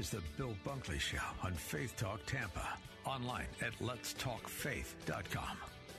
is 0.00 0.08
the 0.08 0.22
Bill 0.38 0.56
Bunkley 0.66 0.98
Show 0.98 1.18
on 1.42 1.52
Faith 1.52 1.94
Talk 1.94 2.24
Tampa. 2.24 2.66
Online 3.04 3.44
at 3.60 3.78
letstalkfaith.com. 3.80 5.58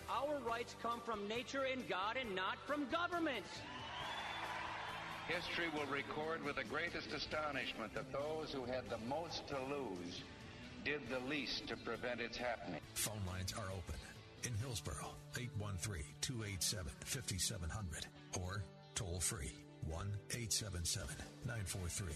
Our 0.09 0.40
rights 0.40 0.76
come 0.82 1.02
from 1.05 1.28
nature 1.28 1.66
and 1.72 1.88
God 1.88 2.18
and 2.20 2.36
not 2.36 2.58
from 2.66 2.88
government. 2.90 3.45
History 5.28 5.68
will 5.76 5.86
record 5.86 6.44
with 6.44 6.56
the 6.56 6.64
greatest 6.64 7.14
astonishment 7.14 7.94
that 7.94 8.12
those 8.12 8.52
who 8.52 8.66
had 8.66 8.90
the 8.90 8.98
most 9.08 9.48
to 9.50 9.58
lose 9.70 10.23
did 10.84 11.02
the 11.08 11.20
least 11.30 11.68
to 11.68 11.78
prevent 11.78 12.22
its 12.22 12.38
happening. 12.38 12.81
Phone 12.95 13.22
lines 13.28 13.54
are 13.54 13.70
open. 13.70 14.00
In 14.44 14.54
Hillsborough, 14.66 15.14
813 15.38 16.04
287 16.22 16.92
5700 17.06 18.08
or 18.42 18.64
toll 18.95 19.20
free 19.20 19.53
1 19.86 20.08
877 20.31 21.08
943 21.45 22.16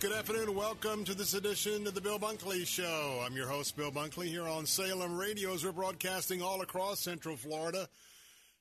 Good 0.00 0.12
afternoon 0.12 0.54
welcome 0.54 1.04
to 1.04 1.14
this 1.14 1.34
edition 1.34 1.86
of 1.86 1.92
the 1.92 2.00
Bill 2.00 2.18
Bunkley 2.18 2.66
Show. 2.66 3.22
I'm 3.22 3.36
your 3.36 3.46
host, 3.46 3.76
Bill 3.76 3.92
Bunkley, 3.92 4.28
here 4.28 4.48
on 4.48 4.64
Salem 4.64 5.14
Radio 5.14 5.52
as 5.52 5.62
we're 5.62 5.72
broadcasting 5.72 6.40
all 6.40 6.62
across 6.62 7.00
Central 7.00 7.36
Florida. 7.36 7.86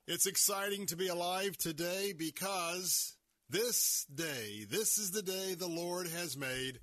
It's 0.06 0.26
exciting 0.26 0.86
to 0.88 0.98
be 0.98 1.08
alive 1.08 1.58
today 1.58 2.12
because 2.12 3.16
this 3.50 4.06
day, 4.14 4.66
this 4.70 4.98
is 4.98 5.12
the 5.12 5.22
day 5.22 5.54
the 5.54 5.70
Lord 5.70 6.10
has 6.10 6.36
made, 6.36 6.82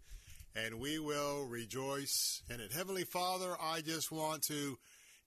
and 0.55 0.81
we 0.81 0.99
will 0.99 1.45
rejoice 1.45 2.43
in 2.49 2.59
it. 2.59 2.73
Heavenly 2.73 3.05
Father, 3.05 3.59
I 3.61 3.83
just 3.83 4.11
want 4.11 4.41
to 4.45 4.79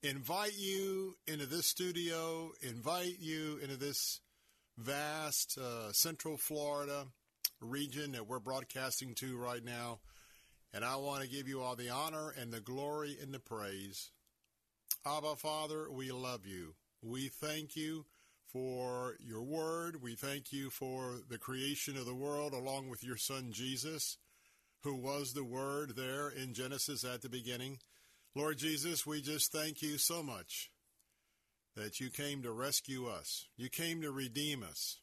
invite 0.02 0.58
you 0.58 1.14
into 1.28 1.46
this 1.46 1.66
studio, 1.66 2.50
invite 2.62 3.20
you 3.20 3.60
into 3.62 3.76
this 3.76 4.22
vast 4.76 5.56
uh, 5.56 5.92
Central 5.92 6.36
Florida 6.36 7.06
region 7.60 8.12
that 8.12 8.26
we're 8.26 8.38
broadcasting 8.38 9.14
to 9.16 9.36
right 9.36 9.64
now. 9.64 10.00
And 10.72 10.84
I 10.84 10.96
want 10.96 11.22
to 11.22 11.28
give 11.28 11.48
you 11.48 11.60
all 11.60 11.76
the 11.76 11.90
honor 11.90 12.32
and 12.40 12.52
the 12.52 12.60
glory 12.60 13.16
and 13.20 13.34
the 13.34 13.40
praise. 13.40 14.10
Abba, 15.04 15.36
Father, 15.36 15.90
we 15.90 16.12
love 16.12 16.46
you. 16.46 16.74
We 17.02 17.28
thank 17.28 17.76
you 17.76 18.04
for 18.52 19.16
your 19.18 19.42
word. 19.42 20.02
We 20.02 20.14
thank 20.14 20.52
you 20.52 20.70
for 20.70 21.20
the 21.28 21.38
creation 21.38 21.96
of 21.96 22.06
the 22.06 22.14
world 22.14 22.52
along 22.52 22.88
with 22.88 23.02
your 23.02 23.16
son 23.16 23.52
Jesus, 23.52 24.18
who 24.82 24.94
was 24.94 25.32
the 25.32 25.44
word 25.44 25.94
there 25.96 26.28
in 26.28 26.54
Genesis 26.54 27.04
at 27.04 27.22
the 27.22 27.28
beginning. 27.28 27.78
Lord 28.34 28.58
Jesus, 28.58 29.06
we 29.06 29.22
just 29.22 29.52
thank 29.52 29.82
you 29.82 29.98
so 29.98 30.22
much 30.22 30.70
that 31.76 32.00
you 32.00 32.10
came 32.10 32.42
to 32.42 32.52
rescue 32.52 33.06
us. 33.06 33.46
You 33.56 33.68
came 33.68 34.02
to 34.02 34.10
redeem 34.10 34.62
us. 34.62 34.98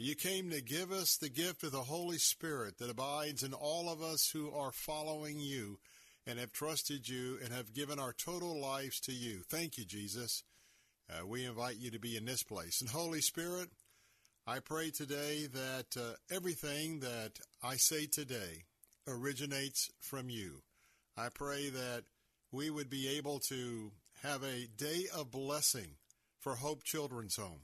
You 0.00 0.14
came 0.14 0.50
to 0.50 0.60
give 0.60 0.92
us 0.92 1.16
the 1.16 1.28
gift 1.28 1.64
of 1.64 1.72
the 1.72 1.82
Holy 1.82 2.18
Spirit 2.18 2.78
that 2.78 2.88
abides 2.88 3.42
in 3.42 3.52
all 3.52 3.90
of 3.90 4.00
us 4.00 4.30
who 4.32 4.48
are 4.54 4.70
following 4.70 5.40
you 5.40 5.80
and 6.24 6.38
have 6.38 6.52
trusted 6.52 7.08
you 7.08 7.38
and 7.42 7.52
have 7.52 7.74
given 7.74 7.98
our 7.98 8.12
total 8.12 8.60
lives 8.60 9.00
to 9.00 9.12
you. 9.12 9.40
Thank 9.50 9.76
you, 9.76 9.84
Jesus. 9.84 10.44
Uh, 11.10 11.26
we 11.26 11.44
invite 11.44 11.78
you 11.78 11.90
to 11.90 11.98
be 11.98 12.16
in 12.16 12.26
this 12.26 12.44
place. 12.44 12.80
And 12.80 12.88
Holy 12.88 13.20
Spirit, 13.20 13.70
I 14.46 14.60
pray 14.60 14.92
today 14.92 15.48
that 15.52 15.96
uh, 16.00 16.14
everything 16.30 17.00
that 17.00 17.32
I 17.60 17.74
say 17.74 18.06
today 18.06 18.66
originates 19.08 19.90
from 19.98 20.30
you. 20.30 20.62
I 21.16 21.28
pray 21.28 21.70
that 21.70 22.04
we 22.52 22.70
would 22.70 22.88
be 22.88 23.16
able 23.18 23.40
to 23.48 23.90
have 24.22 24.44
a 24.44 24.68
day 24.76 25.06
of 25.12 25.32
blessing 25.32 25.96
for 26.38 26.54
Hope 26.54 26.84
Children's 26.84 27.34
Home 27.34 27.62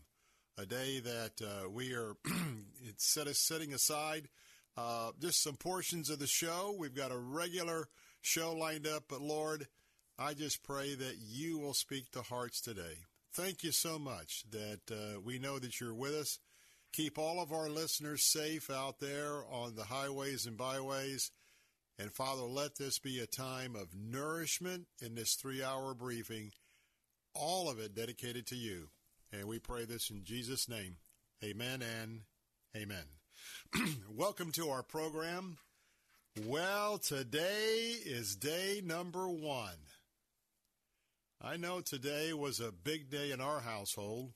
a 0.56 0.66
day 0.66 1.00
that 1.00 1.42
uh, 1.42 1.68
we 1.68 1.94
are 1.94 2.14
setting 2.96 3.74
aside 3.74 4.28
uh, 4.76 5.10
just 5.20 5.42
some 5.42 5.56
portions 5.56 6.10
of 6.10 6.18
the 6.18 6.26
show. 6.26 6.74
We've 6.78 6.94
got 6.94 7.12
a 7.12 7.18
regular 7.18 7.88
show 8.20 8.54
lined 8.54 8.86
up, 8.86 9.04
but 9.08 9.20
Lord, 9.20 9.66
I 10.18 10.34
just 10.34 10.62
pray 10.62 10.94
that 10.94 11.16
you 11.18 11.58
will 11.58 11.74
speak 11.74 12.10
to 12.12 12.22
hearts 12.22 12.60
today. 12.60 12.98
Thank 13.32 13.64
you 13.64 13.72
so 13.72 13.98
much 13.98 14.44
that 14.50 14.80
uh, 14.90 15.20
we 15.20 15.38
know 15.38 15.58
that 15.58 15.80
you're 15.80 15.94
with 15.94 16.14
us. 16.14 16.38
Keep 16.92 17.18
all 17.18 17.40
of 17.40 17.52
our 17.52 17.68
listeners 17.68 18.22
safe 18.22 18.70
out 18.70 19.00
there 19.00 19.42
on 19.50 19.74
the 19.74 19.84
highways 19.84 20.46
and 20.46 20.56
byways. 20.56 21.32
And 21.98 22.12
Father, 22.12 22.42
let 22.42 22.76
this 22.76 23.00
be 23.00 23.20
a 23.20 23.26
time 23.26 23.74
of 23.74 23.88
nourishment 23.92 24.86
in 25.02 25.16
this 25.16 25.34
three 25.34 25.62
hour 25.62 25.94
briefing, 25.94 26.52
all 27.34 27.68
of 27.68 27.80
it 27.80 27.94
dedicated 27.94 28.46
to 28.48 28.56
you. 28.56 28.88
And 29.38 29.48
we 29.48 29.58
pray 29.58 29.84
this 29.84 30.10
in 30.10 30.22
Jesus' 30.22 30.68
name. 30.68 30.96
Amen 31.42 31.82
and 31.82 32.20
amen. 32.76 33.04
Welcome 34.16 34.52
to 34.52 34.70
our 34.70 34.82
program. 34.82 35.58
Well, 36.46 36.98
today 36.98 37.96
is 38.04 38.36
day 38.36 38.80
number 38.84 39.28
one. 39.28 39.88
I 41.42 41.56
know 41.56 41.80
today 41.80 42.32
was 42.32 42.60
a 42.60 42.70
big 42.70 43.10
day 43.10 43.32
in 43.32 43.40
our 43.40 43.60
household 43.60 44.32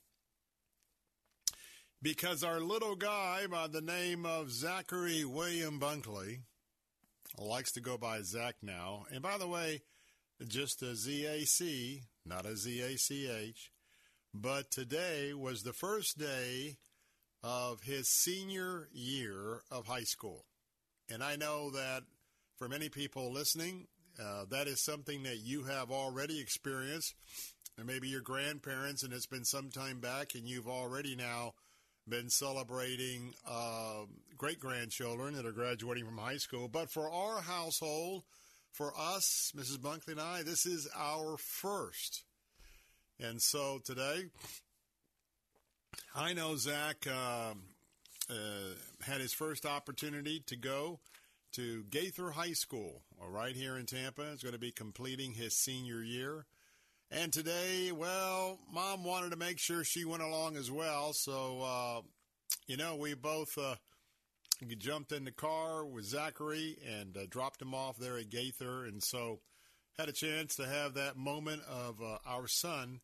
because 2.03 2.43
our 2.43 2.61
little 2.61 2.97
guy 2.97 3.47
by 3.49 3.69
the 3.69 3.81
name 3.81 4.27
of 4.27 4.51
Zachary 4.51 5.25
William 5.25 5.79
Bunkley 5.79 6.41
likes 7.39 7.71
to 7.73 7.81
go 7.81 7.97
by 7.97 8.23
Zach 8.23 8.57
now. 8.63 9.05
And 9.13 9.23
by 9.23 9.39
the 9.39 9.49
way, 9.49 9.83
just 10.49 10.83
a 10.83 10.97
ZAC, 10.97 12.03
not 12.27 12.47
a 12.47 12.57
ZACH. 12.57 13.71
But 14.35 14.71
today 14.71 15.33
was 15.33 15.63
the 15.63 15.73
first 15.73 16.19
day 16.19 16.77
of 17.43 17.83
his 17.83 18.09
senior 18.09 18.89
year 18.93 19.63
of 19.71 19.87
high 19.87 20.05
school. 20.05 20.45
And 21.11 21.23
I 21.23 21.37
know 21.37 21.71
that 21.71 22.03
for 22.57 22.69
many 22.69 22.89
people 22.89 23.33
listening, 23.33 23.87
uh, 24.23 24.45
that 24.51 24.67
is 24.67 24.83
something 24.83 25.23
that 25.23 25.39
you 25.39 25.65
have 25.65 25.91
already 25.91 26.41
experienced. 26.41 27.15
And 27.77 27.87
maybe 27.87 28.09
your 28.09 28.21
grandparents, 28.21 29.03
and 29.03 29.13
it's 29.13 29.27
been 29.27 29.45
some 29.45 29.71
time 29.71 30.01
back, 30.01 30.35
and 30.35 30.45
you've 30.45 30.69
already 30.69 31.15
now 31.15 31.55
been 32.09 32.29
celebrating 32.29 33.35
uh, 33.49 34.05
great 34.37 34.59
grandchildren 34.59 35.35
that 35.35 35.47
are 35.47 35.53
graduating 35.53 36.05
from 36.05 36.19
high 36.19 36.39
school. 36.39 36.69
But 36.69 36.91
for 36.91 37.11
our 37.11 37.41
household, 37.41 38.25
for 38.73 38.93
us, 38.99 39.53
Mrs. 39.57 39.79
Bunkley 39.79 40.13
and 40.13 40.21
I, 40.21 40.43
this 40.43 40.67
is 40.67 40.89
our 40.97 41.37
first 41.37 42.25
and 43.21 43.41
so 43.41 43.81
today, 43.85 44.25
I 46.15 46.33
know 46.33 46.57
Zach 46.57 47.07
uh, 47.07 47.55
uh, 48.31 48.35
had 49.03 49.21
his 49.21 49.33
first 49.33 49.67
opportunity 49.67 50.41
to 50.47 50.57
go 50.57 51.01
to 51.53 51.85
Gaither 51.91 52.31
High 52.31 52.53
School, 52.53 53.03
right 53.27 53.57
here 53.57 53.77
in 53.77 53.87
Tampa. 53.87 54.31
He's 54.31 54.43
going 54.43 54.53
to 54.53 54.59
be 54.59 54.71
completing 54.71 55.33
his 55.33 55.55
senior 55.55 56.03
year. 56.03 56.47
And 57.11 57.33
today, 57.33 57.91
well, 57.91 58.59
mom 58.73 59.03
wanted 59.03 59.31
to 59.31 59.37
make 59.37 59.59
sure 59.59 59.83
she 59.83 60.05
went 60.05 60.23
along 60.23 60.57
as 60.57 60.71
well. 60.71 61.13
So, 61.13 61.63
uh, 61.63 62.01
you 62.67 62.77
know, 62.77 62.97
we 62.97 63.15
both 63.15 63.57
uh, 63.57 63.77
jumped 64.77 65.13
in 65.13 65.25
the 65.25 65.33
car 65.33 65.87
with 65.87 66.05
Zachary 66.05 66.77
and 66.87 67.17
uh, 67.17 67.21
dropped 67.29 67.63
him 67.63 67.75
off 67.75 67.97
there 67.97 68.19
at 68.19 68.31
Gaither. 68.31 68.85
And 68.85 69.03
so 69.03 69.41
had 69.99 70.09
a 70.09 70.13
chance 70.13 70.55
to 70.57 70.67
have 70.67 70.95
that 70.95 71.17
moment 71.17 71.63
of 71.69 72.03
uh, 72.03 72.19
our 72.27 72.47
son 72.47 73.01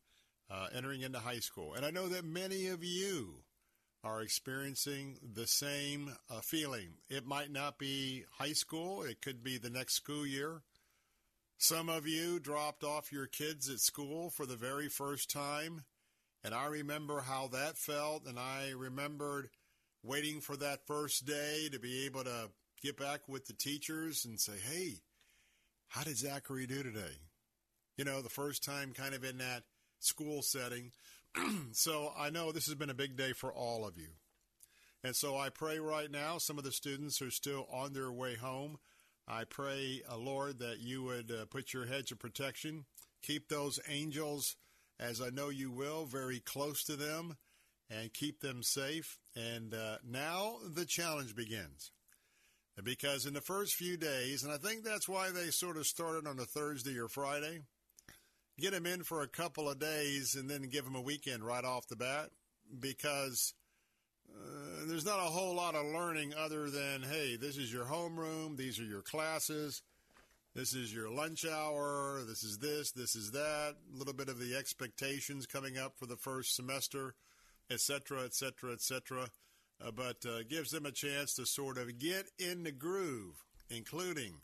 uh, 0.49 0.67
entering 0.75 1.01
into 1.01 1.19
high 1.19 1.39
school. 1.39 1.73
And 1.73 1.85
I 1.85 1.91
know 1.91 2.07
that 2.07 2.25
many 2.25 2.67
of 2.67 2.83
you 2.83 3.43
are 4.03 4.21
experiencing 4.21 5.17
the 5.33 5.47
same 5.47 6.15
uh, 6.29 6.39
feeling. 6.41 6.89
It 7.09 7.25
might 7.25 7.51
not 7.51 7.79
be 7.79 8.25
high 8.37 8.53
school, 8.53 9.03
it 9.03 9.21
could 9.21 9.43
be 9.43 9.57
the 9.57 9.69
next 9.69 9.95
school 9.95 10.25
year. 10.25 10.61
Some 11.57 11.89
of 11.89 12.05
you 12.05 12.39
dropped 12.39 12.83
off 12.83 13.11
your 13.11 13.27
kids 13.27 13.69
at 13.69 13.79
school 13.79 14.29
for 14.29 14.45
the 14.45 14.57
very 14.57 14.89
first 14.89 15.31
time, 15.31 15.85
and 16.43 16.53
I 16.53 16.67
remember 16.67 17.21
how 17.21 17.47
that 17.53 17.77
felt, 17.77 18.27
and 18.27 18.37
I 18.37 18.73
remembered 18.77 19.49
waiting 20.03 20.41
for 20.41 20.55
that 20.57 20.85
first 20.85 21.25
day 21.25 21.69
to 21.71 21.79
be 21.79 22.05
able 22.05 22.23
to 22.25 22.51
get 22.83 22.97
back 22.97 23.27
with 23.27 23.47
the 23.47 23.53
teachers 23.53 24.25
and 24.25 24.39
say, 24.39 24.53
hey, 24.71 24.97
how 25.87 26.03
did 26.03 26.17
Zachary 26.17 26.67
do 26.67 26.83
today? 26.83 27.17
You 27.97 28.05
know, 28.05 28.21
the 28.21 28.29
first 28.29 28.63
time 28.63 28.91
kind 28.93 29.15
of 29.15 29.23
in 29.23 29.39
that 29.39 29.63
school 29.99 30.41
setting. 30.41 30.91
so 31.71 32.11
I 32.17 32.29
know 32.29 32.51
this 32.51 32.67
has 32.67 32.75
been 32.75 32.89
a 32.89 32.95
big 32.95 33.15
day 33.15 33.33
for 33.33 33.53
all 33.53 33.85
of 33.85 33.97
you. 33.97 34.09
And 35.03 35.15
so 35.15 35.37
I 35.37 35.49
pray 35.49 35.79
right 35.79 36.09
now, 36.09 36.39
some 36.39 36.57
of 36.57 36.63
the 36.63 36.71
students 36.71 37.21
are 37.21 37.31
still 37.31 37.67
on 37.71 37.93
their 37.93 38.11
way 38.11 38.35
home. 38.35 38.77
I 39.27 39.43
pray, 39.43 40.01
uh, 40.09 40.17
Lord, 40.17 40.59
that 40.59 40.79
you 40.79 41.03
would 41.03 41.31
uh, 41.31 41.45
put 41.45 41.73
your 41.73 41.85
hedge 41.85 42.11
of 42.11 42.19
protection, 42.19 42.85
keep 43.21 43.47
those 43.47 43.79
angels, 43.87 44.55
as 44.99 45.21
I 45.21 45.29
know 45.29 45.49
you 45.49 45.71
will, 45.71 46.05
very 46.05 46.39
close 46.39 46.83
to 46.85 46.95
them, 46.95 47.37
and 47.89 48.13
keep 48.13 48.41
them 48.41 48.63
safe. 48.63 49.19
And 49.35 49.73
uh, 49.73 49.97
now 50.03 50.57
the 50.67 50.85
challenge 50.85 51.35
begins. 51.35 51.91
Because 52.83 53.25
in 53.25 53.33
the 53.33 53.41
first 53.41 53.75
few 53.75 53.95
days, 53.95 54.43
and 54.43 54.51
I 54.51 54.57
think 54.57 54.83
that's 54.83 55.07
why 55.07 55.31
they 55.31 55.49
sort 55.49 55.77
of 55.77 55.87
started 55.87 56.27
on 56.27 56.39
a 56.39 56.45
Thursday 56.45 56.97
or 56.97 57.07
Friday, 57.07 57.61
get 58.59 58.71
them 58.71 58.85
in 58.85 59.03
for 59.03 59.21
a 59.21 59.27
couple 59.27 59.69
of 59.69 59.79
days 59.79 60.35
and 60.35 60.49
then 60.49 60.63
give 60.63 60.85
them 60.85 60.95
a 60.95 61.01
weekend 61.01 61.43
right 61.43 61.63
off 61.63 61.87
the 61.87 61.95
bat 61.95 62.29
because 62.79 63.53
uh, 64.29 64.85
there's 64.87 65.05
not 65.05 65.19
a 65.19 65.29
whole 65.29 65.55
lot 65.55 65.75
of 65.75 65.85
learning 65.85 66.33
other 66.33 66.69
than, 66.69 67.03
hey, 67.03 67.35
this 67.35 67.57
is 67.57 67.71
your 67.71 67.85
homeroom, 67.85 68.57
these 68.57 68.79
are 68.79 68.85
your 68.85 69.01
classes, 69.01 69.81
this 70.55 70.73
is 70.73 70.93
your 70.93 71.09
lunch 71.09 71.45
hour, 71.45 72.21
this 72.27 72.43
is 72.43 72.57
this, 72.59 72.91
this 72.91 73.15
is 73.15 73.31
that, 73.31 73.75
a 73.93 73.97
little 73.97 74.13
bit 74.13 74.29
of 74.29 74.39
the 74.39 74.55
expectations 74.55 75.45
coming 75.45 75.77
up 75.77 75.97
for 75.97 76.05
the 76.05 76.17
first 76.17 76.55
semester, 76.55 77.15
etc., 77.69 78.23
etc., 78.23 78.73
etc. 78.73 79.27
But 79.93 80.25
uh, 80.25 80.43
gives 80.49 80.71
them 80.71 80.85
a 80.85 80.91
chance 80.91 81.33
to 81.35 81.45
sort 81.45 81.77
of 81.77 81.99
get 81.99 82.27
in 82.39 82.63
the 82.63 82.71
groove, 82.71 83.43
including 83.69 84.35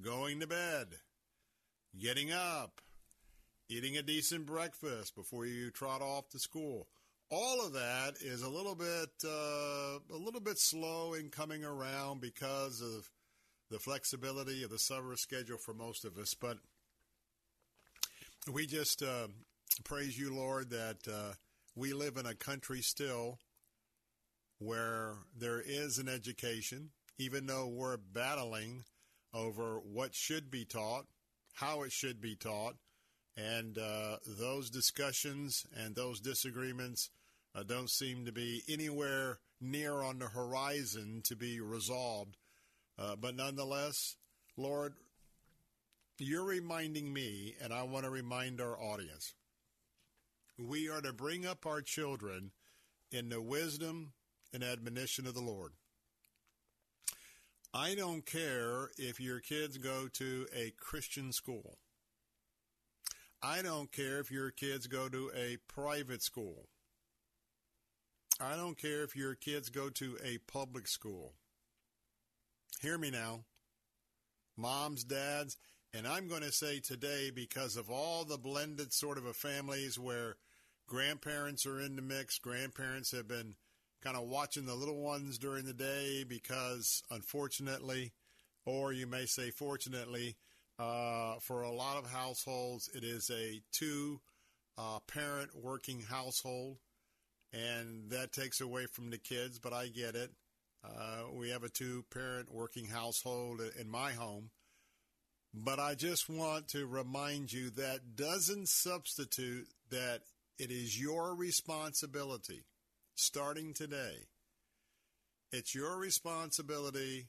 going 0.00 0.38
to 0.40 0.46
bed, 0.46 0.86
getting 1.98 2.30
up, 2.32 2.80
eating 3.70 3.96
a 3.96 4.02
decent 4.02 4.44
breakfast 4.44 5.14
before 5.14 5.46
you 5.46 5.70
trot 5.70 6.02
off 6.02 6.28
to 6.28 6.38
school 6.38 6.86
all 7.30 7.64
of 7.64 7.72
that 7.72 8.14
is 8.20 8.42
a 8.42 8.48
little 8.48 8.74
bit 8.74 9.10
uh, 9.24 9.98
a 10.12 10.18
little 10.18 10.40
bit 10.40 10.58
slow 10.58 11.14
in 11.14 11.30
coming 11.30 11.64
around 11.64 12.20
because 12.20 12.80
of 12.80 13.08
the 13.70 13.78
flexibility 13.78 14.64
of 14.64 14.70
the 14.70 14.78
summer 14.78 15.16
schedule 15.16 15.58
for 15.58 15.72
most 15.72 16.04
of 16.04 16.18
us. 16.18 16.34
But 16.34 16.58
we 18.52 18.66
just 18.66 19.02
uh, 19.02 19.28
praise 19.84 20.18
you, 20.18 20.34
Lord, 20.34 20.70
that 20.70 20.98
uh, 21.08 21.34
we 21.76 21.92
live 21.92 22.16
in 22.16 22.26
a 22.26 22.34
country 22.34 22.82
still 22.82 23.38
where 24.58 25.14
there 25.38 25.62
is 25.64 25.98
an 25.98 26.08
education, 26.08 26.90
even 27.18 27.46
though 27.46 27.68
we're 27.68 27.96
battling 27.96 28.84
over 29.32 29.78
what 29.78 30.14
should 30.14 30.50
be 30.50 30.64
taught, 30.64 31.06
how 31.54 31.82
it 31.82 31.92
should 31.92 32.20
be 32.20 32.34
taught. 32.34 32.74
And 33.40 33.78
uh, 33.78 34.16
those 34.26 34.70
discussions 34.70 35.66
and 35.74 35.94
those 35.94 36.20
disagreements 36.20 37.10
uh, 37.54 37.62
don't 37.62 37.88
seem 37.88 38.26
to 38.26 38.32
be 38.32 38.62
anywhere 38.68 39.38
near 39.60 40.02
on 40.02 40.18
the 40.18 40.28
horizon 40.28 41.22
to 41.24 41.36
be 41.36 41.60
resolved. 41.60 42.36
Uh, 42.98 43.16
but 43.16 43.36
nonetheless, 43.36 44.16
Lord, 44.56 44.94
you're 46.18 46.44
reminding 46.44 47.12
me, 47.12 47.54
and 47.62 47.72
I 47.72 47.84
want 47.84 48.04
to 48.04 48.10
remind 48.10 48.60
our 48.60 48.78
audience, 48.78 49.34
we 50.58 50.90
are 50.90 51.00
to 51.00 51.12
bring 51.12 51.46
up 51.46 51.64
our 51.64 51.80
children 51.80 52.50
in 53.10 53.30
the 53.30 53.40
wisdom 53.40 54.12
and 54.52 54.62
admonition 54.62 55.26
of 55.26 55.34
the 55.34 55.40
Lord. 55.40 55.72
I 57.72 57.94
don't 57.94 58.26
care 58.26 58.90
if 58.98 59.20
your 59.20 59.40
kids 59.40 59.78
go 59.78 60.08
to 60.14 60.46
a 60.54 60.72
Christian 60.78 61.32
school. 61.32 61.78
I 63.42 63.62
don't 63.62 63.90
care 63.90 64.20
if 64.20 64.30
your 64.30 64.50
kids 64.50 64.86
go 64.86 65.08
to 65.08 65.30
a 65.34 65.56
private 65.66 66.22
school. 66.22 66.68
I 68.38 68.54
don't 68.54 68.76
care 68.76 69.02
if 69.02 69.16
your 69.16 69.34
kids 69.34 69.70
go 69.70 69.88
to 69.90 70.18
a 70.22 70.38
public 70.50 70.86
school. 70.86 71.32
Hear 72.80 72.98
me 72.98 73.10
now. 73.10 73.44
Moms, 74.56 75.04
dads, 75.04 75.56
and 75.94 76.06
I'm 76.06 76.28
going 76.28 76.42
to 76.42 76.52
say 76.52 76.80
today 76.80 77.30
because 77.34 77.76
of 77.76 77.90
all 77.90 78.24
the 78.24 78.38
blended 78.38 78.92
sort 78.92 79.16
of 79.16 79.24
families 79.34 79.98
where 79.98 80.36
grandparents 80.86 81.64
are 81.64 81.80
in 81.80 81.96
the 81.96 82.02
mix, 82.02 82.38
grandparents 82.38 83.10
have 83.12 83.26
been 83.26 83.54
kind 84.02 84.16
of 84.16 84.28
watching 84.28 84.66
the 84.66 84.74
little 84.74 85.00
ones 85.00 85.38
during 85.38 85.64
the 85.64 85.72
day 85.72 86.24
because 86.28 87.02
unfortunately, 87.10 88.12
or 88.66 88.92
you 88.92 89.06
may 89.06 89.24
say 89.26 89.50
fortunately, 89.50 90.36
uh, 90.80 91.34
for 91.40 91.62
a 91.62 91.70
lot 91.70 91.98
of 91.98 92.10
households, 92.10 92.88
it 92.94 93.04
is 93.04 93.30
a 93.30 93.60
two 93.72 94.20
uh, 94.78 94.98
parent 95.06 95.50
working 95.54 96.00
household 96.00 96.78
and 97.52 98.10
that 98.10 98.32
takes 98.32 98.60
away 98.60 98.86
from 98.86 99.10
the 99.10 99.18
kids, 99.18 99.58
but 99.58 99.72
I 99.72 99.88
get 99.88 100.14
it. 100.14 100.30
Uh, 100.84 101.24
we 101.32 101.50
have 101.50 101.64
a 101.64 101.68
two 101.68 102.04
parent 102.12 102.52
working 102.52 102.86
household 102.86 103.60
in 103.78 103.90
my 103.90 104.12
home. 104.12 104.50
But 105.52 105.80
I 105.80 105.96
just 105.96 106.28
want 106.28 106.68
to 106.68 106.86
remind 106.86 107.52
you 107.52 107.70
that 107.70 108.14
doesn't 108.14 108.68
substitute 108.68 109.66
that 109.90 110.20
it 110.58 110.70
is 110.70 111.00
your 111.00 111.34
responsibility 111.34 112.62
starting 113.16 113.74
today. 113.74 114.28
It's 115.50 115.74
your 115.74 115.98
responsibility 115.98 117.26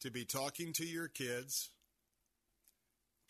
to 0.00 0.10
be 0.10 0.24
talking 0.24 0.72
to 0.74 0.86
your 0.86 1.08
kids, 1.08 1.70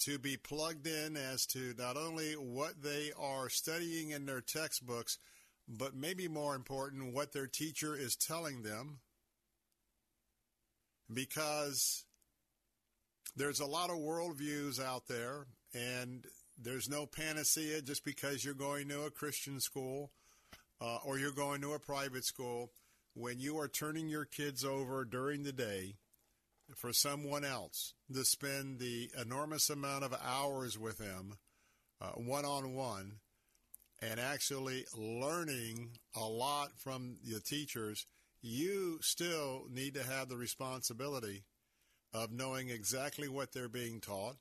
to 0.00 0.18
be 0.18 0.36
plugged 0.36 0.86
in 0.86 1.16
as 1.16 1.46
to 1.46 1.74
not 1.78 1.96
only 1.96 2.32
what 2.32 2.82
they 2.82 3.12
are 3.18 3.48
studying 3.48 4.10
in 4.10 4.26
their 4.26 4.40
textbooks, 4.40 5.18
but 5.68 5.94
maybe 5.94 6.26
more 6.26 6.54
important, 6.54 7.14
what 7.14 7.32
their 7.32 7.46
teacher 7.46 7.94
is 7.94 8.16
telling 8.16 8.62
them. 8.62 8.98
Because 11.12 12.04
there's 13.36 13.60
a 13.60 13.66
lot 13.66 13.90
of 13.90 13.96
worldviews 13.96 14.82
out 14.82 15.06
there, 15.06 15.46
and 15.74 16.26
there's 16.60 16.88
no 16.88 17.06
panacea 17.06 17.82
just 17.82 18.04
because 18.04 18.44
you're 18.44 18.54
going 18.54 18.88
to 18.88 19.04
a 19.04 19.10
Christian 19.10 19.60
school 19.60 20.10
uh, 20.80 20.98
or 21.04 21.18
you're 21.18 21.32
going 21.32 21.60
to 21.60 21.72
a 21.72 21.78
private 21.78 22.24
school. 22.24 22.70
When 23.14 23.38
you 23.38 23.58
are 23.58 23.68
turning 23.68 24.08
your 24.08 24.24
kids 24.24 24.64
over 24.64 25.04
during 25.04 25.42
the 25.42 25.52
day 25.52 25.96
for 26.76 26.92
someone 26.92 27.44
else 27.44 27.94
to 28.12 28.24
spend 28.24 28.78
the 28.78 29.10
enormous 29.20 29.70
amount 29.70 30.04
of 30.04 30.14
hours 30.24 30.78
with 30.78 30.98
them 30.98 31.34
uh, 32.00 32.12
one 32.12 32.44
on 32.44 32.74
one, 32.74 33.16
and 34.00 34.18
actually 34.18 34.86
learning 34.96 35.90
a 36.16 36.24
lot 36.24 36.70
from 36.78 37.16
the 37.24 37.40
teachers, 37.40 38.06
you 38.40 38.98
still 39.02 39.66
need 39.70 39.94
to 39.94 40.02
have 40.02 40.28
the 40.28 40.36
responsibility 40.36 41.44
of 42.14 42.32
knowing 42.32 42.70
exactly 42.70 43.28
what 43.28 43.52
they're 43.52 43.68
being 43.68 44.00
taught. 44.00 44.36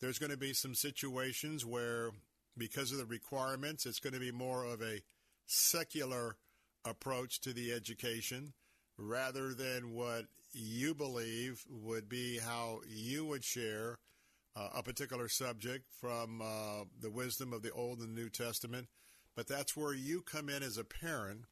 There's 0.00 0.18
going 0.18 0.32
to 0.32 0.36
be 0.36 0.52
some 0.52 0.74
situations 0.74 1.64
where, 1.64 2.10
because 2.58 2.92
of 2.92 2.98
the 2.98 3.06
requirements, 3.06 3.86
it's 3.86 4.00
going 4.00 4.12
to 4.12 4.20
be 4.20 4.32
more 4.32 4.64
of 4.64 4.82
a 4.82 5.00
secular 5.46 6.36
approach 6.84 7.40
to 7.40 7.52
the 7.52 7.72
education 7.72 8.52
rather 8.98 9.54
than 9.54 9.94
what 9.94 10.26
you 10.54 10.94
believe 10.94 11.64
would 11.68 12.08
be 12.08 12.38
how 12.38 12.80
you 12.88 13.26
would 13.26 13.44
share 13.44 13.98
uh, 14.56 14.68
a 14.76 14.82
particular 14.82 15.28
subject 15.28 15.84
from 16.00 16.40
uh, 16.40 16.84
the 17.00 17.10
wisdom 17.10 17.52
of 17.52 17.62
the 17.62 17.72
Old 17.72 17.98
and 17.98 18.14
New 18.14 18.28
Testament, 18.28 18.88
but 19.36 19.48
that's 19.48 19.76
where 19.76 19.92
you 19.92 20.22
come 20.22 20.48
in 20.48 20.62
as 20.62 20.78
a 20.78 20.84
parent, 20.84 21.42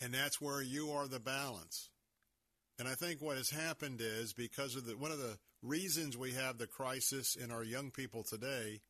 and 0.00 0.12
that's 0.12 0.40
where 0.40 0.60
you 0.60 0.90
are 0.90 1.06
the 1.06 1.20
balance. 1.20 1.90
And 2.78 2.88
I 2.88 2.94
think 2.94 3.22
what 3.22 3.36
has 3.36 3.50
happened 3.50 4.00
is 4.00 4.32
because 4.32 4.74
of 4.74 4.86
the 4.86 4.96
one 4.96 5.12
of 5.12 5.18
the 5.18 5.38
reasons 5.62 6.16
we 6.16 6.32
have 6.32 6.58
the 6.58 6.66
crisis 6.66 7.36
in 7.36 7.52
our 7.52 7.62
young 7.62 7.90
people 7.92 8.24
today, 8.24 8.80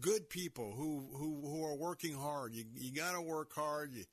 good 0.00 0.30
people 0.30 0.74
who 0.76 1.08
who, 1.16 1.40
who 1.42 1.64
are 1.64 1.76
working 1.76 2.14
hard. 2.14 2.54
You 2.54 2.64
you 2.76 2.92
got 2.92 3.14
to 3.14 3.20
work 3.20 3.52
hard. 3.52 3.92
You 3.92 4.04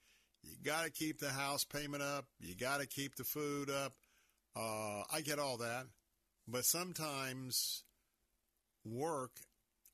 you 0.44 0.56
got 0.64 0.86
to 0.86 0.92
keep 0.92 1.20
the 1.20 1.30
house 1.30 1.64
payment 1.64 2.04
up. 2.04 2.26
You 2.40 2.56
got 2.56 2.82
to 2.82 2.88
keep 2.88 3.16
the 3.16 3.24
food 3.24 3.70
up. 3.70 3.94
Uh, 4.56 5.04
I 5.12 5.22
get 5.22 5.40
all 5.40 5.58
that. 5.58 5.86
But 6.48 6.66
sometimes 6.66 7.84
work 8.84 9.32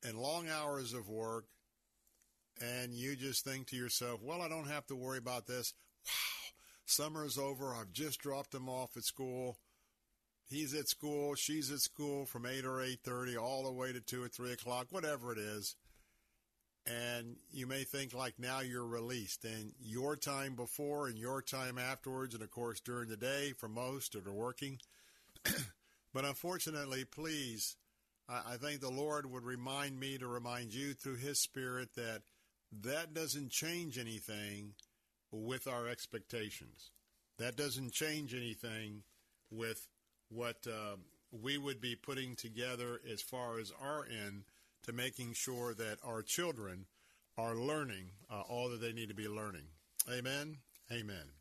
and 0.02 0.18
long 0.18 0.48
hours 0.48 0.92
of 0.92 1.08
work 1.08 1.44
and 2.60 2.94
you 2.94 3.16
just 3.16 3.44
think 3.44 3.68
to 3.68 3.76
yourself, 3.76 4.22
well, 4.22 4.40
I 4.40 4.48
don't 4.48 4.68
have 4.68 4.86
to 4.86 4.96
worry 4.96 5.18
about 5.18 5.46
this. 5.46 5.74
Wow, 6.06 6.54
summer 6.86 7.24
is 7.24 7.38
over. 7.38 7.74
I've 7.74 7.92
just 7.92 8.20
dropped 8.20 8.54
him 8.54 8.68
off 8.68 8.96
at 8.96 9.04
school. 9.04 9.58
He's 10.48 10.74
at 10.74 10.88
school. 10.88 11.34
She's 11.34 11.70
at 11.70 11.80
school 11.80 12.24
from 12.24 12.46
8 12.46 12.64
or 12.64 12.78
8.30 12.78 13.36
all 13.40 13.64
the 13.64 13.72
way 13.72 13.92
to 13.92 14.00
2 14.00 14.22
or 14.22 14.28
3 14.28 14.52
o'clock, 14.52 14.86
whatever 14.90 15.32
it 15.32 15.38
is. 15.38 15.74
And 16.86 17.36
you 17.50 17.66
may 17.66 17.82
think 17.82 18.14
like 18.14 18.38
now 18.38 18.60
you're 18.60 18.86
released. 18.86 19.44
And 19.44 19.72
your 19.80 20.16
time 20.16 20.54
before 20.54 21.08
and 21.08 21.18
your 21.18 21.42
time 21.42 21.78
afterwards, 21.78 22.34
and 22.34 22.42
of 22.42 22.50
course 22.50 22.80
during 22.80 23.08
the 23.08 23.16
day 23.16 23.52
for 23.58 23.68
most 23.68 24.12
that 24.12 24.26
are 24.26 24.32
working. 24.32 24.78
but 26.14 26.24
unfortunately, 26.24 27.04
please, 27.04 27.76
I, 28.28 28.56
think 28.56 28.80
the 28.80 28.90
Lord 28.90 29.26
would 29.26 29.44
remind 29.44 29.98
me 29.98 30.18
to 30.18 30.26
remind 30.26 30.74
you 30.74 30.94
through 30.94 31.16
His 31.16 31.40
Spirit 31.40 31.90
that 31.96 32.22
that 32.82 33.14
doesn't 33.14 33.50
change 33.50 33.98
anything 33.98 34.74
with 35.30 35.66
our 35.66 35.88
expectations. 35.88 36.90
That 37.38 37.56
doesn't 37.56 37.92
change 37.92 38.34
anything 38.34 39.02
with 39.50 39.86
what 40.28 40.66
uh, 40.66 40.96
we 41.30 41.58
would 41.58 41.80
be 41.80 41.94
putting 41.94 42.34
together 42.36 43.00
as 43.10 43.22
far 43.22 43.58
as 43.58 43.72
our 43.80 44.04
end 44.04 44.44
to 44.86 44.92
making 44.92 45.32
sure 45.34 45.74
that 45.74 45.98
our 46.04 46.22
children 46.22 46.86
are 47.36 47.54
learning 47.54 48.10
uh, 48.30 48.40
all 48.48 48.68
that 48.70 48.80
they 48.80 48.92
need 48.92 49.08
to 49.08 49.14
be 49.14 49.28
learning. 49.28 49.66
Amen. 50.10 50.58
Amen. 50.90 51.32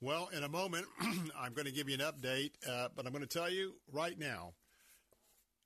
Well, 0.00 0.30
in 0.34 0.44
a 0.44 0.48
moment, 0.48 0.86
I'm 1.38 1.52
going 1.52 1.66
to 1.66 1.72
give 1.72 1.88
you 1.88 1.94
an 1.94 2.00
update, 2.00 2.52
uh, 2.66 2.88
but 2.96 3.04
I'm 3.04 3.12
going 3.12 3.26
to 3.26 3.38
tell 3.38 3.50
you 3.50 3.74
right 3.92 4.18
now, 4.18 4.54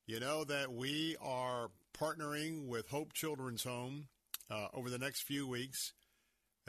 you 0.06 0.18
know 0.18 0.44
that 0.44 0.72
we 0.72 1.16
are 1.22 1.70
partnering 1.98 2.66
with 2.66 2.88
Hope 2.88 3.12
Children's 3.12 3.64
Home 3.64 4.08
uh, 4.50 4.68
over 4.74 4.90
the 4.90 4.98
next 4.98 5.22
few 5.22 5.46
weeks 5.46 5.92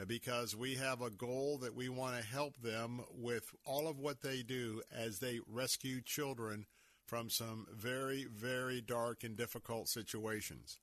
uh, 0.00 0.04
because 0.04 0.54
we 0.54 0.76
have 0.76 1.02
a 1.02 1.10
goal 1.10 1.58
that 1.58 1.74
we 1.74 1.88
want 1.88 2.16
to 2.16 2.26
help 2.26 2.56
them 2.58 3.00
with 3.10 3.50
all 3.64 3.88
of 3.88 3.98
what 3.98 4.22
they 4.22 4.42
do 4.42 4.82
as 4.94 5.18
they 5.18 5.40
rescue 5.48 6.00
children 6.00 6.66
from 7.06 7.30
some 7.30 7.66
very, 7.72 8.24
very 8.24 8.80
dark 8.80 9.24
and 9.24 9.36
difficult 9.36 9.88
situations. 9.88 10.78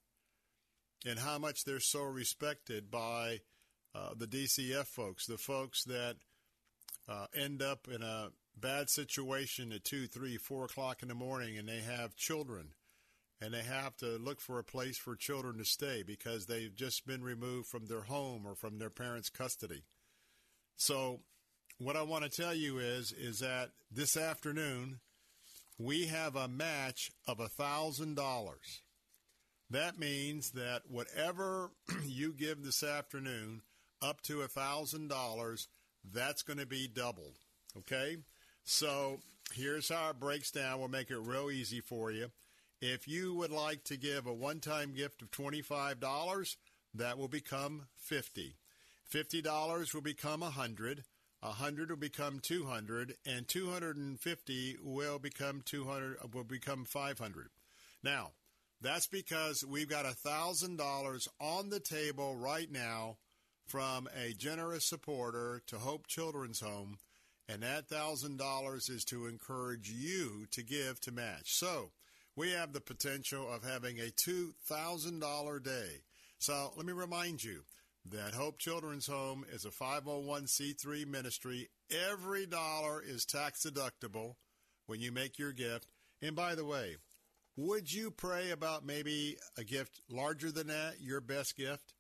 And 1.06 1.20
how 1.20 1.38
much 1.38 1.66
they're 1.66 1.80
so 1.80 2.04
respected 2.04 2.90
by 2.90 3.42
uh, 3.94 4.12
the 4.18 4.28
DCF 4.28 4.86
folks, 4.86 5.26
the 5.26 5.38
folks 5.38 5.84
that 5.84 6.16
uh, 7.10 7.28
end 7.36 7.62
up 7.62 7.88
in 7.94 8.02
a 8.02 8.30
bad 8.58 8.90
situation 8.90 9.72
at 9.72 9.84
2, 9.84 10.08
3, 10.08 10.38
4 10.38 10.66
o'clock 10.66 11.02
in 11.02 11.10
the 11.10 11.16
morning 11.16 11.58
and 11.58 11.68
they 11.68 11.82
have 11.82 12.16
children 12.16 12.70
and 13.42 13.54
they 13.54 13.64
have 13.64 13.98
to 13.98 14.18
look 14.18 14.40
for 14.40 14.58
a 14.58 14.64
place 14.64 14.98
for 14.98 15.16
children 15.16 15.58
to 15.58 15.66
stay 15.66 16.02
because 16.02 16.46
they've 16.46 16.76
just 16.76 17.06
been 17.06 17.24
removed 17.24 17.68
from 17.68 17.88
their 17.88 18.04
home 18.04 18.46
or 18.46 18.56
from 18.56 18.80
their 18.80 18.90
parents' 18.90 19.30
custody. 19.30 19.84
So, 20.78 21.20
what 21.80 21.98
I 21.98 22.04
want 22.04 22.24
to 22.24 22.30
tell 22.30 22.54
you 22.54 22.80
is 22.80 23.12
is 23.12 23.40
that 23.40 23.72
this 23.92 24.16
afternoon 24.16 25.00
we 25.84 26.08
have 26.08 26.36
a 26.36 26.48
match 26.48 27.12
of 27.28 27.40
a 27.40 27.50
thousand 27.50 28.16
dollars. 28.16 28.82
That 29.70 30.00
means 30.00 30.52
that 30.52 30.84
whatever 30.88 31.72
you 32.06 32.34
give 32.34 32.64
this 32.64 32.84
afternoon, 32.84 33.62
up 34.02 34.22
to 34.22 34.42
a 34.42 34.48
thousand 34.48 35.10
dollars, 35.10 35.68
that's 36.14 36.42
going 36.42 36.60
to 36.60 36.66
be 36.66 36.88
doubled. 36.88 37.36
Okay, 37.78 38.18
so 38.64 39.20
here's 39.54 39.90
how 39.90 40.12
it 40.12 40.20
breaks 40.20 40.52
down. 40.52 40.80
We'll 40.80 40.90
make 40.90 41.12
it 41.12 41.18
real 41.18 41.52
easy 41.52 41.82
for 41.82 42.12
you. 42.12 42.32
If 42.82 43.08
you 43.08 43.34
would 43.36 43.52
like 43.52 43.84
to 43.86 43.98
give 43.98 44.28
a 44.28 44.34
one-time 44.34 44.94
gift 44.94 45.22
of 45.22 45.32
$25, 45.32 46.56
that 46.96 47.18
will 47.18 47.30
become 47.30 47.88
50. 47.96 48.56
$50 49.12 49.94
will 49.94 50.02
become 50.02 50.42
100. 50.42 51.04
100 51.44 51.90
will 51.90 51.98
become 51.98 52.40
200 52.40 53.16
and 53.26 53.48
250 53.48 54.78
will 54.82 55.20
become 55.20 55.62
200 55.66 56.18
will 56.34 56.44
become 56.44 56.86
500. 56.86 57.50
Now, 58.04 58.32
that's 58.82 59.08
because 59.08 59.64
we've 59.66 59.90
got 59.90 60.06
$1,000 60.06 61.28
on 61.40 61.70
the 61.70 61.80
table 61.80 62.36
right 62.36 62.72
now 62.72 63.18
from 63.66 64.08
a 64.16 64.34
generous 64.34 64.86
supporter 64.86 65.62
to 65.68 65.78
Hope 65.78 66.08
Children's 66.08 66.60
Home, 66.60 66.98
and 67.48 67.64
that 67.64 67.88
$1,000 67.90 68.90
is 68.90 69.06
to 69.06 69.28
encourage 69.28 69.90
you 69.90 70.48
to 70.52 70.64
give 70.64 71.00
to 71.02 71.12
match. 71.12 71.54
So, 71.54 71.92
we 72.36 72.52
have 72.52 72.74
the 72.74 72.82
potential 72.82 73.48
of 73.52 73.64
having 73.64 74.00
a 74.00 74.12
$2,000 74.12 75.64
day. 75.64 76.02
So 76.40 76.74
let 76.76 76.86
me 76.86 76.94
remind 76.94 77.44
you 77.44 77.62
that 78.10 78.34
Hope 78.34 78.58
Children's 78.58 79.08
Home 79.08 79.46
is 79.52 79.66
a 79.66 79.70
501c3 79.70 81.08
ministry. 81.08 81.70
Every 82.12 82.46
dollar 82.46 83.02
is 83.02 83.26
tax 83.26 83.66
deductible 83.66 84.36
when 84.88 85.00
you 85.00 85.12
make 85.12 85.40
your 85.40 85.54
gift. 85.54 85.88
And 86.22 86.36
by 86.36 86.56
the 86.56 86.66
way, 86.66 86.98
would 87.56 87.94
you 87.94 88.12
pray 88.12 88.52
about 88.52 88.86
maybe 88.86 89.38
a 89.58 89.64
gift 89.64 90.02
larger 90.10 90.52
than 90.52 90.68
that, 90.68 90.96
your 91.00 91.22
best 91.22 91.56
gift? 91.56 91.94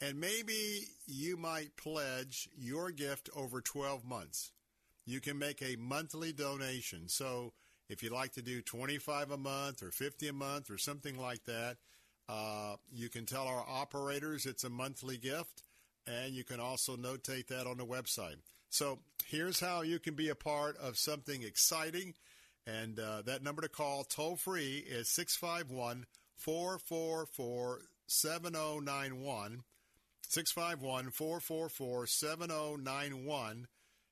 And 0.00 0.20
maybe 0.20 0.88
you 1.06 1.36
might 1.36 1.76
pledge 1.76 2.48
your 2.56 2.90
gift 2.90 3.30
over 3.34 3.60
12 3.60 4.04
months. 4.04 4.52
You 5.06 5.20
can 5.20 5.38
make 5.38 5.62
a 5.62 5.76
monthly 5.76 6.32
donation. 6.32 7.08
So 7.08 7.52
if 7.88 8.02
you'd 8.02 8.12
like 8.12 8.32
to 8.32 8.42
do 8.42 8.60
25 8.60 9.30
a 9.30 9.36
month 9.36 9.82
or 9.82 9.90
50 9.90 10.28
a 10.28 10.32
month 10.32 10.70
or 10.70 10.78
something 10.78 11.18
like 11.18 11.44
that, 11.44 11.76
uh, 12.28 12.76
you 12.92 13.08
can 13.08 13.26
tell 13.26 13.46
our 13.46 13.64
operators 13.68 14.46
it's 14.46 14.64
a 14.64 14.70
monthly 14.70 15.16
gift, 15.16 15.62
and 16.06 16.34
you 16.34 16.44
can 16.44 16.60
also 16.60 16.96
notate 16.96 17.48
that 17.48 17.66
on 17.66 17.78
the 17.78 17.86
website. 17.86 18.36
So 18.70 18.98
here's 19.26 19.60
how 19.60 19.82
you 19.82 19.98
can 19.98 20.14
be 20.14 20.28
a 20.30 20.34
part 20.34 20.76
of 20.78 20.98
something 20.98 21.42
exciting. 21.42 22.14
And 22.66 22.98
uh, 22.98 23.22
that 23.22 23.42
number 23.42 23.62
to 23.62 23.68
call 23.68 24.04
toll 24.04 24.36
free 24.36 24.78
is 24.78 25.08
651 25.10 26.06
444 26.36 27.80
7091. 28.06 29.62
651 30.28 31.10
444 31.10 32.06
7091. 32.06 33.66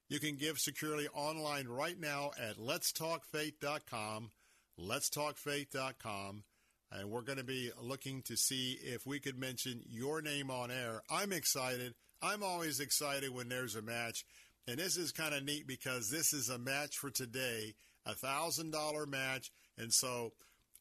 You 0.09 0.21
can 0.21 0.37
give 0.37 0.59
securely 0.59 1.09
online 1.09 1.67
right 1.67 1.99
now 1.99 2.33
at 2.39 2.59
letstalkfaith.com, 2.59 4.31
letstalkfaith.com, 4.79 6.45
and 6.93 7.11
we're 7.11 7.23
going 7.23 7.39
to 7.39 7.45
be 7.45 7.71
looking 7.81 8.23
to 8.23 8.37
see 8.37 8.79
if 8.83 9.07
we 9.07 9.21
could 9.21 9.39
mention 9.39 9.83
your 9.89 10.23
name 10.23 10.51
on 10.51 10.71
air. 10.71 11.03
I'm 11.11 11.33
excited. 11.33 11.95
I'm 12.23 12.43
always 12.43 12.81
excited 12.81 13.35
when 13.35 13.49
there's 13.49 13.75
a 13.75 13.83
match, 13.83 14.25
and 14.69 14.79
this 14.79 14.97
is 14.97 15.13
kind 15.13 15.35
of 15.35 15.45
neat 15.45 15.67
because 15.67 16.11
this 16.11 16.33
is 16.33 16.49
a 16.49 16.59
match 16.59 16.99
for 16.99 17.11
today, 17.11 17.75
a 18.07 18.13
$1,000 18.13 19.09
match, 19.09 19.51
and 19.79 19.93
so 19.93 20.33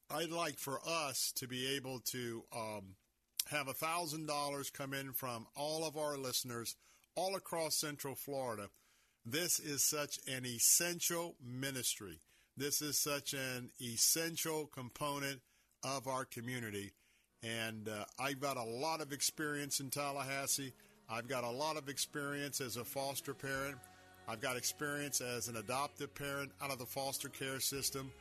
I'd 0.09 0.29
like 0.29 0.59
for 0.59 0.79
us 0.85 1.31
to 1.37 1.47
be 1.47 1.75
able 1.75 1.99
to 2.11 2.43
um, 2.55 2.95
have 3.49 3.67
a 3.67 3.73
$1,000 3.73 4.73
come 4.73 4.93
in 4.93 5.13
from 5.13 5.47
all 5.55 5.85
of 5.85 5.97
our 5.97 6.17
listeners 6.17 6.75
all 7.15 7.35
across 7.35 7.75
Central 7.75 8.15
Florida– 8.15 8.67
this 9.25 9.59
is 9.59 9.83
such 9.83 10.17
an 10.27 10.45
essential 10.45 11.35
ministry. 11.43 12.21
This 12.57 12.81
is 12.81 12.97
such 12.97 13.33
an 13.33 13.69
essential 13.79 14.65
component 14.65 15.41
of 15.83 16.07
our 16.07 16.25
community. 16.25 16.91
And 17.43 17.89
uh, 17.89 18.05
I've 18.19 18.39
got 18.39 18.57
a 18.57 18.63
lot 18.63 19.01
of 19.01 19.11
experience 19.11 19.79
in 19.79 19.89
Tallahassee. 19.89 20.73
I've 21.09 21.27
got 21.27 21.43
a 21.43 21.49
lot 21.49 21.77
of 21.77 21.89
experience 21.89 22.61
as 22.61 22.77
a 22.77 22.83
foster 22.83 23.33
parent. 23.33 23.77
I've 24.27 24.41
got 24.41 24.57
experience 24.57 25.19
as 25.21 25.47
an 25.47 25.57
adoptive 25.57 26.13
parent 26.13 26.51
out 26.61 26.71
of 26.71 26.79
the 26.79 26.85
foster 26.85 27.29
care 27.29 27.59
system. 27.59 28.11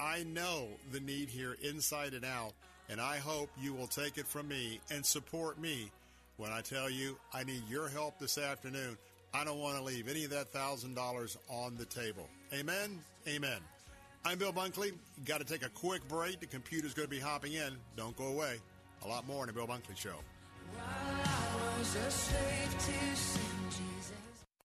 I 0.00 0.22
know 0.22 0.68
the 0.92 1.00
need 1.00 1.28
here 1.28 1.56
inside 1.62 2.14
and 2.14 2.24
out, 2.24 2.52
and 2.88 3.00
I 3.00 3.16
hope 3.16 3.50
you 3.60 3.74
will 3.74 3.88
take 3.88 4.16
it 4.16 4.26
from 4.26 4.48
me 4.48 4.80
and 4.90 5.04
support 5.04 5.60
me 5.60 5.90
when 6.36 6.52
I 6.52 6.60
tell 6.60 6.88
you 6.88 7.18
I 7.34 7.42
need 7.44 7.62
your 7.68 7.88
help 7.88 8.18
this 8.18 8.38
afternoon. 8.38 8.96
I 9.34 9.44
don't 9.44 9.58
want 9.58 9.76
to 9.76 9.82
leave 9.82 10.08
any 10.08 10.24
of 10.24 10.30
that 10.30 10.52
$1,000 10.52 11.36
on 11.50 11.76
the 11.76 11.84
table. 11.84 12.28
Amen? 12.54 12.98
Amen. 13.26 13.60
I'm 14.24 14.38
Bill 14.38 14.52
Bunkley. 14.52 14.92
Got 15.24 15.38
to 15.38 15.44
take 15.44 15.64
a 15.64 15.68
quick 15.68 16.06
break. 16.08 16.40
The 16.40 16.46
computer's 16.46 16.94
going 16.94 17.06
to 17.06 17.10
be 17.10 17.20
hopping 17.20 17.54
in. 17.54 17.76
Don't 17.96 18.16
go 18.16 18.26
away. 18.28 18.58
A 19.04 19.08
lot 19.08 19.26
more 19.26 19.42
in 19.42 19.46
the 19.46 19.52
Bill 19.52 19.66
Bunkley 19.66 19.96
Show. 19.96 20.16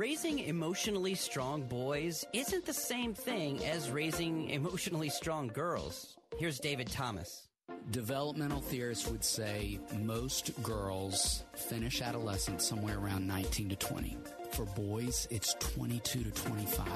Raising 0.00 0.38
emotionally 0.38 1.14
strong 1.14 1.60
boys 1.60 2.24
isn't 2.32 2.64
the 2.64 2.72
same 2.72 3.12
thing 3.12 3.62
as 3.66 3.90
raising 3.90 4.48
emotionally 4.48 5.10
strong 5.10 5.48
girls. 5.48 6.16
Here's 6.38 6.58
David 6.58 6.90
Thomas. 6.90 7.48
Developmental 7.90 8.62
theorists 8.62 9.06
would 9.08 9.22
say 9.22 9.78
most 9.98 10.52
girls 10.62 11.44
finish 11.54 12.00
adolescence 12.00 12.66
somewhere 12.66 12.98
around 12.98 13.26
19 13.26 13.68
to 13.68 13.76
20. 13.76 14.16
For 14.52 14.64
boys, 14.64 15.28
it's 15.30 15.52
22 15.74 16.24
to 16.24 16.30
25. 16.30 16.86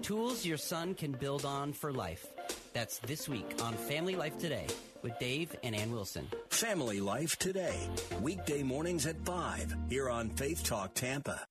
Tools 0.00 0.46
your 0.46 0.56
son 0.56 0.94
can 0.94 1.12
build 1.12 1.44
on 1.44 1.74
for 1.74 1.92
life. 1.92 2.26
That's 2.72 2.96
this 3.00 3.28
week 3.28 3.56
on 3.62 3.74
Family 3.74 4.16
Life 4.16 4.38
Today 4.38 4.68
with 5.02 5.18
Dave 5.18 5.54
and 5.62 5.76
Ann 5.76 5.92
Wilson. 5.92 6.26
Family 6.48 7.02
Life 7.02 7.38
Today, 7.38 7.76
weekday 8.22 8.62
mornings 8.62 9.04
at 9.04 9.22
5 9.26 9.76
here 9.90 10.08
on 10.08 10.30
Faith 10.30 10.64
Talk 10.64 10.94
Tampa. 10.94 11.46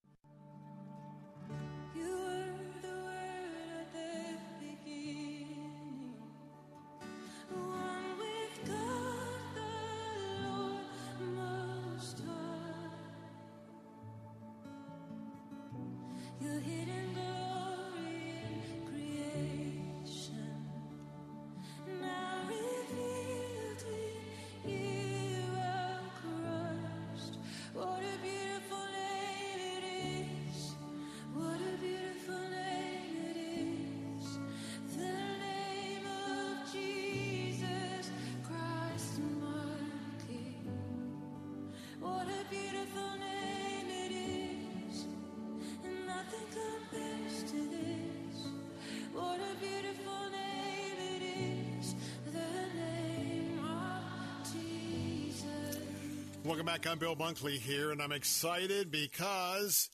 Back. 56.77 56.91
I'm 56.91 56.99
Bill 56.99 57.15
Bunkley 57.15 57.57
here, 57.57 57.89
and 57.89 57.99
I'm 57.99 58.11
excited 58.11 58.91
because 58.91 59.89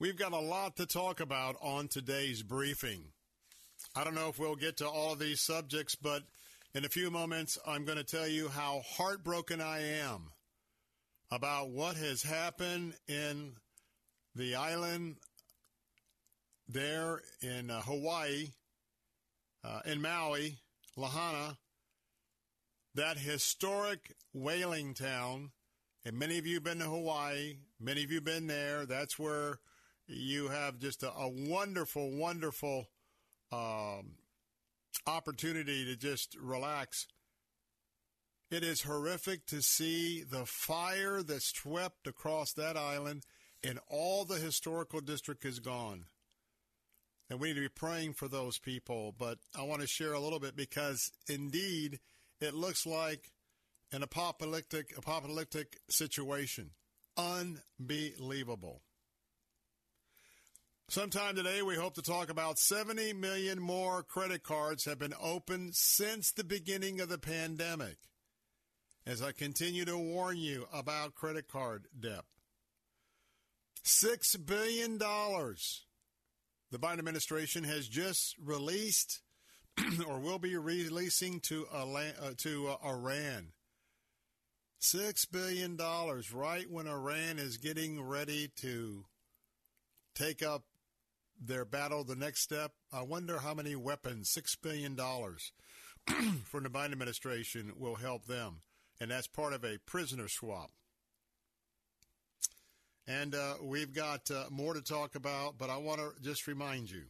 we've 0.00 0.16
got 0.16 0.32
a 0.32 0.40
lot 0.40 0.76
to 0.78 0.86
talk 0.86 1.20
about 1.20 1.54
on 1.62 1.86
today's 1.86 2.42
briefing. 2.42 3.04
I 3.94 4.02
don't 4.02 4.16
know 4.16 4.30
if 4.30 4.38
we'll 4.40 4.56
get 4.56 4.78
to 4.78 4.88
all 4.88 5.14
these 5.14 5.40
subjects, 5.40 5.94
but 5.94 6.24
in 6.74 6.84
a 6.84 6.88
few 6.88 7.08
moments, 7.08 7.56
I'm 7.64 7.84
going 7.84 7.98
to 7.98 8.04
tell 8.04 8.26
you 8.26 8.48
how 8.48 8.82
heartbroken 8.84 9.60
I 9.60 10.00
am 10.00 10.32
about 11.30 11.70
what 11.70 11.96
has 11.98 12.24
happened 12.24 12.94
in 13.06 13.52
the 14.34 14.56
island 14.56 15.18
there 16.68 17.20
in 17.42 17.70
uh, 17.70 17.80
Hawaii, 17.82 18.48
uh, 19.62 19.82
in 19.86 20.02
Maui, 20.02 20.56
Lahaina, 20.96 21.58
that 22.96 23.18
historic 23.18 24.16
whaling 24.32 24.94
town. 24.94 25.52
And 26.04 26.18
many 26.18 26.38
of 26.38 26.46
you 26.46 26.54
have 26.54 26.64
been 26.64 26.80
to 26.80 26.84
Hawaii. 26.84 27.56
Many 27.80 28.04
of 28.04 28.10
you 28.10 28.16
have 28.16 28.24
been 28.24 28.46
there. 28.46 28.84
That's 28.84 29.18
where 29.18 29.58
you 30.06 30.48
have 30.48 30.78
just 30.78 31.02
a, 31.02 31.10
a 31.12 31.28
wonderful, 31.28 32.10
wonderful 32.10 32.88
um, 33.50 34.16
opportunity 35.06 35.84
to 35.86 35.96
just 35.96 36.36
relax. 36.38 37.06
It 38.50 38.62
is 38.62 38.82
horrific 38.82 39.46
to 39.46 39.62
see 39.62 40.22
the 40.22 40.44
fire 40.44 41.22
that 41.22 41.42
swept 41.42 42.06
across 42.06 42.52
that 42.52 42.76
island, 42.76 43.24
and 43.62 43.80
all 43.88 44.24
the 44.24 44.36
historical 44.36 45.00
district 45.00 45.44
is 45.44 45.58
gone. 45.58 46.04
And 47.30 47.40
we 47.40 47.48
need 47.48 47.54
to 47.54 47.60
be 47.62 47.68
praying 47.68 48.12
for 48.12 48.28
those 48.28 48.58
people. 48.58 49.14
But 49.18 49.38
I 49.58 49.62
want 49.62 49.80
to 49.80 49.86
share 49.86 50.12
a 50.12 50.20
little 50.20 50.38
bit 50.38 50.54
because 50.54 51.10
indeed 51.26 52.00
it 52.40 52.52
looks 52.52 52.84
like 52.84 53.32
an 53.94 54.02
apocalyptic 54.02 54.92
apocalyptic 54.98 55.78
situation. 55.88 56.70
Unbelievable. 57.16 58.82
Sometime 60.88 61.36
today, 61.36 61.62
we 61.62 61.76
hope 61.76 61.94
to 61.94 62.02
talk 62.02 62.28
about 62.28 62.58
70 62.58 63.14
million 63.14 63.58
more 63.60 64.02
credit 64.02 64.42
cards 64.42 64.84
have 64.84 64.98
been 64.98 65.14
opened 65.18 65.74
since 65.74 66.30
the 66.30 66.44
beginning 66.44 67.00
of 67.00 67.08
the 67.08 67.18
pandemic. 67.18 67.96
As 69.06 69.22
I 69.22 69.32
continue 69.32 69.84
to 69.84 69.96
warn 69.96 70.36
you 70.36 70.66
about 70.72 71.14
credit 71.14 71.48
card 71.48 71.86
debt, 71.98 72.24
$6 73.84 74.44
billion 74.44 74.98
the 74.98 76.78
Biden 76.78 76.98
administration 76.98 77.64
has 77.64 77.86
just 77.86 78.34
released 78.42 79.20
or 80.08 80.18
will 80.18 80.38
be 80.38 80.56
releasing 80.56 81.38
to, 81.40 81.66
uh, 81.72 81.86
to 82.38 82.68
uh, 82.68 82.88
Iran. 82.88 83.52
$6 84.84 85.30
billion 85.32 85.78
right 85.78 86.70
when 86.70 86.86
Iran 86.86 87.38
is 87.38 87.56
getting 87.56 88.02
ready 88.02 88.50
to 88.56 89.06
take 90.14 90.42
up 90.42 90.64
their 91.40 91.64
battle 91.64 92.04
the 92.04 92.14
next 92.14 92.42
step. 92.42 92.72
I 92.92 93.00
wonder 93.00 93.38
how 93.38 93.54
many 93.54 93.76
weapons, 93.76 94.30
$6 94.30 94.56
billion 94.62 94.94
from 96.44 96.64
the 96.64 96.68
Biden 96.68 96.92
administration 96.92 97.72
will 97.78 97.94
help 97.94 98.26
them. 98.26 98.60
And 99.00 99.10
that's 99.10 99.26
part 99.26 99.54
of 99.54 99.64
a 99.64 99.78
prisoner 99.86 100.28
swap. 100.28 100.70
And 103.06 103.34
uh, 103.34 103.54
we've 103.62 103.94
got 103.94 104.30
uh, 104.30 104.44
more 104.50 104.74
to 104.74 104.82
talk 104.82 105.14
about, 105.14 105.56
but 105.56 105.70
I 105.70 105.78
want 105.78 106.00
to 106.00 106.12
just 106.22 106.46
remind 106.46 106.90
you 106.90 107.04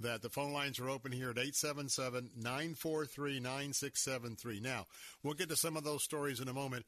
that 0.00 0.22
the 0.22 0.30
phone 0.30 0.52
lines 0.52 0.78
are 0.78 0.88
open 0.88 1.12
here 1.12 1.30
at 1.30 1.38
877 1.38 2.30
943 2.36 3.40
9673. 3.40 4.60
Now, 4.60 4.86
we'll 5.22 5.34
get 5.34 5.48
to 5.50 5.56
some 5.56 5.76
of 5.76 5.84
those 5.84 6.02
stories 6.02 6.40
in 6.40 6.48
a 6.48 6.54
moment, 6.54 6.84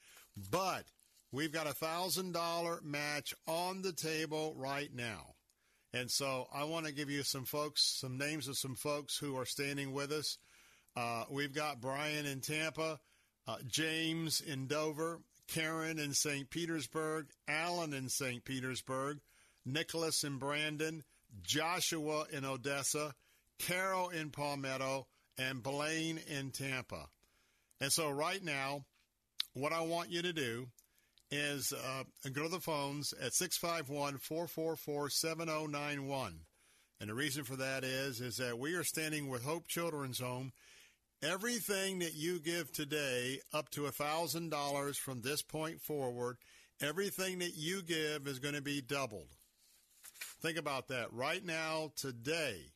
but 0.50 0.84
we've 1.32 1.52
got 1.52 1.66
a 1.66 1.74
$1,000 1.74 2.82
match 2.82 3.34
on 3.46 3.82
the 3.82 3.92
table 3.92 4.54
right 4.56 4.92
now. 4.94 5.34
And 5.92 6.10
so 6.10 6.46
I 6.52 6.64
want 6.64 6.86
to 6.86 6.92
give 6.92 7.08
you 7.08 7.22
some 7.22 7.44
folks, 7.44 7.82
some 7.82 8.18
names 8.18 8.48
of 8.48 8.58
some 8.58 8.74
folks 8.74 9.16
who 9.16 9.36
are 9.38 9.46
standing 9.46 9.92
with 9.92 10.12
us. 10.12 10.36
Uh, 10.96 11.24
we've 11.30 11.54
got 11.54 11.80
Brian 11.80 12.26
in 12.26 12.40
Tampa, 12.40 12.98
uh, 13.46 13.56
James 13.66 14.40
in 14.40 14.66
Dover, 14.66 15.20
Karen 15.48 15.98
in 15.98 16.12
St. 16.12 16.50
Petersburg, 16.50 17.28
Alan 17.46 17.94
in 17.94 18.08
St. 18.08 18.44
Petersburg, 18.44 19.20
Nicholas 19.64 20.24
in 20.24 20.38
Brandon, 20.38 21.04
Joshua 21.42 22.26
in 22.32 22.44
Odessa, 22.44 23.14
Carol 23.58 24.10
in 24.10 24.30
Palmetto, 24.30 25.06
and 25.38 25.62
Blaine 25.62 26.20
in 26.28 26.50
Tampa. 26.50 27.08
And 27.80 27.92
so 27.92 28.10
right 28.10 28.42
now, 28.42 28.84
what 29.54 29.72
I 29.72 29.80
want 29.80 30.10
you 30.10 30.22
to 30.22 30.32
do 30.32 30.68
is 31.30 31.72
uh, 31.72 32.04
go 32.30 32.44
to 32.44 32.48
the 32.48 32.60
phones 32.60 33.12
at 33.14 33.34
651 33.34 34.18
444 34.18 35.10
7091. 35.10 36.40
And 37.00 37.10
the 37.10 37.14
reason 37.14 37.44
for 37.44 37.56
that 37.56 37.84
is, 37.84 38.20
is 38.20 38.36
that 38.36 38.58
we 38.58 38.74
are 38.74 38.84
standing 38.84 39.28
with 39.28 39.44
Hope 39.44 39.66
Children's 39.68 40.20
Home. 40.20 40.52
Everything 41.22 41.98
that 41.98 42.14
you 42.14 42.40
give 42.40 42.72
today, 42.72 43.40
up 43.52 43.70
to 43.70 43.82
$1,000 43.82 44.96
from 44.96 45.20
this 45.20 45.42
point 45.42 45.80
forward, 45.80 46.36
everything 46.80 47.38
that 47.40 47.54
you 47.54 47.82
give 47.82 48.26
is 48.26 48.38
going 48.38 48.54
to 48.54 48.62
be 48.62 48.80
doubled. 48.80 49.28
Think 50.46 50.58
about 50.58 50.86
that. 50.86 51.12
Right 51.12 51.44
now, 51.44 51.90
today, 51.96 52.66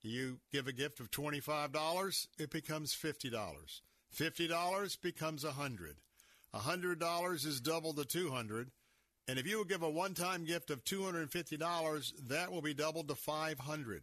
you 0.00 0.38
give 0.50 0.66
a 0.66 0.72
gift 0.72 0.98
of 0.98 1.10
$25, 1.10 2.26
it 2.38 2.48
becomes 2.48 2.94
$50. 2.94 3.30
$50 4.16 5.02
becomes 5.02 5.44
100 5.44 5.96
$100 6.54 7.46
is 7.46 7.60
double 7.60 7.92
the 7.92 8.06
200 8.06 8.70
and 9.28 9.38
if 9.38 9.46
you 9.46 9.58
will 9.58 9.66
give 9.66 9.82
a 9.82 9.90
one-time 9.90 10.46
gift 10.46 10.70
of 10.70 10.84
$250, 10.84 12.12
that 12.28 12.50
will 12.50 12.62
be 12.62 12.72
doubled 12.72 13.08
to 13.08 13.14
500 13.14 14.02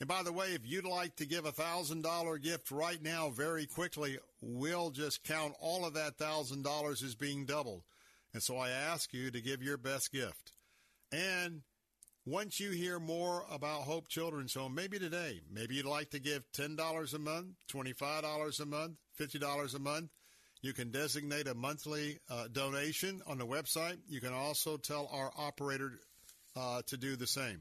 And 0.00 0.08
by 0.08 0.22
the 0.22 0.32
way, 0.32 0.54
if 0.54 0.62
you'd 0.64 0.86
like 0.86 1.16
to 1.16 1.26
give 1.26 1.44
a 1.44 1.52
$1,000 1.52 2.42
gift 2.42 2.70
right 2.70 3.02
now 3.02 3.28
very 3.28 3.66
quickly, 3.66 4.16
we'll 4.40 4.88
just 4.88 5.22
count 5.22 5.52
all 5.60 5.84
of 5.84 5.92
that 5.92 6.16
$1,000 6.16 7.04
as 7.04 7.14
being 7.14 7.44
doubled. 7.44 7.82
And 8.32 8.42
so 8.42 8.56
I 8.56 8.70
ask 8.70 9.12
you 9.12 9.30
to 9.30 9.40
give 9.42 9.62
your 9.62 9.76
best 9.76 10.10
gift. 10.12 10.52
And 11.12 11.60
once 12.26 12.58
you 12.58 12.72
hear 12.72 12.98
more 12.98 13.44
about 13.52 13.82
Hope 13.82 14.08
Children's 14.08 14.54
Home, 14.54 14.74
maybe 14.74 14.98
today, 14.98 15.40
maybe 15.48 15.76
you'd 15.76 15.86
like 15.86 16.10
to 16.10 16.18
give 16.18 16.42
$10 16.52 17.14
a 17.14 17.18
month, 17.20 17.46
$25 17.72 18.60
a 18.60 18.66
month, 18.66 18.96
$50 19.18 19.74
a 19.74 19.78
month. 19.78 20.10
You 20.60 20.72
can 20.72 20.90
designate 20.90 21.46
a 21.46 21.54
monthly 21.54 22.18
uh, 22.28 22.48
donation 22.52 23.22
on 23.28 23.38
the 23.38 23.46
website. 23.46 23.98
You 24.08 24.20
can 24.20 24.32
also 24.32 24.76
tell 24.76 25.08
our 25.12 25.30
operator 25.38 26.00
uh, 26.56 26.82
to 26.86 26.96
do 26.96 27.14
the 27.14 27.28
same. 27.28 27.60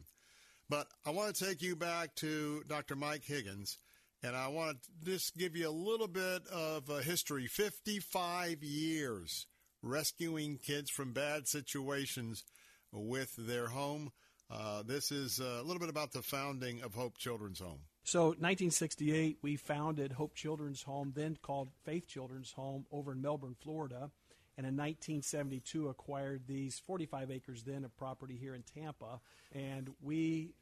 But 0.67 0.87
I 1.05 1.11
want 1.11 1.35
to 1.35 1.45
take 1.45 1.61
you 1.61 1.75
back 1.75 2.15
to 2.15 2.63
Dr. 2.67 2.95
Mike 2.95 3.23
Higgins, 3.23 3.77
and 4.23 4.35
I 4.35 4.47
want 4.47 4.79
to 4.81 5.11
just 5.11 5.37
give 5.37 5.55
you 5.55 5.69
a 5.69 5.69
little 5.69 6.07
bit 6.07 6.47
of 6.47 6.89
a 6.89 7.03
history 7.03 7.45
55 7.45 8.63
years 8.63 9.45
rescuing 9.83 10.57
kids 10.57 10.89
from 10.89 11.13
bad 11.13 11.47
situations 11.47 12.43
with 12.91 13.35
their 13.37 13.67
home. 13.67 14.11
Uh, 14.55 14.83
this 14.83 15.11
is 15.11 15.39
a 15.39 15.61
little 15.63 15.79
bit 15.79 15.89
about 15.89 16.13
the 16.13 16.21
founding 16.21 16.81
of 16.81 16.93
Hope 16.93 17.17
Children's 17.17 17.59
Home. 17.59 17.79
So, 18.03 18.27
1968, 18.27 19.39
we 19.41 19.57
founded 19.57 20.13
Hope 20.13 20.33
Children's 20.33 20.83
Home, 20.83 21.11
then 21.13 21.37
called 21.41 21.69
Faith 21.83 22.07
Children's 22.07 22.51
Home, 22.53 22.85
over 22.91 23.11
in 23.11 23.21
Melbourne, 23.21 23.55
Florida. 23.59 24.11
And 24.57 24.65
in 24.65 24.77
1972, 24.77 25.89
acquired 25.89 26.43
these 26.47 26.79
45 26.79 27.31
acres 27.31 27.63
then 27.63 27.83
of 27.83 27.97
property 27.97 28.37
here 28.37 28.55
in 28.55 28.63
Tampa. 28.63 29.19
And 29.51 29.89
we 30.01 30.53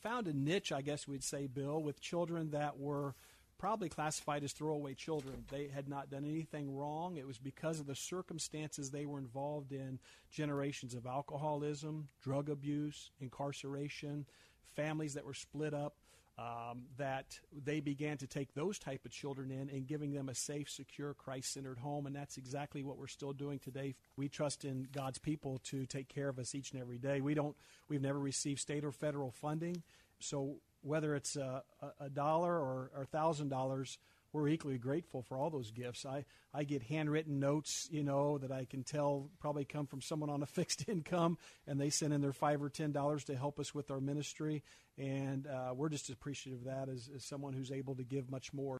found 0.00 0.26
a 0.26 0.32
niche, 0.32 0.72
I 0.72 0.80
guess 0.80 1.06
we'd 1.06 1.24
say, 1.24 1.46
Bill, 1.46 1.82
with 1.82 2.00
children 2.00 2.50
that 2.52 2.78
were 2.78 3.14
probably 3.58 3.88
classified 3.88 4.44
as 4.44 4.52
throwaway 4.52 4.94
children. 4.94 5.44
They 5.50 5.68
had 5.68 5.88
not 5.88 6.10
done 6.10 6.24
anything 6.24 6.74
wrong. 6.74 7.16
It 7.16 7.26
was 7.26 7.38
because 7.38 7.80
of 7.80 7.86
the 7.86 7.94
circumstances 7.94 8.90
they 8.90 9.06
were 9.06 9.18
involved 9.18 9.72
in 9.72 9.98
generations 10.30 10.94
of 10.94 11.06
alcoholism, 11.06 12.08
drug 12.22 12.48
abuse, 12.48 13.10
incarceration, 13.20 14.26
families 14.74 15.14
that 15.14 15.24
were 15.24 15.34
split 15.34 15.74
up. 15.74 15.94
Um, 16.36 16.86
that 16.96 17.38
they 17.52 17.78
began 17.78 18.16
to 18.16 18.26
take 18.26 18.54
those 18.54 18.76
type 18.76 19.04
of 19.04 19.12
children 19.12 19.52
in 19.52 19.70
and 19.70 19.86
giving 19.86 20.12
them 20.12 20.28
a 20.28 20.34
safe, 20.34 20.68
secure, 20.68 21.14
Christ-centered 21.14 21.78
home, 21.78 22.06
and 22.06 22.16
that's 22.16 22.38
exactly 22.38 22.82
what 22.82 22.98
we're 22.98 23.06
still 23.06 23.32
doing 23.32 23.60
today. 23.60 23.94
We 24.16 24.28
trust 24.28 24.64
in 24.64 24.88
God's 24.90 25.18
people 25.18 25.60
to 25.66 25.86
take 25.86 26.08
care 26.08 26.28
of 26.28 26.40
us 26.40 26.52
each 26.52 26.72
and 26.72 26.80
every 26.80 26.98
day. 26.98 27.20
We 27.20 27.34
don't, 27.34 27.54
we've 27.88 28.02
never 28.02 28.18
received 28.18 28.58
state 28.58 28.84
or 28.84 28.90
federal 28.90 29.30
funding, 29.30 29.84
so 30.18 30.56
whether 30.84 31.14
it's 31.14 31.36
a, 31.36 31.62
a 31.98 32.10
dollar 32.10 32.52
or 32.52 32.90
a 32.96 33.06
thousand 33.06 33.48
dollars, 33.48 33.98
we're 34.32 34.48
equally 34.48 34.78
grateful 34.78 35.22
for 35.22 35.38
all 35.38 35.48
those 35.48 35.70
gifts. 35.70 36.04
I, 36.04 36.24
I 36.52 36.64
get 36.64 36.82
handwritten 36.82 37.38
notes, 37.38 37.88
you 37.90 38.02
know, 38.02 38.38
that 38.38 38.50
I 38.50 38.64
can 38.64 38.82
tell 38.82 39.30
probably 39.38 39.64
come 39.64 39.86
from 39.86 40.02
someone 40.02 40.28
on 40.28 40.42
a 40.42 40.46
fixed 40.58 40.88
income, 40.88 41.38
and 41.66 41.80
they 41.80 41.90
send 41.90 42.12
in 42.12 42.20
their 42.20 42.32
five 42.32 42.62
or 42.62 42.68
ten 42.68 42.92
dollars 42.92 43.24
to 43.24 43.36
help 43.36 43.58
us 43.58 43.74
with 43.74 43.90
our 43.90 44.00
ministry, 44.00 44.62
and 44.98 45.46
uh, 45.46 45.72
we're 45.74 45.88
just 45.88 46.10
appreciative 46.10 46.60
of 46.60 46.66
that 46.66 46.88
as, 46.92 47.08
as 47.14 47.24
someone 47.24 47.52
who's 47.54 47.70
able 47.70 47.94
to 47.94 48.04
give 48.04 48.30
much 48.30 48.52
more. 48.52 48.78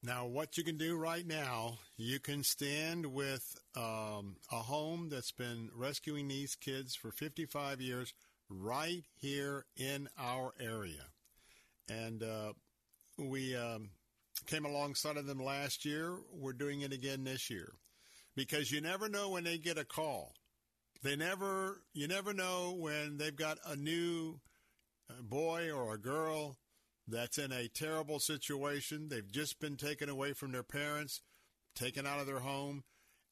Now, 0.00 0.26
what 0.26 0.56
you 0.56 0.62
can 0.62 0.76
do 0.76 0.96
right 0.96 1.26
now, 1.26 1.78
you 1.96 2.20
can 2.20 2.44
stand 2.44 3.06
with 3.06 3.56
um, 3.74 4.36
a 4.52 4.62
home 4.62 5.08
that's 5.10 5.32
been 5.32 5.70
rescuing 5.74 6.28
these 6.28 6.54
kids 6.54 6.94
for 6.94 7.10
55 7.10 7.80
years 7.80 8.14
right 8.48 9.04
here 9.16 9.66
in 9.76 10.08
our 10.18 10.52
area. 10.60 11.04
And 11.88 12.22
uh, 12.22 12.52
we 13.18 13.56
um, 13.56 13.90
came 14.46 14.64
alongside 14.64 15.16
of 15.16 15.26
them 15.26 15.42
last 15.42 15.84
year. 15.84 16.16
We're 16.32 16.52
doing 16.52 16.82
it 16.82 16.92
again 16.92 17.24
this 17.24 17.50
year 17.50 17.72
because 18.36 18.70
you 18.70 18.80
never 18.80 19.08
know 19.08 19.30
when 19.30 19.44
they 19.44 19.58
get 19.58 19.78
a 19.78 19.84
call. 19.84 20.34
They 21.02 21.16
never, 21.16 21.82
you 21.94 22.08
never 22.08 22.32
know 22.32 22.74
when 22.76 23.18
they've 23.18 23.34
got 23.34 23.58
a 23.64 23.76
new 23.76 24.40
uh, 25.08 25.22
boy 25.22 25.70
or 25.70 25.94
a 25.94 25.98
girl 25.98 26.56
that's 27.06 27.38
in 27.38 27.52
a 27.52 27.68
terrible 27.68 28.18
situation. 28.18 29.08
They've 29.08 29.30
just 29.30 29.60
been 29.60 29.76
taken 29.76 30.08
away 30.08 30.32
from 30.32 30.52
their 30.52 30.64
parents, 30.64 31.20
taken 31.74 32.06
out 32.06 32.20
of 32.20 32.26
their 32.26 32.40
home 32.40 32.82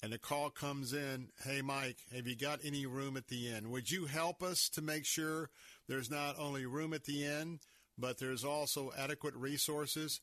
and 0.02 0.12
the 0.12 0.18
call 0.18 0.50
comes 0.50 0.92
in, 0.92 1.28
hey, 1.44 1.62
Mike, 1.62 1.98
have 2.14 2.26
you 2.26 2.36
got 2.36 2.60
any 2.62 2.86
room 2.86 3.16
at 3.16 3.28
the 3.28 3.48
inn? 3.48 3.70
Would 3.70 3.90
you 3.90 4.06
help 4.06 4.42
us 4.42 4.68
to 4.70 4.82
make 4.82 5.04
sure 5.04 5.50
there's 5.88 6.10
not 6.10 6.38
only 6.38 6.66
room 6.66 6.92
at 6.92 7.04
the 7.04 7.24
inn, 7.24 7.60
but 7.98 8.18
there's 8.18 8.44
also 8.44 8.92
adequate 8.96 9.34
resources? 9.34 10.20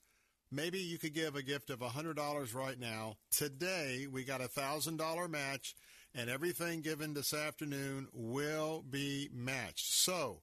Maybe 0.51 0.77
you 0.77 0.99
could 0.99 1.15
give 1.15 1.35
a 1.35 1.41
gift 1.41 1.71
of 1.71 1.79
$100 1.79 2.53
right 2.53 2.79
now. 2.79 3.17
Today, 3.31 4.05
we 4.09 4.23
got 4.23 4.41
a 4.41 4.47
$1,000 4.47 5.29
match, 5.29 5.75
and 6.13 6.29
everything 6.29 6.81
given 6.81 7.15
this 7.15 7.33
afternoon 7.33 8.07
will 8.13 8.83
be 8.87 9.29
matched. 9.33 9.91
So, 9.91 10.41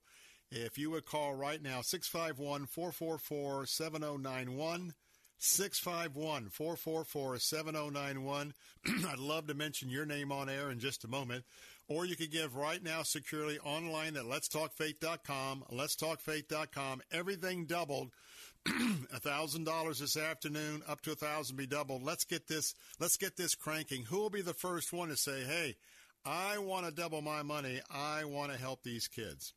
if 0.51 0.77
you 0.77 0.91
would 0.91 1.07
call 1.07 1.35
right 1.35 1.63
now, 1.63 1.81
651 1.81 2.67
444 2.67 3.67
7091. 3.67 4.95
651 5.41 6.51
444 6.51 7.39
7091. 7.39 8.55
I'd 9.09 9.19
love 9.19 9.47
to 9.47 9.55
mention 9.55 9.89
your 9.89 10.05
name 10.05 10.31
on 10.31 10.49
air 10.49 10.71
in 10.71 10.79
just 10.79 11.05
a 11.05 11.09
moment. 11.09 11.45
Or 11.89 12.05
you 12.05 12.15
could 12.15 12.31
give 12.31 12.55
right 12.55 12.83
now 12.83 13.03
securely 13.03 13.59
online 13.59 14.17
at 14.17 14.25
letstalkfaith.com. 14.25 15.65
Letstalkfaith.com. 15.73 17.03
Everything 17.11 17.65
doubled. 17.65 18.11
$1,000 18.69 19.99
this 19.99 20.17
afternoon, 20.19 20.83
up 20.87 21.01
to 21.01 21.11
1000 21.11 21.57
be 21.57 21.67
doubled. 21.67 22.03
Let's 22.03 22.25
get 22.25 22.47
this, 22.47 22.75
let's 23.01 23.17
get 23.17 23.37
this 23.37 23.55
cranking. 23.55 24.05
Who 24.05 24.19
will 24.19 24.31
be 24.31 24.43
the 24.43 24.53
first 24.53 24.93
one 24.93 25.09
to 25.09 25.17
say, 25.17 25.43
hey, 25.45 25.77
I 26.25 26.59
want 26.59 26.85
to 26.85 26.93
double 26.93 27.23
my 27.23 27.43
money. 27.43 27.81
I 27.91 28.25
want 28.27 28.53
to 28.53 28.59
help 28.59 28.83
these 28.83 29.09
kids. 29.09 29.55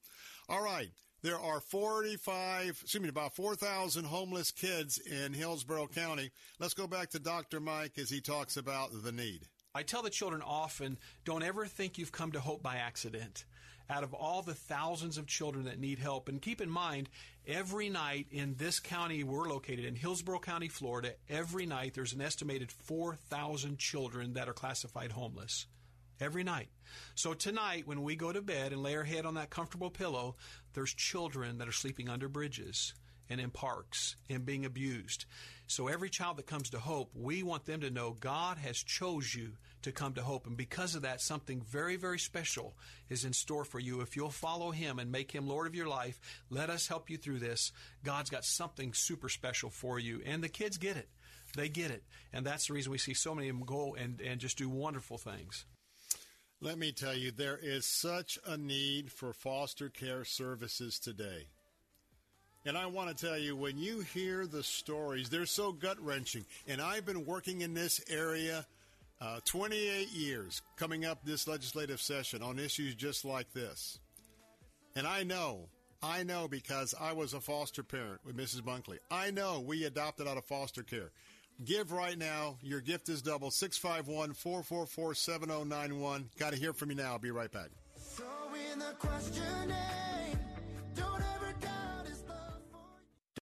All 0.48 0.64
right. 0.64 0.90
There 1.24 1.40
are 1.40 1.62
45, 1.62 2.80
excuse 2.82 3.02
me, 3.02 3.08
about 3.08 3.34
4,000 3.34 4.04
homeless 4.04 4.52
kids 4.52 4.98
in 4.98 5.32
Hillsborough 5.32 5.88
County. 5.88 6.32
Let's 6.60 6.74
go 6.74 6.86
back 6.86 7.12
to 7.12 7.20
Dr. 7.20 7.62
Mike 7.62 7.98
as 7.98 8.10
he 8.10 8.20
talks 8.20 8.58
about 8.58 8.90
the 8.92 9.14
need. 9.14 9.48
I 9.74 9.84
tell 9.84 10.02
the 10.02 10.10
children 10.10 10.42
often 10.46 10.98
don't 11.24 11.42
ever 11.42 11.66
think 11.66 11.98
you've 11.98 12.12
come 12.12 12.34
to 12.34 12.42
hope 12.42 12.62
by 12.62 12.76
accident. 12.76 13.46
Out 13.90 14.04
of 14.04 14.14
all 14.14 14.42
the 14.42 14.54
thousands 14.54 15.18
of 15.18 15.26
children 15.26 15.64
that 15.64 15.80
need 15.80 15.98
help, 15.98 16.28
and 16.28 16.42
keep 16.42 16.60
in 16.60 16.70
mind, 16.70 17.08
every 17.48 17.88
night 17.88 18.28
in 18.30 18.56
this 18.56 18.82
county 18.82 19.24
we're 19.24 19.48
located 19.48 19.86
in, 19.86 19.96
Hillsborough 19.96 20.40
County, 20.40 20.68
Florida, 20.68 21.14
every 21.30 21.66
night 21.66 21.94
there's 21.94 22.12
an 22.12 22.20
estimated 22.20 22.70
4,000 22.70 23.80
children 23.80 24.34
that 24.34 24.50
are 24.50 24.54
classified 24.54 25.14
homeless 25.14 25.68
every 26.20 26.44
night. 26.44 26.70
So 27.16 27.34
tonight, 27.34 27.88
when 27.88 28.04
we 28.04 28.16
go 28.16 28.32
to 28.32 28.42
bed 28.42 28.72
and 28.72 28.84
lay 28.84 28.96
our 28.96 29.04
head 29.04 29.26
on 29.26 29.36
that 29.36 29.50
comfortable 29.50 29.90
pillow, 29.90 30.36
there's 30.74 30.94
children 30.94 31.58
that 31.58 31.68
are 31.68 31.74
sleeping 31.74 32.10
under 32.10 32.28
bridges 32.28 32.94
and 33.30 33.40
in 33.40 33.50
parks 33.50 34.16
and 34.30 34.46
being 34.46 34.66
abused. 34.66 35.26
So 35.68 35.88
every 35.88 36.10
child 36.10 36.38
that 36.38 36.46
comes 36.46 36.70
to 36.72 36.80
hope, 36.80 37.12
we 37.16 37.42
want 37.42 37.66
them 37.66 37.82
to 37.82 37.90
know 37.90 38.16
God 38.20 38.58
has 38.58 38.78
chose 38.78 39.34
you 39.34 39.54
to 39.84 39.92
come 39.92 40.14
to 40.14 40.22
hope. 40.22 40.46
And 40.46 40.58
because 40.58 40.96
of 40.96 41.02
that, 41.04 41.22
something 41.22 41.62
very, 41.62 41.96
very 41.96 42.20
special 42.20 42.76
is 43.10 43.26
in 43.26 43.34
store 43.34 43.66
for 43.66 43.80
you. 43.80 44.02
If 44.02 44.16
you'll 44.16 44.30
follow 44.30 44.72
Him 44.72 45.00
and 45.00 45.12
make 45.12 45.32
Him 45.32 45.48
Lord 45.48 45.68
of 45.68 45.76
your 45.76 45.88
life, 45.88 46.20
let 46.50 46.70
us 46.70 46.88
help 46.88 47.10
you 47.10 47.18
through 47.18 47.40
this. 47.40 47.72
God's 48.04 48.30
got 48.30 48.46
something 48.46 48.94
super 48.94 49.30
special 49.30 49.70
for 49.70 50.00
you. 50.00 50.22
And 50.26 50.44
the 50.44 50.50
kids 50.50 50.78
get 50.78 50.98
it. 50.98 51.10
They 51.56 51.70
get 51.70 51.92
it. 51.92 52.04
And 52.32 52.46
that's 52.46 52.68
the 52.68 52.74
reason 52.74 52.92
we 52.92 52.98
see 52.98 53.14
so 53.14 53.36
many 53.36 53.50
of 53.50 53.58
them 53.58 53.66
go 53.66 53.96
and, 53.96 54.22
and 54.22 54.40
just 54.40 54.58
do 54.58 54.70
wonderful 54.70 55.18
things. 55.18 55.66
Let 56.64 56.78
me 56.78 56.94
tell 56.94 57.14
you, 57.14 57.32
there 57.32 57.60
is 57.62 57.86
such 57.86 58.40
a 58.46 58.56
need 58.56 59.12
for 59.12 59.34
foster 59.34 59.90
care 59.90 60.24
services 60.24 60.98
today. 60.98 61.48
And 62.66 62.78
I 62.78 62.86
want 62.86 63.10
to 63.10 63.26
tell 63.26 63.38
you, 63.38 63.54
when 63.58 63.78
you 63.78 64.00
hear 64.00 64.48
the 64.48 64.64
stories, 64.64 65.28
they're 65.28 65.46
so 65.46 65.74
gut 65.74 65.98
wrenching. 66.00 66.46
And 66.66 66.80
I've 66.80 67.06
been 67.06 67.26
working 67.26 67.64
in 67.64 67.74
this 67.74 68.00
area 68.10 68.66
uh, 69.20 69.42
28 69.44 70.08
years, 70.14 70.62
coming 70.78 71.04
up 71.04 71.26
this 71.26 71.50
legislative 71.50 72.00
session 72.00 72.42
on 72.42 72.58
issues 72.60 72.96
just 72.96 73.26
like 73.26 73.52
this. 73.52 74.00
And 74.96 75.06
I 75.06 75.24
know, 75.24 75.68
I 76.02 76.24
know 76.24 76.48
because 76.48 76.96
I 76.98 77.12
was 77.12 77.34
a 77.34 77.42
foster 77.42 77.84
parent 77.84 78.22
with 78.26 78.38
Mrs. 78.38 78.62
Bunkley. 78.62 79.00
I 79.12 79.32
know 79.32 79.60
we 79.60 79.84
adopted 79.84 80.30
out 80.30 80.38
of 80.38 80.46
foster 80.46 80.84
care. 80.84 81.12
Give 81.64 81.92
right 81.92 82.18
now. 82.18 82.58
Your 82.62 82.82
gift 82.82 83.10
is 83.10 83.22
double 83.22 83.52
651 83.52 84.34
444 84.34 85.16
7091. 85.16 86.30
Got 86.38 86.54
to 86.54 86.60
hear 86.60 86.74
from 86.74 86.90
you 86.90 86.96
now. 86.96 87.14
I'll 87.14 87.20
be 87.20 87.32
right 87.32 87.52
back. 87.52 87.70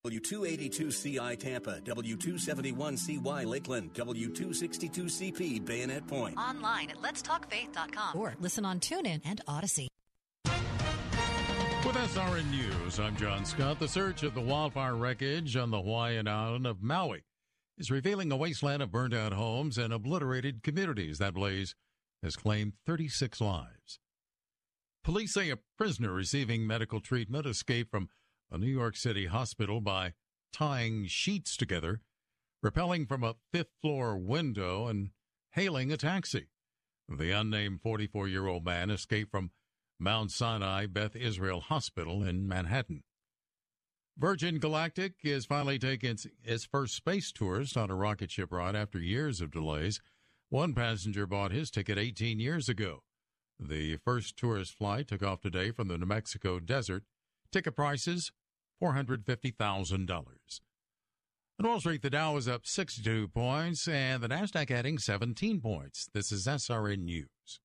W282CI 0.04 1.38
Tampa, 1.38 1.80
W271CY 1.82 3.46
Lakeland, 3.46 3.94
W262CP 3.94 5.64
Bayonet 5.64 6.08
Point. 6.08 6.38
Online 6.38 6.90
at 6.90 6.98
letstalkfaith.com 6.98 8.18
or 8.18 8.34
listen 8.40 8.66
on 8.66 8.80
TuneIn 8.80 9.22
and 9.24 9.42
Odyssey. 9.48 9.88
With 11.86 11.96
SRN 11.96 12.50
News, 12.50 13.00
I'm 13.00 13.16
John 13.16 13.46
Scott. 13.46 13.80
The 13.80 13.88
search 13.88 14.24
of 14.24 14.34
the 14.34 14.42
wildfire 14.42 14.96
wreckage 14.96 15.56
on 15.56 15.70
the 15.70 15.82
Hawaiian 15.82 16.28
island 16.28 16.66
of 16.66 16.82
Maui 16.82 17.24
is 17.78 17.92
revealing 17.92 18.32
a 18.32 18.38
wasteland 18.38 18.82
of 18.82 18.92
burned 18.92 19.14
out 19.14 19.34
homes 19.34 19.78
and 19.78 19.94
obliterated 19.94 20.64
communities. 20.64 21.18
That 21.18 21.34
blaze 21.34 21.76
has 22.24 22.36
claimed 22.36 22.74
36 22.86 23.42
lives. 23.42 24.00
Police 25.04 25.34
say 25.34 25.50
a 25.50 25.60
prisoner 25.78 26.14
receiving 26.14 26.68
medical 26.68 27.00
treatment 27.00 27.48
escaped 27.48 27.90
from 27.90 28.10
a 28.52 28.58
New 28.58 28.68
York 28.68 28.96
City 28.96 29.26
hospital 29.26 29.82
by 29.82 30.14
tying 30.54 31.06
sheets 31.08 31.58
together, 31.58 32.02
rappelling 32.64 33.08
from 33.08 33.24
a 33.24 33.36
fifth 33.52 33.72
floor 33.82 34.18
window, 34.18 34.88
and 34.88 35.10
hailing 35.52 35.92
a 35.92 35.98
taxi. 35.98 36.48
The 37.10 37.32
unnamed 37.32 37.82
44 37.82 38.28
year 38.28 38.48
old 38.48 38.64
man 38.64 38.90
escaped 38.90 39.32
from 39.32 39.52
Mount 40.00 40.32
Sinai 40.32 40.86
Beth 40.86 41.16
Israel 41.16 41.62
Hospital 41.62 42.24
in 42.24 42.48
Manhattan. 42.48 43.04
Virgin 44.18 44.60
Galactic 44.60 45.14
is 45.24 45.46
finally 45.46 45.80
taking 45.80 46.18
its 46.44 46.66
first 46.66 46.96
space 46.96 47.32
tourist 47.32 47.76
on 47.76 47.90
a 47.90 47.96
rocket 47.96 48.30
ship 48.30 48.52
ride 48.52 48.76
after 48.76 49.00
years 49.00 49.42
of 49.42 49.52
delays. 49.52 50.00
One 50.50 50.74
passenger 50.74 51.26
bought 51.26 51.52
his 51.52 51.72
ticket 51.72 51.98
18 51.98 52.40
years 52.40 52.70
ago. 52.70 53.04
The 53.60 53.98
first 53.98 54.38
tourist 54.38 54.78
flight 54.78 55.08
took 55.08 55.24
off 55.24 55.42
today 55.42 55.72
from 55.72 55.88
the 55.88 55.98
New 55.98 56.06
Mexico 56.06 56.60
desert. 56.60 57.04
Ticket 57.52 57.76
prices 57.76 58.32
$450,000. 58.84 60.10
On 61.60 61.68
Wall 61.68 61.80
Street, 61.80 62.02
the 62.02 62.10
Dow 62.10 62.38
is 62.38 62.48
up 62.48 62.66
62 62.66 63.28
points 63.30 63.88
and 63.88 64.22
the 64.22 64.30
Nasdaq 64.30 64.72
adding 64.72 64.98
17 64.98 65.62
points. 65.62 66.10
This 66.14 66.32
is 66.32 66.48
SRN 66.48 67.04
News. 67.04 67.60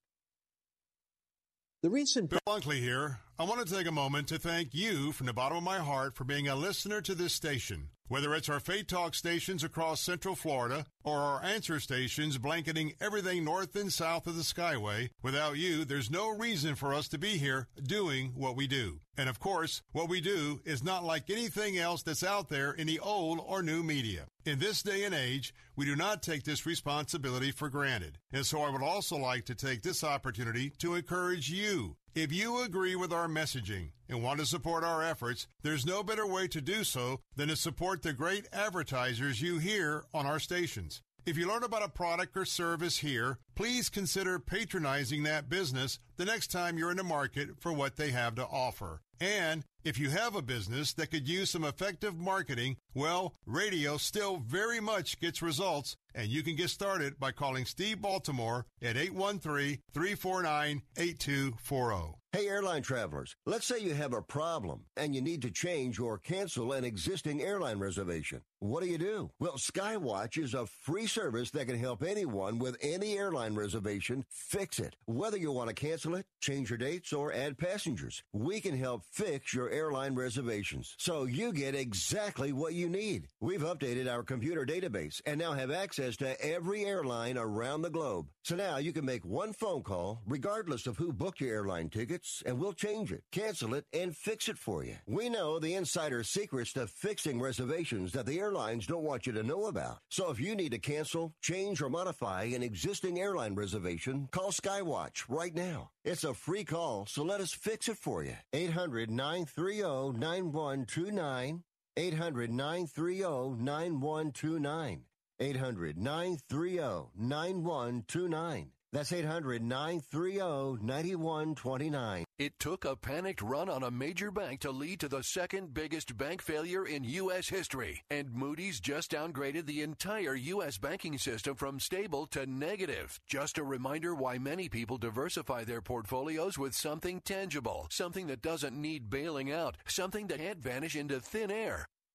The 1.83 1.91
recent 1.91 2.31
Bill 2.31 2.41
Bunkley 2.47 2.81
here. 2.81 3.21
I 3.39 3.45
want 3.45 3.67
to 3.67 3.75
take 3.75 3.87
a 3.87 3.93
moment 3.93 4.29
to 4.29 4.39
thank 4.39 4.73
you 4.73 5.13
from 5.13 5.27
the 5.27 5.35
bottom 5.35 5.59
of 5.59 5.63
my 5.63 5.77
heart 5.77 6.17
for 6.17 6.25
being 6.25 6.49
a 6.49 6.57
listener 6.57 7.03
to 7.03 7.15
this 7.15 7.35
station. 7.35 7.91
Whether 8.09 8.35
it's 8.35 8.49
our 8.49 8.61
Faith 8.61 8.87
Talk 8.87 9.15
stations 9.15 9.63
across 9.63 10.01
Central 10.01 10.35
Florida 10.35 10.87
or 11.05 11.19
our 11.19 11.45
answer 11.45 11.79
stations 11.79 12.39
blanketing 12.39 12.95
everything 12.99 13.45
north 13.45 13.77
and 13.77 13.93
south 13.93 14.27
of 14.27 14.37
the 14.37 14.43
Skyway, 14.43 15.11
without 15.23 15.59
you, 15.59 15.85
there's 15.85 16.11
no 16.11 16.31
reason 16.31 16.77
for 16.77 16.95
us 16.95 17.09
to 17.09 17.19
be 17.19 17.37
here 17.37 17.69
doing 17.83 18.33
what 18.35 18.57
we 18.57 18.67
do. 18.67 19.01
And 19.19 19.29
of 19.29 19.39
course, 19.39 19.83
what 19.93 20.09
we 20.09 20.23
do 20.23 20.61
is 20.65 20.83
not 20.83 21.05
like 21.05 21.29
anything 21.29 21.77
else 21.77 22.03
that's 22.03 22.25
out 22.25 22.49
there 22.49 22.73
in 22.73 22.87
the 22.87 23.01
old 23.01 23.41
or 23.47 23.63
new 23.63 23.83
media. 23.83 24.29
In 24.47 24.61
this 24.61 24.83
day 24.83 25.05
and 25.05 25.15
age, 25.15 25.53
we 25.75 25.85
do 25.85 25.95
not 25.95 26.23
take 26.23 26.45
this 26.45 26.65
responsibility 26.65 27.51
for 27.51 27.69
granted. 27.69 28.17
And 28.33 28.47
so 28.47 28.63
I 28.63 28.71
would 28.71 28.83
also 28.83 29.17
like 29.19 29.45
to 29.47 29.55
take 29.55 29.83
this 29.83 30.03
opportunity 30.03 30.71
to 30.79 30.95
encourage 30.95 31.51
you 31.51 31.97
if 32.17 32.33
you 32.33 32.63
agree 32.63 32.97
with 32.97 33.13
our 33.13 33.29
messaging 33.29 33.91
and 34.09 34.23
want 34.23 34.41
to 34.41 34.47
support 34.47 34.83
our 34.83 35.03
efforts, 35.03 35.47
there's 35.63 35.85
no 35.85 36.03
better 36.03 36.27
way 36.27 36.49
to 36.49 36.63
do 36.63 36.83
so 36.83 37.21
than 37.37 37.49
to 37.49 37.57
support 37.57 38.03
the 38.03 38.15
great 38.15 38.49
advertisers 38.55 39.43
you 39.43 39.59
hear 39.59 40.03
on 40.15 40.25
our 40.25 40.39
stations. 40.39 41.03
If 41.27 41.37
you 41.37 41.47
learn 41.47 41.63
about 41.63 41.85
a 41.85 41.91
product 41.91 42.35
or 42.35 42.47
service 42.47 42.99
here, 42.99 43.39
please 43.55 43.91
consider 43.91 44.39
patronizing 44.39 45.25
that 45.25 45.51
business 45.51 45.99
the 46.17 46.25
next 46.25 46.51
time 46.51 46.79
you're 46.79 46.91
in 46.91 46.97
the 46.97 47.05
market 47.05 47.61
for 47.61 47.71
what 47.71 47.97
they 47.97 48.13
have 48.13 48.35
to 48.37 48.47
offer. 48.47 49.03
And 49.21 49.65
if 49.87 50.01
you 50.01 50.11
have 50.11 50.35
a 50.35 50.43
business 50.43 50.93
that 50.95 51.13
could 51.13 51.29
use 51.29 51.51
some 51.51 51.63
effective 51.63 52.19
marketing, 52.19 52.77
well, 52.93 53.35
radio 53.47 53.97
still 53.97 54.39
very 54.39 54.81
much 54.81 55.21
gets 55.21 55.41
results, 55.41 55.97
and 56.13 56.27
you 56.27 56.43
can 56.43 56.57
get 56.57 56.71
started 56.71 57.21
by 57.21 57.31
calling 57.31 57.65
Steve 57.65 58.03
Baltimore 58.03 58.67
at 58.83 58.97
813 58.97 59.79
349 59.95 60.83
8240. 60.97 62.17
Hey, 62.37 62.49
airline 62.49 62.83
travelers, 62.83 63.35
let's 63.47 63.65
say 63.65 63.79
you 63.79 63.95
have 63.95 64.13
a 64.13 64.21
problem 64.21 64.85
and 64.97 65.15
you 65.15 65.23
need 65.23 65.41
to 65.41 65.51
change 65.51 65.99
or 65.99 66.19
cancel 66.19 66.73
an 66.73 66.85
existing 66.85 67.41
airline 67.41 67.79
reservation. 67.79 68.43
What 68.59 68.83
do 68.83 68.91
you 68.91 68.99
do? 68.99 69.31
Well, 69.39 69.55
Skywatch 69.55 70.37
is 70.37 70.53
a 70.53 70.67
free 70.67 71.07
service 71.07 71.51
that 71.53 71.67
can 71.67 71.79
help 71.79 72.03
anyone 72.03 72.59
with 72.59 72.77
any 72.83 73.17
airline 73.17 73.55
reservation 73.55 74.25
fix 74.29 74.79
it. 74.79 74.97
Whether 75.07 75.39
you 75.39 75.51
want 75.51 75.71
to 75.71 75.75
cancel 75.75 76.15
it, 76.15 76.27
change 76.41 76.69
your 76.69 76.77
dates, 76.77 77.11
or 77.11 77.33
add 77.33 77.57
passengers, 77.57 78.23
we 78.35 78.61
can 78.61 78.77
help 78.77 79.05
fix 79.11 79.55
your 79.55 79.71
airline 79.77 80.15
reservations 80.15 80.95
so 80.99 81.25
you 81.25 81.53
get 81.53 81.75
exactly 81.75 82.53
what 82.53 82.75
you 82.75 82.89
need. 82.89 83.29
We've 83.41 83.61
updated 83.63 84.11
our 84.11 84.23
computer 84.23 84.65
database 84.65 85.21
and 85.27 85.39
now 85.39 85.53
have 85.53 85.71
access 85.71 86.17
to 86.17 86.41
every 86.45 86.85
airline 86.85 87.39
around 87.39 87.83
the 87.83 87.91
globe. 87.91 88.27
So 88.43 88.57
now 88.57 88.79
you 88.79 88.93
can 88.93 89.05
make 89.05 89.25
one 89.25 89.53
phone 89.53 89.83
call 89.83 90.23
regardless 90.27 90.87
of 90.87 90.97
who 90.97 91.13
booked 91.13 91.41
your 91.41 91.55
airline 91.55 91.91
tickets 91.91 92.43
and 92.47 92.59
we'll 92.59 92.73
change 92.73 93.13
it, 93.13 93.25
cancel 93.31 93.75
it, 93.75 93.85
and 93.93 94.17
fix 94.17 94.49
it 94.49 94.59
for 94.59 94.85
you. 94.85 94.97
We 95.07 95.29
know 95.29 95.59
the 95.59 95.75
insider 95.75 96.23
secrets 96.25 96.73
to 96.73 96.87
fixing 96.87 97.41
reservations 97.41 98.13
that 98.13 98.27
the 98.27 98.41
airlines 98.41 98.87
don't 98.87 99.05
want 99.05 99.27
you 99.27 99.33
to 99.33 99.43
know 99.43 99.67
about. 99.67 99.99
So 100.09 100.31
if 100.31 100.41
you 100.41 100.55
need 100.55 100.73
to 100.73 100.79
cancel, 100.79 101.35
change, 101.43 101.83
or 101.83 101.91
modify 101.91 102.45
an 102.45 102.63
existing 102.63 103.19
airline 103.19 103.55
reservation, 103.55 104.29
call 104.33 104.51
Skywatch 104.51 105.25
right 105.29 105.55
now. 105.55 105.91
It's 106.07 106.23
a 106.23 106.35
free 106.35 106.63
call, 106.63 107.05
so 107.07 107.25
let 107.25 107.41
us 107.41 107.53
fix 107.53 107.89
it 107.89 107.97
for 107.99 108.23
you. 108.23 108.37
800 108.53 109.11
930 109.11 110.17
9129. 110.17 111.65
800 111.97 112.53
930 112.53 113.57
9129. 113.61 115.01
800 115.41 115.99
930 115.99 117.11
9129. 117.17 118.71
That's 118.93 119.13
800 119.13 119.63
930 119.63 120.85
9129. 120.85 122.25
It 122.39 122.53
took 122.59 122.85
a 122.85 122.97
panicked 122.97 123.43
run 123.43 123.69
on 123.69 123.83
a 123.83 123.91
major 123.91 124.31
bank 124.31 124.61
to 124.61 124.71
lead 124.71 125.01
to 125.01 125.09
the 125.09 125.23
second 125.23 125.75
biggest 125.75 126.17
bank 126.17 126.41
failure 126.41 126.87
in 126.87 127.03
U.S. 127.05 127.49
history. 127.49 128.03
And 128.11 128.33
Moody's 128.33 128.79
just 128.79 129.11
downgraded 129.11 129.67
the 129.67 129.83
entire 129.83 130.35
U.S. 130.35 130.79
banking 130.79 131.19
system 131.19 131.57
from 131.57 131.81
stable 131.81 132.27
to 132.29 132.47
negative. 132.47 133.19
Just 133.27 133.59
a 133.59 133.65
reminder 133.65 134.15
why 134.15 134.39
many 134.39 134.69
people 134.69 134.99
diversify 134.99 135.65
their 135.65 135.83
portfolios 135.83 136.57
with 136.57 136.75
something 136.75 137.21
tangible, 137.21 137.89
something 137.91 138.27
that 138.29 138.43
doesn't 138.43 138.81
need 138.81 139.11
bailing 139.11 139.51
out, 139.51 139.77
something 139.87 140.27
that 140.29 140.39
can't 140.39 140.63
vanish 140.63 140.95
into 140.95 141.21
thin 141.21 141.51
air. 141.51 141.87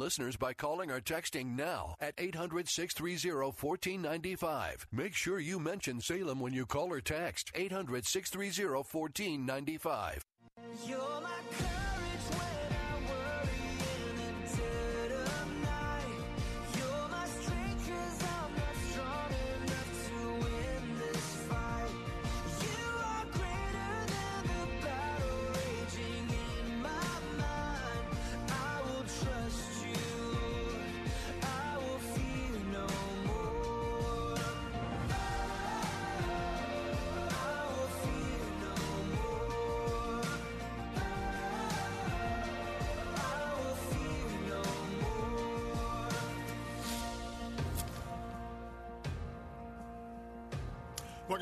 listeners 0.00 0.36
by 0.36 0.52
calling 0.52 0.90
or 0.90 1.00
texting 1.00 1.54
now 1.56 1.94
at 2.00 2.14
800 2.18 2.68
630 2.68 3.30
1495. 3.30 4.88
Make 4.90 5.14
sure 5.14 5.38
you 5.38 5.60
mention 5.60 6.00
Salem 6.00 6.40
when 6.40 6.52
you 6.52 6.66
call 6.66 6.92
or 6.92 7.00
text 7.00 7.52
800 7.54 8.04
630 8.04 8.68
1495. 8.72 10.24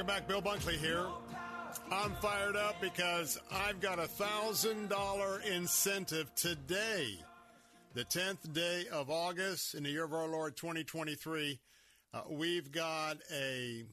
Back. 0.08 0.26
Bill 0.26 0.40
Bunkley 0.40 0.78
here. 0.78 1.04
I'm 1.92 2.14
fired 2.14 2.56
up 2.56 2.80
because 2.80 3.38
I've 3.52 3.78
got 3.78 3.98
a 3.98 4.08
$1,000 4.08 5.44
incentive 5.44 6.34
today, 6.34 7.18
the 7.92 8.06
10th 8.06 8.50
day 8.54 8.86
of 8.90 9.10
August 9.10 9.74
in 9.74 9.82
the 9.82 9.90
year 9.90 10.04
of 10.04 10.14
our 10.14 10.26
Lord 10.26 10.56
2023. 10.56 11.60
Uh, 12.14 12.22
we've 12.30 12.72
got 12.72 13.18
a, 13.30 13.84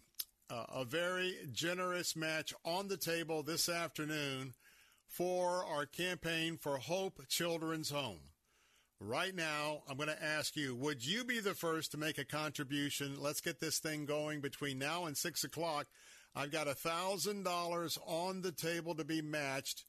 uh, 0.49 0.63
a 0.75 0.85
very 0.85 1.35
generous 1.51 2.15
match 2.15 2.53
on 2.63 2.87
the 2.87 2.95
table 2.95 3.43
this 3.43 3.67
afternoon 3.67 4.53
for 5.09 5.65
our 5.65 5.85
campaign 5.85 6.55
for 6.55 6.77
Hope 6.77 7.27
Children's 7.27 7.89
Home. 7.89 8.21
Right 9.01 9.35
now, 9.35 9.81
I'm 9.89 9.97
going 9.97 10.07
to 10.07 10.23
ask 10.23 10.55
you, 10.55 10.73
would 10.75 11.05
you 11.05 11.25
be 11.25 11.41
the 11.41 11.53
first 11.53 11.91
to 11.91 11.97
make 11.97 12.17
a 12.17 12.23
contribution? 12.23 13.17
Let's 13.19 13.41
get 13.41 13.59
this 13.59 13.79
thing 13.79 14.05
going 14.05 14.39
between 14.39 14.79
now 14.79 15.05
and 15.05 15.17
6 15.17 15.43
o'clock. 15.43 15.87
I've 16.35 16.51
got 16.51 16.67
$1,000 16.67 17.97
on 18.05 18.41
the 18.41 18.51
table 18.51 18.93
to 18.95 19.05
be 19.05 19.21
matched. 19.21 19.85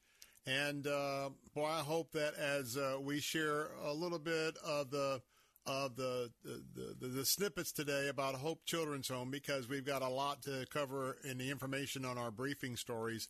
And 0.46 0.86
uh, 0.86 1.30
boy, 1.54 1.66
I 1.66 1.80
hope 1.80 2.12
that 2.12 2.34
as 2.34 2.76
uh, 2.76 2.98
we 3.00 3.18
share 3.18 3.68
a 3.84 3.92
little 3.92 4.20
bit 4.20 4.56
of 4.64 4.90
the 4.90 5.20
of 5.66 5.96
the 5.96 6.30
the, 6.44 6.94
the 7.00 7.08
the 7.08 7.24
snippets 7.24 7.72
today 7.72 8.06
about 8.06 8.36
Hope 8.36 8.64
Children's 8.64 9.08
Home, 9.08 9.32
because 9.32 9.68
we've 9.68 9.84
got 9.84 10.02
a 10.02 10.08
lot 10.08 10.42
to 10.42 10.64
cover 10.70 11.16
in 11.24 11.38
the 11.38 11.50
information 11.50 12.04
on 12.04 12.16
our 12.16 12.30
briefing 12.30 12.76
stories. 12.76 13.26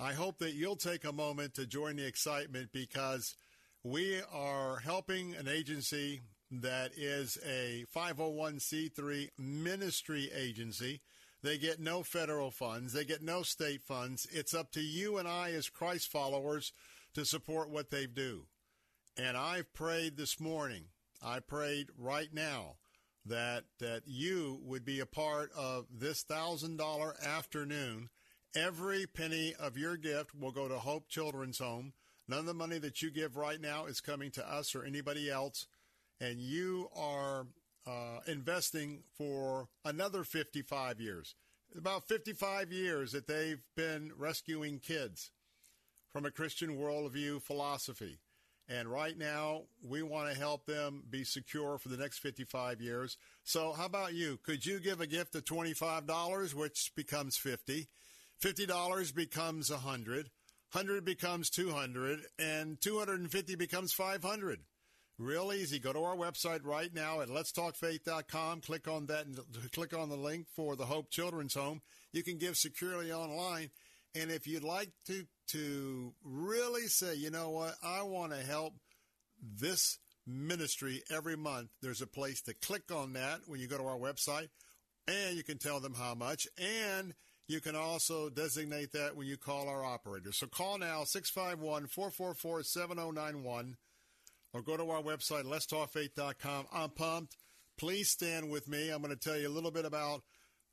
I 0.00 0.12
hope 0.12 0.38
that 0.38 0.54
you'll 0.54 0.74
take 0.74 1.04
a 1.04 1.12
moment 1.12 1.54
to 1.54 1.66
join 1.66 1.96
the 1.96 2.06
excitement 2.06 2.70
because 2.72 3.36
we 3.84 4.20
are 4.32 4.78
helping 4.78 5.36
an 5.36 5.46
agency 5.46 6.20
that 6.50 6.90
is 6.96 7.38
a 7.46 7.84
501c3 7.94 9.30
ministry 9.38 10.30
agency. 10.34 11.00
They 11.46 11.58
get 11.58 11.78
no 11.78 12.02
federal 12.02 12.50
funds, 12.50 12.92
they 12.92 13.04
get 13.04 13.22
no 13.22 13.44
state 13.44 13.80
funds. 13.84 14.26
It's 14.32 14.52
up 14.52 14.72
to 14.72 14.80
you 14.80 15.18
and 15.18 15.28
I, 15.28 15.52
as 15.52 15.68
Christ 15.68 16.10
followers, 16.10 16.72
to 17.14 17.24
support 17.24 17.70
what 17.70 17.88
they 17.88 18.06
do. 18.06 18.46
And 19.16 19.36
I've 19.36 19.72
prayed 19.72 20.16
this 20.16 20.40
morning, 20.40 20.86
I 21.22 21.38
prayed 21.38 21.86
right 21.96 22.34
now 22.34 22.78
that, 23.26 23.62
that 23.78 24.02
you 24.06 24.58
would 24.64 24.84
be 24.84 24.98
a 24.98 25.06
part 25.06 25.52
of 25.56 25.86
this 25.96 26.24
$1,000 26.24 27.24
afternoon. 27.24 28.08
Every 28.56 29.06
penny 29.06 29.54
of 29.56 29.78
your 29.78 29.96
gift 29.96 30.34
will 30.34 30.50
go 30.50 30.66
to 30.66 30.80
Hope 30.80 31.08
Children's 31.08 31.60
Home. 31.60 31.92
None 32.26 32.40
of 32.40 32.46
the 32.46 32.54
money 32.54 32.78
that 32.78 33.02
you 33.02 33.12
give 33.12 33.36
right 33.36 33.60
now 33.60 33.86
is 33.86 34.00
coming 34.00 34.32
to 34.32 34.52
us 34.52 34.74
or 34.74 34.82
anybody 34.82 35.30
else. 35.30 35.68
And 36.20 36.40
you 36.40 36.88
are 36.96 37.46
uh, 37.86 38.20
investing 38.26 39.02
for 39.16 39.68
another 39.84 40.24
55 40.24 41.00
years. 41.00 41.34
About 41.76 42.08
55 42.08 42.72
years 42.72 43.12
that 43.12 43.26
they've 43.26 43.62
been 43.76 44.12
rescuing 44.16 44.78
kids 44.78 45.30
from 46.10 46.24
a 46.24 46.30
Christian 46.30 46.76
worldview 46.76 47.42
philosophy. 47.42 48.18
And 48.68 48.88
right 48.88 49.16
now, 49.16 49.62
we 49.86 50.02
want 50.02 50.32
to 50.32 50.38
help 50.38 50.66
them 50.66 51.04
be 51.08 51.22
secure 51.22 51.78
for 51.78 51.88
the 51.88 51.96
next 51.96 52.18
55 52.18 52.80
years. 52.80 53.16
So, 53.44 53.72
how 53.72 53.86
about 53.86 54.14
you? 54.14 54.38
Could 54.42 54.66
you 54.66 54.80
give 54.80 55.00
a 55.00 55.06
gift 55.06 55.36
of 55.36 55.44
$25, 55.44 56.54
which 56.54 56.92
becomes 56.96 57.36
50? 57.36 57.86
$50 58.42 59.14
becomes 59.14 59.70
100 59.70 60.30
100 60.72 61.04
becomes 61.04 61.48
200 61.48 62.20
and 62.38 62.80
250 62.80 63.54
becomes 63.54 63.92
500 63.92 64.60
real 65.18 65.52
easy. 65.52 65.78
Go 65.78 65.92
to 65.92 66.02
our 66.02 66.16
website 66.16 66.64
right 66.64 66.92
now 66.92 67.20
at 67.20 67.28
letstalkfaith.com 67.28 68.60
click 68.60 68.88
on 68.88 69.06
that 69.06 69.26
and 69.26 69.38
click 69.72 69.94
on 69.94 70.08
the 70.08 70.16
link 70.16 70.46
for 70.54 70.76
the 70.76 70.86
hope 70.86 71.10
children's 71.10 71.54
home. 71.54 71.80
You 72.12 72.22
can 72.22 72.38
give 72.38 72.56
securely 72.56 73.12
online. 73.12 73.70
And 74.14 74.30
if 74.30 74.46
you'd 74.46 74.64
like 74.64 74.90
to 75.06 75.26
to 75.48 76.12
really 76.24 76.86
say 76.86 77.14
you 77.14 77.30
know 77.30 77.50
what? 77.50 77.74
I 77.82 78.02
want 78.02 78.32
to 78.32 78.38
help 78.38 78.74
this 79.42 79.98
ministry 80.26 81.02
every 81.08 81.36
month 81.36 81.68
there's 81.80 82.02
a 82.02 82.06
place 82.06 82.42
to 82.42 82.52
click 82.52 82.90
on 82.90 83.12
that 83.12 83.38
when 83.46 83.60
you 83.60 83.68
go 83.68 83.78
to 83.78 83.84
our 83.84 83.98
website. 83.98 84.48
And 85.08 85.36
you 85.36 85.44
can 85.44 85.58
tell 85.58 85.78
them 85.78 85.94
how 85.94 86.14
much. 86.14 86.48
And 86.58 87.14
you 87.46 87.60
can 87.60 87.76
also 87.76 88.28
designate 88.28 88.90
that 88.92 89.16
when 89.16 89.28
you 89.28 89.36
call 89.36 89.68
our 89.68 89.84
operator. 89.84 90.32
So 90.32 90.48
call 90.48 90.78
now 90.78 91.04
651 91.04 91.86
444 91.86 92.64
7091 92.64 93.76
or 94.56 94.62
go 94.62 94.76
to 94.76 94.90
our 94.90 95.02
website, 95.02 95.44
letstalkfaith.com. 95.44 96.66
I'm 96.72 96.88
pumped. 96.88 97.36
Please 97.76 98.08
stand 98.08 98.50
with 98.50 98.68
me. 98.68 98.88
I'm 98.88 99.02
going 99.02 99.14
to 99.14 99.20
tell 99.20 99.36
you 99.36 99.48
a 99.48 99.50
little 99.50 99.70
bit 99.70 99.84
about 99.84 100.22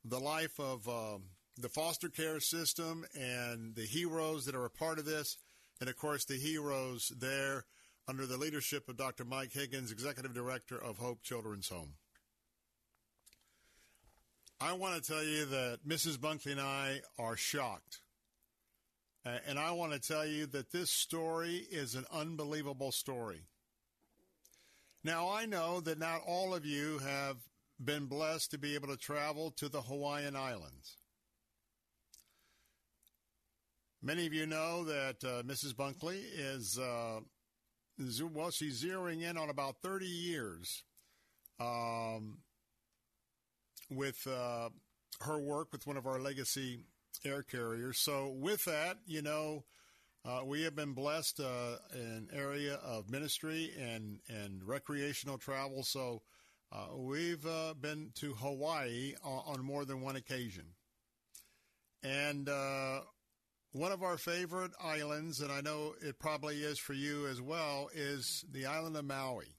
the 0.06 0.18
life 0.18 0.58
of 0.58 0.88
um, 0.88 1.24
the 1.58 1.68
foster 1.68 2.08
care 2.08 2.40
system 2.40 3.04
and 3.14 3.74
the 3.74 3.84
heroes 3.84 4.46
that 4.46 4.54
are 4.54 4.64
a 4.64 4.70
part 4.70 4.98
of 4.98 5.04
this. 5.04 5.36
And 5.80 5.90
of 5.90 5.98
course, 5.98 6.24
the 6.24 6.38
heroes 6.38 7.12
there 7.18 7.66
under 8.08 8.24
the 8.24 8.38
leadership 8.38 8.88
of 8.88 8.96
Dr. 8.96 9.26
Mike 9.26 9.52
Higgins, 9.52 9.92
Executive 9.92 10.32
Director 10.32 10.82
of 10.82 10.96
Hope 10.96 11.22
Children's 11.22 11.68
Home. 11.68 11.94
I 14.62 14.72
want 14.72 15.02
to 15.02 15.12
tell 15.12 15.22
you 15.22 15.44
that 15.44 15.80
Mrs. 15.86 16.16
Bunkley 16.16 16.52
and 16.52 16.60
I 16.60 17.00
are 17.18 17.36
shocked. 17.36 18.00
And 19.46 19.58
I 19.58 19.72
want 19.72 19.92
to 19.92 20.00
tell 20.00 20.26
you 20.26 20.46
that 20.46 20.70
this 20.70 20.90
story 20.90 21.66
is 21.70 21.94
an 21.94 22.06
unbelievable 22.10 22.92
story. 22.92 23.42
Now, 25.04 25.28
I 25.28 25.44
know 25.44 25.80
that 25.82 25.98
not 25.98 26.22
all 26.26 26.54
of 26.54 26.64
you 26.64 26.98
have 26.98 27.36
been 27.82 28.06
blessed 28.06 28.50
to 28.52 28.58
be 28.58 28.74
able 28.74 28.88
to 28.88 28.96
travel 28.96 29.50
to 29.58 29.68
the 29.68 29.82
Hawaiian 29.82 30.34
Islands. 30.34 30.96
Many 34.02 34.26
of 34.26 34.32
you 34.32 34.46
know 34.46 34.84
that 34.84 35.22
uh, 35.22 35.42
Mrs. 35.42 35.74
Bunkley 35.74 36.22
is, 36.34 36.78
uh, 36.78 37.20
well, 38.32 38.50
she's 38.50 38.82
zeroing 38.82 39.22
in 39.22 39.36
on 39.36 39.50
about 39.50 39.76
30 39.82 40.06
years 40.06 40.84
um, 41.60 42.38
with 43.90 44.26
uh, 44.26 44.70
her 45.20 45.38
work 45.38 45.68
with 45.70 45.86
one 45.86 45.98
of 45.98 46.06
our 46.06 46.18
legacy 46.18 46.84
air 47.26 47.42
carriers. 47.42 47.98
So, 47.98 48.28
with 48.28 48.64
that, 48.64 48.98
you 49.06 49.20
know, 49.20 49.64
uh, 50.24 50.40
we 50.44 50.62
have 50.62 50.74
been 50.74 50.92
blessed 50.92 51.40
uh, 51.40 51.76
an 51.92 52.28
area 52.32 52.74
of 52.84 53.10
ministry 53.10 53.70
and 53.78 54.20
and 54.28 54.62
recreational 54.64 55.38
travel. 55.38 55.82
So, 55.82 56.22
uh, 56.72 56.96
we've 56.96 57.44
uh, 57.46 57.74
been 57.80 58.10
to 58.16 58.34
Hawaii 58.34 59.14
on, 59.22 59.42
on, 59.46 59.64
more 59.64 59.84
than 59.84 60.00
one 60.00 60.16
occasion, 60.16 60.64
and 62.02 62.48
uh, 62.48 63.00
one 63.72 63.92
of 63.92 64.02
our 64.02 64.16
favorite 64.16 64.70
islands, 64.80 65.40
and 65.40 65.50
I 65.50 65.60
know 65.60 65.94
it 66.00 66.18
probably 66.18 66.62
is 66.62 66.78
for 66.78 66.92
you 66.92 67.26
as 67.26 67.40
well, 67.40 67.90
is 67.92 68.44
the 68.50 68.66
island 68.66 68.96
of 68.96 69.04
Maui. 69.04 69.56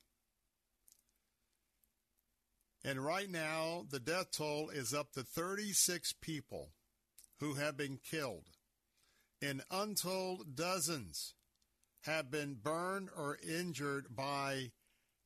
And 2.86 3.04
right 3.04 3.30
now, 3.30 3.86
the 3.90 4.00
death 4.00 4.32
toll 4.32 4.70
is 4.70 4.94
up 4.94 5.12
to 5.14 5.24
36 5.24 6.14
people 6.22 6.70
who 7.40 7.56
have 7.56 7.76
been 7.76 8.00
killed, 8.10 8.46
and 9.42 9.62
untold 9.70 10.56
dozens 10.56 11.34
have 12.06 12.30
been 12.30 12.56
burned 12.56 13.10
or 13.16 13.38
injured 13.48 14.16
by 14.16 14.72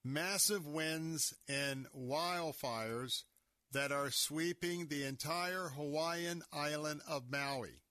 massive 0.04 0.66
winds 0.66 1.34
and 1.48 1.86
wildfires 1.96 3.24
that 3.72 3.92
are 3.92 4.10
sweeping 4.10 4.88
the 4.88 5.04
entire 5.04 5.70
Hawaiian 5.70 6.42
island 6.52 7.02
of 7.08 7.30
Maui. 7.30 7.82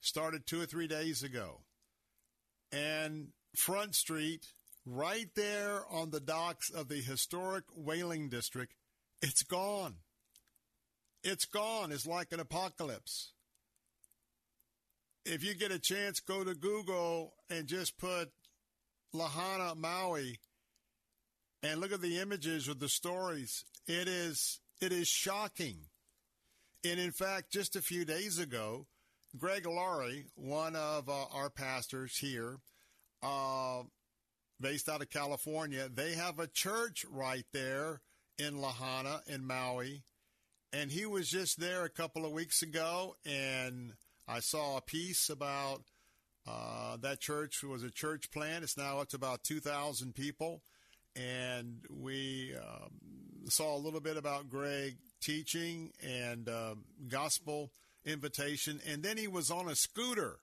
Started 0.00 0.46
two 0.46 0.60
or 0.60 0.66
three 0.66 0.86
days 0.86 1.22
ago. 1.22 1.62
And 2.72 3.28
Front 3.56 3.94
Street 3.94 4.46
right 4.84 5.28
there 5.34 5.82
on 5.90 6.10
the 6.10 6.20
docks 6.20 6.70
of 6.70 6.88
the 6.88 7.00
historic 7.00 7.64
whaling 7.74 8.28
district, 8.28 8.74
it's 9.20 9.42
gone. 9.42 9.96
It's 11.24 11.44
gone. 11.44 11.90
It's 11.90 12.06
like 12.06 12.32
an 12.32 12.40
apocalypse. 12.40 13.32
If 15.28 15.42
you 15.42 15.54
get 15.54 15.72
a 15.72 15.78
chance, 15.80 16.20
go 16.20 16.44
to 16.44 16.54
Google 16.54 17.34
and 17.50 17.66
just 17.66 17.98
put 17.98 18.30
Lahaina 19.12 19.74
Maui 19.74 20.38
and 21.64 21.80
look 21.80 21.90
at 21.90 22.00
the 22.00 22.20
images 22.20 22.68
with 22.68 22.78
the 22.78 22.88
stories. 22.88 23.64
It 23.88 24.06
is 24.06 24.60
it 24.80 24.92
is 24.92 25.08
shocking. 25.08 25.86
And 26.84 27.00
in 27.00 27.10
fact, 27.10 27.50
just 27.50 27.74
a 27.74 27.82
few 27.82 28.04
days 28.04 28.38
ago, 28.38 28.86
Greg 29.36 29.66
Laurie, 29.66 30.26
one 30.36 30.76
of 30.76 31.08
uh, 31.08 31.24
our 31.32 31.50
pastors 31.50 32.18
here, 32.18 32.58
uh, 33.20 33.82
based 34.60 34.88
out 34.88 35.02
of 35.02 35.10
California. 35.10 35.88
They 35.92 36.12
have 36.12 36.38
a 36.38 36.46
church 36.46 37.04
right 37.10 37.46
there 37.52 38.00
in 38.38 38.60
Lahaina 38.60 39.22
in 39.26 39.44
Maui. 39.44 40.04
And 40.72 40.92
he 40.92 41.04
was 41.04 41.28
just 41.28 41.58
there 41.58 41.84
a 41.84 41.90
couple 41.90 42.24
of 42.24 42.32
weeks 42.32 42.62
ago, 42.62 43.16
and 43.24 43.94
I 44.28 44.40
saw 44.40 44.76
a 44.76 44.82
piece 44.82 45.28
about 45.28 45.82
uh, 46.46 46.96
that 46.98 47.20
church 47.20 47.62
was 47.62 47.82
a 47.82 47.90
church 47.90 48.30
plant. 48.30 48.64
It's 48.64 48.76
now 48.76 49.00
up 49.00 49.08
to 49.08 49.16
about 49.16 49.44
2,000 49.44 50.14
people. 50.14 50.62
And 51.14 51.84
we 51.90 52.54
um, 52.56 52.90
saw 53.48 53.76
a 53.76 53.78
little 53.78 54.00
bit 54.00 54.16
about 54.16 54.50
Greg 54.50 54.96
teaching 55.20 55.92
and 56.02 56.48
uh, 56.48 56.74
gospel 57.08 57.72
invitation. 58.04 58.80
And 58.86 59.02
then 59.02 59.16
he 59.16 59.28
was 59.28 59.50
on 59.50 59.68
a 59.68 59.74
scooter. 59.74 60.38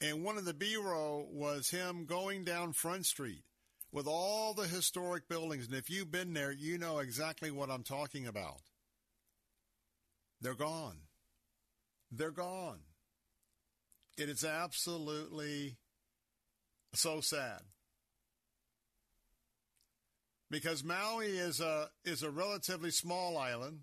And 0.00 0.24
one 0.24 0.38
of 0.38 0.46
the 0.46 0.54
B-roll 0.54 1.28
was 1.30 1.68
him 1.70 2.06
going 2.06 2.44
down 2.44 2.72
Front 2.72 3.06
Street 3.06 3.44
with 3.92 4.06
all 4.06 4.54
the 4.54 4.66
historic 4.66 5.28
buildings. 5.28 5.66
And 5.66 5.74
if 5.74 5.90
you've 5.90 6.10
been 6.10 6.32
there, 6.32 6.52
you 6.52 6.78
know 6.78 6.98
exactly 6.98 7.50
what 7.50 7.70
I'm 7.70 7.82
talking 7.82 8.26
about. 8.26 8.62
They're 10.40 10.54
gone. 10.54 10.96
They're 12.10 12.30
gone. 12.30 12.80
It 14.16 14.28
is 14.28 14.44
absolutely 14.44 15.76
so 16.94 17.20
sad. 17.20 17.60
Because 20.50 20.82
Maui 20.82 21.38
is 21.38 21.60
a 21.60 21.90
is 22.04 22.22
a 22.22 22.30
relatively 22.30 22.90
small 22.90 23.38
island. 23.38 23.80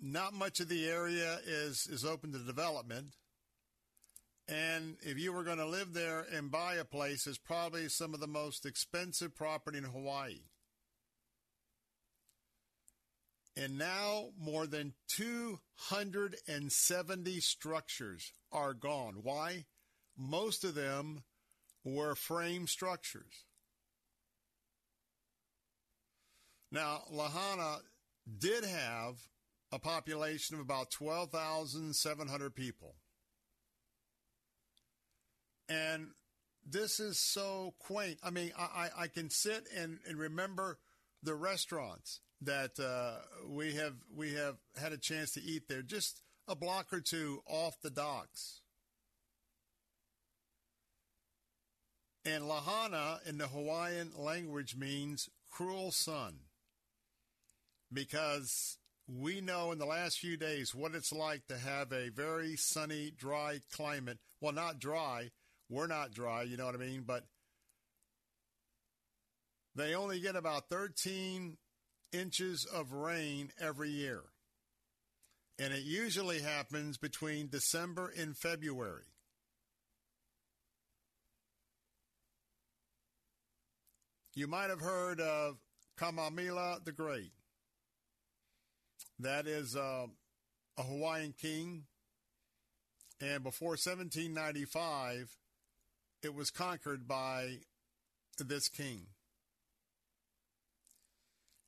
Not 0.00 0.34
much 0.34 0.60
of 0.60 0.68
the 0.68 0.88
area 0.88 1.38
is 1.46 1.86
is 1.86 2.04
open 2.04 2.32
to 2.32 2.38
development. 2.38 3.14
And 4.48 4.96
if 5.02 5.18
you 5.18 5.32
were 5.32 5.44
going 5.44 5.58
to 5.58 5.66
live 5.66 5.92
there 5.92 6.24
and 6.32 6.50
buy 6.50 6.74
a 6.74 6.84
place, 6.84 7.26
it's 7.26 7.38
probably 7.38 7.88
some 7.88 8.14
of 8.14 8.20
the 8.20 8.26
most 8.26 8.64
expensive 8.64 9.34
property 9.34 9.78
in 9.78 9.84
Hawaii. 9.84 10.40
And 13.58 13.76
now 13.76 14.30
more 14.38 14.66
than 14.68 14.94
270 15.08 17.40
structures 17.40 18.32
are 18.52 18.72
gone. 18.72 19.16
Why? 19.24 19.64
Most 20.16 20.62
of 20.62 20.76
them 20.76 21.24
were 21.82 22.14
frame 22.14 22.68
structures. 22.68 23.46
Now, 26.70 27.02
Lahaina 27.10 27.78
did 28.38 28.62
have 28.62 29.16
a 29.72 29.80
population 29.80 30.54
of 30.54 30.60
about 30.60 30.92
12,700 30.92 32.54
people. 32.54 32.94
And 35.68 36.10
this 36.64 37.00
is 37.00 37.18
so 37.18 37.74
quaint. 37.80 38.20
I 38.22 38.30
mean, 38.30 38.52
I, 38.56 38.90
I 38.96 39.08
can 39.08 39.30
sit 39.30 39.66
and, 39.76 39.98
and 40.06 40.16
remember 40.16 40.78
the 41.24 41.34
restaurants 41.34 42.20
that 42.42 42.78
uh, 42.78 43.20
we 43.48 43.74
have 43.74 43.94
we 44.14 44.34
have 44.34 44.56
had 44.80 44.92
a 44.92 44.98
chance 44.98 45.32
to 45.32 45.42
eat 45.42 45.68
there, 45.68 45.82
just 45.82 46.22
a 46.46 46.54
block 46.54 46.92
or 46.92 47.00
two 47.00 47.42
off 47.46 47.80
the 47.82 47.90
docks. 47.90 48.60
And 52.24 52.46
Lahaina 52.46 53.20
in 53.26 53.38
the 53.38 53.48
Hawaiian 53.48 54.12
language 54.16 54.76
means 54.76 55.30
cruel 55.50 55.90
sun 55.90 56.40
because 57.92 58.76
we 59.08 59.40
know 59.40 59.72
in 59.72 59.78
the 59.78 59.86
last 59.86 60.18
few 60.18 60.36
days 60.36 60.74
what 60.74 60.94
it's 60.94 61.12
like 61.12 61.46
to 61.46 61.56
have 61.56 61.92
a 61.92 62.10
very 62.10 62.56
sunny, 62.56 63.12
dry 63.16 63.60
climate. 63.72 64.18
Well, 64.40 64.52
not 64.52 64.78
dry. 64.78 65.30
We're 65.70 65.86
not 65.86 66.12
dry, 66.12 66.42
you 66.42 66.56
know 66.56 66.66
what 66.66 66.74
I 66.74 66.78
mean? 66.78 67.04
But 67.06 67.24
they 69.74 69.94
only 69.94 70.20
get 70.20 70.36
about 70.36 70.68
13 70.68 71.56
inches 72.12 72.64
of 72.64 72.92
rain 72.92 73.50
every 73.60 73.90
year. 73.90 74.22
And 75.58 75.72
it 75.72 75.82
usually 75.82 76.40
happens 76.40 76.98
between 76.98 77.48
December 77.48 78.12
and 78.16 78.36
February. 78.36 79.02
You 84.34 84.46
might 84.46 84.70
have 84.70 84.80
heard 84.80 85.20
of 85.20 85.56
Kamehameha 85.98 86.82
the 86.84 86.92
Great. 86.92 87.32
That 89.18 89.48
is 89.48 89.74
uh, 89.74 90.06
a 90.78 90.82
Hawaiian 90.82 91.34
king. 91.36 91.86
And 93.20 93.42
before 93.42 93.70
1795, 93.70 95.36
it 96.22 96.34
was 96.34 96.50
conquered 96.52 97.08
by 97.08 97.58
this 98.38 98.68
king. 98.68 99.08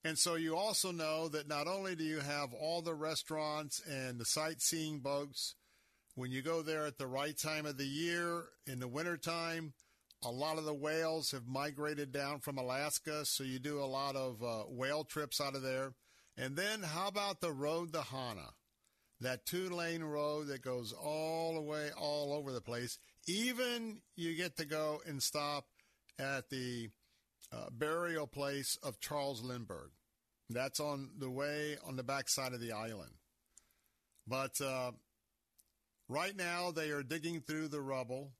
And 0.02 0.18
so 0.18 0.34
you 0.34 0.56
also 0.56 0.92
know 0.92 1.28
that 1.28 1.48
not 1.48 1.66
only 1.66 1.94
do 1.94 2.04
you 2.04 2.20
have 2.20 2.54
all 2.54 2.80
the 2.80 2.94
restaurants 2.94 3.82
and 3.86 4.18
the 4.18 4.24
sightseeing 4.24 5.00
boats, 5.00 5.56
when 6.14 6.30
you 6.30 6.42
go 6.42 6.62
there 6.62 6.86
at 6.86 6.98
the 6.98 7.06
right 7.06 7.36
time 7.36 7.66
of 7.66 7.76
the 7.76 7.86
year 7.86 8.44
in 8.66 8.80
the 8.80 8.88
wintertime, 8.88 9.74
a 10.22 10.30
lot 10.30 10.58
of 10.58 10.64
the 10.64 10.74
whales 10.74 11.30
have 11.30 11.46
migrated 11.46 12.12
down 12.12 12.40
from 12.40 12.58
Alaska, 12.58 13.24
so 13.24 13.42
you 13.42 13.58
do 13.58 13.80
a 13.80 13.86
lot 13.86 14.16
of 14.16 14.42
uh, 14.42 14.64
whale 14.68 15.04
trips 15.04 15.40
out 15.40 15.54
of 15.54 15.62
there. 15.62 15.94
And 16.36 16.56
then 16.56 16.82
how 16.82 17.08
about 17.08 17.40
the 17.40 17.52
road 17.52 17.92
to 17.92 18.02
Hana? 18.02 18.50
That 19.20 19.44
two 19.44 19.68
lane 19.68 20.02
road 20.02 20.48
that 20.48 20.62
goes 20.62 20.92
all 20.92 21.54
the 21.54 21.60
way 21.60 21.90
all 21.98 22.32
over 22.32 22.52
the 22.52 22.60
place. 22.62 22.98
Even 23.26 24.00
you 24.16 24.34
get 24.34 24.56
to 24.56 24.64
go 24.64 25.00
and 25.06 25.22
stop 25.22 25.66
at 26.18 26.48
the 26.48 26.88
uh, 27.52 27.70
burial 27.70 28.26
place 28.26 28.78
of 28.82 29.00
Charles 29.00 29.42
Lindbergh. 29.42 29.90
That's 30.48 30.80
on 30.80 31.10
the 31.18 31.30
way 31.30 31.76
on 31.86 31.96
the 31.96 32.02
backside 32.02 32.52
of 32.52 32.60
the 32.60 32.72
island. 32.72 33.12
But 34.26 34.60
uh, 34.60 34.92
right 36.08 36.36
now 36.36 36.70
they 36.70 36.90
are 36.90 37.02
digging 37.02 37.40
through 37.40 37.68
the 37.68 37.80
rubble. 37.80 38.32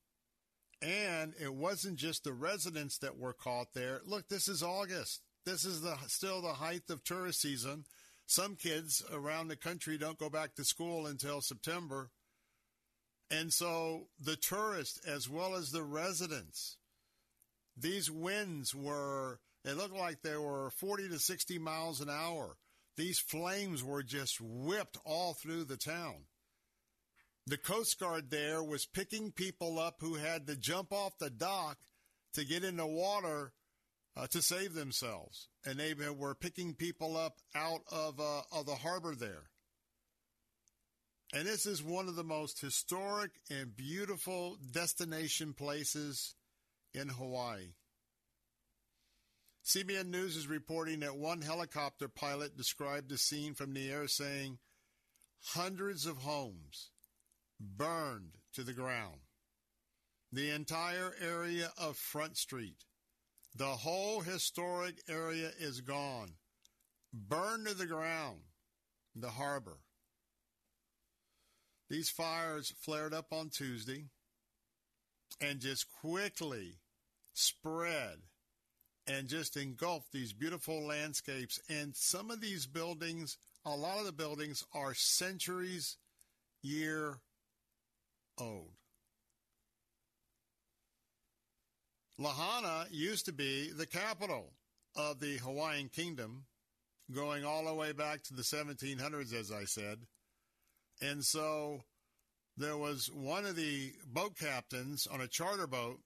And 0.81 1.33
it 1.39 1.53
wasn't 1.53 1.97
just 1.97 2.23
the 2.23 2.33
residents 2.33 2.97
that 2.99 3.17
were 3.17 3.33
caught 3.33 3.73
there. 3.73 4.01
Look, 4.03 4.29
this 4.29 4.47
is 4.47 4.63
August. 4.63 5.21
This 5.45 5.63
is 5.63 5.81
the 5.81 5.95
still 6.07 6.41
the 6.41 6.53
height 6.53 6.89
of 6.89 7.03
tourist 7.03 7.41
season. 7.41 7.85
Some 8.25 8.55
kids 8.55 9.03
around 9.11 9.47
the 9.47 9.55
country 9.55 9.97
don't 9.97 10.17
go 10.17 10.29
back 10.29 10.55
to 10.55 10.63
school 10.63 11.05
until 11.05 11.41
September. 11.41 12.09
And 13.29 13.53
so 13.53 14.07
the 14.19 14.35
tourists 14.35 14.99
as 15.05 15.29
well 15.29 15.55
as 15.55 15.71
the 15.71 15.83
residents, 15.83 16.77
these 17.81 18.09
winds 18.09 18.73
were, 18.73 19.39
it 19.65 19.77
looked 19.77 19.95
like 19.95 20.21
they 20.21 20.37
were 20.37 20.69
40 20.71 21.09
to 21.09 21.19
60 21.19 21.59
miles 21.59 22.01
an 22.01 22.09
hour. 22.09 22.57
These 22.97 23.19
flames 23.19 23.83
were 23.83 24.03
just 24.03 24.39
whipped 24.39 24.97
all 25.05 25.33
through 25.33 25.65
the 25.65 25.77
town. 25.77 26.25
The 27.47 27.57
Coast 27.57 27.99
Guard 27.99 28.29
there 28.29 28.63
was 28.63 28.85
picking 28.85 29.31
people 29.31 29.79
up 29.79 29.95
who 29.99 30.15
had 30.15 30.45
to 30.47 30.55
jump 30.55 30.93
off 30.93 31.17
the 31.17 31.29
dock 31.29 31.77
to 32.33 32.45
get 32.45 32.63
in 32.63 32.77
the 32.77 32.85
water 32.85 33.53
uh, 34.15 34.27
to 34.27 34.41
save 34.41 34.73
themselves, 34.73 35.49
and 35.65 35.79
they 35.79 35.93
were 35.93 36.35
picking 36.35 36.75
people 36.75 37.17
up 37.17 37.37
out 37.55 37.81
of 37.91 38.19
uh, 38.19 38.41
of 38.51 38.65
the 38.65 38.75
harbor 38.75 39.15
there. 39.15 39.49
And 41.33 41.47
this 41.47 41.65
is 41.65 41.81
one 41.81 42.09
of 42.09 42.15
the 42.15 42.23
most 42.23 42.59
historic 42.59 43.31
and 43.49 43.75
beautiful 43.75 44.57
destination 44.71 45.53
places 45.53 46.35
in 46.93 47.09
Hawaii. 47.09 47.73
CBN 49.65 50.07
News 50.07 50.35
is 50.35 50.47
reporting 50.47 51.01
that 51.01 51.17
one 51.17 51.41
helicopter 51.41 52.07
pilot 52.07 52.57
described 52.57 53.09
the 53.09 53.17
scene 53.17 53.53
from 53.53 53.73
the 53.73 53.91
air 53.91 54.07
saying, 54.07 54.57
hundreds 55.53 56.05
of 56.05 56.17
homes 56.17 56.89
burned 57.59 58.37
to 58.53 58.63
the 58.63 58.73
ground. 58.73 59.21
The 60.31 60.49
entire 60.49 61.13
area 61.21 61.71
of 61.77 61.97
Front 61.97 62.37
Street 62.37 62.85
the 63.53 63.65
whole 63.65 64.21
historic 64.21 65.01
area 65.09 65.51
is 65.59 65.81
gone, 65.81 66.35
burned 67.13 67.67
to 67.67 67.73
the 67.73 67.85
ground, 67.85 68.39
the 69.13 69.31
harbor. 69.31 69.79
These 71.89 72.09
fires 72.09 72.73
flared 72.79 73.13
up 73.13 73.33
on 73.33 73.49
Tuesday 73.49 74.05
and 75.39 75.59
just 75.59 75.85
quickly 76.01 76.79
spread 77.33 78.17
and 79.07 79.27
just 79.27 79.57
engulf 79.57 80.09
these 80.11 80.33
beautiful 80.33 80.85
landscapes. 80.85 81.59
And 81.69 81.95
some 81.95 82.31
of 82.31 82.41
these 82.41 82.65
buildings, 82.65 83.37
a 83.65 83.75
lot 83.75 83.99
of 83.99 84.05
the 84.05 84.11
buildings 84.11 84.63
are 84.73 84.93
centuries 84.93 85.97
year 86.61 87.19
old. 88.39 88.71
Lahaina 92.17 92.85
used 92.91 93.25
to 93.25 93.33
be 93.33 93.71
the 93.71 93.87
capital 93.87 94.53
of 94.95 95.19
the 95.19 95.37
Hawaiian 95.37 95.89
kingdom, 95.89 96.45
going 97.11 97.43
all 97.43 97.65
the 97.65 97.73
way 97.73 97.93
back 97.93 98.21
to 98.23 98.33
the 98.33 98.43
1700s, 98.43 99.33
as 99.33 99.51
I 99.51 99.63
said. 99.63 99.99
And 101.01 101.25
so 101.25 101.81
there 102.57 102.77
was 102.77 103.09
one 103.13 103.45
of 103.45 103.55
the 103.55 103.93
boat 104.05 104.37
captains 104.37 105.07
on 105.07 105.21
a 105.21 105.27
charter 105.27 105.67
boat. 105.67 105.99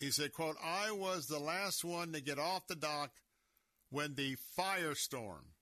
He 0.00 0.10
said, 0.10 0.32
quote, 0.32 0.56
I 0.62 0.92
was 0.92 1.26
the 1.26 1.40
last 1.40 1.84
one 1.84 2.12
to 2.12 2.20
get 2.20 2.38
off 2.38 2.66
the 2.68 2.76
dock 2.76 3.10
when 3.90 4.14
the 4.14 4.36
firestorm, 4.58 5.54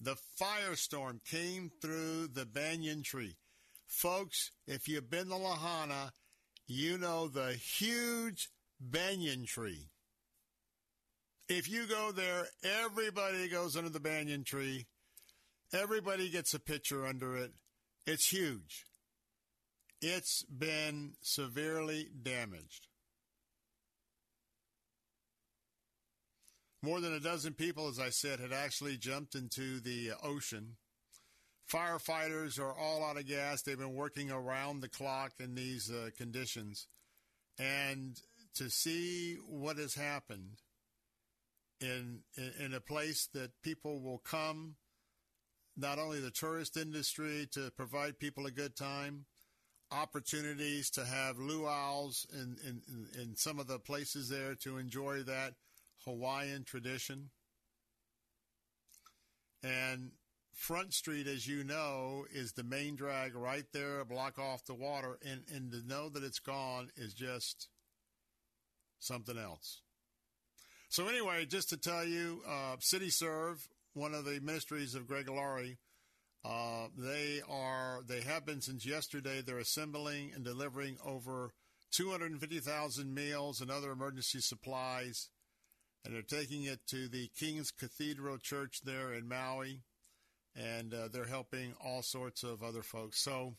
the 0.00 0.16
firestorm 0.40 1.20
came 1.24 1.70
through 1.82 2.28
the 2.28 2.46
banyan 2.46 3.02
tree. 3.02 3.36
Folks, 3.86 4.50
if 4.66 4.88
you've 4.88 5.10
been 5.10 5.28
to 5.28 5.36
Lahaina, 5.36 6.12
you 6.66 6.98
know 6.98 7.28
the 7.28 7.52
huge 7.52 8.48
banyan 8.80 9.44
tree. 9.46 9.90
If 11.48 11.68
you 11.68 11.86
go 11.86 12.10
there, 12.12 12.46
everybody 12.82 13.48
goes 13.48 13.76
under 13.76 13.90
the 13.90 14.00
banyan 14.00 14.42
tree. 14.42 14.86
Everybody 15.72 16.28
gets 16.28 16.54
a 16.54 16.60
picture 16.60 17.06
under 17.06 17.36
it. 17.36 17.52
It's 18.06 18.28
huge. 18.28 18.84
It's 20.00 20.42
been 20.42 21.14
severely 21.22 22.08
damaged. 22.22 22.88
More 26.82 27.00
than 27.00 27.14
a 27.14 27.20
dozen 27.20 27.54
people, 27.54 27.88
as 27.88 27.98
I 27.98 28.10
said, 28.10 28.38
had 28.38 28.52
actually 28.52 28.96
jumped 28.96 29.34
into 29.34 29.80
the 29.80 30.12
ocean. 30.22 30.76
Firefighters 31.72 32.60
are 32.60 32.72
all 32.72 33.02
out 33.04 33.16
of 33.16 33.26
gas. 33.26 33.62
They've 33.62 33.78
been 33.78 33.94
working 33.94 34.30
around 34.30 34.80
the 34.80 34.88
clock 34.88 35.32
in 35.40 35.54
these 35.54 35.90
uh, 35.90 36.10
conditions. 36.16 36.86
And 37.58 38.20
to 38.54 38.70
see 38.70 39.36
what 39.48 39.78
has 39.78 39.94
happened 39.94 40.60
in, 41.80 42.20
in, 42.36 42.52
in 42.66 42.74
a 42.74 42.80
place 42.80 43.28
that 43.34 43.50
people 43.62 44.00
will 44.00 44.18
come, 44.18 44.76
not 45.76 45.98
only 45.98 46.20
the 46.20 46.30
tourist 46.30 46.76
industry 46.76 47.48
to 47.52 47.72
provide 47.76 48.18
people 48.18 48.46
a 48.46 48.50
good 48.50 48.76
time, 48.76 49.24
opportunities 49.90 50.90
to 50.90 51.04
have 51.04 51.38
luau's 51.38 52.26
in, 52.32 52.56
in, 52.66 52.82
in 53.20 53.36
some 53.36 53.58
of 53.58 53.66
the 53.66 53.78
places 53.78 54.28
there 54.28 54.54
to 54.54 54.78
enjoy 54.78 55.22
that 55.22 55.54
Hawaiian 56.04 56.64
tradition. 56.64 57.30
And 59.62 60.12
Front 60.52 60.94
Street, 60.94 61.26
as 61.26 61.46
you 61.46 61.64
know, 61.64 62.24
is 62.32 62.52
the 62.52 62.64
main 62.64 62.96
drag 62.96 63.34
right 63.34 63.66
there, 63.72 64.00
a 64.00 64.04
block 64.04 64.38
off 64.38 64.64
the 64.64 64.74
water. 64.74 65.18
And, 65.24 65.42
and 65.52 65.70
to 65.72 65.86
know 65.86 66.08
that 66.08 66.24
it's 66.24 66.38
gone 66.38 66.90
is 66.96 67.12
just 67.12 67.68
something 68.98 69.38
else. 69.38 69.82
So, 70.88 71.08
anyway, 71.08 71.44
just 71.46 71.68
to 71.70 71.76
tell 71.76 72.04
you, 72.04 72.42
uh, 72.48 72.76
City 72.78 73.10
Serve, 73.10 73.68
one 73.92 74.14
of 74.14 74.24
the 74.24 74.40
ministries 74.40 74.94
of 74.94 75.06
Greg 75.06 75.28
Laurie, 75.28 75.78
uh, 76.46 76.88
they 76.96 77.40
are 77.48 78.00
they 78.06 78.20
have 78.20 78.46
been 78.46 78.60
since 78.60 78.86
yesterday. 78.86 79.42
They're 79.42 79.58
assembling 79.58 80.32
and 80.34 80.44
delivering 80.44 80.96
over 81.04 81.50
250,000 81.90 83.12
meals 83.12 83.60
and 83.60 83.70
other 83.70 83.90
emergency 83.90 84.40
supplies, 84.40 85.28
and 86.04 86.14
they're 86.14 86.22
taking 86.22 86.64
it 86.64 86.80
to 86.88 87.08
the 87.08 87.30
King's 87.36 87.70
Cathedral 87.70 88.38
Church 88.38 88.82
there 88.84 89.12
in 89.12 89.28
Maui, 89.28 89.80
and 90.54 90.94
uh, 90.94 91.08
they're 91.12 91.24
helping 91.24 91.74
all 91.84 92.02
sorts 92.02 92.42
of 92.42 92.62
other 92.62 92.82
folks. 92.82 93.20
So. 93.20 93.54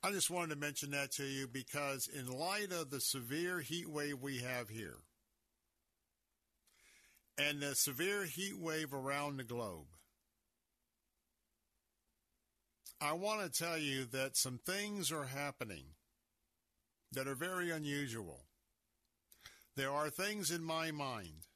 I 0.00 0.12
just 0.12 0.30
wanted 0.30 0.54
to 0.54 0.60
mention 0.60 0.92
that 0.92 1.10
to 1.14 1.24
you 1.24 1.48
because, 1.48 2.06
in 2.06 2.30
light 2.30 2.70
of 2.70 2.90
the 2.90 3.00
severe 3.00 3.58
heat 3.58 3.90
wave 3.90 4.22
we 4.22 4.38
have 4.38 4.68
here 4.68 4.98
and 7.36 7.60
the 7.60 7.74
severe 7.74 8.24
heat 8.24 8.56
wave 8.56 8.94
around 8.94 9.38
the 9.38 9.42
globe, 9.42 9.86
I 13.00 13.12
want 13.12 13.40
to 13.42 13.58
tell 13.58 13.78
you 13.78 14.04
that 14.06 14.36
some 14.36 14.58
things 14.58 15.12
are 15.12 15.26
happening 15.26 15.84
that 17.12 17.28
are 17.28 17.36
very 17.36 17.70
unusual. 17.70 18.40
There 19.76 19.92
are 19.92 20.10
things 20.10 20.50
in 20.50 20.64
my 20.64 20.90
mind 20.90 21.46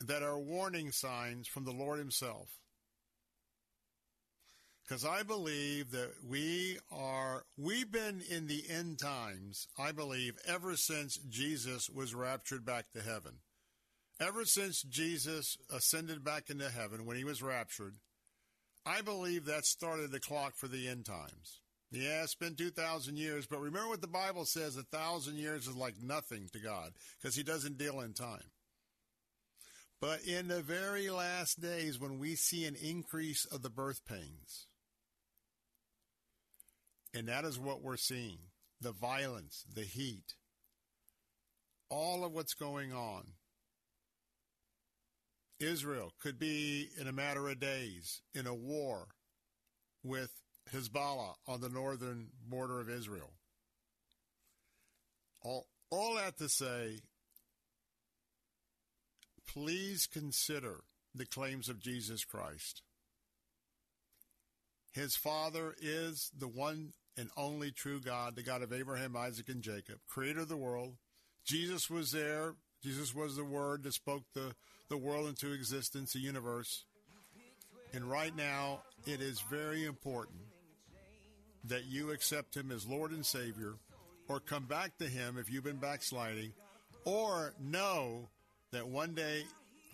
that 0.00 0.24
are 0.24 0.38
warning 0.38 0.90
signs 0.90 1.46
from 1.46 1.64
the 1.64 1.72
Lord 1.72 2.00
Himself. 2.00 2.48
Because 4.82 5.04
I 5.04 5.22
believe 5.22 5.92
that 5.92 6.12
we 6.24 6.78
are, 6.90 7.44
we've 7.56 7.90
been 7.90 8.22
in 8.28 8.46
the 8.46 8.64
end 8.68 8.98
times, 8.98 9.68
I 9.78 9.92
believe, 9.92 10.38
ever 10.46 10.76
since 10.76 11.16
Jesus 11.16 11.88
was 11.88 12.14
raptured 12.14 12.64
back 12.64 12.86
to 12.92 13.02
heaven. 13.02 13.38
Ever 14.20 14.44
since 14.44 14.82
Jesus 14.82 15.56
ascended 15.72 16.24
back 16.24 16.50
into 16.50 16.70
heaven 16.70 17.04
when 17.04 17.16
he 17.16 17.24
was 17.24 17.42
raptured, 17.42 17.96
I 18.86 19.00
believe 19.00 19.46
that 19.46 19.66
started 19.66 20.12
the 20.12 20.20
clock 20.20 20.54
for 20.56 20.68
the 20.68 20.86
end 20.86 21.06
times. 21.06 21.60
Yeah, 21.90 22.22
it's 22.22 22.36
been 22.36 22.54
2,000 22.54 23.16
years, 23.16 23.46
but 23.46 23.60
remember 23.60 23.88
what 23.88 24.00
the 24.00 24.06
Bible 24.06 24.44
says 24.44 24.76
a 24.76 24.82
thousand 24.82 25.38
years 25.38 25.66
is 25.66 25.76
like 25.76 25.94
nothing 26.00 26.48
to 26.52 26.60
God 26.60 26.92
because 27.20 27.34
he 27.34 27.42
doesn't 27.42 27.78
deal 27.78 28.00
in 28.00 28.12
time. 28.12 28.50
But 30.00 30.22
in 30.24 30.48
the 30.48 30.62
very 30.62 31.10
last 31.10 31.60
days, 31.60 31.98
when 31.98 32.18
we 32.18 32.34
see 32.34 32.64
an 32.64 32.76
increase 32.76 33.44
of 33.46 33.62
the 33.62 33.70
birth 33.70 34.04
pains, 34.06 34.66
and 37.14 37.28
that 37.28 37.44
is 37.44 37.58
what 37.58 37.82
we're 37.82 37.96
seeing 37.96 38.38
the 38.80 38.92
violence, 38.92 39.64
the 39.74 39.82
heat, 39.82 40.34
all 41.88 42.24
of 42.24 42.32
what's 42.32 42.54
going 42.54 42.92
on. 42.92 43.24
Israel 45.58 46.12
could 46.20 46.38
be, 46.38 46.88
in 46.98 47.06
a 47.06 47.12
matter 47.12 47.48
of 47.48 47.60
days, 47.60 48.20
in 48.34 48.46
a 48.46 48.54
war 48.54 49.08
with 50.02 50.32
Hezbollah 50.72 51.34
on 51.46 51.60
the 51.60 51.68
northern 51.68 52.28
border 52.46 52.80
of 52.80 52.90
Israel. 52.90 53.32
All, 55.42 55.66
all 55.90 56.16
that 56.16 56.38
to 56.38 56.48
say, 56.48 57.00
please 59.46 60.06
consider 60.06 60.80
the 61.14 61.26
claims 61.26 61.68
of 61.68 61.80
Jesus 61.80 62.24
Christ. 62.24 62.82
His 64.92 65.16
Father 65.16 65.74
is 65.80 66.30
the 66.36 66.48
one 66.48 66.92
and 67.16 67.30
only 67.36 67.70
true 67.70 68.00
God, 68.00 68.36
the 68.36 68.42
God 68.42 68.62
of 68.62 68.72
Abraham, 68.72 69.16
Isaac, 69.16 69.48
and 69.48 69.62
Jacob, 69.62 69.98
creator 70.08 70.40
of 70.40 70.48
the 70.48 70.56
world. 70.56 70.96
Jesus 71.44 71.88
was 71.88 72.12
there. 72.12 72.54
Jesus 72.82 73.14
was 73.14 73.36
the 73.36 73.44
Word 73.44 73.84
that 73.84 73.94
spoke 73.94 74.24
the, 74.34 74.54
the 74.88 74.96
world 74.96 75.28
into 75.28 75.52
existence, 75.52 76.12
the 76.12 76.20
universe. 76.20 76.84
And 77.92 78.04
right 78.10 78.34
now, 78.36 78.82
it 79.06 79.20
is 79.20 79.40
very 79.40 79.84
important 79.84 80.40
that 81.64 81.86
you 81.86 82.10
accept 82.10 82.56
Him 82.56 82.70
as 82.70 82.86
Lord 82.86 83.10
and 83.12 83.24
Savior, 83.24 83.74
or 84.28 84.40
come 84.40 84.64
back 84.64 84.96
to 84.98 85.06
Him 85.06 85.36
if 85.38 85.50
you've 85.50 85.64
been 85.64 85.76
backsliding, 85.76 86.52
or 87.04 87.54
know 87.60 88.28
that 88.72 88.86
one 88.86 89.14
day 89.14 89.44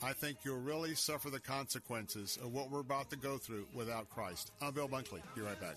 I 0.03 0.12
think 0.12 0.38
you'll 0.45 0.59
really 0.59 0.95
suffer 0.95 1.30
the 1.30 1.40
consequences 1.40 2.38
of 2.43 2.53
what 2.53 2.70
we're 2.70 2.80
about 2.80 3.11
to 3.11 3.16
go 3.16 3.38
through 3.38 3.66
without 3.72 4.11
Christ. 4.11 4.51
I'm 4.61 4.74
Bill 4.74 4.88
Bunkley. 4.88 5.22
Be 5.34 5.43
right 5.43 5.61
back. 5.61 5.76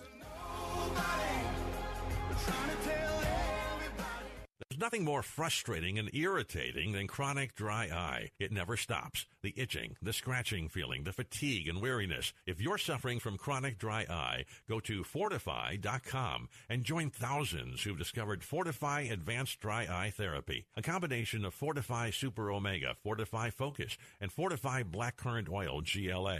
There's 4.76 4.91
nothing 4.91 5.05
more 5.05 5.23
frustrating 5.23 5.97
and 5.97 6.13
irritating 6.13 6.91
than 6.91 7.07
chronic 7.07 7.55
dry 7.55 7.86
eye. 7.86 8.32
It 8.39 8.51
never 8.51 8.76
stops. 8.76 9.26
The 9.41 9.53
itching, 9.55 9.95
the 10.01 10.11
scratching 10.11 10.67
feeling, 10.67 11.05
the 11.05 11.13
fatigue 11.13 11.69
and 11.69 11.82
weariness. 11.82 12.34
If 12.45 12.59
you're 12.59 12.78
suffering 12.78 13.21
from 13.21 13.38
chronic 13.38 13.78
dry 13.78 14.01
eye, 14.09 14.43
go 14.67 14.82
to 14.82 15.05
fortifeye.com 15.05 16.49
and 16.67 16.84
join 16.84 17.09
thousands 17.09 17.84
who've 17.84 17.97
discovered 17.97 18.41
FortifEye 18.41 19.09
Advanced 19.09 19.61
Dry 19.61 19.84
Eye 19.84 20.11
Therapy, 20.13 20.65
a 20.76 20.82
combination 20.82 21.45
of 21.45 21.57
FortifEye 21.57 22.13
Super 22.13 22.51
Omega, 22.51 22.97
FortifEye 23.05 23.53
Focus, 23.53 23.97
and 24.19 24.30
FortifEye 24.30 24.84
Blackcurrant 24.84 25.49
Oil 25.49 25.82
GLA. 25.84 26.39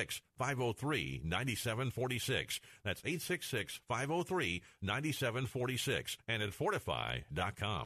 503 0.37 1.21
9746. 1.23 2.59
That's 2.83 3.01
866 3.05 3.79
503 3.87 4.61
9746 4.81 6.17
and 6.27 6.43
at 6.43 6.49
fortifeye.com. 6.51 7.85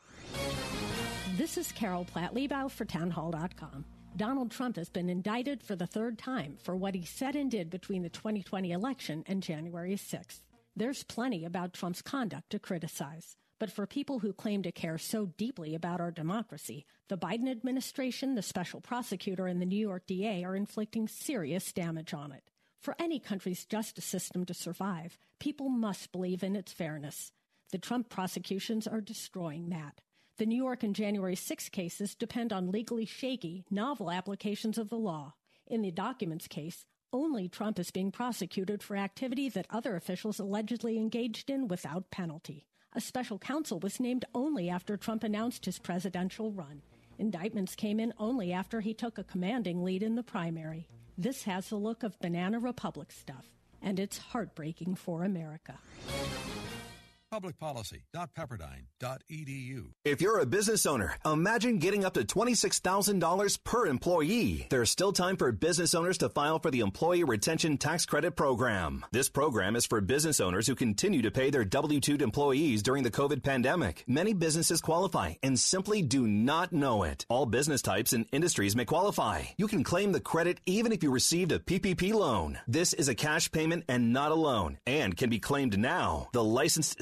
This 1.37 1.57
is 1.57 1.71
Carol 1.71 2.05
Platt 2.05 2.33
Liebau 2.33 2.69
for 2.69 2.85
Townhall.com. 2.85 3.85
Donald 4.15 4.51
Trump 4.51 4.75
has 4.75 4.89
been 4.89 5.09
indicted 5.09 5.63
for 5.63 5.75
the 5.75 5.87
third 5.87 6.17
time 6.17 6.57
for 6.61 6.75
what 6.75 6.93
he 6.95 7.05
said 7.05 7.35
and 7.35 7.49
did 7.49 7.69
between 7.69 8.03
the 8.03 8.09
2020 8.09 8.71
election 8.71 9.23
and 9.27 9.41
January 9.41 9.95
6th. 9.95 10.41
There's 10.75 11.03
plenty 11.03 11.45
about 11.45 11.73
Trump's 11.73 12.01
conduct 12.01 12.49
to 12.51 12.59
criticize. 12.59 13.35
But 13.59 13.71
for 13.71 13.85
people 13.85 14.19
who 14.19 14.33
claim 14.33 14.63
to 14.63 14.71
care 14.71 14.97
so 14.97 15.27
deeply 15.37 15.75
about 15.75 16.01
our 16.01 16.09
democracy, 16.09 16.85
the 17.09 17.17
Biden 17.17 17.49
administration, 17.49 18.35
the 18.35 18.41
special 18.41 18.81
prosecutor, 18.81 19.45
and 19.45 19.61
the 19.61 19.67
New 19.67 19.79
York 19.79 20.07
DA 20.07 20.43
are 20.43 20.55
inflicting 20.55 21.07
serious 21.07 21.71
damage 21.71 22.13
on 22.13 22.31
it. 22.31 22.43
For 22.79 22.95
any 22.97 23.19
country's 23.19 23.65
justice 23.65 24.05
system 24.05 24.45
to 24.45 24.55
survive, 24.55 25.19
people 25.39 25.69
must 25.69 26.11
believe 26.11 26.41
in 26.41 26.55
its 26.55 26.73
fairness. 26.73 27.31
The 27.71 27.77
Trump 27.77 28.09
prosecutions 28.09 28.87
are 28.87 28.99
destroying 28.99 29.69
that. 29.69 30.01
The 30.37 30.45
New 30.45 30.55
York 30.55 30.81
and 30.81 30.95
January 30.95 31.35
6 31.35 31.69
cases 31.69 32.15
depend 32.15 32.51
on 32.51 32.71
legally 32.71 33.05
shaky, 33.05 33.63
novel 33.69 34.09
applications 34.09 34.77
of 34.77 34.89
the 34.89 34.97
law. 34.97 35.33
In 35.67 35.81
the 35.81 35.91
documents 35.91 36.47
case, 36.47 36.85
only 37.13 37.47
Trump 37.47 37.77
is 37.77 37.91
being 37.91 38.11
prosecuted 38.11 38.81
for 38.81 38.95
activity 38.95 39.49
that 39.49 39.67
other 39.69 39.95
officials 39.95 40.39
allegedly 40.39 40.97
engaged 40.97 41.49
in 41.49 41.67
without 41.67 42.09
penalty. 42.09 42.65
A 42.93 43.01
special 43.01 43.37
counsel 43.37 43.79
was 43.79 43.99
named 43.99 44.25
only 44.33 44.69
after 44.69 44.97
Trump 44.97 45.23
announced 45.23 45.65
his 45.65 45.79
presidential 45.79 46.51
run. 46.51 46.81
Indictments 47.19 47.75
came 47.75 47.99
in 47.99 48.13
only 48.17 48.51
after 48.51 48.81
he 48.81 48.93
took 48.93 49.17
a 49.17 49.23
commanding 49.23 49.83
lead 49.83 50.01
in 50.01 50.15
the 50.15 50.23
primary. 50.23 50.87
This 51.17 51.43
has 51.43 51.69
the 51.69 51.75
look 51.75 52.03
of 52.03 52.19
Banana 52.19 52.59
Republic 52.59 53.11
stuff, 53.11 53.45
and 53.81 53.99
it's 53.99 54.17
heartbreaking 54.17 54.95
for 54.95 55.23
America. 55.23 55.77
Publicpolicy.pepperdine.edu. 57.31 59.91
If 60.03 60.21
you're 60.21 60.39
a 60.39 60.45
business 60.45 60.85
owner, 60.85 61.15
imagine 61.25 61.77
getting 61.77 62.03
up 62.03 62.15
to 62.15 62.25
$26,000 62.25 63.63
per 63.63 63.87
employee. 63.87 64.67
There's 64.69 64.91
still 64.91 65.13
time 65.13 65.37
for 65.37 65.49
business 65.53 65.95
owners 65.95 66.17
to 66.17 66.27
file 66.27 66.59
for 66.59 66.71
the 66.71 66.81
Employee 66.81 67.23
Retention 67.23 67.77
Tax 67.77 68.05
Credit 68.05 68.35
Program. 68.35 69.05
This 69.13 69.29
program 69.29 69.77
is 69.77 69.85
for 69.85 70.01
business 70.01 70.41
owners 70.41 70.67
who 70.67 70.75
continue 70.75 71.21
to 71.21 71.31
pay 71.31 71.51
their 71.51 71.63
W-2 71.63 72.21
employees 72.21 72.83
during 72.83 73.03
the 73.03 73.11
COVID 73.11 73.43
pandemic. 73.43 74.03
Many 74.07 74.33
businesses 74.33 74.81
qualify 74.81 75.35
and 75.41 75.57
simply 75.57 76.01
do 76.01 76.27
not 76.27 76.73
know 76.73 77.03
it. 77.03 77.25
All 77.29 77.45
business 77.45 77.81
types 77.81 78.11
and 78.11 78.25
industries 78.33 78.75
may 78.75 78.83
qualify. 78.83 79.43
You 79.57 79.67
can 79.67 79.85
claim 79.85 80.11
the 80.11 80.19
credit 80.19 80.59
even 80.65 80.91
if 80.91 81.01
you 81.01 81.11
received 81.11 81.53
a 81.53 81.59
PPP 81.59 82.13
loan. 82.13 82.59
This 82.67 82.91
is 82.93 83.07
a 83.07 83.15
cash 83.15 83.49
payment 83.51 83.85
and 83.87 84.11
not 84.11 84.31
a 84.31 84.35
loan 84.35 84.79
and 84.85 85.15
can 85.15 85.29
be 85.29 85.39
claimed 85.39 85.79
now. 85.79 86.27
The 86.33 86.43
licensed 86.43 87.01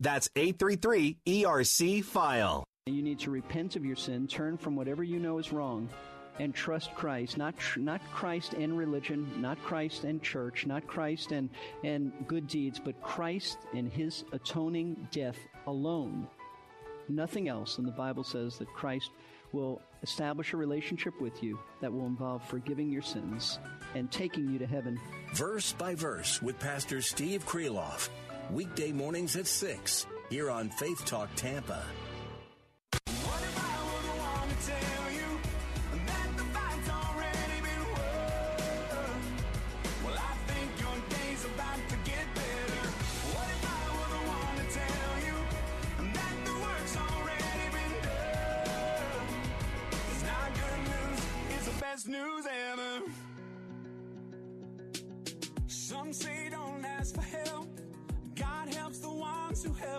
That's 0.00 0.28
833 0.36 1.18
ERC 1.26 2.04
file. 2.04 2.64
You 2.86 3.02
need 3.02 3.20
to 3.20 3.30
repent 3.30 3.76
of 3.76 3.84
your 3.84 3.96
sin, 3.96 4.26
turn 4.26 4.56
from 4.56 4.74
whatever 4.74 5.04
you 5.04 5.18
know 5.18 5.38
is 5.38 5.52
wrong, 5.52 5.88
and 6.38 6.54
trust 6.54 6.94
Christ. 6.94 7.36
Not 7.36 7.56
tr- 7.58 7.80
not 7.80 8.00
Christ 8.12 8.54
and 8.54 8.76
religion, 8.76 9.30
not 9.40 9.62
Christ 9.62 10.04
and 10.04 10.22
church, 10.22 10.66
not 10.66 10.86
Christ 10.86 11.32
and 11.32 11.50
and 11.84 12.12
good 12.26 12.46
deeds, 12.46 12.80
but 12.82 13.00
Christ 13.02 13.58
and 13.74 13.92
His 13.92 14.24
atoning 14.32 15.08
death 15.10 15.36
alone. 15.66 16.26
Nothing 17.08 17.48
else. 17.48 17.78
And 17.78 17.86
the 17.86 17.92
Bible 17.92 18.24
says 18.24 18.58
that 18.58 18.68
Christ 18.68 19.10
will 19.52 19.82
establish 20.02 20.52
a 20.52 20.56
relationship 20.56 21.20
with 21.20 21.42
you 21.42 21.58
that 21.80 21.92
will 21.92 22.06
involve 22.06 22.42
forgiving 22.48 22.90
your 22.90 23.02
sins 23.02 23.58
and 23.94 24.10
taking 24.10 24.48
you 24.48 24.58
to 24.58 24.66
heaven. 24.66 24.98
Verse 25.34 25.72
by 25.72 25.94
verse 25.94 26.40
with 26.40 26.58
Pastor 26.58 27.02
Steve 27.02 27.44
Kreloff. 27.46 28.08
Weekday 28.52 28.92
mornings 28.92 29.36
at 29.36 29.46
6 29.46 30.06
here 30.28 30.50
on 30.50 30.70
Faith 30.70 31.04
Talk 31.04 31.28
Tampa. 31.36 31.82
News 52.06 52.46
ever. 52.72 53.04
Some 55.66 56.12
say 56.14 56.48
don't 56.50 56.82
ask 56.82 57.14
for 57.14 57.20
help. 57.20 57.59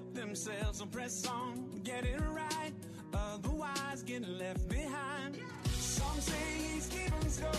Help 0.02 0.14
themselves. 0.16 0.80
So 0.80 0.86
press 0.86 1.28
on, 1.28 1.82
get 1.84 2.06
it 2.06 2.20
right. 2.32 2.74
Otherwise, 3.14 4.02
get 4.04 4.28
left 4.28 4.68
behind. 4.68 5.38
Some 5.66 6.20
say 6.20 6.58
he's 6.58 6.88
keeping 6.88 7.30
score. 7.30 7.52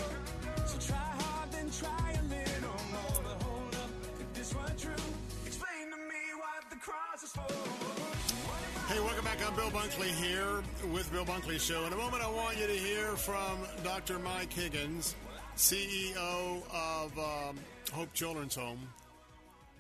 So 0.67 0.79
try 0.79 0.97
hard, 0.97 1.53
then 1.53 1.71
try 1.71 2.11
a 2.11 2.23
little 2.23 2.81
more. 2.91 3.23
But 3.23 3.43
hold 3.43 3.75
up, 3.77 3.91
if 4.19 4.33
this 4.35 4.53
were 4.55 4.75
true, 4.77 5.05
explain 5.47 5.91
to 5.91 5.97
me 5.97 6.23
what 6.37 6.69
the 6.71 6.77
cross 6.77 7.23
is 7.23 7.31
for. 7.31 8.93
Hey, 8.93 8.99
welcome 9.01 9.25
back. 9.25 9.39
I'm 9.47 9.55
Bill 9.55 9.71
Bunkley 9.71 10.11
here 10.11 10.63
with 10.93 11.13
Bill 11.13 11.25
Bunkley 11.25 11.61
Show. 11.61 11.85
In 11.85 11.93
a 11.93 11.97
moment, 11.97 12.25
I 12.25 12.31
want 12.31 12.59
you 12.59 12.67
to 12.67 12.73
hear 12.73 13.15
from 13.17 13.59
Dr. 13.85 14.19
Mike 14.19 14.53
Higgins, 14.53 15.15
CEO 15.57 16.63
of 16.75 17.17
um, 17.19 17.57
Hope 17.93 18.13
Children's 18.15 18.57
Home, 18.57 18.81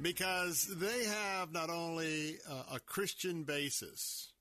because 0.00 0.66
they 0.66 1.04
have 1.04 1.52
not 1.52 1.70
only 1.70 2.36
uh, 2.48 2.74
a 2.74 2.80
Christian 2.80 3.44
basis, 3.44 4.32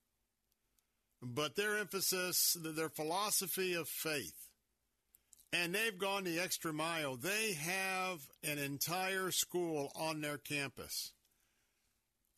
but 1.22 1.56
their 1.56 1.78
emphasis, 1.78 2.56
their 2.60 2.90
philosophy 2.90 3.74
of 3.74 3.88
faith, 3.88 4.48
and 5.54 5.76
they've 5.76 5.98
gone 5.98 6.24
the 6.24 6.40
extra 6.40 6.72
mile. 6.72 7.16
They 7.16 7.54
have 7.54 8.20
an 8.44 8.58
entire 8.58 9.32
school 9.32 9.92
on 9.96 10.22
their 10.22 10.38
campus. 10.38 11.12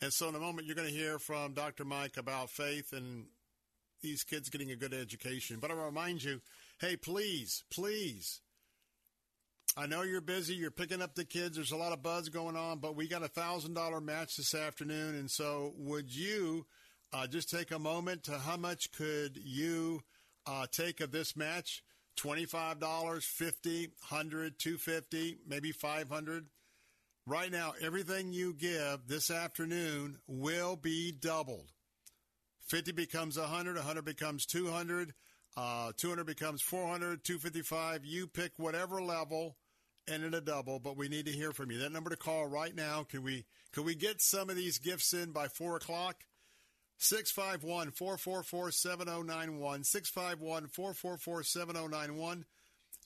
And 0.02 0.12
so, 0.12 0.28
in 0.28 0.36
a 0.36 0.40
moment, 0.40 0.68
you're 0.68 0.76
going 0.76 0.90
to 0.90 0.94
hear 0.94 1.18
from 1.20 1.54
Dr. 1.54 1.86
Mike 1.86 2.18
about 2.18 2.50
faith 2.50 2.92
and 2.92 3.26
these 4.02 4.24
kids 4.24 4.50
getting 4.50 4.72
a 4.72 4.76
good 4.76 4.94
education. 4.94 5.60
But 5.62 5.72
I 5.72 5.76
remind 5.76 6.24
you 6.24 6.42
hey, 6.80 6.98
please, 6.98 7.64
please. 7.72 8.42
I 9.76 9.88
know 9.88 10.04
you're 10.04 10.22
busy. 10.22 10.54
You're 10.54 10.72
picking 10.72 11.02
up 11.02 11.16
the 11.16 11.26
kids. 11.26 11.56
There's 11.56 11.72
a 11.72 11.78
lot 11.78 11.94
of 11.94 12.04
buzz 12.04 12.30
going 12.30 12.56
on, 12.56 12.80
but 12.80 12.96
we 12.96 13.08
got 13.08 13.24
a 13.24 13.30
$1,000 13.30 14.04
match 14.04 14.38
this 14.38 14.54
afternoon. 14.54 15.16
And 15.16 15.30
so, 15.30 15.74
would 15.78 16.16
you 16.16 16.68
uh, 17.12 17.26
just 17.26 17.50
take 17.50 17.72
a 17.72 17.80
moment 17.80 18.24
to 18.24 18.38
how 18.38 18.58
much 18.58 18.92
could 18.92 19.40
you 19.44 20.02
uh, 20.46 20.68
take 20.72 21.02
of 21.02 21.12
this 21.12 21.36
match? 21.36 21.84
$25, 22.18 23.24
50 23.24 23.88
100 24.10 24.60
250 24.60 25.38
maybe 25.48 25.72
500 25.72 26.46
Right 27.26 27.50
now, 27.50 27.74
everything 27.82 28.34
you 28.34 28.54
give 28.54 29.08
this 29.08 29.32
afternoon 29.32 30.18
will 30.28 30.76
be 30.76 31.14
doubled. 31.14 31.72
50 32.68 32.92
becomes 32.92 33.38
100, 33.38 33.78
100 33.78 34.04
becomes 34.04 34.46
200, 34.46 35.14
uh, 35.56 35.94
200 35.96 36.26
becomes 36.26 36.62
400, 36.62 37.24
255. 37.24 38.04
You 38.04 38.28
pick 38.28 38.52
whatever 38.58 39.02
level 39.02 39.56
and 40.08 40.24
in 40.24 40.34
a 40.34 40.42
double, 40.42 40.80
but 40.80 40.98
we 40.98 41.08
need 41.08 41.26
to 41.26 41.32
hear 41.32 41.52
from 41.52 41.72
you. 41.72 41.78
That 41.80 41.92
number 41.92 42.10
to 42.10 42.16
call 42.16 42.48
right 42.48 42.76
now. 42.76 43.04
Can 43.04 43.24
we, 43.24 43.46
can 43.72 43.84
we 43.84 43.96
get 43.96 44.22
some 44.22 44.50
of 44.50 44.56
these 44.56 44.80
gifts 44.80 45.14
in 45.14 45.32
by 45.32 45.48
4 45.48 45.78
o'clock? 45.78 46.24
651 46.98 47.92
444 47.92 48.72
7091. 48.72 49.84
651 49.84 50.68
444 50.68 51.44
7091. 51.44 52.46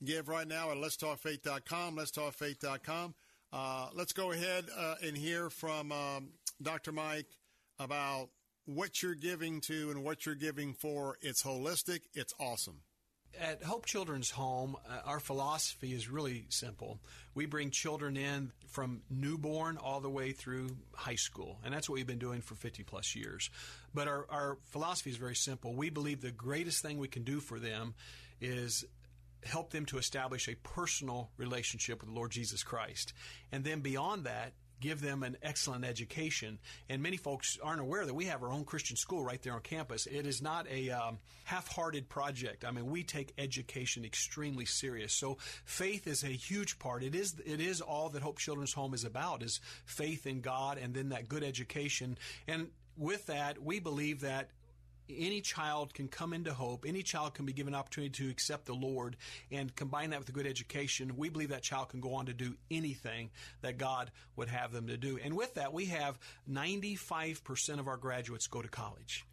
Give 0.03 0.27
right 0.27 0.47
now 0.47 0.71
at 0.71 0.77
letstalkfaith.com. 0.77 1.97
Letstalkfaith.com. 1.97 3.15
Uh, 3.51 3.87
let's 3.93 4.13
go 4.13 4.31
ahead 4.31 4.65
uh, 4.77 4.95
and 5.03 5.17
hear 5.17 5.49
from 5.49 5.91
um, 5.91 6.29
Dr. 6.61 6.91
Mike 6.91 7.37
about 7.79 8.29
what 8.65 9.01
you're 9.01 9.15
giving 9.15 9.61
to 9.61 9.89
and 9.89 10.03
what 10.03 10.25
you're 10.25 10.35
giving 10.35 10.73
for. 10.73 11.17
It's 11.21 11.43
holistic, 11.43 12.01
it's 12.13 12.33
awesome. 12.39 12.81
At 13.39 13.63
Hope 13.63 13.85
Children's 13.85 14.31
Home, 14.31 14.75
uh, 14.89 14.99
our 15.05 15.19
philosophy 15.19 15.93
is 15.93 16.09
really 16.09 16.45
simple. 16.49 16.99
We 17.35 17.45
bring 17.45 17.69
children 17.69 18.17
in 18.17 18.51
from 18.67 19.01
newborn 19.09 19.77
all 19.77 19.99
the 19.99 20.09
way 20.09 20.31
through 20.31 20.75
high 20.93 21.15
school, 21.15 21.59
and 21.63 21.73
that's 21.73 21.87
what 21.87 21.95
we've 21.95 22.07
been 22.07 22.17
doing 22.17 22.41
for 22.41 22.55
50 22.55 22.83
plus 22.83 23.15
years. 23.15 23.49
But 23.93 24.07
our, 24.07 24.25
our 24.29 24.57
philosophy 24.71 25.11
is 25.11 25.17
very 25.17 25.35
simple. 25.35 25.73
We 25.73 25.89
believe 25.89 26.21
the 26.21 26.31
greatest 26.31 26.81
thing 26.81 26.97
we 26.97 27.07
can 27.07 27.23
do 27.23 27.39
for 27.39 27.59
them 27.59 27.93
is 28.41 28.85
help 29.43 29.71
them 29.71 29.85
to 29.85 29.97
establish 29.97 30.47
a 30.47 30.55
personal 30.55 31.29
relationship 31.37 32.01
with 32.01 32.09
the 32.09 32.15
Lord 32.15 32.31
Jesus 32.31 32.63
Christ. 32.63 33.13
And 33.51 33.63
then 33.63 33.81
beyond 33.81 34.25
that, 34.25 34.53
give 34.79 35.01
them 35.01 35.23
an 35.23 35.37
excellent 35.41 35.85
education. 35.85 36.59
And 36.89 37.01
many 37.01 37.17
folks 37.17 37.57
aren't 37.61 37.81
aware 37.81 38.05
that 38.05 38.13
we 38.13 38.25
have 38.25 38.43
our 38.43 38.49
own 38.49 38.65
Christian 38.65 38.95
school 38.95 39.23
right 39.23 39.41
there 39.41 39.53
on 39.53 39.61
campus. 39.61 40.05
It 40.05 40.25
is 40.25 40.41
not 40.41 40.67
a 40.69 40.89
um, 40.91 41.19
half-hearted 41.45 42.09
project. 42.09 42.65
I 42.65 42.71
mean, 42.71 42.87
we 42.87 43.03
take 43.03 43.33
education 43.37 44.05
extremely 44.05 44.65
serious. 44.65 45.13
So 45.13 45.37
faith 45.65 46.07
is 46.07 46.23
a 46.23 46.27
huge 46.27 46.79
part. 46.79 47.03
It 47.03 47.15
is 47.15 47.35
it 47.45 47.61
is 47.61 47.81
all 47.81 48.09
that 48.09 48.21
Hope 48.21 48.39
Children's 48.39 48.73
Home 48.73 48.93
is 48.93 49.03
about 49.03 49.43
is 49.43 49.59
faith 49.85 50.27
in 50.27 50.41
God 50.41 50.77
and 50.77 50.93
then 50.93 51.09
that 51.09 51.27
good 51.27 51.43
education. 51.43 52.17
And 52.47 52.67
with 52.97 53.27
that, 53.27 53.61
we 53.61 53.79
believe 53.79 54.21
that 54.21 54.49
any 55.09 55.41
child 55.41 55.93
can 55.93 56.07
come 56.07 56.33
into 56.33 56.53
hope. 56.53 56.85
Any 56.87 57.03
child 57.03 57.33
can 57.33 57.45
be 57.45 57.53
given 57.53 57.75
opportunity 57.75 58.23
to 58.23 58.29
accept 58.29 58.65
the 58.65 58.73
Lord 58.73 59.17
and 59.51 59.75
combine 59.75 60.11
that 60.11 60.19
with 60.19 60.29
a 60.29 60.33
good 60.33 60.47
education. 60.47 61.17
We 61.17 61.29
believe 61.29 61.49
that 61.49 61.63
child 61.63 61.89
can 61.89 62.01
go 62.01 62.15
on 62.15 62.27
to 62.27 62.33
do 62.33 62.55
anything 62.69 63.29
that 63.61 63.77
God 63.77 64.11
would 64.35 64.49
have 64.49 64.71
them 64.71 64.87
to 64.87 64.97
do. 64.97 65.19
And 65.23 65.35
with 65.35 65.55
that, 65.55 65.73
we 65.73 65.85
have 65.85 66.19
95% 66.49 67.79
of 67.79 67.87
our 67.87 67.97
graduates 67.97 68.47
go 68.47 68.61
to 68.61 68.67
college. 68.67 69.25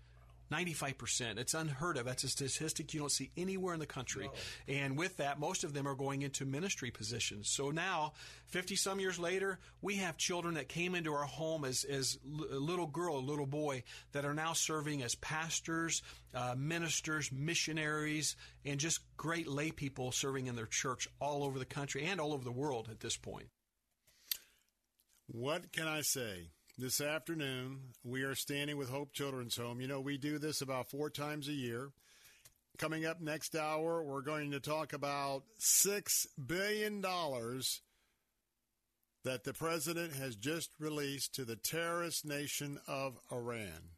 95%. 0.54 1.38
It's 1.38 1.54
unheard 1.54 1.96
of. 1.96 2.06
That's 2.06 2.24
a 2.24 2.28
statistic 2.28 2.94
you 2.94 3.00
don't 3.00 3.10
see 3.10 3.30
anywhere 3.36 3.74
in 3.74 3.80
the 3.80 3.86
country. 3.86 4.26
No. 4.26 4.74
And 4.74 4.96
with 4.96 5.16
that, 5.16 5.40
most 5.40 5.64
of 5.64 5.72
them 5.72 5.88
are 5.88 5.94
going 5.94 6.22
into 6.22 6.44
ministry 6.44 6.90
positions. 6.90 7.48
So 7.48 7.70
now, 7.70 8.12
50 8.46 8.76
some 8.76 9.00
years 9.00 9.18
later, 9.18 9.58
we 9.82 9.96
have 9.96 10.16
children 10.16 10.54
that 10.54 10.68
came 10.68 10.94
into 10.94 11.12
our 11.12 11.24
home 11.24 11.64
as, 11.64 11.84
as 11.84 12.18
a 12.50 12.56
little 12.56 12.86
girl, 12.86 13.16
a 13.16 13.18
little 13.18 13.46
boy, 13.46 13.82
that 14.12 14.24
are 14.24 14.34
now 14.34 14.52
serving 14.52 15.02
as 15.02 15.14
pastors, 15.16 16.02
uh, 16.34 16.54
ministers, 16.56 17.32
missionaries, 17.32 18.36
and 18.64 18.78
just 18.78 19.00
great 19.16 19.48
lay 19.48 19.70
people 19.70 20.12
serving 20.12 20.46
in 20.46 20.56
their 20.56 20.66
church 20.66 21.08
all 21.20 21.44
over 21.44 21.58
the 21.58 21.64
country 21.64 22.04
and 22.04 22.20
all 22.20 22.32
over 22.32 22.44
the 22.44 22.52
world 22.52 22.88
at 22.90 23.00
this 23.00 23.16
point. 23.16 23.48
What 25.26 25.72
can 25.72 25.88
I 25.88 26.02
say? 26.02 26.50
This 26.76 27.00
afternoon, 27.00 27.78
we 28.02 28.24
are 28.24 28.34
standing 28.34 28.76
with 28.76 28.90
Hope 28.90 29.12
Children's 29.12 29.56
Home. 29.56 29.80
You 29.80 29.86
know, 29.86 30.00
we 30.00 30.18
do 30.18 30.38
this 30.38 30.60
about 30.60 30.90
four 30.90 31.08
times 31.08 31.46
a 31.46 31.52
year. 31.52 31.92
Coming 32.78 33.06
up 33.06 33.20
next 33.20 33.54
hour, 33.54 34.02
we're 34.02 34.22
going 34.22 34.50
to 34.50 34.58
talk 34.58 34.92
about 34.92 35.44
$6 35.60 36.26
billion 36.48 37.00
that 39.22 39.44
the 39.44 39.52
president 39.52 40.14
has 40.14 40.34
just 40.34 40.70
released 40.80 41.32
to 41.36 41.44
the 41.44 41.54
terrorist 41.54 42.26
nation 42.26 42.80
of 42.88 43.20
Iran. 43.30 43.92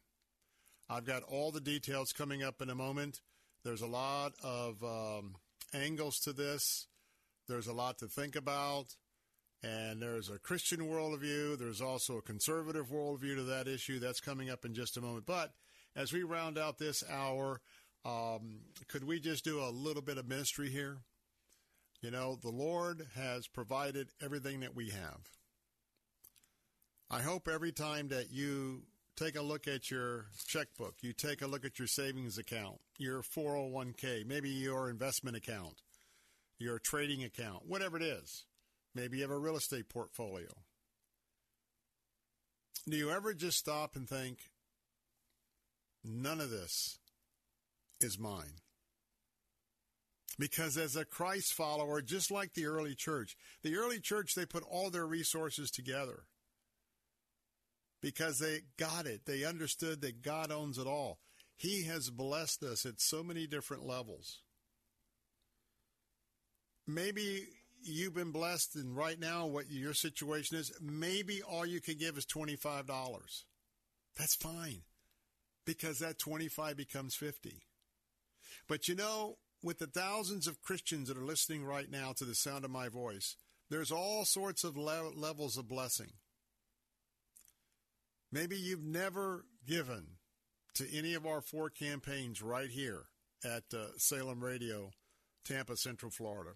I've 0.87 1.05
got 1.05 1.23
all 1.23 1.51
the 1.51 1.59
details 1.59 2.13
coming 2.13 2.43
up 2.43 2.61
in 2.61 2.69
a 2.69 2.75
moment. 2.75 3.21
There's 3.63 3.81
a 3.81 3.87
lot 3.87 4.33
of 4.43 4.83
um, 4.83 5.33
angles 5.73 6.19
to 6.25 6.31
this, 6.31 6.85
there's 7.47 7.65
a 7.65 7.73
lot 7.73 7.97
to 7.97 8.07
think 8.07 8.35
about. 8.35 8.85
And 9.63 10.01
there's 10.01 10.29
a 10.29 10.37
Christian 10.37 10.81
worldview. 10.81 11.57
There's 11.57 11.81
also 11.81 12.17
a 12.17 12.21
conservative 12.21 12.89
worldview 12.89 13.35
to 13.37 13.43
that 13.43 13.67
issue. 13.67 13.99
That's 13.99 14.19
coming 14.19 14.49
up 14.49 14.65
in 14.65 14.73
just 14.73 14.97
a 14.97 15.01
moment. 15.01 15.25
But 15.25 15.51
as 15.95 16.13
we 16.13 16.23
round 16.23 16.57
out 16.57 16.77
this 16.77 17.03
hour, 17.09 17.59
um, 18.05 18.59
could 18.87 19.03
we 19.03 19.19
just 19.19 19.43
do 19.43 19.59
a 19.61 19.71
little 19.71 20.03
bit 20.03 20.17
of 20.17 20.27
ministry 20.27 20.69
here? 20.69 20.99
You 22.01 22.11
know, 22.11 22.37
the 22.39 22.51
Lord 22.51 23.07
has 23.15 23.47
provided 23.47 24.09
everything 24.21 24.59
that 24.59 24.75
we 24.75 24.89
have. 24.89 25.19
I 27.09 27.21
hope 27.21 27.47
every 27.47 27.71
time 27.71 28.09
that 28.09 28.31
you 28.31 28.83
take 29.15 29.35
a 29.35 29.41
look 29.41 29.67
at 29.67 29.89
your 29.89 30.27
checkbook, 30.45 30.95
you 31.01 31.13
take 31.13 31.41
a 31.41 31.47
look 31.47 31.65
at 31.65 31.79
your 31.79 31.87
savings 31.87 32.37
account, 32.37 32.79
your 32.99 33.23
401k, 33.23 34.25
maybe 34.27 34.49
your 34.49 34.89
investment 34.89 35.35
account, 35.35 35.81
your 36.59 36.77
trading 36.77 37.23
account, 37.23 37.65
whatever 37.65 37.97
it 37.97 38.03
is 38.03 38.45
Maybe 38.97 39.17
you 39.17 39.23
have 39.23 39.31
a 39.31 39.37
real 39.37 39.57
estate 39.57 39.89
portfolio. 39.89 40.47
Do 42.89 42.97
you 42.97 43.11
ever 43.11 43.35
just 43.35 43.59
stop 43.59 43.95
and 43.95 44.09
think, 44.09 44.39
none 46.03 46.41
of 46.41 46.49
this 46.49 46.97
is 48.01 48.17
mine? 48.17 48.61
Because 50.39 50.77
as 50.77 50.95
a 50.95 51.05
Christ 51.05 51.53
follower, 51.53 52.01
just 52.01 52.31
like 52.31 52.55
the 52.55 52.65
early 52.65 52.95
church, 52.95 53.37
the 53.61 53.75
early 53.75 53.99
church, 53.99 54.33
they 54.33 54.47
put 54.47 54.63
all 54.63 54.89
their 54.89 55.05
resources 55.05 55.69
together 55.69 56.23
because 58.01 58.39
they 58.39 58.61
got 58.79 59.05
it. 59.05 59.27
They 59.27 59.43
understood 59.43 60.01
that 60.01 60.23
God 60.23 60.51
owns 60.51 60.79
it 60.79 60.87
all. 60.87 61.19
He 61.55 61.83
has 61.83 62.09
blessed 62.09 62.63
us 62.63 62.83
at 62.83 62.99
so 62.99 63.21
many 63.21 63.45
different 63.45 63.85
levels. 63.85 64.41
Maybe 66.87 67.47
you've 67.87 68.13
been 68.13 68.31
blessed, 68.31 68.75
and 68.75 68.95
right 68.95 69.19
now, 69.19 69.45
what 69.45 69.69
your 69.69 69.93
situation 69.93 70.57
is, 70.57 70.71
maybe 70.81 71.41
all 71.41 71.65
you 71.65 71.81
can 71.81 71.97
give 71.97 72.17
is 72.17 72.25
$25. 72.25 72.85
That's 74.17 74.35
fine 74.35 74.81
because 75.65 75.99
that 75.99 76.19
25 76.19 76.77
becomes 76.77 77.15
50. 77.15 77.61
But 78.67 78.87
you 78.87 78.95
know, 78.95 79.37
with 79.63 79.79
the 79.79 79.87
thousands 79.87 80.47
of 80.47 80.61
Christians 80.61 81.07
that 81.07 81.17
are 81.17 81.25
listening 81.25 81.63
right 81.63 81.89
now 81.89 82.13
to 82.17 82.25
the 82.25 82.35
sound 82.35 82.65
of 82.65 82.71
my 82.71 82.89
voice, 82.89 83.35
there's 83.69 83.91
all 83.91 84.25
sorts 84.25 84.63
of 84.63 84.77
le- 84.77 85.11
levels 85.15 85.57
of 85.57 85.67
blessing. 85.67 86.13
Maybe 88.31 88.57
you've 88.57 88.83
never 88.83 89.45
given 89.65 90.17
to 90.75 90.85
any 90.95 91.13
of 91.13 91.25
our 91.25 91.41
four 91.41 91.69
campaigns 91.69 92.41
right 92.41 92.69
here 92.69 93.05
at 93.43 93.63
uh, 93.73 93.87
Salem 93.97 94.43
Radio, 94.43 94.91
Tampa, 95.45 95.77
Central 95.77 96.11
Florida. 96.11 96.51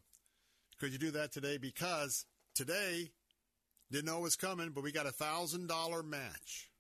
Could 0.82 0.94
you 0.94 0.98
do 0.98 1.12
that 1.12 1.32
today? 1.32 1.60
Because 1.60 2.26
today, 2.56 3.12
didn't 3.92 4.08
know 4.08 4.18
it 4.18 4.24
was 4.24 4.36
coming, 4.36 4.72
but 4.72 4.84
we 4.84 4.92
got 4.92 5.06
a 5.06 5.12
thousand 5.12 5.68
dollar 5.68 6.02
match. 6.02 6.72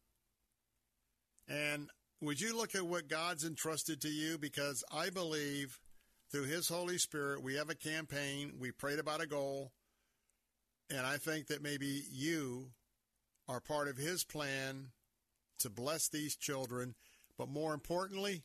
And 1.47 1.87
would 2.19 2.41
you 2.41 2.57
look 2.57 2.73
at 2.73 2.87
what 2.87 3.07
God's 3.07 3.45
entrusted 3.45 4.01
to 4.01 4.07
you? 4.07 4.39
Because 4.39 4.83
I 4.91 5.11
believe 5.11 5.79
through 6.31 6.45
His 6.45 6.67
Holy 6.67 6.97
Spirit, 6.97 7.43
we 7.43 7.53
have 7.57 7.69
a 7.69 7.75
campaign. 7.75 8.53
We 8.59 8.71
prayed 8.71 8.97
about 8.97 9.21
a 9.21 9.27
goal. 9.27 9.71
And 10.89 11.05
I 11.05 11.17
think 11.17 11.45
that 11.47 11.61
maybe 11.61 12.01
you 12.11 12.71
are 13.47 13.59
part 13.59 13.87
of 13.87 13.97
His 13.97 14.23
plan 14.23 14.87
to 15.59 15.69
bless 15.69 16.09
these 16.09 16.35
children. 16.35 16.95
But 17.37 17.49
more 17.49 17.75
importantly, 17.75 18.41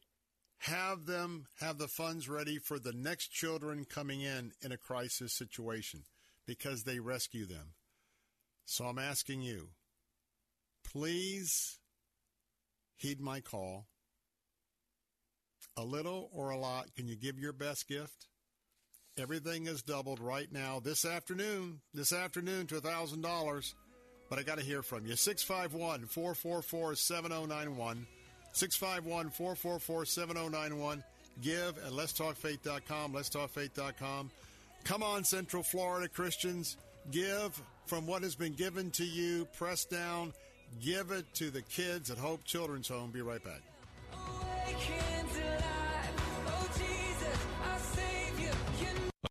have 0.58 1.06
them 1.06 1.46
have 1.60 1.78
the 1.78 1.88
funds 1.88 2.28
ready 2.28 2.58
for 2.58 2.78
the 2.78 2.92
next 2.92 3.28
children 3.28 3.84
coming 3.84 4.22
in 4.22 4.52
in 4.62 4.72
a 4.72 4.76
crisis 4.76 5.32
situation 5.32 6.04
because 6.46 6.84
they 6.84 6.98
rescue 6.98 7.46
them. 7.46 7.74
So 8.64 8.84
I'm 8.86 8.98
asking 8.98 9.42
you, 9.42 9.68
please 10.84 11.78
heed 12.96 13.20
my 13.20 13.40
call. 13.40 13.86
A 15.76 15.84
little 15.84 16.30
or 16.32 16.50
a 16.50 16.58
lot, 16.58 16.94
can 16.96 17.06
you 17.06 17.16
give 17.16 17.38
your 17.38 17.52
best 17.52 17.86
gift? 17.86 18.26
Everything 19.18 19.66
is 19.66 19.82
doubled 19.82 20.20
right 20.20 20.50
now 20.50 20.80
this 20.80 21.04
afternoon, 21.04 21.80
this 21.92 22.12
afternoon 22.12 22.66
to 22.68 22.80
$1,000. 22.80 23.74
But 24.28 24.38
I 24.38 24.42
got 24.42 24.58
to 24.58 24.64
hear 24.64 24.82
from 24.82 25.06
you. 25.06 25.16
651 25.16 26.06
444 26.06 26.96
7091. 26.96 28.06
651 28.56 29.30
444 29.30 30.04
7091. 30.06 31.04
Give 31.42 31.76
at 31.84 31.92
letstalkfaith.com. 31.92 33.12
Letstalkfaith.com. 33.12 34.30
Come 34.84 35.02
on, 35.02 35.24
Central 35.24 35.62
Florida 35.62 36.08
Christians. 36.08 36.78
Give 37.10 37.60
from 37.84 38.06
what 38.06 38.22
has 38.22 38.34
been 38.34 38.54
given 38.54 38.90
to 38.92 39.04
you. 39.04 39.46
Press 39.58 39.84
down. 39.84 40.32
Give 40.80 41.10
it 41.10 41.26
to 41.34 41.50
the 41.50 41.62
kids 41.62 42.10
at 42.10 42.18
Hope 42.18 42.44
Children's 42.44 42.88
Home. 42.88 43.10
Be 43.10 43.20
right 43.20 43.44
back. 43.44 43.60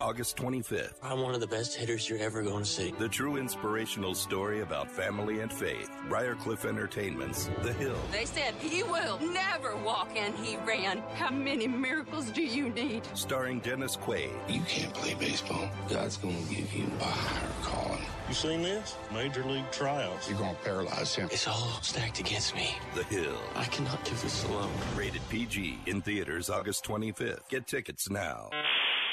August 0.00 0.36
25th. 0.36 0.94
I'm 1.04 1.20
one 1.20 1.34
of 1.34 1.40
the 1.40 1.46
best 1.46 1.76
hitters 1.76 2.10
you're 2.10 2.18
ever 2.18 2.42
going 2.42 2.64
to 2.64 2.68
see. 2.68 2.92
The 2.98 3.08
true 3.08 3.36
inspirational 3.36 4.14
story 4.14 4.60
about 4.60 4.90
family 4.90 5.38
and 5.38 5.52
faith. 5.52 5.88
Briarcliff 6.08 6.64
Entertainment's 6.64 7.48
The 7.62 7.72
Hill. 7.72 7.96
They 8.10 8.24
said 8.24 8.54
he 8.54 8.82
will 8.82 9.20
never 9.20 9.76
walk 9.76 10.10
and 10.16 10.34
he 10.34 10.56
ran. 10.66 10.98
How 11.14 11.30
many 11.30 11.68
miracles 11.68 12.30
do 12.32 12.42
you 12.42 12.70
need? 12.70 13.02
Starring 13.14 13.60
Dennis 13.60 13.96
Quaid. 13.96 14.32
You 14.48 14.62
can't 14.62 14.92
play 14.92 15.14
baseball. 15.14 15.70
God's 15.88 16.16
going 16.16 16.44
to 16.44 16.54
give 16.54 16.74
you 16.74 16.86
a 17.00 17.04
higher 17.04 17.50
calling. 17.62 18.02
You 18.28 18.34
seen 18.34 18.62
this? 18.62 18.96
Major 19.12 19.44
League 19.44 19.70
Trials. 19.70 20.28
You're 20.28 20.38
going 20.38 20.56
to 20.56 20.62
paralyze 20.62 21.14
him. 21.14 21.28
It's 21.30 21.46
all 21.46 21.78
stacked 21.82 22.18
against 22.18 22.56
me. 22.56 22.74
The 22.96 23.04
Hill. 23.04 23.38
I 23.54 23.64
cannot 23.66 24.04
do 24.04 24.14
this 24.16 24.44
alone. 24.46 24.72
Rated 24.96 25.22
PG. 25.28 25.78
In 25.86 26.02
theaters 26.02 26.50
August 26.50 26.84
25th. 26.84 27.48
Get 27.48 27.68
tickets 27.68 28.10
now. 28.10 28.50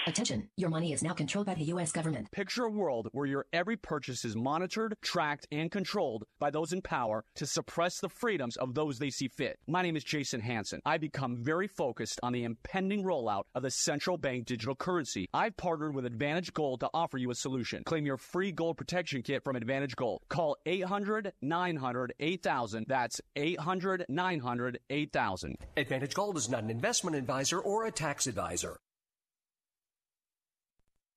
Attention, 0.07 0.49
your 0.57 0.71
money 0.71 0.93
is 0.93 1.03
now 1.03 1.13
controlled 1.13 1.45
by 1.45 1.53
the 1.53 1.65
U.S. 1.65 1.91
government. 1.91 2.31
Picture 2.31 2.63
a 2.63 2.71
world 2.71 3.07
where 3.11 3.27
your 3.27 3.45
every 3.53 3.77
purchase 3.77 4.25
is 4.25 4.35
monitored, 4.35 4.95
tracked, 5.03 5.45
and 5.51 5.69
controlled 5.69 6.23
by 6.39 6.49
those 6.49 6.73
in 6.73 6.81
power 6.81 7.23
to 7.35 7.45
suppress 7.45 7.99
the 7.99 8.09
freedoms 8.09 8.57
of 8.57 8.73
those 8.73 8.97
they 8.97 9.11
see 9.11 9.27
fit. 9.27 9.59
My 9.67 9.83
name 9.83 9.95
is 9.95 10.03
Jason 10.03 10.41
Hanson. 10.41 10.81
I 10.87 10.97
become 10.97 11.37
very 11.37 11.67
focused 11.67 12.19
on 12.23 12.33
the 12.33 12.45
impending 12.45 13.03
rollout 13.03 13.43
of 13.53 13.61
the 13.61 13.69
central 13.69 14.17
bank 14.17 14.47
digital 14.47 14.73
currency. 14.73 15.29
I've 15.35 15.55
partnered 15.55 15.93
with 15.93 16.05
Advantage 16.07 16.51
Gold 16.51 16.79
to 16.79 16.89
offer 16.95 17.19
you 17.19 17.29
a 17.29 17.35
solution. 17.35 17.83
Claim 17.83 18.07
your 18.07 18.17
free 18.17 18.51
gold 18.51 18.77
protection 18.77 19.21
kit 19.21 19.43
from 19.43 19.55
Advantage 19.55 19.95
Gold. 19.95 20.23
Call 20.29 20.57
800 20.65 21.33
900 21.43 22.13
8000. 22.19 22.85
That's 22.87 23.21
800 23.35 24.05
900 24.09 24.79
8000. 24.89 25.55
Advantage 25.77 26.13
Gold 26.15 26.37
is 26.37 26.49
not 26.49 26.63
an 26.63 26.71
investment 26.71 27.15
advisor 27.15 27.59
or 27.59 27.85
a 27.85 27.91
tax 27.91 28.25
advisor. 28.25 28.79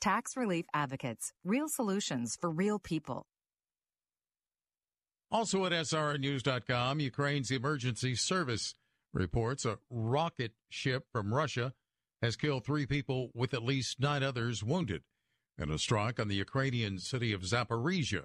Tax 0.00 0.36
Relief 0.36 0.66
Advocates. 0.74 1.32
Real 1.44 1.68
solutions 1.68 2.36
for 2.40 2.50
real 2.50 2.78
people. 2.78 3.26
Also 5.30 5.64
at 5.64 5.72
SRNews.com, 5.72 7.00
Ukraine's 7.00 7.50
emergency 7.50 8.14
service 8.14 8.74
reports 9.12 9.64
a 9.64 9.78
rocket 9.90 10.52
ship 10.68 11.04
from 11.12 11.34
Russia 11.34 11.72
has 12.22 12.36
killed 12.36 12.64
three 12.64 12.86
people 12.86 13.30
with 13.34 13.52
at 13.52 13.62
least 13.62 14.00
nine 14.00 14.22
others 14.22 14.62
wounded 14.62 15.02
in 15.58 15.70
a 15.70 15.78
strike 15.78 16.20
on 16.20 16.28
the 16.28 16.34
Ukrainian 16.36 16.98
city 16.98 17.32
of 17.32 17.42
Zaporizhia. 17.42 18.24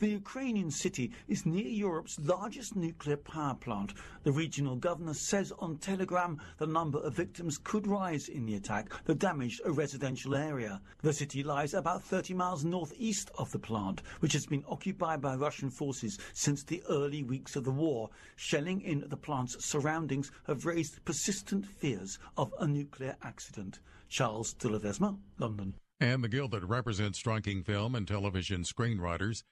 The 0.00 0.08
Ukrainian 0.08 0.70
city 0.70 1.12
is 1.28 1.44
near 1.44 1.66
Europe's 1.66 2.18
largest 2.18 2.74
nuclear 2.74 3.18
power 3.18 3.54
plant. 3.54 3.92
The 4.22 4.32
regional 4.32 4.76
governor 4.76 5.12
says 5.12 5.52
on 5.58 5.76
Telegram 5.76 6.40
the 6.56 6.66
number 6.66 6.98
of 7.00 7.12
victims 7.12 7.58
could 7.58 7.86
rise 7.86 8.26
in 8.26 8.46
the 8.46 8.54
attack 8.54 8.88
that 9.04 9.18
damaged 9.18 9.60
a 9.62 9.70
residential 9.70 10.34
area. 10.34 10.80
The 11.02 11.12
city 11.12 11.42
lies 11.42 11.74
about 11.74 12.02
30 12.02 12.32
miles 12.32 12.64
northeast 12.64 13.30
of 13.36 13.52
the 13.52 13.58
plant, 13.58 14.00
which 14.20 14.32
has 14.32 14.46
been 14.46 14.64
occupied 14.66 15.20
by 15.20 15.34
Russian 15.34 15.68
forces 15.68 16.18
since 16.32 16.62
the 16.62 16.82
early 16.88 17.22
weeks 17.22 17.54
of 17.54 17.64
the 17.64 17.70
war. 17.70 18.08
Shelling 18.36 18.80
in 18.80 19.04
the 19.06 19.18
plant's 19.18 19.62
surroundings 19.62 20.32
have 20.46 20.64
raised 20.64 21.04
persistent 21.04 21.66
fears 21.66 22.18
of 22.38 22.54
a 22.58 22.66
nuclear 22.66 23.18
accident. 23.22 23.80
Charles 24.08 24.54
de 24.54 24.66
Ledesma, 24.66 25.18
London. 25.38 25.74
And 26.00 26.24
the 26.24 26.28
guild 26.28 26.52
that 26.52 26.64
represents 26.64 27.18
striking 27.18 27.62
film 27.62 27.94
and 27.94 28.08
television 28.08 28.62
screenwriters 28.62 29.42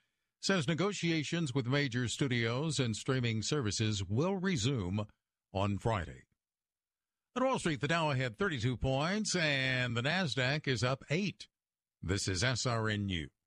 says 0.40 0.68
negotiations 0.68 1.54
with 1.54 1.66
major 1.66 2.08
studios 2.08 2.78
and 2.78 2.94
streaming 2.94 3.42
services 3.42 4.04
will 4.04 4.36
resume 4.36 5.06
on 5.52 5.78
Friday. 5.78 6.24
At 7.36 7.42
Wall 7.42 7.58
Street, 7.58 7.80
the 7.80 7.88
Dow 7.88 8.10
had 8.10 8.38
32 8.38 8.76
points 8.76 9.36
and 9.36 9.96
the 9.96 10.02
NASDAQ 10.02 10.66
is 10.66 10.82
up 10.82 11.04
8. 11.10 11.46
This 12.02 12.28
is 12.28 12.42
SRN 12.42 13.06
News. 13.06 13.37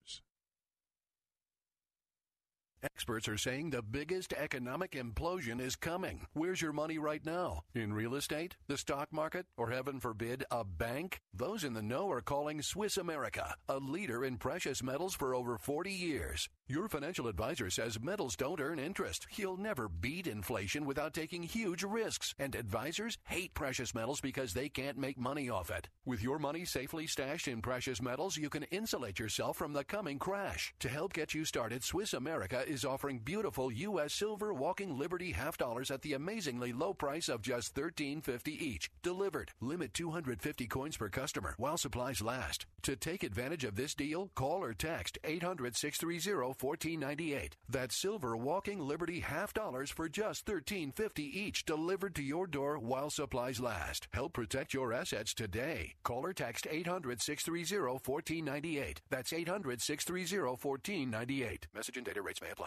Experts 2.84 3.28
are 3.28 3.38
saying 3.38 3.70
the 3.70 3.84
biggest 3.84 4.34
economic 4.34 4.92
implosion 4.94 5.62
is 5.62 5.76
coming. 5.76 6.26
Where's 6.34 6.64
your 6.64 6.74
money 6.74 6.98
right 6.98 7.24
now? 7.24 7.62
In 7.76 7.94
real 7.94 8.16
estate? 8.16 8.56
The 8.68 8.78
stock 8.78 9.14
market? 9.14 9.46
Or 9.56 9.70
heaven 9.70 10.00
forbid, 10.00 10.46
a 10.50 10.64
bank? 10.64 11.20
Those 11.32 11.64
in 11.64 11.74
the 11.74 11.84
know 11.84 12.10
are 12.10 12.22
calling 12.22 12.64
Swiss 12.64 12.98
America, 12.98 13.54
a 13.70 13.78
leader 13.78 14.26
in 14.26 14.38
precious 14.38 14.82
metals 14.82 15.14
for 15.14 15.36
over 15.36 15.60
40 15.60 15.92
years. 15.92 16.50
Your 16.68 16.88
financial 16.88 17.28
advisor 17.28 17.70
says 17.70 18.02
metals 18.02 18.36
don't 18.36 18.62
earn 18.62 18.80
interest. 18.80 19.28
You'll 19.36 19.58
never 19.58 19.90
beat 19.90 20.26
inflation 20.26 20.86
without 20.86 21.14
taking 21.14 21.44
huge 21.44 21.84
risks. 21.84 22.34
And 22.40 22.56
advisors 22.56 23.18
hate 23.26 23.54
precious 23.54 23.94
metals 23.94 24.22
because 24.22 24.54
they 24.54 24.70
can't 24.70 24.98
make 24.98 25.20
money 25.20 25.50
off 25.50 25.70
it. 25.70 25.90
With 26.06 26.24
your 26.24 26.40
money 26.40 26.64
safely 26.64 27.08
stashed 27.08 27.48
in 27.48 27.62
precious 27.62 28.02
metals, 28.02 28.38
you 28.38 28.50
can 28.50 28.64
insulate 28.64 29.20
yourself 29.20 29.58
from 29.58 29.74
the 29.74 29.84
coming 29.84 30.18
crash. 30.18 30.74
To 30.80 30.88
help 30.88 31.12
get 31.14 31.34
you 31.34 31.44
started, 31.44 31.84
Swiss 31.84 32.14
America 32.14 32.64
is 32.72 32.86
offering 32.86 33.20
beautiful 33.20 33.72
U.S. 33.72 34.14
silver 34.14 34.54
walking 34.54 34.98
Liberty 34.98 35.32
half 35.32 35.58
dollars 35.58 35.92
at 35.92 36.02
the 36.02 36.14
amazingly 36.14 36.72
low 36.72 36.94
price 36.94 37.28
of 37.28 37.42
just 37.42 37.76
$13.50 37.76 38.48
each. 38.48 38.90
Delivered. 39.04 39.52
Limit 39.60 39.94
250 39.94 40.68
coins 40.68 40.98
per 40.98 41.10
customer 41.10 41.54
while 41.58 41.78
supplies 41.78 42.22
last. 42.22 42.66
To 42.84 42.96
take 42.96 43.24
advantage 43.24 43.66
of 43.66 43.76
this 43.76 43.94
deal, 43.94 44.32
call 44.36 44.64
or 44.64 44.74
text 44.74 45.18
800 45.24 45.76
630 45.76 46.56
1498. 46.60 47.58
That's 47.70 47.96
silver 47.96 48.38
walking 48.38 48.80
Liberty 48.80 49.20
half 49.20 49.54
dollars 49.54 49.92
for 49.92 50.08
just 50.08 50.46
$13.50 50.46 51.20
each 51.20 51.66
delivered 51.66 52.16
to 52.16 52.24
your 52.24 52.48
door 52.48 52.80
while 52.80 53.10
supplies 53.10 53.60
last. 53.60 54.08
Help 54.14 54.34
protect 54.34 54.74
your 54.74 54.94
assets 54.94 55.34
today. 55.34 55.96
Call 56.04 56.26
or 56.26 56.34
text 56.34 56.68
800 56.70 57.22
630 57.22 57.82
1498. 57.82 59.02
That's 59.10 59.34
800 59.34 59.82
630 59.82 60.42
1498. 60.62 61.68
Message 61.74 61.98
and 61.98 62.06
data 62.06 62.22
rates 62.22 62.42
may 62.42 62.52
apply. 62.52 62.61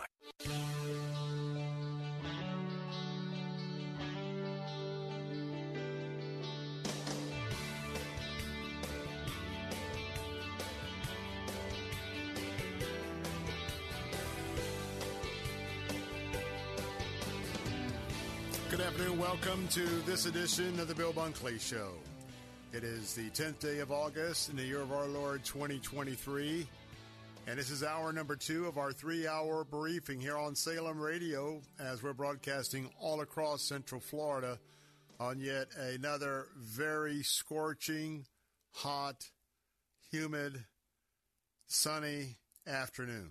Good 18.70 18.80
afternoon. 18.80 19.18
Welcome 19.20 19.68
to 19.68 19.86
this 20.04 20.26
edition 20.26 20.80
of 20.80 20.88
the 20.88 20.96
Bill 20.96 21.12
Bunkley 21.12 21.60
Show. 21.60 21.90
It 22.72 22.82
is 22.82 23.14
the 23.14 23.30
10th 23.30 23.60
day 23.60 23.78
of 23.78 23.92
August 23.92 24.50
in 24.50 24.56
the 24.56 24.64
year 24.64 24.80
of 24.80 24.90
our 24.90 25.06
Lord 25.06 25.44
2023. 25.44 26.66
And 27.46 27.58
this 27.58 27.70
is 27.70 27.84
hour 27.84 28.10
number 28.10 28.36
two 28.36 28.64
of 28.66 28.78
our 28.78 28.90
three 28.90 29.26
hour 29.26 29.64
briefing 29.64 30.18
here 30.18 30.38
on 30.38 30.54
Salem 30.54 30.98
Radio 30.98 31.60
as 31.78 32.02
we're 32.02 32.14
broadcasting 32.14 32.88
all 32.98 33.20
across 33.20 33.62
Central 33.62 34.00
Florida 34.00 34.58
on 35.20 35.38
yet 35.38 35.68
another 35.76 36.46
very 36.56 37.22
scorching, 37.22 38.24
hot, 38.72 39.28
humid, 40.10 40.64
sunny 41.66 42.36
afternoon. 42.66 43.28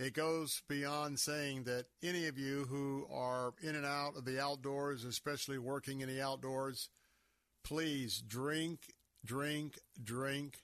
It 0.00 0.12
goes 0.12 0.62
beyond 0.68 1.20
saying 1.20 1.64
that 1.64 1.86
any 2.02 2.26
of 2.26 2.36
you 2.36 2.64
who 2.64 3.06
are 3.12 3.52
in 3.62 3.76
and 3.76 3.86
out 3.86 4.16
of 4.16 4.24
the 4.24 4.42
outdoors, 4.42 5.04
especially 5.04 5.58
working 5.58 6.00
in 6.00 6.08
the 6.08 6.20
outdoors, 6.20 6.88
please 7.62 8.20
drink, 8.26 8.80
drink, 9.24 9.78
drink. 10.02 10.58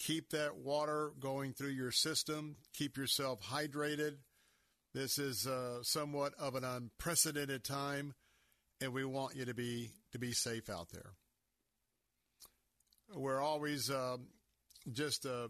Keep 0.00 0.30
that 0.30 0.56
water 0.56 1.12
going 1.20 1.52
through 1.52 1.70
your 1.70 1.92
system. 1.92 2.56
Keep 2.74 2.96
yourself 2.96 3.42
hydrated. 3.42 4.16
This 4.94 5.18
is 5.18 5.46
uh, 5.46 5.82
somewhat 5.82 6.32
of 6.38 6.54
an 6.54 6.64
unprecedented 6.64 7.64
time, 7.64 8.14
and 8.80 8.94
we 8.94 9.04
want 9.04 9.36
you 9.36 9.44
to 9.44 9.52
be 9.54 9.90
to 10.12 10.18
be 10.18 10.32
safe 10.32 10.70
out 10.70 10.88
there. 10.90 11.12
We're 13.14 13.42
always 13.42 13.90
um, 13.90 14.28
just 14.90 15.26
uh, 15.26 15.48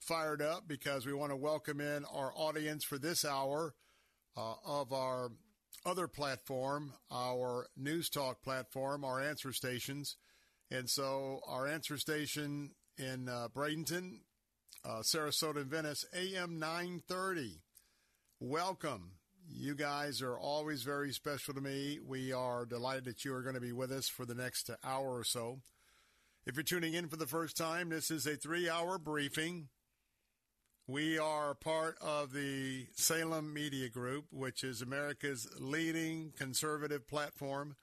fired 0.00 0.42
up 0.42 0.68
because 0.68 1.06
we 1.06 1.14
want 1.14 1.32
to 1.32 1.36
welcome 1.36 1.80
in 1.80 2.04
our 2.04 2.32
audience 2.36 2.84
for 2.84 2.98
this 2.98 3.24
hour 3.24 3.74
uh, 4.36 4.54
of 4.64 4.92
our 4.92 5.30
other 5.86 6.06
platform, 6.06 6.92
our 7.10 7.66
News 7.78 8.10
Talk 8.10 8.42
platform, 8.42 9.04
our 9.04 9.22
answer 9.22 9.52
stations. 9.52 10.16
And 10.70 10.90
so 10.90 11.40
our 11.48 11.66
answer 11.66 11.96
station 11.96 12.72
in 12.98 13.28
uh, 13.28 13.48
Bradenton, 13.54 14.18
uh, 14.84 15.00
Sarasota, 15.00 15.56
and 15.56 15.70
Venice, 15.70 16.04
AM 16.14 16.58
930. 16.58 17.60
Welcome. 18.40 19.12
You 19.48 19.74
guys 19.74 20.22
are 20.22 20.38
always 20.38 20.82
very 20.82 21.12
special 21.12 21.54
to 21.54 21.60
me. 21.60 21.98
We 22.04 22.32
are 22.32 22.66
delighted 22.66 23.04
that 23.04 23.24
you 23.24 23.34
are 23.34 23.42
going 23.42 23.54
to 23.54 23.60
be 23.60 23.72
with 23.72 23.92
us 23.92 24.08
for 24.08 24.24
the 24.24 24.34
next 24.34 24.70
hour 24.84 25.16
or 25.18 25.24
so. 25.24 25.60
If 26.46 26.56
you're 26.56 26.64
tuning 26.64 26.94
in 26.94 27.08
for 27.08 27.16
the 27.16 27.26
first 27.26 27.56
time, 27.56 27.88
this 27.88 28.10
is 28.10 28.26
a 28.26 28.36
three 28.36 28.68
hour 28.68 28.98
briefing. 28.98 29.68
We 30.86 31.18
are 31.18 31.54
part 31.54 31.98
of 32.00 32.32
the 32.32 32.86
Salem 32.94 33.52
Media 33.52 33.88
Group, 33.88 34.26
which 34.30 34.62
is 34.62 34.80
America's 34.80 35.48
leading 35.58 36.32
conservative 36.36 37.08
platform, 37.08 37.74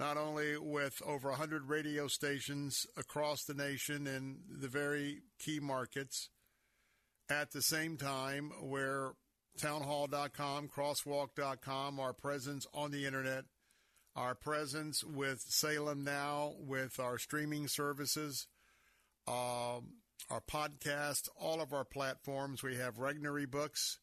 not 0.00 0.16
only 0.16 0.56
with 0.56 1.02
over 1.06 1.28
100 1.28 1.68
radio 1.68 2.08
stations 2.08 2.86
across 2.96 3.44
the 3.44 3.52
nation 3.52 4.06
in 4.06 4.38
the 4.48 4.66
very 4.66 5.20
key 5.38 5.60
markets, 5.60 6.30
at 7.28 7.52
the 7.52 7.60
same 7.60 7.98
time, 7.98 8.50
where 8.62 9.10
townhall.com, 9.60 10.68
crosswalk.com, 10.68 12.00
our 12.00 12.14
presence 12.14 12.66
on 12.72 12.90
the 12.90 13.04
internet, 13.04 13.44
our 14.16 14.34
presence 14.34 15.04
with 15.04 15.44
Salem 15.46 16.02
Now, 16.02 16.54
with 16.58 16.98
our 16.98 17.18
streaming 17.18 17.68
services, 17.68 18.48
um, 19.28 19.98
our 20.30 20.42
podcast, 20.50 21.28
all 21.38 21.60
of 21.60 21.74
our 21.74 21.84
platforms. 21.84 22.62
We 22.62 22.76
have 22.76 22.96
Regnery 22.96 23.48
books, 23.48 23.98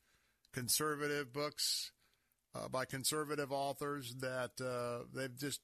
conservative 0.53 1.33
books 1.33 1.91
uh, 2.57 2.67
by 2.69 2.85
conservative 2.85 3.51
authors 3.51 4.15
that 4.15 4.51
uh, 4.61 5.05
they've 5.13 5.37
just 5.37 5.61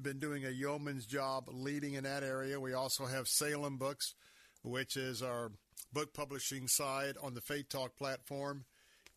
been 0.00 0.18
doing 0.18 0.44
a 0.44 0.50
yeoman's 0.50 1.06
job 1.06 1.48
leading 1.50 1.94
in 1.94 2.04
that 2.04 2.22
area. 2.22 2.60
We 2.60 2.74
also 2.74 3.06
have 3.06 3.28
Salem 3.28 3.76
Books, 3.78 4.14
which 4.62 4.96
is 4.96 5.22
our 5.22 5.52
book 5.92 6.14
publishing 6.14 6.68
side 6.68 7.16
on 7.22 7.34
the 7.34 7.40
Faith 7.40 7.68
Talk 7.68 7.96
platform. 7.96 8.64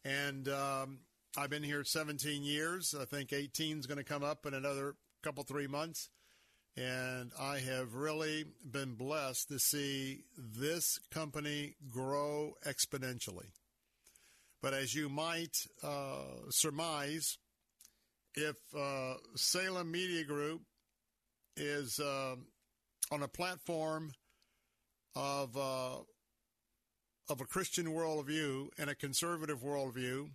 And 0.06 0.48
um, 0.48 1.00
I've 1.38 1.50
been 1.50 1.64
here 1.64 1.84
17 1.84 2.44
years. 2.44 2.96
I 3.00 3.06
think 3.06 3.34
18 3.34 3.80
is 3.80 3.86
going 3.86 3.98
to 3.98 4.04
come 4.04 4.24
up 4.24 4.46
in 4.46 4.54
another 4.54 4.96
couple, 5.22 5.44
three 5.44 5.68
months. 5.68 6.10
And 6.78 7.32
I 7.38 7.60
have 7.60 7.94
really 7.94 8.46
been 8.70 8.96
blessed 8.96 9.50
to 9.50 9.60
see 9.60 10.24
this 10.38 10.98
company 11.12 11.76
grow 11.90 12.54
exponentially. 12.66 13.48
But 14.62 14.74
as 14.74 14.94
you 14.94 15.10
might 15.10 15.56
uh, 15.82 16.50
surmise, 16.50 17.38
if 18.36 18.56
uh, 18.78 19.14
Salem 19.36 19.92
Media 19.92 20.24
Group 20.24 20.62
is 21.56 22.00
uh, 22.00 22.36
on 23.12 23.24
a 23.24 23.28
platform 23.28 24.12
of 25.16 25.56
uh, 25.56 25.98
of 27.30 27.42
a 27.42 27.46
Christian 27.46 27.88
worldview 27.88 28.70
and 28.78 28.90
a 28.90 28.96
conservative 28.96 29.62
worldview, 29.62 30.30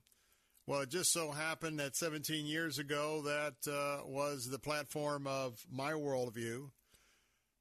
well, 0.67 0.81
it 0.81 0.89
just 0.89 1.13
so 1.13 1.31
happened 1.31 1.79
that 1.81 1.97
17 1.97 2.47
years 2.47 2.79
ago 2.79 3.23
that 3.23 3.71
uh, 3.71 4.07
was 4.07 4.49
the 4.49 4.59
platform 4.59 5.27
of 5.27 5.59
my 5.71 5.93
worldview. 5.93 6.71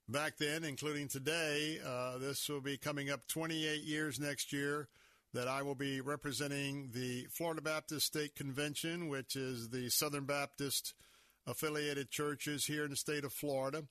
Back 0.07 0.38
then, 0.38 0.64
including 0.64 1.07
today, 1.07 1.80
uh, 1.86 2.18
this 2.20 2.47
will 2.47 2.61
be 2.61 2.78
coming 2.78 3.09
up 3.09 3.28
28 3.28 3.82
years 3.82 4.20
next 4.20 4.53
year 4.53 4.88
that 5.34 5.47
I 5.47 5.63
will 5.63 5.75
be 5.75 5.99
representing 5.99 6.91
the 6.93 7.25
Florida 7.31 7.61
Baptist 7.61 8.05
State 8.05 8.36
Convention, 8.36 9.09
which 9.09 9.36
is 9.36 9.69
the 9.69 9.89
Southern 9.89 10.25
Baptist 10.25 10.93
affiliated 11.47 12.11
churches 12.11 12.65
here 12.65 12.84
in 12.84 12.91
the 12.91 12.95
state 12.95 13.25
of 13.25 13.34
Florida. 13.34 13.84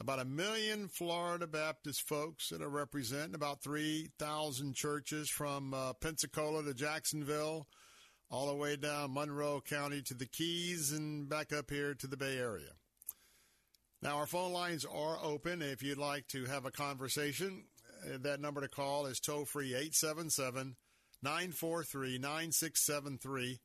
About 0.00 0.20
a 0.20 0.24
million 0.24 0.88
Florida 0.88 1.46
Baptist 1.46 2.06
folks 2.08 2.48
that 2.48 2.60
are 2.60 2.68
representing 2.68 3.34
about 3.34 3.62
3,000 3.62 4.74
churches 4.74 5.30
from 5.30 5.72
uh, 5.72 5.92
Pensacola 5.94 6.62
to 6.64 6.74
Jacksonville, 6.74 7.68
all 8.30 8.48
the 8.48 8.56
way 8.56 8.76
down 8.76 9.14
Monroe 9.14 9.60
County 9.60 10.02
to 10.02 10.14
the 10.14 10.26
Keys 10.26 10.92
and 10.92 11.28
back 11.28 11.52
up 11.52 11.70
here 11.70 11.94
to 11.94 12.06
the 12.06 12.16
Bay 12.16 12.36
Area. 12.36 12.72
Now, 14.02 14.16
our 14.16 14.26
phone 14.26 14.52
lines 14.52 14.84
are 14.84 15.18
open. 15.22 15.62
If 15.62 15.82
you'd 15.82 15.98
like 15.98 16.26
to 16.28 16.44
have 16.46 16.66
a 16.66 16.72
conversation, 16.72 17.64
uh, 18.04 18.18
that 18.22 18.40
number 18.40 18.60
to 18.60 18.68
call 18.68 19.06
is 19.06 19.20
toll 19.20 19.44
free 19.44 19.68
877 19.68 20.74
943 21.22 22.18
9673. 22.18 23.60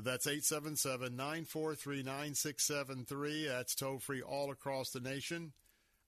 That's 0.00 0.26
877 0.26 1.16
943 1.16 2.02
9673. 2.02 3.46
That's 3.48 3.74
toll 3.74 3.98
free 3.98 4.22
all 4.22 4.50
across 4.50 4.90
the 4.90 5.00
nation 5.00 5.52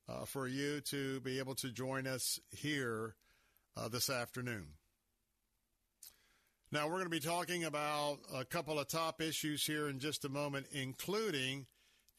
uh, 0.09 0.25
for 0.25 0.47
you 0.47 0.81
to 0.83 1.21
be 1.21 1.39
able 1.39 1.55
to 1.57 1.71
join 1.71 2.07
us 2.07 2.39
here 2.51 3.17
uh, 3.77 3.89
this 3.89 4.09
afternoon. 4.09 4.69
Now, 6.73 6.87
we're 6.87 6.95
going 6.95 7.05
to 7.05 7.11
be 7.11 7.19
talking 7.19 7.65
about 7.65 8.19
a 8.33 8.45
couple 8.45 8.79
of 8.79 8.87
top 8.87 9.21
issues 9.21 9.65
here 9.65 9.89
in 9.89 9.99
just 9.99 10.25
a 10.25 10.29
moment, 10.29 10.67
including 10.71 11.67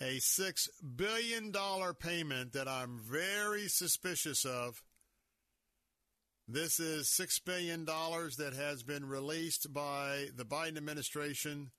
a 0.02 0.18
$6 0.18 0.68
billion 0.98 1.54
payment 2.00 2.52
that 2.52 2.68
I'm 2.68 3.00
very 3.00 3.70
suspicious 3.70 4.44
of. 4.44 4.82
This 6.48 6.80
is 6.80 7.08
$6 7.08 7.40
billion 7.46 7.86
that 7.86 8.54
has 8.58 8.84
been 8.84 9.06
released 9.06 9.74
by 9.74 10.26
the 10.36 10.44
Biden 10.44 10.78
administration 10.78 11.72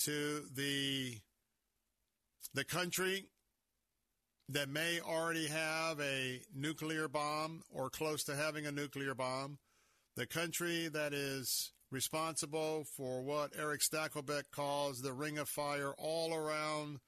to 0.00 0.42
the, 0.54 1.18
the 2.52 2.64
country 2.64 3.26
that 4.48 4.68
may 4.68 5.00
already 5.00 5.46
have 5.46 6.00
a 6.00 6.42
nuclear 6.54 7.08
bomb 7.08 7.62
or 7.70 7.88
close 7.88 8.24
to 8.24 8.36
having 8.36 8.66
a 8.66 8.72
nuclear 8.72 9.14
bomb, 9.14 9.58
the 10.16 10.26
country 10.26 10.88
that 10.88 11.14
is 11.14 11.72
responsible 11.90 12.84
for 12.96 13.22
what 13.22 13.52
Erick 13.58 13.80
Stakelbeck 13.80 14.44
calls 14.52 15.00
the 15.00 15.12
ring 15.12 15.38
of 15.38 15.48
fire 15.48 15.94
all 15.96 16.34
around 16.34 16.98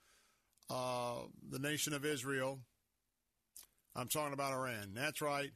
uh, 0.71 1.17
the 1.51 1.59
nation 1.59 1.93
of 1.93 2.05
Israel. 2.05 2.61
I'm 3.95 4.09
talking 4.09 4.33
about 4.33 4.53
Iran. 4.53 4.93
That's 4.95 5.21
right. 5.21 5.51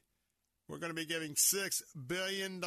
We're 0.70 0.78
going 0.78 0.94
to 0.94 0.94
be 0.94 1.04
giving 1.04 1.34
$6 1.34 1.82
billion, 2.06 2.62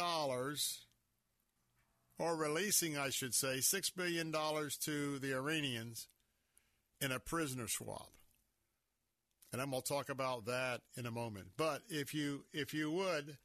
or 2.18 2.36
releasing, 2.36 2.98
I 2.98 3.08
should 3.08 3.32
say, 3.34 3.56
$6 3.60 3.90
billion 3.96 4.30
to 4.30 5.18
the 5.18 5.32
Iranians 5.34 6.08
in 7.00 7.12
a 7.12 7.18
prisoner 7.18 7.66
swap. 7.66 8.10
And 9.52 9.62
I'm 9.62 9.70
going 9.70 9.80
to 9.80 9.88
talk 9.88 10.10
about 10.10 10.44
that 10.44 10.82
in 10.98 11.06
a 11.06 11.10
moment. 11.10 11.52
But 11.56 11.80
if 11.88 12.12
you 12.12 12.44
if 12.52 12.74
you 12.74 12.90
would 12.90 13.38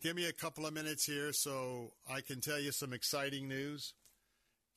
give 0.00 0.16
me 0.16 0.26
a 0.26 0.32
couple 0.32 0.64
of 0.64 0.72
minutes 0.72 1.04
here 1.04 1.32
so 1.32 1.92
I 2.08 2.20
can 2.22 2.40
tell 2.40 2.60
you 2.60 2.72
some 2.72 2.92
exciting 2.92 3.46
news. 3.46 3.92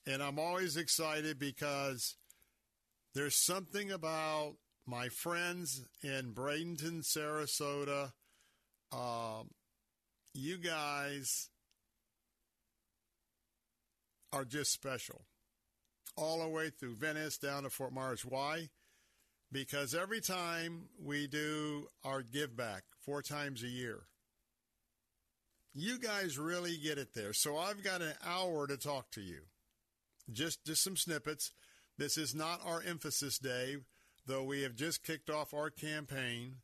And 0.06 0.22
I'm 0.22 0.40
always 0.40 0.76
excited 0.76 1.40
because 1.40 2.16
there's 3.14 3.36
something 3.36 3.92
about 3.92 4.56
my 4.86 5.08
friends 5.10 5.86
in 6.04 6.34
Bradenton, 6.34 7.04
Sarasota. 7.04 8.12
Um, 8.92 9.50
you 10.34 10.58
guys 10.58 11.50
are 14.34 14.46
just 14.46 14.72
special. 14.72 15.22
All 16.18 16.42
the 16.42 16.48
way 16.48 16.70
through 16.70 16.96
Venice 16.96 17.38
down 17.38 17.64
to 17.64 17.70
Fort 17.70 17.94
Myers. 17.94 18.26
Why? 18.26 18.70
Because 19.52 19.94
every 19.94 20.22
time 20.22 20.90
we 21.02 21.28
do 21.28 21.88
our 22.04 22.22
give 22.22 22.56
back, 22.56 22.84
four 23.00 23.22
times 23.22 23.64
a 23.64 23.68
year, 23.68 24.04
you 25.74 26.00
guys 26.00 26.38
really 26.38 26.78
get 26.78 26.98
it 26.98 27.14
there. 27.14 27.34
So 27.34 27.58
I've 27.58 27.84
got 27.84 28.02
an 28.02 28.14
hour 28.26 28.68
to 28.68 28.78
talk 28.78 29.12
to 29.12 29.22
you. 29.22 29.42
Just 30.32 30.66
just 30.66 30.84
some 30.84 30.98
snippets. 30.98 31.52
This 31.98 32.18
is 32.18 32.34
not 32.34 32.62
our 32.66 32.82
emphasis 32.86 33.38
day, 33.38 33.78
though 34.26 34.44
we 34.44 34.64
have 34.64 34.76
just 34.76 35.04
kicked 35.04 35.30
off 35.30 35.54
our 35.54 35.70
campaign 35.70 36.58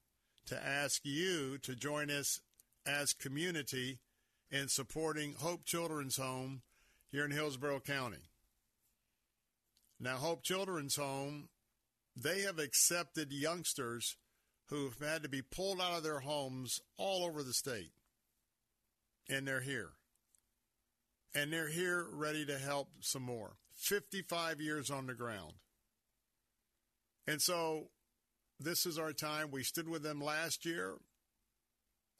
to 0.47 0.67
ask 0.67 1.01
you 1.03 1.57
to 1.59 1.75
join 1.75 2.09
us 2.09 2.39
as 2.85 3.13
community 3.13 3.99
in 4.49 4.67
supporting 4.67 5.35
Hope 5.37 5.65
Children's 5.65 6.17
Home 6.17 6.61
here 7.11 7.25
in 7.25 7.31
Hillsborough 7.31 7.81
County. 7.81 8.29
Now, 9.99 10.17
Hope 10.17 10.43
Children's 10.43 10.95
Home, 10.95 11.49
they 12.15 12.41
have 12.41 12.59
accepted 12.59 13.31
youngsters 13.31 14.15
who've 14.69 14.97
had 14.99 15.23
to 15.23 15.29
be 15.29 15.41
pulled 15.41 15.81
out 15.81 15.97
of 15.97 16.03
their 16.03 16.19
homes 16.19 16.79
all 16.97 17.25
over 17.25 17.43
the 17.43 17.53
state. 17.53 17.91
And 19.29 19.47
they're 19.47 19.61
here. 19.61 19.89
And 21.35 21.51
they're 21.51 21.69
here 21.69 22.05
ready 22.11 22.45
to 22.45 22.57
help 22.57 22.89
some 23.01 23.23
more. 23.23 23.53
55 23.75 24.61
years 24.61 24.89
on 24.89 25.07
the 25.07 25.13
ground. 25.13 25.53
And 27.27 27.41
so 27.41 27.89
this 28.59 28.85
is 28.85 28.97
our 28.97 29.13
time. 29.13 29.51
We 29.51 29.63
stood 29.63 29.87
with 29.87 30.03
them 30.03 30.21
last 30.21 30.65
year. 30.65 30.95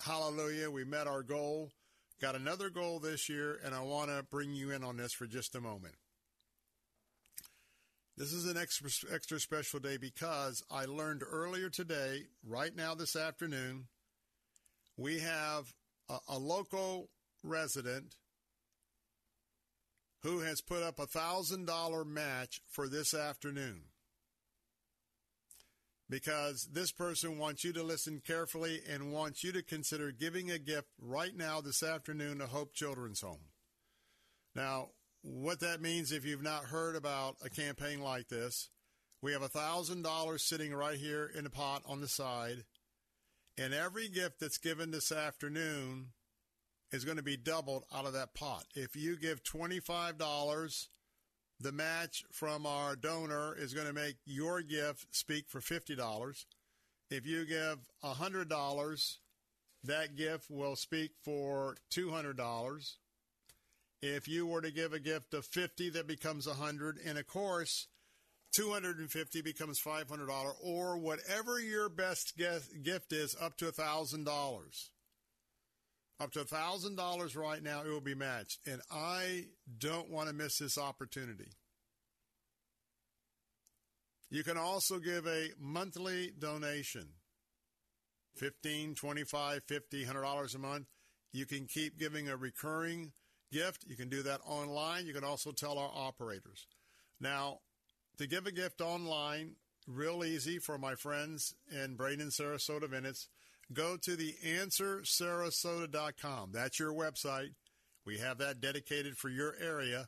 Hallelujah. 0.06 0.70
We 0.70 0.84
met 0.84 1.08
our 1.08 1.24
goal. 1.24 1.72
Got 2.22 2.36
another 2.36 2.70
goal 2.70 3.00
this 3.00 3.30
year, 3.30 3.60
and 3.64 3.76
I 3.76 3.82
want 3.82 4.10
to 4.10 4.24
bring 4.24 4.54
you 4.54 4.72
in 4.72 4.84
on 4.84 4.98
this 4.98 5.14
for 5.14 5.28
just 5.28 5.56
a 5.56 5.62
moment. 5.62 5.96
This 8.18 8.34
is 8.34 8.48
an 8.48 8.58
extra, 8.58 8.90
extra 9.14 9.40
special 9.40 9.80
day 9.80 9.98
because 9.98 10.64
I 10.72 10.86
learned 10.86 11.22
earlier 11.24 11.70
today, 11.70 12.24
right 12.44 12.76
now 12.76 12.96
this 12.96 13.16
afternoon, 13.16 13.86
we 14.98 15.20
have 15.20 15.72
a, 16.10 16.18
a 16.30 16.40
local 16.40 17.10
resident 17.44 18.16
who 20.24 20.40
has 20.40 20.62
put 20.62 20.82
up 20.82 20.98
a 20.98 21.06
$1,000 21.06 22.06
match 22.08 22.60
for 22.68 22.88
this 22.88 23.14
afternoon. 23.14 23.84
Because 26.10 26.70
this 26.72 26.92
person 26.92 27.38
wants 27.38 27.66
you 27.66 27.74
to 27.74 27.84
listen 27.84 28.22
carefully 28.26 28.82
and 28.90 29.12
wants 29.12 29.44
you 29.44 29.52
to 29.52 29.62
consider 29.62 30.12
giving 30.12 30.50
a 30.50 30.58
gift 30.58 30.88
right 31.02 31.36
now 31.36 31.60
this 31.60 31.84
afternoon 31.84 32.40
to 32.40 32.48
Hope 32.48 32.74
Children's 32.74 33.22
Home. 33.22 33.50
Now, 34.56 34.92
what 35.22 35.60
that 35.60 35.82
means 35.82 36.12
if 36.12 36.26
you've 36.26 36.42
not 36.42 36.66
heard 36.66 36.96
about 36.96 37.36
a 37.44 37.50
campaign 37.50 38.02
like 38.02 38.30
this, 38.30 38.70
we 39.22 39.34
have 39.34 39.42
a 39.42 39.50
$1,000 39.50 40.40
sitting 40.40 40.74
right 40.74 40.98
here 40.98 41.30
in 41.38 41.46
a 41.46 41.50
pot 41.50 41.82
on 41.86 42.00
the 42.00 42.08
side. 42.08 42.64
And 43.58 43.74
every 43.74 44.08
gift 44.08 44.40
that's 44.40 44.60
given 44.60 44.92
this 44.92 45.12
afternoon 45.12 46.14
is 46.92 47.04
going 47.04 47.18
to 47.18 47.24
be 47.24 47.36
doubled 47.36 47.84
out 47.94 48.06
of 48.06 48.14
that 48.14 48.34
pot. 48.34 48.66
If 48.76 48.96
you 48.96 49.18
give 49.18 49.44
$25, 49.44 50.88
the 51.60 51.72
match 51.72 52.24
from 52.32 52.66
our 52.66 52.96
donor 52.96 53.56
is 53.58 53.74
going 53.74 53.88
to 53.88 53.94
make 53.94 54.18
your 54.26 54.62
gift 54.62 55.08
speak 55.16 55.46
for 55.48 55.60
$50. 55.60 56.46
If 57.10 57.26
you 57.26 57.46
give 57.46 57.80
$100, 58.04 59.18
that 59.84 60.16
gift 60.16 60.50
will 60.50 60.76
speak 60.76 61.12
for 61.24 61.76
$200. 61.96 62.96
If 64.02 64.28
you 64.28 64.46
were 64.46 64.62
to 64.62 64.72
give 64.72 64.94
a 64.94 65.00
gift 65.00 65.34
of 65.34 65.46
50, 65.46 65.90
that 65.92 66.06
becomes 66.08 66.46
100 66.46 67.00
and 67.04 67.18
of 67.18 67.26
course, 67.26 67.88
250 68.56 69.42
becomes 69.42 69.80
$500 69.80 70.54
or 70.64 70.98
whatever 70.98 71.60
your 71.60 71.90
best 71.90 72.38
gift 72.38 73.12
is 73.12 73.36
up 73.42 73.58
to 73.58 73.66
$1,000 73.66 74.90
up 76.20 76.32
to 76.32 76.40
$1,000 76.40 77.38
right 77.38 77.62
now, 77.62 77.82
it 77.82 77.90
will 77.90 78.02
be 78.02 78.16
matched. 78.16 78.60
And 78.66 78.82
I 78.92 79.46
don't 79.78 80.10
want 80.10 80.28
to 80.30 80.34
miss 80.34 80.58
this 80.58 80.78
opportunity. 80.78 81.50
You 84.30 84.44
can 84.44 84.58
also 84.58 85.00
give 85.00 85.26
a 85.26 85.50
monthly 85.60 86.32
donation 86.38 87.08
15 88.36 88.96
25 88.96 89.64
50 89.68 90.06
$100 90.06 90.56
a 90.56 90.58
month. 90.60 90.88
You 91.32 91.46
can 91.46 91.66
keep 91.66 91.98
giving 91.98 92.28
a 92.28 92.36
recurring 92.36 93.14
gift. 93.52 93.86
You 93.88 93.96
can 93.96 94.10
do 94.10 94.24
that 94.24 94.42
online. 94.46 95.06
You 95.06 95.14
can 95.14 95.24
also 95.24 95.52
tell 95.52 95.78
our 95.78 95.92
operators. 95.94 96.68
Now, 97.20 97.60
to 98.18 98.28
give 98.28 98.46
a 98.46 98.52
gift 98.52 98.82
online, 98.82 99.56
real 99.88 100.24
easy 100.24 100.60
for 100.60 100.78
my 100.78 100.96
friends 100.96 101.54
in 101.72 101.96
Braden, 101.96 102.30
Sarasota, 102.30 102.90
Venice 102.90 103.30
go 103.74 103.98
to 103.98 104.16
the 104.16 104.36
answersarasota.com. 104.46 106.52
That's 106.54 106.80
your 106.80 106.94
website. 106.94 107.56
We 108.06 108.20
have 108.20 108.38
that 108.38 108.62
dedicated 108.62 109.18
for 109.18 109.28
your 109.30 109.56
area. 109.62 110.08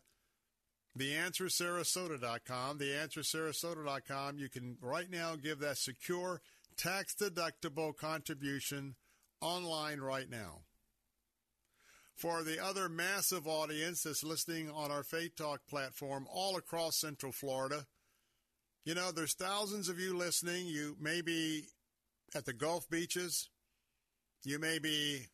The 0.95 1.11
answersarasota.com. 1.11 2.77
The 2.77 2.91
answersarasota.com. 2.91 4.39
You 4.39 4.49
can 4.49 4.77
right 4.81 5.09
now 5.09 5.35
give 5.35 5.59
that 5.59 5.77
secure, 5.77 6.41
tax 6.77 7.15
deductible 7.15 7.95
contribution 7.95 8.95
online 9.41 9.99
right 9.99 10.29
now. 10.29 10.61
For 12.15 12.43
the 12.43 12.61
other 12.61 12.89
massive 12.89 13.47
audience 13.47 14.03
that's 14.03 14.25
listening 14.25 14.69
on 14.69 14.91
our 14.91 15.03
Faith 15.03 15.37
Talk 15.37 15.61
platform 15.69 16.27
all 16.29 16.57
across 16.57 16.99
Central 16.99 17.31
Florida, 17.31 17.85
you 18.83 18.93
know, 18.93 19.11
there's 19.11 19.35
thousands 19.35 19.87
of 19.87 19.99
you 19.99 20.17
listening. 20.17 20.67
You 20.67 20.97
may 20.99 21.21
be 21.21 21.67
at 22.35 22.45
the 22.45 22.53
Gulf 22.53 22.89
beaches. 22.89 23.49
You 24.43 24.59
may 24.59 24.79
be 24.79 25.27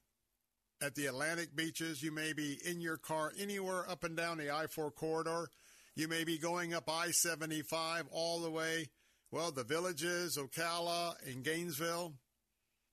at 0.81 0.95
the 0.95 1.05
Atlantic 1.05 1.55
beaches. 1.55 2.01
You 2.01 2.11
may 2.11 2.34
be 2.34 2.59
in 2.65 2.81
your 2.81 2.97
car 2.97 3.31
anywhere 3.39 3.89
up 3.89 4.03
and 4.03 4.17
down 4.17 4.38
the 4.38 4.51
I 4.51 4.67
4 4.67 4.91
corridor. 4.91 5.49
You 5.95 6.07
may 6.07 6.23
be 6.23 6.38
going 6.38 6.73
up 6.73 6.89
I 6.89 7.11
75 7.11 8.05
all 8.11 8.41
the 8.41 8.51
way, 8.51 8.89
well, 9.31 9.51
the 9.51 9.63
villages, 9.63 10.38
Ocala 10.38 11.15
and 11.26 11.43
Gainesville, 11.43 12.13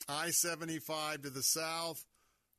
I 0.08 0.30
75 0.30 1.22
to 1.22 1.30
the 1.30 1.42
south, 1.42 2.04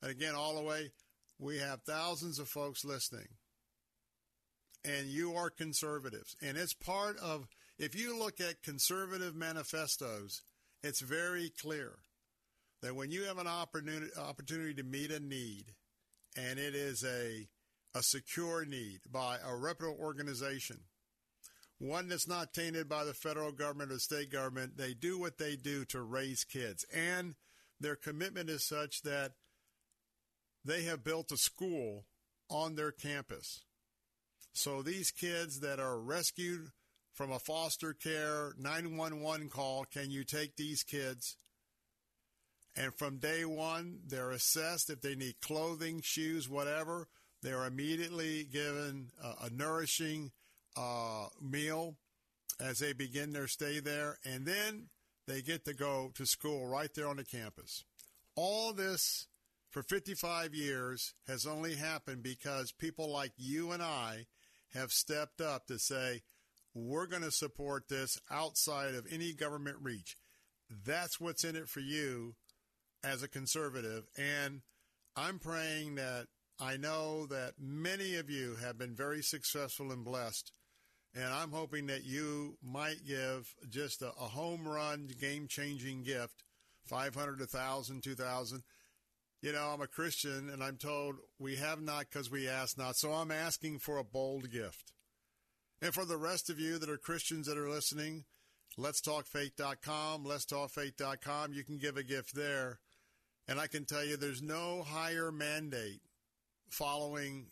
and 0.01 0.11
again, 0.11 0.35
all 0.35 0.55
the 0.55 0.63
way. 0.63 0.91
We 1.39 1.59
have 1.59 1.81
thousands 1.81 2.39
of 2.39 2.47
folks 2.47 2.85
listening. 2.85 3.27
And 4.85 5.07
you 5.07 5.33
are 5.35 5.49
conservatives. 5.49 6.35
And 6.41 6.57
it's 6.57 6.73
part 6.73 7.17
of, 7.19 7.47
if 7.79 7.95
you 7.95 8.17
look 8.17 8.41
at 8.41 8.63
conservative 8.63 9.35
manifestos, 9.35 10.41
it's 10.83 11.01
very 11.01 11.49
clear 11.49 11.93
that 12.81 12.95
when 12.95 13.09
you 13.09 13.23
have 13.23 13.37
an 13.37 13.47
opportunity, 13.47 14.07
opportunity 14.19 14.73
to 14.75 14.83
meet 14.83 15.11
a 15.11 15.19
need, 15.19 15.73
and 16.37 16.59
it 16.59 16.75
is 16.75 17.03
a 17.03 17.47
a 17.95 18.03
secure 18.03 18.65
need 18.65 18.99
by 19.11 19.37
a 19.45 19.55
reputable 19.55 19.97
organization, 19.99 20.79
one 21.77 22.09
that's 22.09 22.27
not 22.27 22.53
tainted 22.53 22.89
by 22.89 23.03
the 23.03 23.13
federal 23.13 23.51
government 23.51 23.91
or 23.91 23.99
state 23.99 24.31
government. 24.31 24.77
They 24.77 24.93
do 24.93 25.19
what 25.19 25.37
they 25.37 25.55
do 25.55 25.85
to 25.85 26.01
raise 26.01 26.43
kids, 26.43 26.85
and 26.93 27.35
their 27.79 27.95
commitment 27.95 28.49
is 28.49 28.67
such 28.67 29.01
that 29.03 29.33
they 30.65 30.83
have 30.83 31.03
built 31.03 31.31
a 31.31 31.37
school 31.37 32.05
on 32.49 32.75
their 32.75 32.91
campus. 32.91 33.63
So 34.53 34.81
these 34.81 35.11
kids 35.11 35.61
that 35.61 35.79
are 35.79 35.99
rescued 35.99 36.69
from 37.13 37.31
a 37.31 37.39
foster 37.39 37.93
care 37.93 38.53
911 38.57 39.49
call, 39.49 39.85
can 39.85 40.11
you 40.11 40.23
take 40.23 40.55
these 40.55 40.83
kids? 40.83 41.37
And 42.75 42.93
from 42.95 43.17
day 43.17 43.45
one, 43.45 43.99
they're 44.07 44.31
assessed 44.31 44.89
if 44.89 45.01
they 45.01 45.15
need 45.15 45.35
clothing, 45.41 46.01
shoes, 46.01 46.49
whatever. 46.49 47.07
They're 47.43 47.65
immediately 47.65 48.45
given 48.45 49.11
a, 49.21 49.45
a 49.45 49.49
nourishing 49.51 50.31
uh, 50.75 51.27
meal 51.39 51.97
as 52.59 52.79
they 52.79 52.93
begin 52.93 53.31
their 53.31 53.47
stay 53.47 53.79
there. 53.79 54.17
And 54.25 54.45
then 54.45 54.87
they 55.27 55.41
get 55.41 55.65
to 55.65 55.73
go 55.73 56.11
to 56.15 56.25
school 56.25 56.65
right 56.65 56.93
there 56.95 57.07
on 57.07 57.17
the 57.17 57.23
campus. 57.23 57.83
All 58.35 58.73
this 58.73 59.27
for 59.69 59.83
55 59.83 60.55
years 60.55 61.13
has 61.27 61.45
only 61.45 61.75
happened 61.75 62.23
because 62.23 62.71
people 62.71 63.11
like 63.11 63.33
you 63.37 63.71
and 63.71 63.83
I 63.83 64.25
have 64.73 64.91
stepped 64.91 65.41
up 65.41 65.67
to 65.67 65.77
say, 65.77 66.21
we're 66.73 67.07
going 67.07 67.21
to 67.21 67.31
support 67.31 67.87
this 67.89 68.17
outside 68.31 68.95
of 68.95 69.07
any 69.11 69.33
government 69.33 69.77
reach. 69.81 70.17
That's 70.85 71.19
what's 71.19 71.43
in 71.43 71.55
it 71.55 71.69
for 71.69 71.81
you 71.81 72.35
as 73.03 73.21
a 73.21 73.27
conservative. 73.27 74.05
And 74.17 74.61
I'm 75.15 75.39
praying 75.39 75.95
that 75.95 76.27
I 76.59 76.77
know 76.77 77.27
that 77.27 77.53
many 77.59 78.15
of 78.15 78.29
you 78.29 78.55
have 78.55 78.77
been 78.77 78.95
very 78.95 79.21
successful 79.21 79.91
and 79.91 80.03
blessed. 80.03 80.51
And 81.15 81.25
I'm 81.25 81.51
hoping 81.51 81.87
that 81.87 82.05
you 82.05 82.57
might 82.63 83.05
give 83.05 83.53
just 83.69 84.01
a, 84.01 84.09
a 84.09 84.27
home 84.29 84.67
run, 84.67 85.09
game 85.19 85.47
changing 85.47 86.03
gift 86.03 86.43
500, 86.85 87.39
1,000, 87.39 88.03
2,000. 88.03 88.63
You 89.41 89.51
know, 89.51 89.71
I'm 89.73 89.81
a 89.81 89.87
Christian 89.87 90.49
and 90.49 90.63
I'm 90.63 90.77
told 90.77 91.15
we 91.37 91.57
have 91.57 91.81
not 91.81 92.05
because 92.09 92.31
we 92.31 92.47
ask 92.47 92.77
not. 92.77 92.95
So 92.95 93.11
I'm 93.11 93.31
asking 93.31 93.79
for 93.79 93.97
a 93.97 94.03
bold 94.03 94.49
gift. 94.51 94.93
And 95.83 95.93
for 95.93 96.05
the 96.05 96.15
rest 96.15 96.49
of 96.49 96.61
you 96.61 96.79
that 96.79 96.89
are 96.89 96.97
Christians 96.97 97.45
that 97.47 97.57
are 97.57 97.69
listening, 97.69 98.23
letstalkfaith.com, 98.79 100.23
let's 100.23 100.45
talkfaith.com. 100.45 101.51
You 101.51 101.65
can 101.65 101.77
give 101.77 101.97
a 101.97 102.03
gift 102.03 102.33
there. 102.33 102.79
And 103.49 103.59
I 103.59 103.67
can 103.67 103.83
tell 103.83 104.05
you 104.05 104.15
there's 104.15 104.41
no 104.41 104.83
higher 104.83 105.29
mandate 105.29 105.99
following 106.69 107.47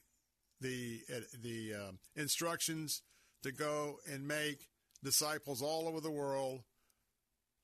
the 0.62 1.02
uh, 1.14 1.20
the 1.44 1.74
uh, 1.76 1.92
instructions 2.16 3.02
to 3.44 3.52
go 3.52 3.98
and 4.10 4.26
make 4.26 4.70
disciples 5.04 5.62
all 5.62 5.90
over 5.90 6.00
the 6.00 6.10
world 6.10 6.62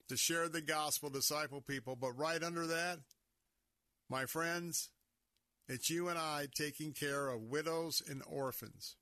to 0.10 0.18
share 0.18 0.50
the 0.50 0.62
gospel, 0.62 1.10
disciple 1.10 1.62
people. 1.62 1.96
But 1.96 2.12
right 2.12 2.44
under 2.44 2.68
that, 2.68 3.00
my 4.10 4.26
friends, 4.26 4.90
it's 5.70 5.90
you 5.90 6.10
and 6.10 6.20
I 6.20 6.48
taking 6.54 6.92
care 6.92 7.30
of 7.30 7.44
widows 7.44 8.02
and 8.06 8.22
orphans. 8.28 8.98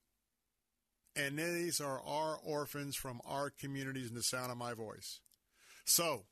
And 1.15 1.37
these 1.37 1.79
are 1.79 2.01
our 2.01 2.37
orphans 2.43 2.95
from 2.95 3.21
our 3.25 3.49
communities 3.49 4.09
in 4.09 4.15
the 4.15 4.23
sound 4.23 4.51
of 4.51 4.57
my 4.57 4.73
voice. 4.73 5.21
So, 5.85 6.23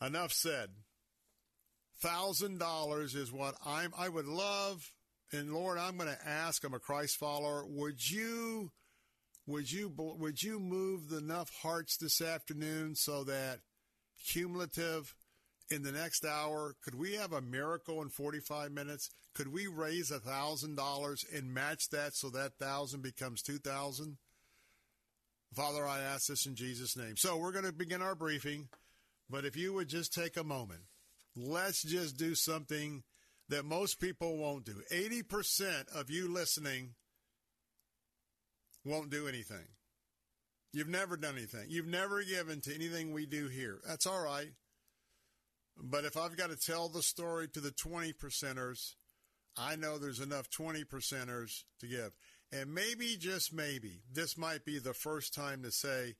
enough 0.00 0.32
said. 0.32 0.70
Thousand 2.00 2.58
dollars 2.58 3.14
is 3.14 3.30
what 3.30 3.56
I'm 3.64 3.92
I 3.98 4.08
would 4.08 4.26
love 4.26 4.92
and 5.32 5.52
Lord, 5.52 5.78
I'm 5.78 5.96
going 5.96 6.08
to 6.08 6.28
ask, 6.28 6.64
I'm 6.64 6.74
a 6.74 6.80
Christ 6.80 7.16
follower, 7.16 7.64
would 7.66 8.10
you 8.10 8.72
would 9.46 9.70
you 9.70 9.92
would 9.96 10.42
you 10.42 10.60
move 10.60 11.12
enough 11.12 11.50
hearts 11.62 11.96
this 11.96 12.20
afternoon 12.20 12.94
so 12.94 13.24
that 13.24 13.60
cumulative 14.24 15.14
in 15.70 15.82
the 15.82 15.92
next 15.92 16.24
hour 16.24 16.74
could 16.82 16.94
we 16.94 17.14
have 17.14 17.32
a 17.32 17.40
miracle 17.40 18.02
in 18.02 18.08
45 18.08 18.72
minutes? 18.72 19.10
Could 19.34 19.52
we 19.52 19.66
raise 19.66 20.10
a 20.10 20.18
thousand 20.18 20.76
dollars 20.76 21.24
and 21.32 21.54
match 21.54 21.88
that 21.90 22.14
so 22.14 22.28
that 22.30 22.58
thousand 22.58 23.02
becomes 23.02 23.42
two 23.42 23.58
thousand? 23.58 24.16
Father 25.54 25.86
i 25.86 26.00
ask 26.00 26.26
this 26.26 26.46
in 26.46 26.54
jesus 26.54 26.96
name. 26.96 27.16
So 27.16 27.36
we're 27.36 27.52
going 27.52 27.64
to 27.64 27.72
begin 27.72 28.02
our 28.02 28.14
briefing 28.14 28.68
but 29.28 29.44
if 29.44 29.56
you 29.56 29.72
would 29.74 29.88
just 29.88 30.12
take 30.12 30.36
a 30.36 30.44
moment 30.44 30.82
let's 31.36 31.82
just 31.82 32.16
do 32.16 32.34
something 32.34 33.02
that 33.48 33.64
most 33.64 34.00
people 34.00 34.36
won't 34.36 34.64
do. 34.64 34.80
80% 34.92 35.88
of 35.94 36.08
you 36.08 36.32
listening 36.32 36.94
won't 38.84 39.10
do 39.10 39.26
anything. 39.26 39.66
You've 40.72 40.88
never 40.88 41.16
done 41.16 41.36
anything. 41.36 41.66
You've 41.68 41.88
never 41.88 42.22
given 42.22 42.60
to 42.60 42.74
anything 42.74 43.12
we 43.12 43.26
do 43.26 43.48
here. 43.48 43.80
That's 43.86 44.06
all 44.06 44.22
right 44.22 44.52
but 45.82 46.04
if 46.04 46.16
I've 46.16 46.36
got 46.36 46.50
to 46.50 46.56
tell 46.56 46.88
the 46.88 47.02
story 47.02 47.48
to 47.48 47.60
the 47.60 47.70
20 47.70 48.12
percenters, 48.12 48.94
I 49.56 49.76
know 49.76 49.98
there's 49.98 50.20
enough 50.20 50.50
20 50.50 50.84
percenters 50.84 51.64
to 51.80 51.86
give. 51.86 52.12
And 52.52 52.74
maybe, 52.74 53.16
just 53.18 53.52
maybe, 53.52 54.02
this 54.12 54.36
might 54.36 54.64
be 54.64 54.78
the 54.78 54.94
first 54.94 55.34
time 55.34 55.62
to 55.62 55.70
say, 55.70 56.16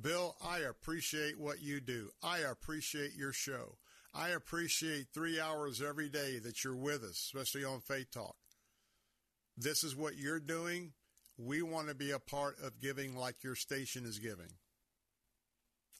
Bill, 0.00 0.36
I 0.44 0.58
appreciate 0.58 1.38
what 1.38 1.60
you 1.60 1.80
do. 1.80 2.10
I 2.22 2.38
appreciate 2.38 3.14
your 3.14 3.32
show. 3.32 3.78
I 4.14 4.30
appreciate 4.30 5.08
three 5.12 5.40
hours 5.40 5.82
every 5.82 6.08
day 6.08 6.38
that 6.38 6.64
you're 6.64 6.76
with 6.76 7.02
us, 7.02 7.30
especially 7.34 7.64
on 7.64 7.80
Faith 7.80 8.10
Talk. 8.12 8.36
This 9.56 9.84
is 9.84 9.96
what 9.96 10.16
you're 10.16 10.40
doing. 10.40 10.92
We 11.38 11.62
want 11.62 11.88
to 11.88 11.94
be 11.94 12.12
a 12.12 12.18
part 12.18 12.56
of 12.62 12.80
giving 12.80 13.16
like 13.16 13.42
your 13.42 13.56
station 13.56 14.04
is 14.04 14.18
giving 14.18 14.52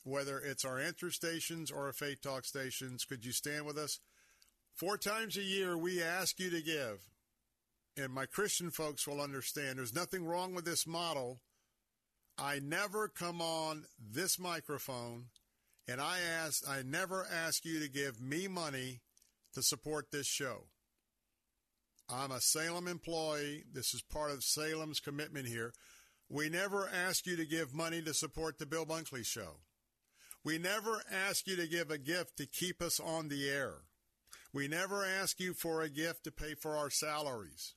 whether 0.06 0.38
it's 0.38 0.64
our 0.64 0.78
answer 0.78 1.10
stations 1.10 1.70
or 1.70 1.86
our 1.86 1.92
Faith 1.92 2.22
Talk 2.22 2.44
stations. 2.44 3.04
Could 3.04 3.24
you 3.24 3.32
stand 3.32 3.66
with 3.66 3.76
us? 3.76 3.98
Four 4.72 4.96
times 4.96 5.36
a 5.36 5.42
year, 5.42 5.76
we 5.76 6.02
ask 6.02 6.38
you 6.38 6.50
to 6.50 6.62
give. 6.62 7.00
And 7.96 8.12
my 8.12 8.26
Christian 8.26 8.70
folks 8.70 9.06
will 9.06 9.20
understand 9.20 9.78
there's 9.78 9.94
nothing 9.94 10.24
wrong 10.24 10.54
with 10.54 10.64
this 10.64 10.86
model. 10.86 11.40
I 12.38 12.60
never 12.62 13.08
come 13.08 13.40
on 13.40 13.84
this 13.98 14.38
microphone 14.38 15.26
and 15.88 16.00
I 16.00 16.18
ask 16.20 16.68
I 16.68 16.82
never 16.82 17.26
ask 17.32 17.64
you 17.64 17.80
to 17.80 17.88
give 17.88 18.20
me 18.20 18.48
money 18.48 19.00
to 19.54 19.62
support 19.62 20.10
this 20.10 20.26
show. 20.26 20.64
I'm 22.08 22.30
a 22.30 22.40
Salem 22.40 22.86
employee. 22.86 23.64
This 23.72 23.94
is 23.94 24.02
part 24.02 24.30
of 24.30 24.44
Salem's 24.44 25.00
commitment 25.00 25.46
here. 25.46 25.72
We 26.28 26.48
never 26.48 26.88
ask 26.88 27.26
you 27.26 27.36
to 27.36 27.46
give 27.46 27.74
money 27.74 28.02
to 28.02 28.14
support 28.14 28.58
the 28.58 28.66
Bill 28.66 28.84
Bunkley 28.84 29.24
show. 29.24 29.60
We 30.46 30.58
never 30.58 31.02
ask 31.10 31.48
you 31.48 31.56
to 31.56 31.66
give 31.66 31.90
a 31.90 31.98
gift 31.98 32.36
to 32.36 32.46
keep 32.46 32.80
us 32.80 33.00
on 33.00 33.26
the 33.26 33.50
air. 33.50 33.78
We 34.52 34.68
never 34.68 35.04
ask 35.04 35.40
you 35.40 35.54
for 35.54 35.82
a 35.82 35.88
gift 35.88 36.22
to 36.22 36.30
pay 36.30 36.54
for 36.54 36.76
our 36.76 36.88
salaries. 36.88 37.74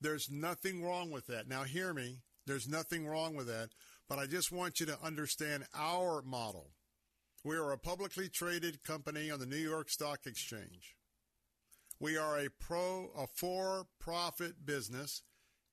There's 0.00 0.30
nothing 0.30 0.84
wrong 0.84 1.10
with 1.10 1.26
that. 1.26 1.48
Now, 1.48 1.64
hear 1.64 1.92
me. 1.92 2.18
There's 2.46 2.68
nothing 2.68 3.08
wrong 3.08 3.34
with 3.34 3.48
that. 3.48 3.70
But 4.08 4.20
I 4.20 4.26
just 4.26 4.52
want 4.52 4.78
you 4.78 4.86
to 4.86 5.02
understand 5.02 5.64
our 5.74 6.22
model. 6.22 6.70
We 7.42 7.56
are 7.56 7.72
a 7.72 7.78
publicly 7.78 8.28
traded 8.28 8.84
company 8.84 9.28
on 9.28 9.40
the 9.40 9.46
New 9.46 9.56
York 9.56 9.90
Stock 9.90 10.20
Exchange. 10.24 10.94
We 11.98 12.16
are 12.16 12.38
a 12.38 12.48
pro, 12.48 13.10
a 13.18 13.26
for-profit 13.34 14.64
business, 14.64 15.22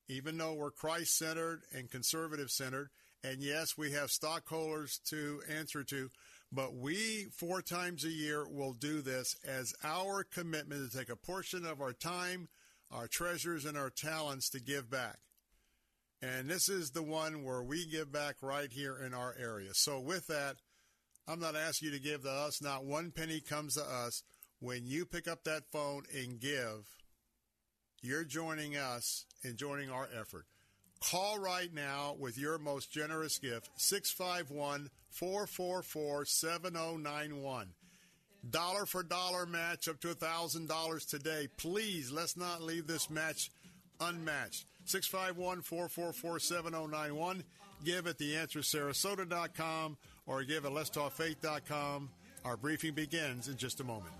even 0.07 0.39
though 0.39 0.55
we're 0.55 0.71
Christ-centered 0.71 1.65
and 1.71 1.91
conservative-centered. 1.91 2.89
And 3.23 3.41
yes, 3.41 3.77
we 3.77 3.91
have 3.91 4.11
stockholders 4.11 4.99
to 5.09 5.41
answer 5.49 5.83
to, 5.83 6.09
but 6.51 6.73
we 6.73 7.27
four 7.31 7.61
times 7.61 8.05
a 8.05 8.09
year 8.09 8.47
will 8.47 8.73
do 8.73 9.01
this 9.01 9.35
as 9.45 9.73
our 9.83 10.23
commitment 10.23 10.89
to 10.89 10.97
take 10.97 11.09
a 11.09 11.15
portion 11.15 11.65
of 11.65 11.81
our 11.81 11.93
time, 11.93 12.47
our 12.91 13.07
treasures, 13.07 13.65
and 13.65 13.77
our 13.77 13.89
talents 13.89 14.49
to 14.51 14.61
give 14.61 14.89
back. 14.89 15.17
And 16.21 16.49
this 16.49 16.69
is 16.69 16.91
the 16.91 17.03
one 17.03 17.43
where 17.43 17.63
we 17.63 17.85
give 17.85 18.11
back 18.11 18.37
right 18.41 18.71
here 18.71 18.97
in 18.97 19.13
our 19.13 19.35
area. 19.39 19.73
So 19.73 19.99
with 19.99 20.27
that, 20.27 20.57
I'm 21.27 21.39
not 21.39 21.55
asking 21.55 21.89
you 21.89 21.95
to 21.95 22.03
give 22.03 22.23
to 22.23 22.31
us. 22.31 22.61
Not 22.61 22.85
one 22.85 23.11
penny 23.11 23.39
comes 23.39 23.75
to 23.75 23.83
us. 23.83 24.23
When 24.59 24.85
you 24.85 25.05
pick 25.05 25.27
up 25.27 25.43
that 25.43 25.71
phone 25.71 26.03
and 26.13 26.39
give, 26.39 26.89
you're 28.01 28.25
joining 28.25 28.75
us 28.75 29.25
and 29.43 29.57
joining 29.57 29.89
our 29.89 30.09
effort. 30.19 30.45
Call 31.01 31.39
right 31.39 31.73
now 31.73 32.15
with 32.19 32.37
your 32.37 32.57
most 32.57 32.91
generous 32.91 33.39
gift, 33.39 33.69
651 33.77 34.89
444 35.09 36.25
7091. 36.25 37.67
Dollar 38.49 38.85
for 38.85 39.03
dollar 39.03 39.45
match 39.45 39.87
up 39.87 39.99
to 40.01 40.09
$1,000 40.09 41.09
today. 41.09 41.47
Please, 41.57 42.11
let's 42.11 42.37
not 42.37 42.61
leave 42.61 42.87
this 42.87 43.09
match 43.09 43.51
unmatched. 43.99 44.65
651 44.85 45.61
444 45.61 46.39
7091. 46.39 47.43
Give 47.83 48.07
at 48.07 48.17
theanswersarasota.com 48.17 49.97
or 50.25 50.43
give 50.43 50.65
at 50.65 50.71
letstalkfaith.com. 50.71 52.09
Our 52.45 52.57
briefing 52.57 52.93
begins 52.93 53.47
in 53.47 53.57
just 53.57 53.79
a 53.79 53.83
moment. 53.83 54.13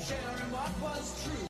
sharing 0.00 0.52
what 0.52 0.80
was 0.80 1.24
true. 1.24 1.49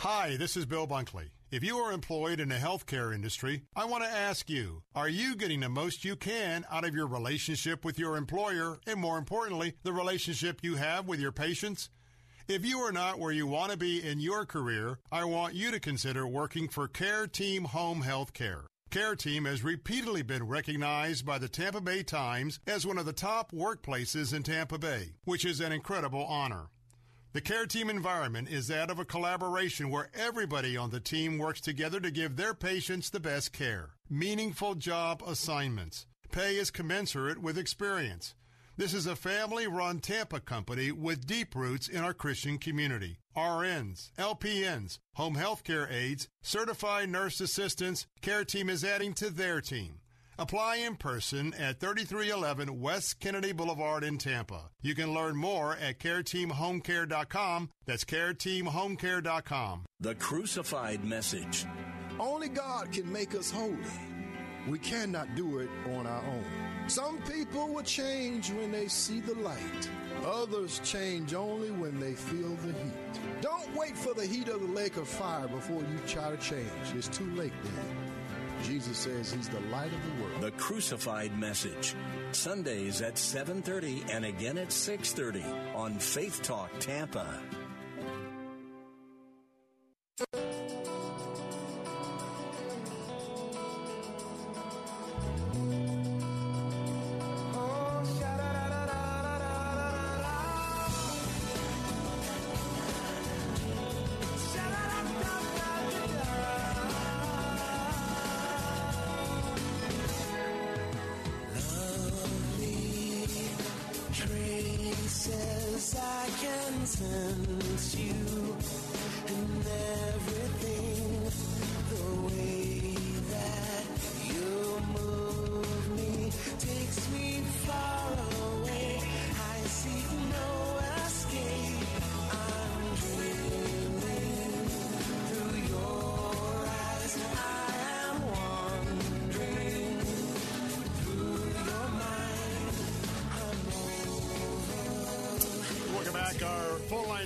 Hi, 0.00 0.36
this 0.36 0.58
is 0.58 0.66
Bill 0.66 0.86
Bunkley. 0.86 1.30
If 1.50 1.64
you 1.64 1.78
are 1.78 1.90
employed 1.90 2.38
in 2.38 2.50
the 2.50 2.56
healthcare 2.56 3.14
industry, 3.14 3.62
I 3.74 3.86
want 3.86 4.04
to 4.04 4.10
ask 4.10 4.50
you, 4.50 4.82
are 4.94 5.08
you 5.08 5.34
getting 5.34 5.60
the 5.60 5.70
most 5.70 6.04
you 6.04 6.16
can 6.16 6.66
out 6.70 6.86
of 6.86 6.94
your 6.94 7.06
relationship 7.06 7.82
with 7.82 7.98
your 7.98 8.18
employer 8.18 8.78
and 8.86 9.00
more 9.00 9.16
importantly, 9.16 9.72
the 9.84 9.94
relationship 9.94 10.60
you 10.62 10.74
have 10.76 11.08
with 11.08 11.18
your 11.18 11.32
patients? 11.32 11.88
If 12.46 12.62
you 12.66 12.78
are 12.80 12.92
not 12.92 13.18
where 13.18 13.32
you 13.32 13.46
want 13.46 13.72
to 13.72 13.78
be 13.78 14.06
in 14.06 14.20
your 14.20 14.44
career, 14.44 14.98
I 15.10 15.24
want 15.24 15.54
you 15.54 15.70
to 15.70 15.80
consider 15.80 16.26
working 16.26 16.68
for 16.68 16.88
Care 16.88 17.26
Team 17.26 17.64
Home 17.64 18.02
Health 18.02 18.34
Care. 18.34 18.64
Care 18.90 19.16
Team 19.16 19.46
has 19.46 19.64
repeatedly 19.64 20.22
been 20.22 20.46
recognized 20.46 21.24
by 21.24 21.38
the 21.38 21.48
Tampa 21.48 21.80
Bay 21.80 22.02
Times 22.02 22.60
as 22.66 22.86
one 22.86 22.98
of 22.98 23.06
the 23.06 23.14
top 23.14 23.50
workplaces 23.50 24.34
in 24.34 24.42
Tampa 24.42 24.78
Bay, 24.78 25.14
which 25.24 25.46
is 25.46 25.60
an 25.60 25.72
incredible 25.72 26.24
honor. 26.26 26.68
The 27.36 27.42
care 27.42 27.66
team 27.66 27.90
environment 27.90 28.48
is 28.48 28.66
that 28.68 28.90
of 28.90 28.98
a 28.98 29.04
collaboration 29.04 29.90
where 29.90 30.08
everybody 30.14 30.74
on 30.74 30.88
the 30.88 31.00
team 31.00 31.36
works 31.36 31.60
together 31.60 32.00
to 32.00 32.10
give 32.10 32.34
their 32.34 32.54
patients 32.54 33.10
the 33.10 33.20
best 33.20 33.52
care. 33.52 33.90
Meaningful 34.08 34.76
job 34.76 35.22
assignments. 35.26 36.06
Pay 36.32 36.56
is 36.56 36.70
commensurate 36.70 37.42
with 37.42 37.58
experience. 37.58 38.34
This 38.78 38.94
is 38.94 39.06
a 39.06 39.14
family 39.14 39.66
run 39.66 39.98
Tampa 39.98 40.40
company 40.40 40.90
with 40.90 41.26
deep 41.26 41.54
roots 41.54 41.88
in 41.88 42.02
our 42.02 42.14
Christian 42.14 42.56
community. 42.56 43.18
RNs, 43.36 44.12
LPNs, 44.12 44.98
home 45.16 45.34
health 45.34 45.62
care 45.62 45.86
aides, 45.90 46.28
certified 46.40 47.10
nurse 47.10 47.38
assistants, 47.42 48.06
care 48.22 48.46
team 48.46 48.70
is 48.70 48.82
adding 48.82 49.12
to 49.12 49.28
their 49.28 49.60
team. 49.60 50.00
Apply 50.38 50.76
in 50.76 50.96
person 50.96 51.54
at 51.54 51.80
3311 51.80 52.80
West 52.80 53.20
Kennedy 53.20 53.52
Boulevard 53.52 54.04
in 54.04 54.18
Tampa. 54.18 54.70
You 54.82 54.94
can 54.94 55.14
learn 55.14 55.34
more 55.36 55.76
at 55.76 55.98
careteamhomecare.com. 55.98 57.70
That's 57.86 58.04
careteamhomecare.com. 58.04 59.86
The 60.00 60.14
Crucified 60.16 61.04
Message. 61.04 61.64
Only 62.20 62.48
God 62.48 62.92
can 62.92 63.10
make 63.10 63.34
us 63.34 63.50
holy. 63.50 63.76
We 64.68 64.78
cannot 64.78 65.34
do 65.36 65.58
it 65.60 65.70
on 65.96 66.06
our 66.06 66.22
own. 66.24 66.44
Some 66.88 67.18
people 67.22 67.68
will 67.68 67.82
change 67.82 68.50
when 68.50 68.72
they 68.72 68.88
see 68.88 69.20
the 69.20 69.34
light. 69.36 69.90
Others 70.24 70.80
change 70.84 71.34
only 71.34 71.70
when 71.70 71.98
they 71.98 72.12
feel 72.14 72.54
the 72.56 72.72
heat. 72.72 73.40
Don't 73.40 73.74
wait 73.74 73.96
for 73.96 74.12
the 74.14 74.26
heat 74.26 74.48
of 74.48 74.60
the 74.60 74.66
lake 74.68 74.96
of 74.96 75.08
fire 75.08 75.48
before 75.48 75.80
you 75.80 75.98
try 76.06 76.30
to 76.30 76.36
change. 76.36 76.70
It's 76.94 77.08
too 77.08 77.30
late 77.34 77.52
then. 77.62 78.05
Jesus 78.66 78.98
says 78.98 79.32
he's 79.32 79.48
the 79.48 79.60
light 79.70 79.92
of 79.92 80.02
the 80.02 80.22
world. 80.22 80.40
The 80.40 80.50
Crucified 80.52 81.38
Message. 81.38 81.94
Sundays 82.32 83.00
at 83.00 83.16
7:30 83.16 84.04
and 84.10 84.24
again 84.24 84.58
at 84.58 84.72
6:30 84.72 85.44
on 85.76 86.00
Faith 86.00 86.42
Talk 86.42 86.70
Tampa. 86.80 87.40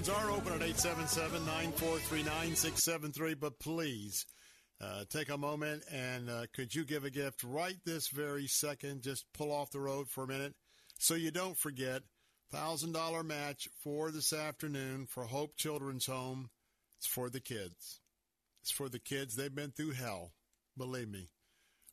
Lines 0.01 0.09
are 0.09 0.31
open 0.31 0.53
at 0.53 0.63
877 0.63 1.45
943 1.45 2.23
9673. 2.23 3.35
But 3.35 3.59
please 3.59 4.25
uh, 4.81 5.05
take 5.11 5.29
a 5.29 5.37
moment 5.37 5.83
and 5.93 6.31
uh, 6.31 6.47
could 6.55 6.75
you 6.75 6.85
give 6.85 7.05
a 7.05 7.11
gift 7.11 7.43
right 7.45 7.77
this 7.85 8.09
very 8.09 8.47
second? 8.47 9.03
Just 9.03 9.27
pull 9.35 9.53
off 9.53 9.71
the 9.71 9.81
road 9.81 10.07
for 10.09 10.25
a 10.25 10.27
minute 10.27 10.55
so 10.99 11.15
you 11.15 11.31
don't 11.31 11.59
forget. 11.59 12.03
$1,000 12.55 13.25
match 13.25 13.69
for 13.85 14.11
this 14.11 14.33
afternoon 14.33 15.07
for 15.09 15.25
Hope 15.25 15.55
Children's 15.57 16.07
Home. 16.07 16.49
It's 16.99 17.07
for 17.07 17.31
the 17.31 17.41
kids. 17.41 18.01
It's 18.63 18.73
for 18.73 18.89
the 18.89 18.99
kids. 18.99 19.37
They've 19.37 19.55
been 19.55 19.71
through 19.71 19.93
hell. 19.93 20.33
Believe 20.77 21.09
me. 21.09 21.29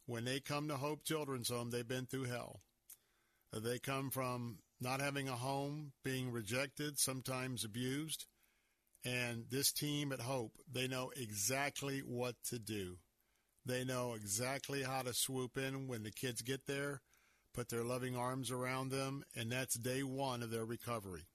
When 0.08 0.26
they 0.26 0.40
come 0.40 0.68
to 0.70 0.78
Hope 0.78 1.04
Children's 1.04 1.50
Home, 1.50 1.70
they've 1.70 1.88
been 1.88 2.08
through 2.08 2.24
hell. 2.24 2.62
They 3.54 3.78
come 3.78 4.10
from 4.10 4.60
not 4.80 5.02
having 5.02 5.28
a 5.28 5.36
home, 5.36 5.94
being 6.04 6.32
rejected, 6.32 6.99
sometimes 6.99 7.64
abused. 7.64 8.26
And 9.04 9.45
this 9.49 9.72
team 9.72 10.12
at 10.12 10.22
Hope, 10.22 10.54
they 10.72 10.88
know 10.88 11.12
exactly 11.16 11.99
what 11.99 12.36
to 12.49 12.60
do. 12.60 12.98
They 13.66 13.84
know 13.84 14.14
exactly 14.14 14.84
how 14.84 15.02
to 15.02 15.14
swoop 15.14 15.58
in 15.58 15.88
when 15.88 16.04
the 16.04 16.12
kids 16.12 16.41
get 16.41 16.68
there, 16.68 17.02
put 17.54 17.70
their 17.70 17.84
loving 17.84 18.16
arms 18.16 18.52
around 18.52 18.90
them, 18.90 19.24
and 19.36 19.52
that's 19.52 19.76
day 19.76 20.04
one 20.04 20.41
of 20.41 20.52
their 20.52 20.66
recovery. 20.66 21.28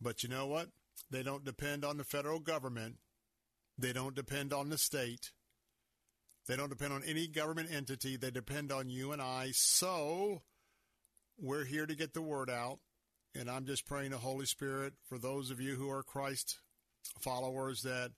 But 0.00 0.22
you 0.22 0.28
know 0.28 0.46
what? 0.46 0.68
They 1.10 1.22
don't 1.22 1.44
depend 1.44 1.84
on 1.84 1.96
the 1.96 2.04
federal 2.04 2.40
government. 2.40 2.96
They 3.76 3.92
don't 3.92 4.14
depend 4.14 4.52
on 4.52 4.70
the 4.70 4.78
state. 4.78 5.30
They 6.46 6.56
don't 6.56 6.70
depend 6.70 6.92
on 6.94 7.02
any 7.04 7.26
government 7.26 7.70
entity. 7.70 8.16
They 8.16 8.30
depend 8.30 8.72
on 8.72 8.88
you 8.88 9.12
and 9.12 9.20
I. 9.20 9.50
So, 9.52 10.42
we're 11.38 11.64
here 11.64 11.86
to 11.86 11.94
get 11.94 12.14
the 12.14 12.22
word 12.22 12.50
out. 12.50 12.78
And 13.34 13.50
I'm 13.50 13.66
just 13.66 13.86
praying 13.86 14.10
the 14.10 14.18
Holy 14.18 14.46
Spirit 14.46 14.94
for 15.08 15.18
those 15.18 15.50
of 15.50 15.60
you 15.60 15.76
who 15.76 15.90
are 15.90 16.02
Christ 16.02 16.58
followers 17.20 17.82
that 17.82 18.10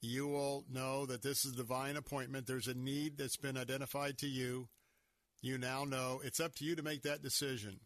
you 0.00 0.26
will 0.26 0.64
know 0.70 1.06
that 1.06 1.22
this 1.22 1.44
is 1.44 1.52
divine 1.52 1.96
appointment. 1.96 2.46
There's 2.46 2.68
a 2.68 2.74
need 2.74 3.16
that's 3.16 3.36
been 3.36 3.56
identified 3.56 4.18
to 4.18 4.26
you. 4.26 4.68
You 5.40 5.56
now 5.56 5.84
know 5.84 6.20
it's 6.22 6.40
up 6.40 6.54
to 6.56 6.64
you 6.64 6.76
to 6.76 6.82
make 6.82 7.02
that 7.02 7.22
decision. 7.22 7.80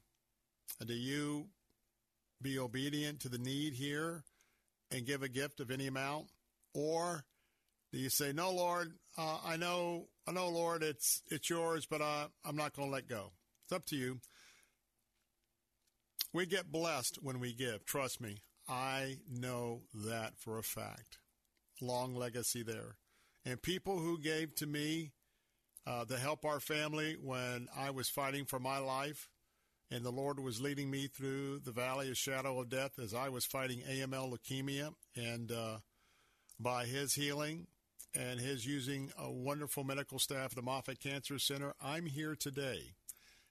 Do 0.84 0.94
you 0.94 1.48
be 2.40 2.58
obedient 2.58 3.20
to 3.20 3.28
the 3.28 3.38
need 3.38 3.74
here 3.74 4.24
and 4.90 5.06
give 5.06 5.22
a 5.22 5.28
gift 5.28 5.60
of 5.60 5.70
any 5.70 5.86
amount? 5.86 6.26
Or 6.74 7.24
do 7.92 7.98
you 7.98 8.10
say, 8.10 8.32
no, 8.32 8.50
Lord, 8.50 8.92
uh, 9.16 9.38
I 9.44 9.56
know, 9.56 10.08
I 10.26 10.32
know, 10.32 10.48
Lord, 10.48 10.82
it's, 10.82 11.22
it's 11.30 11.48
yours, 11.48 11.86
but 11.86 12.00
uh, 12.00 12.28
I'm 12.44 12.56
not 12.56 12.74
going 12.74 12.88
to 12.88 12.92
let 12.92 13.08
go. 13.08 13.32
It's 13.64 13.72
up 13.72 13.86
to 13.86 13.96
you. 13.96 14.20
We 16.32 16.46
get 16.46 16.70
blessed 16.70 17.18
when 17.22 17.40
we 17.40 17.52
give. 17.52 17.84
Trust 17.84 18.20
me. 18.20 18.38
I 18.68 19.16
know 19.30 19.82
that 19.94 20.38
for 20.38 20.58
a 20.58 20.62
fact. 20.62 21.18
Long 21.80 22.14
legacy 22.14 22.62
there. 22.62 22.96
And 23.44 23.62
people 23.62 23.98
who 23.98 24.18
gave 24.18 24.54
to 24.56 24.66
me 24.66 25.12
uh, 25.86 26.04
to 26.04 26.18
help 26.18 26.44
our 26.44 26.60
family 26.60 27.16
when 27.18 27.68
I 27.74 27.90
was 27.90 28.10
fighting 28.10 28.44
for 28.44 28.58
my 28.58 28.78
life, 28.78 29.30
and 29.90 30.04
the 30.04 30.10
Lord 30.12 30.38
was 30.38 30.60
leading 30.60 30.90
me 30.90 31.06
through 31.06 31.60
the 31.60 31.72
valley 31.72 32.10
of 32.10 32.18
shadow 32.18 32.60
of 32.60 32.68
death 32.68 32.98
as 33.02 33.14
I 33.14 33.30
was 33.30 33.46
fighting 33.46 33.80
AML 33.90 34.30
leukemia, 34.30 34.92
and 35.16 35.50
uh, 35.50 35.78
by 36.60 36.84
His 36.84 37.14
healing 37.14 37.68
and 38.14 38.38
His 38.38 38.66
using 38.66 39.10
a 39.18 39.30
wonderful 39.30 39.82
medical 39.82 40.18
staff 40.18 40.50
at 40.50 40.56
the 40.56 40.62
Moffitt 40.62 41.00
Cancer 41.00 41.38
Center, 41.38 41.74
I'm 41.82 42.04
here 42.04 42.34
today. 42.34 42.92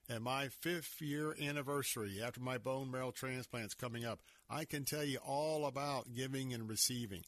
And 0.09 0.23
my 0.23 0.47
fifth 0.47 1.01
year 1.01 1.35
anniversary 1.41 2.21
after 2.23 2.39
my 2.39 2.57
bone 2.57 2.89
marrow 2.89 3.11
transplant's 3.11 3.73
coming 3.73 4.05
up, 4.05 4.21
I 4.49 4.63
can 4.63 4.85
tell 4.85 5.03
you 5.03 5.17
all 5.17 5.65
about 5.65 6.13
giving 6.15 6.53
and 6.53 6.69
receiving. 6.69 7.23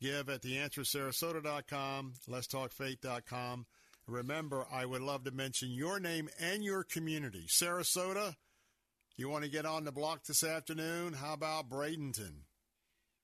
Give 0.00 0.28
at 0.28 0.42
theanswersarasota.com, 0.42 2.14
letstalkfaith.com. 2.28 3.66
Remember, 4.08 4.66
I 4.70 4.84
would 4.84 5.02
love 5.02 5.24
to 5.24 5.30
mention 5.30 5.70
your 5.70 6.00
name 6.00 6.28
and 6.40 6.64
your 6.64 6.82
community. 6.82 7.46
Sarasota, 7.48 8.34
you 9.16 9.28
want 9.28 9.44
to 9.44 9.50
get 9.50 9.64
on 9.64 9.84
the 9.84 9.92
block 9.92 10.24
this 10.24 10.42
afternoon? 10.42 11.12
How 11.12 11.34
about 11.34 11.70
Bradenton? 11.70 12.46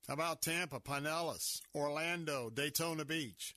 How 0.07 0.15
about 0.15 0.41
Tampa, 0.41 0.79
Pinellas, 0.81 1.61
Orlando, 1.75 2.51
Daytona 2.51 3.05
Beach? 3.05 3.57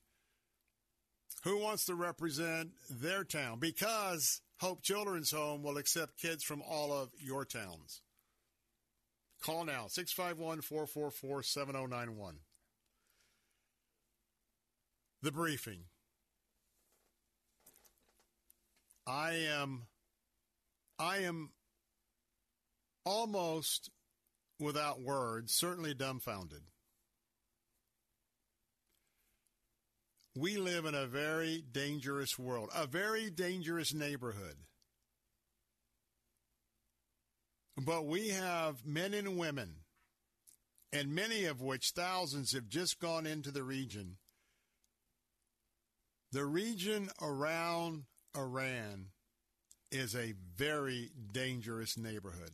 Who 1.43 1.59
wants 1.59 1.85
to 1.85 1.95
represent 1.95 2.71
their 2.89 3.23
town? 3.23 3.59
Because 3.59 4.41
Hope 4.59 4.83
Children's 4.83 5.31
Home 5.31 5.63
will 5.63 5.77
accept 5.77 6.19
kids 6.19 6.43
from 6.43 6.61
all 6.61 6.91
of 6.91 7.11
your 7.19 7.45
towns. 7.45 8.01
Call 9.41 9.65
now, 9.65 9.87
651 9.87 10.61
444 10.61 11.43
7091. 11.43 12.35
The 15.23 15.31
briefing. 15.31 15.85
I 19.07 19.33
am 19.33 19.87
I 20.99 21.17
am 21.19 21.49
almost 23.03 23.89
without 24.59 25.01
words, 25.01 25.53
certainly 25.53 25.95
dumbfounded. 25.95 26.61
We 30.37 30.57
live 30.57 30.85
in 30.85 30.93
a 30.95 31.07
very 31.07 31.63
dangerous 31.71 32.37
world, 32.37 32.69
a 32.75 32.85
very 32.85 33.31
dangerous 33.31 33.93
neighborhood. 33.93 34.55
But 37.83 38.05
we 38.05 38.29
have 38.29 38.85
men 38.85 39.15
and 39.15 39.39
women, 39.39 39.77
and 40.93 41.15
many 41.15 41.45
of 41.45 41.61
which 41.61 41.91
thousands 41.95 42.51
have 42.51 42.69
just 42.69 42.99
gone 42.99 43.25
into 43.25 43.49
the 43.49 43.63
region. 43.63 44.17
The 46.31 46.45
region 46.45 47.09
around 47.19 48.03
Iran 48.37 49.07
is 49.91 50.15
a 50.15 50.35
very 50.55 51.09
dangerous 51.31 51.97
neighborhood. 51.97 52.51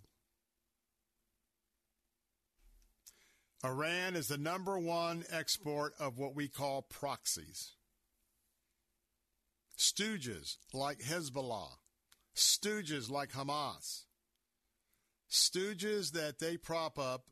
Iran 3.65 4.15
is 4.15 4.29
the 4.29 4.37
number 4.37 4.79
one 4.79 5.25
export 5.29 5.93
of 5.99 6.17
what 6.17 6.35
we 6.35 6.47
call 6.47 6.83
proxies. 6.83 7.73
Stooges 9.77 10.55
like 10.73 10.99
Hezbollah, 10.99 11.79
stooges 12.33 13.09
like 13.09 13.33
Hamas, 13.33 14.06
stooges 15.29 16.11
that 16.11 16.39
they 16.39 16.57
prop 16.57 16.97
up 16.97 17.25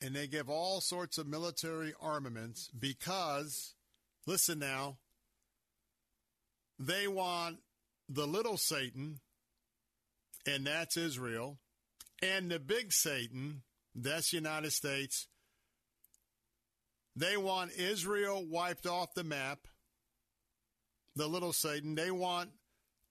and 0.00 0.14
they 0.14 0.26
give 0.26 0.50
all 0.50 0.80
sorts 0.80 1.18
of 1.18 1.26
military 1.26 1.94
armaments 2.00 2.68
because, 2.78 3.74
listen 4.26 4.58
now, 4.58 4.98
they 6.78 7.08
want 7.08 7.58
the 8.08 8.26
little 8.26 8.56
Satan, 8.56 9.20
and 10.46 10.66
that's 10.66 10.96
Israel, 10.96 11.58
and 12.22 12.50
the 12.50 12.58
big 12.58 12.92
Satan, 12.92 13.62
that's 13.94 14.30
the 14.30 14.36
United 14.36 14.72
States. 14.72 15.26
They 17.14 17.38
want 17.38 17.72
Israel 17.72 18.44
wiped 18.46 18.86
off 18.86 19.14
the 19.14 19.24
map, 19.24 19.60
the 21.14 21.26
little 21.26 21.54
Satan. 21.54 21.94
They 21.94 22.10
want 22.10 22.50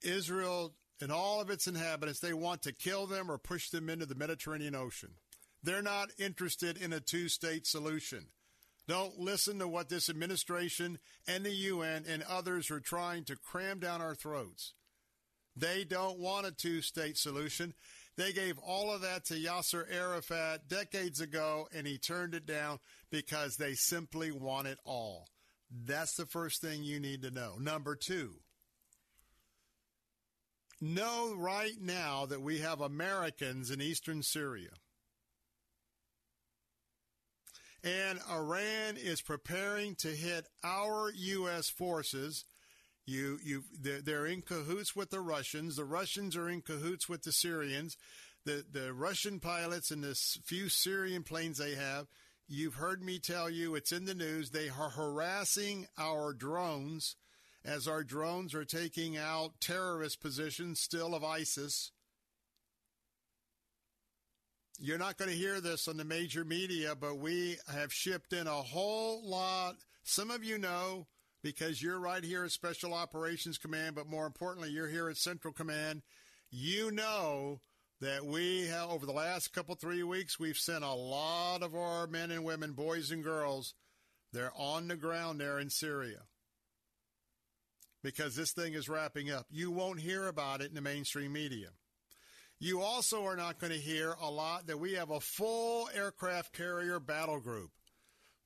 Israel 0.03 0.76
and 1.01 1.11
all 1.11 1.41
of 1.41 1.49
its 1.49 1.67
inhabitants, 1.67 2.19
they 2.19 2.34
want 2.34 2.61
to 2.63 2.73
kill 2.73 3.07
them 3.07 3.30
or 3.30 3.38
push 3.38 3.69
them 3.69 3.89
into 3.89 4.05
the 4.05 4.15
Mediterranean 4.15 4.76
Ocean. 4.76 5.15
They're 5.61 5.81
not 5.81 6.09
interested 6.17 6.77
in 6.77 6.93
a 6.93 6.99
two 6.99 7.27
state 7.27 7.65
solution. 7.65 8.27
Don't 8.88 9.17
listen 9.19 9.59
to 9.59 9.67
what 9.67 9.89
this 9.89 10.09
administration 10.09 10.99
and 11.27 11.43
the 11.43 11.51
UN 11.51 12.05
and 12.07 12.23
others 12.23 12.69
are 12.69 12.80
trying 12.80 13.23
to 13.26 13.35
cram 13.35 13.80
down 13.80 14.01
our 14.01 14.13
throats. 14.13 14.73
They 15.55 15.84
don't 15.85 16.19
want 16.19 16.45
a 16.45 16.51
two 16.51 16.81
state 16.81 17.17
solution. 17.17 17.73
They 18.17 18.31
gave 18.31 18.57
all 18.59 18.91
of 18.91 19.01
that 19.01 19.26
to 19.26 19.34
Yasser 19.34 19.85
Arafat 19.91 20.67
decades 20.67 21.19
ago, 21.19 21.67
and 21.73 21.85
he 21.88 21.97
turned 21.97 22.34
it 22.34 22.45
down 22.45 22.80
because 23.09 23.57
they 23.57 23.73
simply 23.73 24.31
want 24.31 24.67
it 24.67 24.77
all. 24.85 25.27
That's 25.69 26.15
the 26.15 26.26
first 26.26 26.61
thing 26.61 26.84
you 26.84 26.99
need 26.99 27.23
to 27.23 27.31
know. 27.31 27.55
Number 27.59 27.95
two, 27.95 28.35
know 30.86 31.34
right 31.36 31.76
now 31.82 32.26
that 32.28 32.41
we 32.41 32.60
have 32.60 32.80
Americans 32.80 33.72
in 33.72 33.82
eastern 33.82 34.24
Syria. 34.24 34.70
And 37.84 38.20
Iran 38.32 38.98
is 38.98 39.22
preparing 39.22 39.95
to 39.95 40.07
hit 40.07 40.48
our 40.64 41.12
U.S. 41.14 41.70
forces. 41.70 42.45
You, 43.06 43.38
you, 43.44 43.64
they're, 43.80 44.26
in 44.26 44.41
cahoots 44.41 44.95
with 44.95 45.12
the 45.12 45.20
Russians. 45.20 45.76
The 45.76 45.86
Russians 45.86 46.36
are 46.36 46.49
in 46.49 46.62
cahoots 46.62 47.07
with 47.07 47.22
the 47.22 47.32
Syrians. 47.32 47.95
The, 48.44 48.66
the 48.72 48.91
Russian 48.91 49.40
pilots 49.40 49.91
and 49.91 50.03
the 50.03 50.16
few 50.16 50.70
Syrian 50.70 51.22
planes 51.22 51.60
they 51.60 51.76
have, 51.76 52.07
you've 52.48 52.76
heard 52.76 53.03
me 53.03 53.20
tell 53.20 53.49
you, 53.49 53.76
it's 53.76 53.91
in 53.91 54.06
the 54.06 54.16
news. 54.16 54.49
They 54.49 54.70
are 54.70 54.90
harassing 54.90 55.88
our 55.98 56.34
drones 56.34 57.16
as 57.65 57.87
our 57.87 58.03
drones 58.03 58.53
are 58.53 58.63
taking 58.63 59.17
out 59.17 59.59
terrorist 59.59 60.21
positions 60.21 60.79
still 60.79 61.15
of 61.15 61.23
ISIS. 61.23 61.91
You're 64.79 64.99
not 64.99 65.17
going 65.17 65.31
to 65.31 65.37
hear 65.37 65.59
this 65.61 65.87
on 65.87 65.97
the 65.97 66.05
major 66.05 66.45
media, 66.45 66.95
but 66.95 67.17
we 67.17 67.57
have 67.73 67.91
shipped 67.91 68.33
in 68.33 68.45
a 68.45 68.51
whole 68.51 69.27
lot. 69.27 69.77
Some 70.03 70.29
of 70.29 70.43
you 70.43 70.57
know 70.57 71.07
because 71.41 71.81
you're 71.81 71.99
right 71.99 72.23
here 72.23 72.43
at 72.43 72.51
Special 72.51 72.93
Operations 72.93 73.57
Command, 73.57 73.95
but 73.95 74.07
more 74.07 74.25
importantly, 74.25 74.71
you're 74.71 74.87
here 74.87 75.09
at 75.09 75.17
Central 75.17 75.53
Command. 75.53 76.01
You 76.49 76.91
know 76.91 77.61
that 78.01 78.25
we 78.25 78.67
have, 78.67 78.89
over 78.89 79.05
the 79.05 79.11
last 79.11 79.53
couple, 79.53 79.75
three 79.75 80.03
weeks, 80.03 80.39
we've 80.39 80.57
sent 80.57 80.83
a 80.83 80.91
lot 80.91 81.63
of 81.63 81.75
our 81.75 82.07
men 82.07 82.31
and 82.31 82.43
women, 82.43 82.73
boys 82.73 83.11
and 83.11 83.23
girls, 83.23 83.73
they're 84.33 84.51
on 84.55 84.87
the 84.87 84.97
ground 84.97 85.39
there 85.39 85.59
in 85.59 85.69
Syria 85.69 86.23
because 88.06 88.36
this 88.36 88.52
thing 88.52 88.76
is 88.76 88.88
wrapping 88.88 89.32
up. 89.32 89.48
You 89.49 89.72
won't 89.72 89.99
hear 89.99 90.27
about 90.27 90.61
it 90.61 90.69
in 90.69 90.76
the 90.76 90.82
mainstream 90.82 91.34
media. 91.34 91.69
You 92.60 92.82
also 92.82 93.26
are 93.26 93.36
not 93.36 93.57
going 93.57 93.73
to 93.73 93.80
hear 93.80 94.15
a 94.22 94.30
lot 94.30 94.68
that 94.68 94.80
we 94.80 94.94
have 94.94 95.10
a 95.10 95.19
full 95.19 95.90
aircraft 95.91 96.53
carrier 96.53 96.99
battle 96.99 97.40
group 97.40 97.72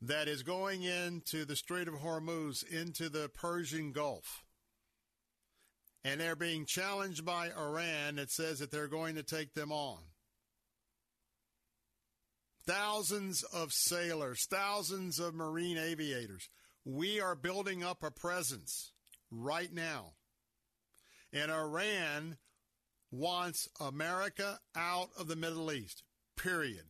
that 0.02 0.30
is 0.30 0.44
going 0.44 0.84
into 0.84 1.44
the 1.44 1.58
Strait 1.58 1.90
of 1.90 1.96
Hormuz, 1.96 2.66
into 2.72 3.10
the 3.10 3.28
Persian 3.28 3.92
Gulf. 3.92 4.46
And 6.06 6.22
they're 6.22 6.38
being 6.38 6.66
challenged 6.66 7.26
by 7.26 7.50
Iran 7.52 8.16
that 8.16 8.32
says 8.32 8.60
that 8.60 8.72
they're 8.72 8.88
going 8.88 9.16
to 9.16 9.24
take 9.24 9.56
them 9.56 9.74
on. 9.74 10.00
Thousands 12.66 13.44
of 13.44 13.74
sailors, 13.74 14.48
thousands 14.50 15.20
of 15.20 15.36
marine 15.36 15.78
aviators. 15.78 16.48
We 16.86 17.20
are 17.20 17.36
building 17.36 17.84
up 17.84 18.04
a 18.04 18.10
presence 18.10 18.94
right 19.32 19.72
now. 19.74 20.14
And 21.34 21.52
Iran 21.52 22.38
wants 23.12 23.68
America 23.80 24.60
out 24.76 25.10
of 25.18 25.28
the 25.28 25.36
Middle 25.36 25.72
East, 25.72 26.04
period. 26.38 26.86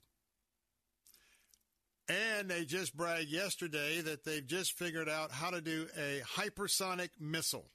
And 2.08 2.50
they 2.50 2.66
just 2.66 2.98
bragged 2.98 3.30
yesterday 3.30 4.02
that 4.02 4.24
they've 4.24 4.46
just 4.46 4.74
figured 4.74 5.08
out 5.08 5.32
how 5.32 5.52
to 5.52 5.62
do 5.62 5.88
a 5.96 6.22
hypersonic 6.36 7.10
missile. 7.20 7.70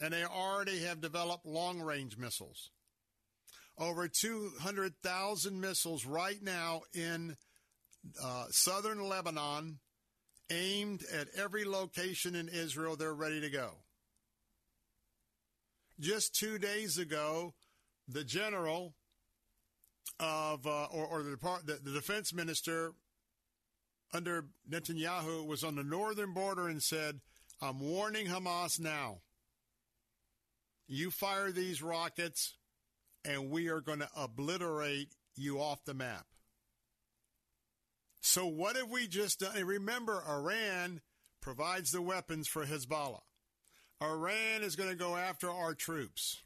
And 0.00 0.12
they 0.12 0.24
already 0.24 0.80
have 0.80 1.00
developed 1.00 1.46
long 1.46 1.80
range 1.80 2.16
missiles. 2.18 2.70
Over 3.78 4.08
200,000 4.08 5.60
missiles 5.60 6.04
right 6.04 6.42
now 6.42 6.82
in 6.92 7.36
uh, 8.22 8.46
southern 8.50 9.08
Lebanon, 9.08 9.78
aimed 10.50 11.04
at 11.12 11.28
every 11.36 11.64
location 11.64 12.34
in 12.34 12.48
Israel. 12.48 12.96
They're 12.96 13.14
ready 13.14 13.40
to 13.40 13.50
go. 13.50 13.70
Just 15.98 16.34
two 16.34 16.58
days 16.58 16.98
ago, 16.98 17.54
the 18.08 18.24
general 18.24 18.94
of, 20.18 20.66
uh, 20.66 20.86
or, 20.86 21.06
or 21.06 21.22
the, 21.22 21.36
the, 21.64 21.78
the 21.82 21.92
defense 21.92 22.32
minister 22.32 22.92
under 24.12 24.46
Netanyahu 24.68 25.46
was 25.46 25.62
on 25.62 25.76
the 25.76 25.84
northern 25.84 26.32
border 26.32 26.68
and 26.68 26.82
said, 26.82 27.20
I'm 27.60 27.80
warning 27.80 28.26
Hamas 28.26 28.80
now. 28.80 29.18
You 30.88 31.10
fire 31.10 31.52
these 31.52 31.82
rockets, 31.82 32.56
and 33.24 33.50
we 33.50 33.68
are 33.68 33.80
going 33.80 34.00
to 34.00 34.08
obliterate 34.16 35.14
you 35.36 35.60
off 35.60 35.84
the 35.84 35.94
map. 35.94 36.26
So, 38.20 38.46
what 38.46 38.76
have 38.76 38.90
we 38.90 39.06
just 39.06 39.40
done? 39.40 39.64
Remember, 39.64 40.22
Iran 40.28 41.00
provides 41.40 41.90
the 41.90 42.02
weapons 42.02 42.46
for 42.48 42.66
Hezbollah. 42.66 43.22
Iran 44.02 44.62
is 44.62 44.76
going 44.76 44.90
to 44.90 44.96
go 44.96 45.16
after 45.16 45.50
our 45.50 45.74
troops. 45.74 46.38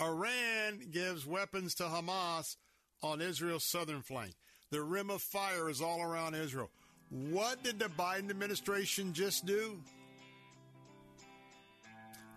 Iran 0.00 0.88
gives 0.90 1.26
weapons 1.26 1.74
to 1.76 1.84
Hamas 1.84 2.56
on 3.02 3.20
Israel's 3.20 3.64
southern 3.64 4.02
flank. 4.02 4.34
The 4.70 4.82
rim 4.82 5.10
of 5.10 5.22
fire 5.22 5.68
is 5.68 5.80
all 5.80 6.02
around 6.02 6.34
Israel. 6.34 6.70
What 7.10 7.62
did 7.62 7.78
the 7.78 7.84
Biden 7.86 8.30
administration 8.30 9.12
just 9.12 9.46
do? 9.46 9.80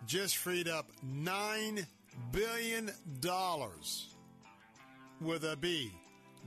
Just 0.05 0.37
freed 0.37 0.67
up 0.67 0.91
$9 1.05 1.85
billion 2.31 2.91
with 5.19 5.43
a 5.43 5.55
B. 5.55 5.91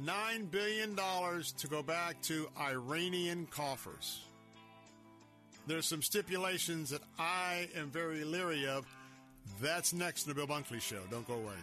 $9 0.05 0.51
billion 0.51 0.97
to 0.97 1.67
go 1.69 1.83
back 1.83 2.21
to 2.23 2.49
Iranian 2.59 3.47
coffers. 3.51 4.23
There's 5.67 5.87
some 5.87 6.03
stipulations 6.03 6.91
that 6.91 7.03
I 7.19 7.69
am 7.77 7.91
very 7.91 8.25
leery 8.25 8.67
of. 8.67 8.87
That's 9.61 9.93
next 9.93 10.27
in 10.27 10.31
the 10.31 10.35
Bill 10.35 10.47
Bunkley 10.47 10.81
Show. 10.81 11.01
Don't 11.11 11.27
go 11.27 11.35
away. 11.35 11.55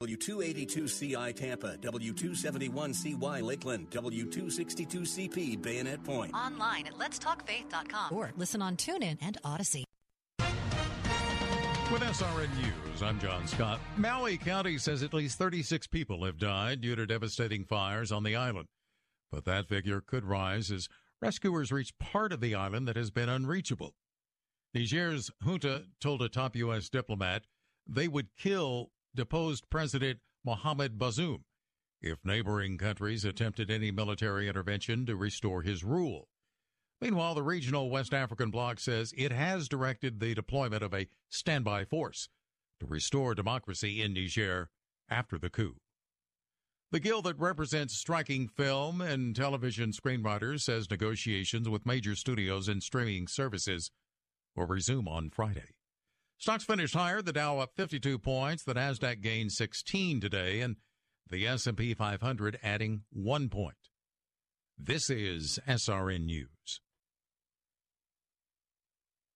W282CI 0.00 1.34
Tampa, 1.34 1.76
W271CY 1.78 3.42
Lakeland, 3.42 3.90
W262CP 3.90 5.60
Bayonet 5.60 6.04
Point. 6.04 6.32
Online 6.34 6.86
at 6.86 6.94
letstalkfaith.com 6.94 8.16
or 8.16 8.30
listen 8.36 8.62
on 8.62 8.76
TuneIn 8.76 9.18
and 9.20 9.38
Odyssey. 9.44 9.87
With 11.92 12.02
SRN 12.02 12.54
News, 12.56 13.02
I'm 13.02 13.18
John 13.18 13.46
Scott. 13.46 13.80
Maui 13.96 14.36
County 14.36 14.76
says 14.76 15.02
at 15.02 15.14
least 15.14 15.38
36 15.38 15.86
people 15.86 16.26
have 16.26 16.36
died 16.36 16.82
due 16.82 16.94
to 16.94 17.06
devastating 17.06 17.64
fires 17.64 18.12
on 18.12 18.24
the 18.24 18.36
island. 18.36 18.68
But 19.32 19.46
that 19.46 19.68
figure 19.68 20.02
could 20.02 20.26
rise 20.26 20.70
as 20.70 20.90
rescuers 21.22 21.72
reach 21.72 21.98
part 21.98 22.30
of 22.30 22.42
the 22.42 22.54
island 22.54 22.88
that 22.88 22.96
has 22.96 23.10
been 23.10 23.30
unreachable. 23.30 23.94
Niger's 24.74 25.30
junta 25.42 25.84
told 25.98 26.20
a 26.20 26.28
top 26.28 26.56
U.S. 26.56 26.90
diplomat 26.90 27.44
they 27.86 28.06
would 28.06 28.36
kill 28.36 28.90
deposed 29.14 29.70
President 29.70 30.18
Mohamed 30.44 30.98
Bazoum 30.98 31.44
if 32.02 32.18
neighboring 32.22 32.76
countries 32.76 33.24
attempted 33.24 33.70
any 33.70 33.90
military 33.90 34.46
intervention 34.46 35.06
to 35.06 35.16
restore 35.16 35.62
his 35.62 35.82
rule. 35.82 36.27
Meanwhile, 37.00 37.34
the 37.34 37.42
regional 37.42 37.90
West 37.90 38.12
African 38.12 38.50
bloc 38.50 38.80
says 38.80 39.14
it 39.16 39.30
has 39.30 39.68
directed 39.68 40.18
the 40.18 40.34
deployment 40.34 40.82
of 40.82 40.92
a 40.92 41.08
standby 41.28 41.84
force 41.84 42.28
to 42.80 42.86
restore 42.86 43.34
democracy 43.34 44.02
in 44.02 44.14
Niger 44.14 44.70
after 45.08 45.38
the 45.38 45.50
coup. 45.50 45.76
The 46.90 47.00
guild 47.00 47.24
that 47.24 47.38
represents 47.38 47.98
striking 47.98 48.48
film 48.48 49.00
and 49.00 49.36
television 49.36 49.92
screenwriters 49.92 50.62
says 50.62 50.90
negotiations 50.90 51.68
with 51.68 51.86
major 51.86 52.16
studios 52.16 52.66
and 52.66 52.82
streaming 52.82 53.28
services 53.28 53.90
will 54.56 54.66
resume 54.66 55.06
on 55.06 55.30
Friday. 55.30 55.74
Stocks 56.38 56.64
finished 56.64 56.94
higher, 56.94 57.20
the 57.20 57.32
Dow 57.32 57.58
up 57.58 57.72
52 57.76 58.18
points, 58.18 58.64
the 58.64 58.74
Nasdaq 58.74 59.20
gained 59.20 59.52
16 59.52 60.20
today 60.20 60.60
and 60.60 60.76
the 61.28 61.46
S&P 61.46 61.94
500 61.94 62.58
adding 62.62 63.02
1 63.12 63.48
point. 63.50 63.76
This 64.78 65.10
is 65.10 65.58
SRN 65.68 66.24
News. 66.24 66.80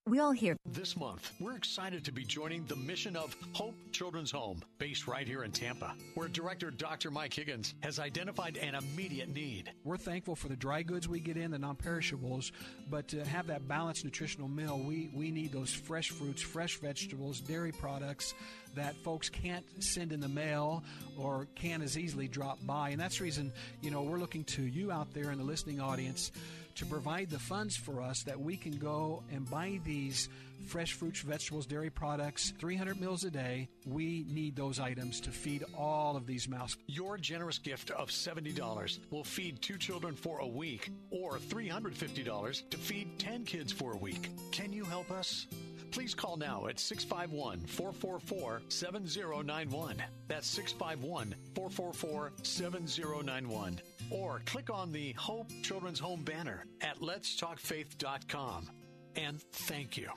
We 0.08 0.18
all 0.18 0.32
hear. 0.32 0.56
This 0.66 0.96
month, 0.96 1.30
we're 1.38 1.54
excited 1.54 2.04
to 2.06 2.12
be 2.12 2.24
joining 2.24 2.64
the 2.64 2.74
mission 2.74 3.14
of 3.14 3.36
Hope 3.52 3.76
Children's 3.92 4.32
Home, 4.32 4.60
based 4.78 5.06
right 5.06 5.28
here 5.28 5.44
in 5.44 5.52
Tampa, 5.52 5.94
where 6.14 6.26
Director 6.26 6.72
Dr. 6.72 7.12
Mike 7.12 7.32
Higgins 7.32 7.74
has 7.84 8.00
identified 8.00 8.56
an 8.56 8.74
immediate 8.74 9.28
need. 9.32 9.70
We're 9.84 9.96
thankful 9.96 10.34
for 10.34 10.48
the 10.48 10.56
dry 10.56 10.82
goods 10.82 11.08
we 11.08 11.20
get 11.20 11.36
in, 11.36 11.52
the 11.52 11.58
non 11.60 11.76
perishables, 11.76 12.50
but 12.90 13.06
to 13.08 13.24
have 13.24 13.46
that 13.46 13.68
balanced 13.68 14.04
nutritional 14.04 14.48
meal, 14.48 14.80
we, 14.80 15.08
we 15.14 15.30
need 15.30 15.52
those 15.52 15.72
fresh 15.72 16.10
fruits, 16.10 16.42
fresh 16.42 16.78
vegetables, 16.78 17.40
dairy 17.40 17.70
products 17.70 18.34
that 18.74 18.96
folks 19.04 19.28
can't 19.28 19.64
send 19.80 20.10
in 20.12 20.18
the 20.18 20.28
mail 20.28 20.82
or 21.16 21.46
can't 21.54 21.82
as 21.82 21.96
easily 21.96 22.26
drop 22.26 22.58
by. 22.66 22.90
And 22.90 23.00
that's 23.00 23.18
the 23.18 23.24
reason, 23.24 23.52
you 23.80 23.92
know, 23.92 24.02
we're 24.02 24.18
looking 24.18 24.42
to 24.44 24.62
you 24.62 24.90
out 24.90 25.14
there 25.14 25.30
in 25.30 25.38
the 25.38 25.44
listening 25.44 25.80
audience 25.80 26.32
to 26.76 26.86
provide 26.86 27.30
the 27.30 27.38
funds 27.38 27.76
for 27.76 28.00
us 28.00 28.22
that 28.24 28.40
we 28.40 28.56
can 28.56 28.76
go 28.76 29.22
and 29.32 29.48
buy 29.50 29.80
these 29.84 30.28
fresh 30.66 30.92
fruits, 30.92 31.20
vegetables, 31.20 31.66
dairy 31.66 31.90
products, 31.90 32.52
300 32.58 33.00
meals 33.00 33.24
a 33.24 33.30
day. 33.30 33.68
We 33.86 34.24
need 34.28 34.56
those 34.56 34.78
items 34.78 35.20
to 35.22 35.30
feed 35.30 35.64
all 35.76 36.16
of 36.16 36.26
these 36.26 36.48
mouths. 36.48 36.76
Your 36.86 37.18
generous 37.18 37.58
gift 37.58 37.90
of 37.90 38.08
$70 38.08 38.98
will 39.10 39.24
feed 39.24 39.60
two 39.60 39.76
children 39.76 40.14
for 40.14 40.38
a 40.38 40.46
week, 40.46 40.90
or 41.10 41.38
$350 41.38 42.70
to 42.70 42.76
feed 42.76 43.18
10 43.18 43.44
kids 43.44 43.72
for 43.72 43.92
a 43.92 43.96
week. 43.96 44.30
Can 44.50 44.72
you 44.72 44.84
help 44.84 45.10
us? 45.10 45.46
Please 45.90 46.14
call 46.14 46.38
now 46.38 46.66
at 46.68 46.80
651 46.80 47.60
444 47.66 48.62
7091. 48.68 50.02
That's 50.26 50.46
651 50.48 51.34
444 51.54 52.32
7091. 52.42 53.80
Or 54.12 54.42
click 54.46 54.70
on 54.70 54.92
the 54.92 55.12
Hope 55.12 55.50
Children's 55.62 56.00
Home 56.00 56.22
banner 56.22 56.64
at 56.80 57.00
letstalkfaith.com. 57.00 58.70
And 59.16 59.40
thank 59.52 59.96
you. 59.96 60.08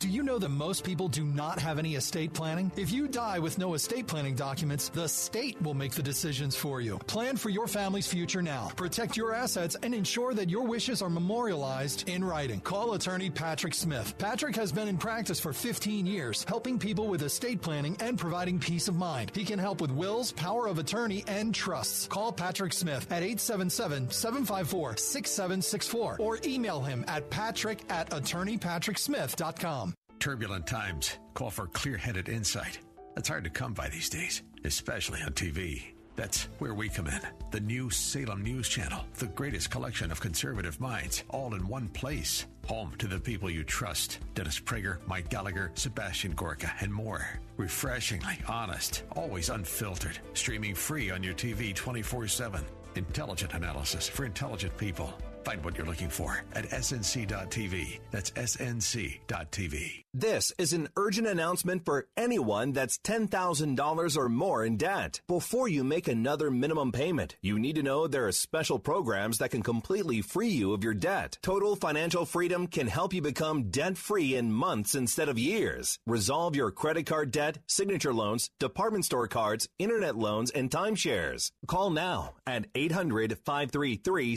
Do 0.00 0.08
you 0.08 0.22
know 0.22 0.38
that 0.38 0.50
most 0.50 0.84
people 0.84 1.08
do 1.08 1.24
not 1.24 1.58
have 1.58 1.76
any 1.76 1.96
estate 1.96 2.32
planning? 2.32 2.70
If 2.76 2.92
you 2.92 3.08
die 3.08 3.40
with 3.40 3.58
no 3.58 3.74
estate 3.74 4.06
planning 4.06 4.36
documents, 4.36 4.90
the 4.90 5.08
state 5.08 5.60
will 5.60 5.74
make 5.74 5.90
the 5.90 6.04
decisions 6.04 6.54
for 6.54 6.80
you. 6.80 6.98
Plan 7.08 7.36
for 7.36 7.48
your 7.48 7.66
family's 7.66 8.06
future 8.06 8.40
now. 8.40 8.70
Protect 8.76 9.16
your 9.16 9.34
assets 9.34 9.76
and 9.82 9.92
ensure 9.92 10.34
that 10.34 10.48
your 10.48 10.62
wishes 10.62 11.02
are 11.02 11.10
memorialized 11.10 12.08
in 12.08 12.22
writing. 12.22 12.60
Call 12.60 12.94
attorney 12.94 13.28
Patrick 13.28 13.74
Smith. 13.74 14.14
Patrick 14.18 14.54
has 14.54 14.70
been 14.70 14.86
in 14.86 14.98
practice 14.98 15.40
for 15.40 15.52
15 15.52 16.06
years, 16.06 16.44
helping 16.44 16.78
people 16.78 17.08
with 17.08 17.24
estate 17.24 17.60
planning 17.60 17.96
and 17.98 18.16
providing 18.16 18.60
peace 18.60 18.86
of 18.86 18.94
mind. 18.94 19.32
He 19.34 19.44
can 19.44 19.58
help 19.58 19.80
with 19.80 19.90
wills, 19.90 20.30
power 20.30 20.68
of 20.68 20.78
attorney, 20.78 21.24
and 21.26 21.52
trusts. 21.52 22.06
Call 22.06 22.30
Patrick 22.30 22.72
Smith 22.72 23.10
at 23.10 23.24
877-754-6764 23.24 26.20
or 26.20 26.38
email 26.44 26.82
him 26.82 27.04
at 27.08 27.28
patrick 27.30 27.80
at 27.90 28.10
attorneypatricksmith.com. 28.10 29.87
Turbulent 30.18 30.66
times 30.66 31.18
call 31.34 31.50
for 31.50 31.68
clear 31.68 31.96
headed 31.96 32.28
insight. 32.28 32.80
That's 33.14 33.28
hard 33.28 33.44
to 33.44 33.50
come 33.50 33.72
by 33.72 33.88
these 33.88 34.08
days, 34.08 34.42
especially 34.64 35.22
on 35.22 35.32
TV. 35.32 35.82
That's 36.16 36.48
where 36.58 36.74
we 36.74 36.88
come 36.88 37.06
in. 37.06 37.20
The 37.52 37.60
new 37.60 37.88
Salem 37.90 38.42
News 38.42 38.68
Channel, 38.68 39.04
the 39.18 39.28
greatest 39.28 39.70
collection 39.70 40.10
of 40.10 40.20
conservative 40.20 40.80
minds, 40.80 41.22
all 41.28 41.54
in 41.54 41.68
one 41.68 41.86
place. 41.88 42.46
Home 42.66 42.92
to 42.98 43.06
the 43.06 43.20
people 43.20 43.48
you 43.48 43.62
trust 43.62 44.18
Dennis 44.34 44.58
Prager, 44.58 44.98
Mike 45.06 45.28
Gallagher, 45.30 45.70
Sebastian 45.74 46.32
Gorka, 46.32 46.72
and 46.80 46.92
more. 46.92 47.28
Refreshingly 47.56 48.40
honest, 48.48 49.04
always 49.12 49.50
unfiltered, 49.50 50.18
streaming 50.34 50.74
free 50.74 51.12
on 51.12 51.22
your 51.22 51.34
TV 51.34 51.72
24 51.72 52.26
7. 52.26 52.64
Intelligent 52.96 53.54
analysis 53.54 54.08
for 54.08 54.24
intelligent 54.24 54.76
people. 54.76 55.16
Find 55.44 55.64
what 55.64 55.76
you're 55.76 55.86
looking 55.86 56.10
for 56.10 56.42
at 56.52 56.68
snc.tv. 56.70 58.00
That's 58.10 58.30
snc.tv. 58.32 60.04
This 60.14 60.52
is 60.58 60.72
an 60.72 60.88
urgent 60.96 61.26
announcement 61.26 61.84
for 61.84 62.08
anyone 62.16 62.72
that's 62.72 62.98
$10,000 62.98 64.16
or 64.16 64.28
more 64.28 64.64
in 64.64 64.76
debt. 64.76 65.20
Before 65.28 65.68
you 65.68 65.84
make 65.84 66.08
another 66.08 66.50
minimum 66.50 66.92
payment, 66.92 67.36
you 67.40 67.58
need 67.58 67.76
to 67.76 67.82
know 67.82 68.06
there 68.06 68.26
are 68.26 68.32
special 68.32 68.78
programs 68.78 69.38
that 69.38 69.50
can 69.50 69.62
completely 69.62 70.22
free 70.22 70.48
you 70.48 70.72
of 70.72 70.82
your 70.82 70.94
debt. 70.94 71.38
Total 71.42 71.76
Financial 71.76 72.24
Freedom 72.24 72.66
can 72.66 72.88
help 72.88 73.12
you 73.12 73.22
become 73.22 73.70
debt 73.70 73.96
free 73.96 74.34
in 74.34 74.50
months 74.50 74.94
instead 74.94 75.28
of 75.28 75.38
years. 75.38 75.98
Resolve 76.06 76.56
your 76.56 76.70
credit 76.70 77.06
card 77.06 77.30
debt, 77.30 77.58
signature 77.66 78.14
loans, 78.14 78.50
department 78.58 79.04
store 79.04 79.28
cards, 79.28 79.68
internet 79.78 80.16
loans, 80.16 80.50
and 80.50 80.70
timeshares. 80.70 81.50
Call 81.66 81.90
now 81.90 82.34
at 82.46 82.66
800 82.74 83.38
533 83.44 84.36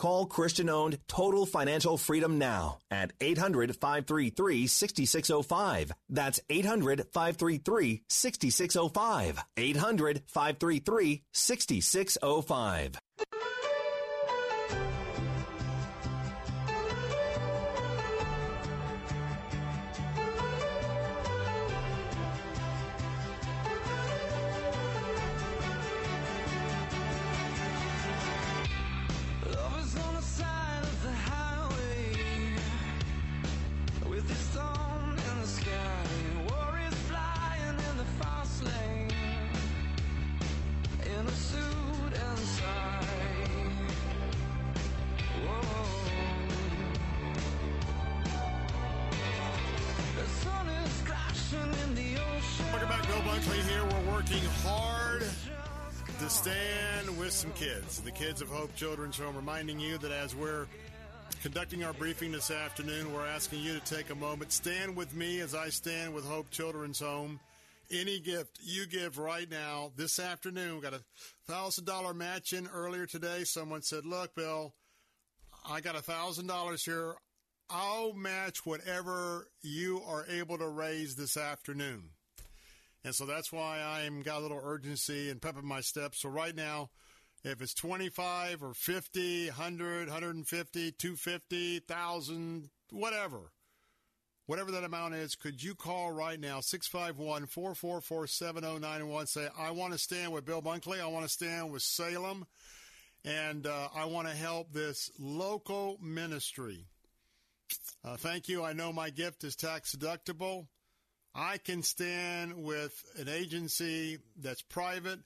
Call 0.00 0.24
Christian 0.24 0.70
owned 0.70 0.98
Total 1.08 1.44
Financial 1.44 1.98
Freedom 1.98 2.38
now 2.38 2.78
at 2.90 3.12
800 3.20 3.76
533 3.76 4.66
6605. 4.66 5.92
That's 6.08 6.40
800 6.48 7.04
533 7.12 8.04
6605. 8.08 9.44
800 9.58 10.22
533 10.26 11.22
6605. 11.34 12.98
Children's 58.80 59.18
Home, 59.18 59.36
reminding 59.36 59.78
you 59.78 59.98
that 59.98 60.10
as 60.10 60.34
we're 60.34 60.66
conducting 61.42 61.84
our 61.84 61.92
briefing 61.92 62.32
this 62.32 62.50
afternoon, 62.50 63.12
we're 63.12 63.26
asking 63.26 63.60
you 63.60 63.78
to 63.78 63.94
take 63.94 64.08
a 64.08 64.14
moment, 64.14 64.52
stand 64.52 64.96
with 64.96 65.14
me 65.14 65.40
as 65.40 65.54
I 65.54 65.68
stand 65.68 66.14
with 66.14 66.24
Hope 66.24 66.50
Children's 66.50 66.98
Home. 67.00 67.40
Any 67.90 68.20
gift 68.20 68.58
you 68.62 68.86
give 68.86 69.18
right 69.18 69.50
now, 69.50 69.92
this 69.96 70.18
afternoon, 70.18 70.76
we 70.76 70.80
got 70.80 70.94
a 70.94 71.04
thousand 71.46 71.84
dollar 71.84 72.14
match 72.14 72.54
in 72.54 72.68
earlier 72.68 73.04
today. 73.04 73.44
Someone 73.44 73.82
said, 73.82 74.06
"Look, 74.06 74.34
Bill, 74.34 74.72
I 75.68 75.82
got 75.82 75.94
a 75.94 76.00
thousand 76.00 76.46
dollars 76.46 76.82
here. 76.82 77.16
I'll 77.68 78.14
match 78.14 78.64
whatever 78.64 79.48
you 79.60 80.00
are 80.08 80.24
able 80.26 80.56
to 80.56 80.68
raise 80.68 81.16
this 81.16 81.36
afternoon." 81.36 82.12
And 83.04 83.14
so 83.14 83.26
that's 83.26 83.52
why 83.52 83.82
I'm 83.82 84.22
got 84.22 84.38
a 84.38 84.40
little 84.40 84.60
urgency 84.64 85.28
and 85.28 85.42
pepping 85.42 85.66
my 85.66 85.82
steps. 85.82 86.22
So 86.22 86.30
right 86.30 86.56
now, 86.56 86.88
if 87.42 87.62
it's 87.62 87.74
25 87.74 88.62
or 88.62 88.74
50, 88.74 89.46
100, 89.46 90.08
150, 90.08 90.92
250, 90.92 91.82
1000, 91.86 92.70
whatever, 92.90 93.52
whatever 94.46 94.70
that 94.72 94.84
amount 94.84 95.14
is, 95.14 95.36
could 95.36 95.62
you 95.62 95.74
call 95.74 96.12
right 96.12 96.38
now, 96.38 96.60
651 96.60 97.46
444 97.46 98.26
7091, 98.26 99.26
say, 99.26 99.48
I 99.58 99.70
want 99.70 99.92
to 99.92 99.98
stand 99.98 100.32
with 100.32 100.44
Bill 100.44 100.62
Bunkley. 100.62 101.00
I 101.00 101.06
want 101.06 101.24
to 101.24 101.30
stand 101.30 101.70
with 101.70 101.82
Salem. 101.82 102.46
And 103.24 103.66
uh, 103.66 103.88
I 103.94 104.06
want 104.06 104.28
to 104.28 104.34
help 104.34 104.72
this 104.72 105.10
local 105.18 105.98
ministry. 106.02 106.86
Uh, 108.04 108.16
thank 108.16 108.48
you. 108.48 108.64
I 108.64 108.72
know 108.72 108.92
my 108.92 109.10
gift 109.10 109.44
is 109.44 109.56
tax 109.56 109.94
deductible. 109.94 110.66
I 111.34 111.58
can 111.58 111.82
stand 111.82 112.64
with 112.64 113.04
an 113.16 113.28
agency 113.28 114.18
that's 114.36 114.62
private, 114.62 115.20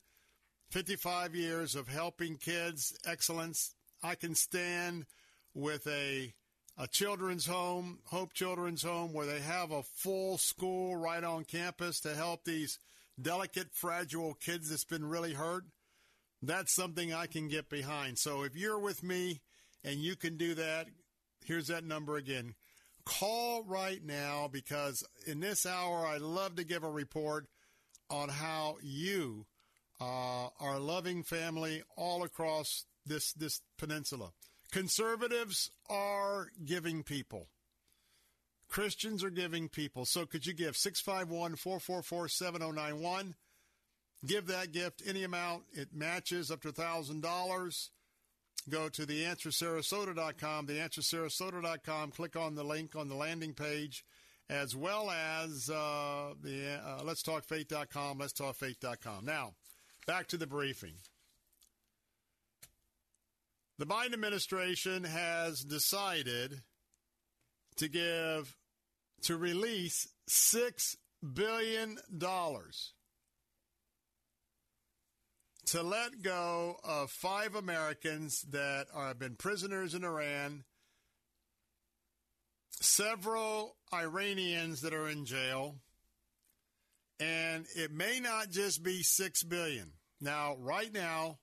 55 0.75 1.35
years 1.35 1.73
of 1.73 1.87
helping 1.87 2.35
kids, 2.35 2.93
excellence. 3.05 3.75
I 4.03 4.15
can 4.15 4.35
stand 4.35 5.05
with 5.53 5.87
a 5.87 6.33
a 6.77 6.85
children's 6.85 7.45
home, 7.45 7.99
Hope 8.07 8.33
Children's 8.33 8.83
Home, 8.83 9.13
where 9.13 9.25
they 9.25 9.39
have 9.39 9.71
a 9.71 9.83
full 9.83 10.37
school 10.37 10.97
right 10.97 11.23
on 11.23 11.45
campus 11.45 12.01
to 12.01 12.13
help 12.13 12.43
these 12.43 12.77
delicate, 13.21 13.69
fragile 13.71 14.33
kids 14.33 14.69
that's 14.69 14.83
been 14.83 15.05
really 15.05 15.31
hurt. 15.31 15.63
That's 16.41 16.75
something 16.75 17.13
I 17.13 17.27
can 17.27 17.47
get 17.47 17.69
behind. 17.69 18.19
So 18.19 18.43
if 18.43 18.57
you're 18.57 18.77
with 18.77 19.01
me 19.01 19.39
and 19.81 20.01
you 20.01 20.17
can 20.17 20.35
do 20.35 20.55
that, 20.55 20.87
here's 21.45 21.67
that 21.67 21.85
number 21.85 22.17
again. 22.17 22.53
Call 23.05 23.63
right 23.63 24.03
now 24.03 24.49
because 24.51 25.05
in 25.25 25.39
this 25.39 25.65
hour, 25.65 26.05
I'd 26.05 26.19
love 26.19 26.57
to 26.57 26.65
give 26.65 26.83
a 26.83 26.91
report 26.91 27.47
on 28.09 28.27
how 28.27 28.75
you 28.83 29.45
uh, 30.01 30.49
a 30.59 30.79
loving 30.79 31.23
family 31.23 31.83
all 31.95 32.23
across 32.23 32.85
this 33.05 33.33
this 33.33 33.61
peninsula. 33.77 34.31
Conservatives 34.71 35.71
are 35.89 36.47
giving 36.65 37.03
people. 37.03 37.47
Christians 38.67 39.23
are 39.23 39.29
giving 39.29 39.69
people. 39.69 40.05
So 40.05 40.25
could 40.25 40.45
you 40.45 40.53
give 40.53 40.75
651 40.75 41.55
444 41.55 42.27
7091? 42.27 43.35
Give 44.25 44.47
that 44.47 44.71
gift 44.71 45.03
any 45.07 45.23
amount. 45.23 45.63
It 45.71 45.89
matches 45.93 46.49
up 46.49 46.61
to 46.61 46.71
$1,000. 46.71 47.89
Go 48.67 48.89
to 48.89 49.05
theanswersarasota.com, 49.05 50.67
theanswersarasota.com. 50.67 52.11
Click 52.11 52.35
on 52.35 52.55
the 52.55 52.63
link 52.63 52.95
on 52.95 53.07
the 53.07 53.15
landing 53.15 53.53
page, 53.53 54.03
as 54.49 54.75
well 54.75 55.11
as 55.11 55.69
uh, 55.69 56.33
the 56.41 56.79
uh, 56.83 57.03
letstalkfaith.com, 57.03 58.17
letstalkfaith.com. 58.17 59.25
Now, 59.25 59.53
back 60.05 60.27
to 60.27 60.37
the 60.37 60.47
briefing. 60.47 60.93
The 63.77 63.85
Biden 63.85 64.13
administration 64.13 65.03
has 65.03 65.61
decided 65.61 66.61
to 67.75 67.87
give, 67.89 68.55
to 69.23 69.35
release 69.35 70.07
$6 70.29 70.95
billion 71.33 71.97
to 75.65 75.81
let 75.81 76.21
go 76.21 76.77
of 76.83 77.09
five 77.09 77.55
Americans 77.55 78.43
that 78.51 78.87
are, 78.93 79.07
have 79.07 79.19
been 79.19 79.35
prisoners 79.35 79.93
in 79.93 80.03
Iran, 80.03 80.63
several 82.69 83.75
Iranians 83.93 84.81
that 84.81 84.93
are 84.93 85.09
in 85.09 85.25
jail, 85.25 85.75
and 87.19 87.65
it 87.75 87.91
may 87.91 88.19
not 88.19 88.49
just 88.49 88.83
be 88.83 89.01
six 89.01 89.43
billion. 89.43 89.91
Now, 90.19 90.55
right 90.59 90.93
now, 90.93 91.39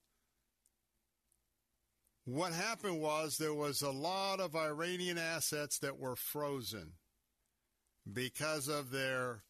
what 2.24 2.53
happened 2.53 3.01
was 3.01 3.36
there 3.36 3.55
was 3.55 3.82
a 3.82 3.90
lot 3.90 4.40
of 4.40 4.55
Iranian 4.55 5.19
assets 5.19 5.78
that 5.81 5.99
were 5.99 6.16
frozen 6.16 6.93
because 8.11 8.69
of 8.69 8.90
their 8.90 9.43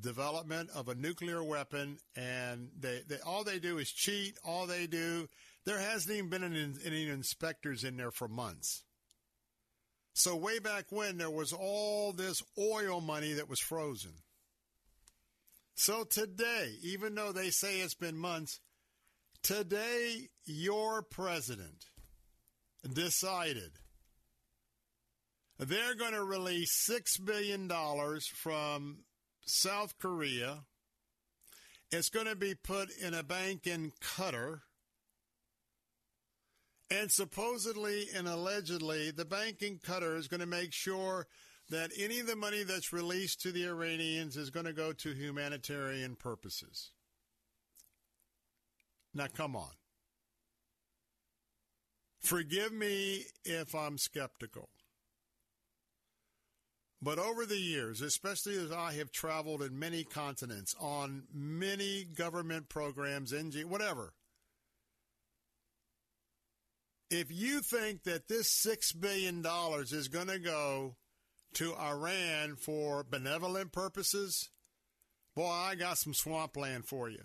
development 0.00 0.70
of 0.74 0.88
a 0.88 0.94
nuclear 0.94 1.42
weapon, 1.42 1.98
and 2.14 2.68
they, 2.78 3.00
they 3.08 3.18
all 3.26 3.42
they 3.42 3.58
do 3.58 3.78
is 3.78 3.90
cheat. 3.90 4.38
All 4.44 4.66
they 4.66 4.86
do, 4.86 5.28
there 5.64 5.80
hasn't 5.80 6.16
even 6.16 6.30
been 6.30 6.78
any 6.84 7.08
inspectors 7.08 7.82
in 7.82 7.96
there 7.96 8.12
for 8.12 8.28
months. 8.28 8.84
So 10.12 10.36
way 10.36 10.58
back 10.58 10.86
when, 10.90 11.18
there 11.18 11.30
was 11.30 11.52
all 11.52 12.12
this 12.12 12.42
oil 12.58 13.00
money 13.00 13.32
that 13.32 13.48
was 13.48 13.60
frozen. 13.60 14.12
So 15.82 16.04
today, 16.04 16.74
even 16.82 17.14
though 17.14 17.32
they 17.32 17.48
say 17.48 17.80
it's 17.80 17.94
been 17.94 18.18
months, 18.18 18.60
today 19.42 20.28
your 20.44 21.00
president 21.00 21.86
decided 22.92 23.70
they're 25.58 25.94
going 25.94 26.12
to 26.12 26.22
release 26.22 26.86
$6 26.86 27.24
billion 27.24 27.66
from 28.34 29.04
South 29.46 29.98
Korea. 29.98 30.64
It's 31.90 32.10
going 32.10 32.26
to 32.26 32.36
be 32.36 32.54
put 32.54 32.90
in 33.02 33.14
a 33.14 33.22
bank 33.22 33.66
in 33.66 33.92
Qatar. 34.02 34.60
And 36.90 37.10
supposedly 37.10 38.04
and 38.14 38.28
allegedly, 38.28 39.12
the 39.12 39.24
bank 39.24 39.62
in 39.62 39.78
Qatar 39.78 40.18
is 40.18 40.28
going 40.28 40.40
to 40.40 40.46
make 40.46 40.74
sure 40.74 41.26
that 41.70 41.90
any 41.98 42.18
of 42.18 42.26
the 42.26 42.36
money 42.36 42.64
that's 42.64 42.92
released 42.92 43.40
to 43.42 43.52
the 43.52 43.66
Iranians 43.66 44.36
is 44.36 44.50
going 44.50 44.66
to 44.66 44.72
go 44.72 44.92
to 44.92 45.14
humanitarian 45.14 46.16
purposes. 46.16 46.90
Now, 49.14 49.26
come 49.34 49.56
on. 49.56 49.70
Forgive 52.20 52.72
me 52.72 53.24
if 53.44 53.74
I'm 53.74 53.98
skeptical. 53.98 54.68
But 57.02 57.18
over 57.18 57.46
the 57.46 57.56
years, 57.56 58.02
especially 58.02 58.58
as 58.58 58.70
I 58.70 58.92
have 58.94 59.10
traveled 59.10 59.62
in 59.62 59.78
many 59.78 60.04
continents 60.04 60.74
on 60.78 61.22
many 61.32 62.04
government 62.04 62.68
programs, 62.68 63.32
NG, 63.32 63.62
whatever, 63.70 64.12
if 67.10 67.30
you 67.30 67.60
think 67.60 68.02
that 68.02 68.28
this 68.28 68.48
$6 68.66 69.00
billion 69.00 69.42
is 69.80 70.08
going 70.08 70.28
to 70.28 70.38
go 70.38 70.96
to 71.54 71.74
Iran 71.74 72.56
for 72.56 73.04
benevolent 73.04 73.72
purposes, 73.72 74.50
boy, 75.34 75.48
I 75.48 75.74
got 75.74 75.98
some 75.98 76.14
swampland 76.14 76.86
for 76.86 77.08
you. 77.08 77.24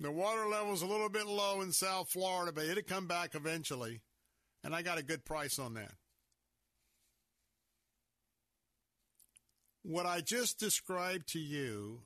The 0.00 0.12
water 0.12 0.46
level's 0.46 0.82
a 0.82 0.86
little 0.86 1.08
bit 1.08 1.26
low 1.26 1.60
in 1.60 1.72
South 1.72 2.10
Florida, 2.10 2.52
but 2.52 2.66
it'll 2.66 2.82
come 2.82 3.06
back 3.06 3.34
eventually. 3.34 4.02
And 4.62 4.74
I 4.74 4.82
got 4.82 4.98
a 4.98 5.02
good 5.02 5.24
price 5.24 5.58
on 5.58 5.74
that. 5.74 5.92
What 9.82 10.06
I 10.06 10.20
just 10.20 10.58
described 10.58 11.28
to 11.30 11.38
you 11.38 12.02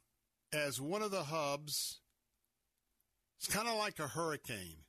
as 0.52 0.80
one 0.80 1.02
of 1.02 1.10
the 1.10 1.24
hubs, 1.24 2.00
it's 3.38 3.52
kind 3.52 3.68
of 3.68 3.76
like 3.76 3.98
a 3.98 4.08
hurricane. 4.08 4.84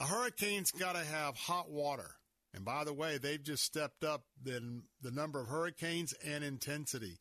A 0.00 0.06
hurricane's 0.06 0.70
got 0.70 0.94
to 0.94 1.04
have 1.04 1.36
hot 1.36 1.70
water. 1.70 2.16
And 2.54 2.64
by 2.64 2.84
the 2.84 2.92
way, 2.92 3.18
they've 3.18 3.42
just 3.42 3.64
stepped 3.64 4.04
up 4.04 4.24
the, 4.40 4.82
the 5.02 5.10
number 5.10 5.40
of 5.40 5.48
hurricanes 5.48 6.14
and 6.24 6.44
intensity 6.44 7.18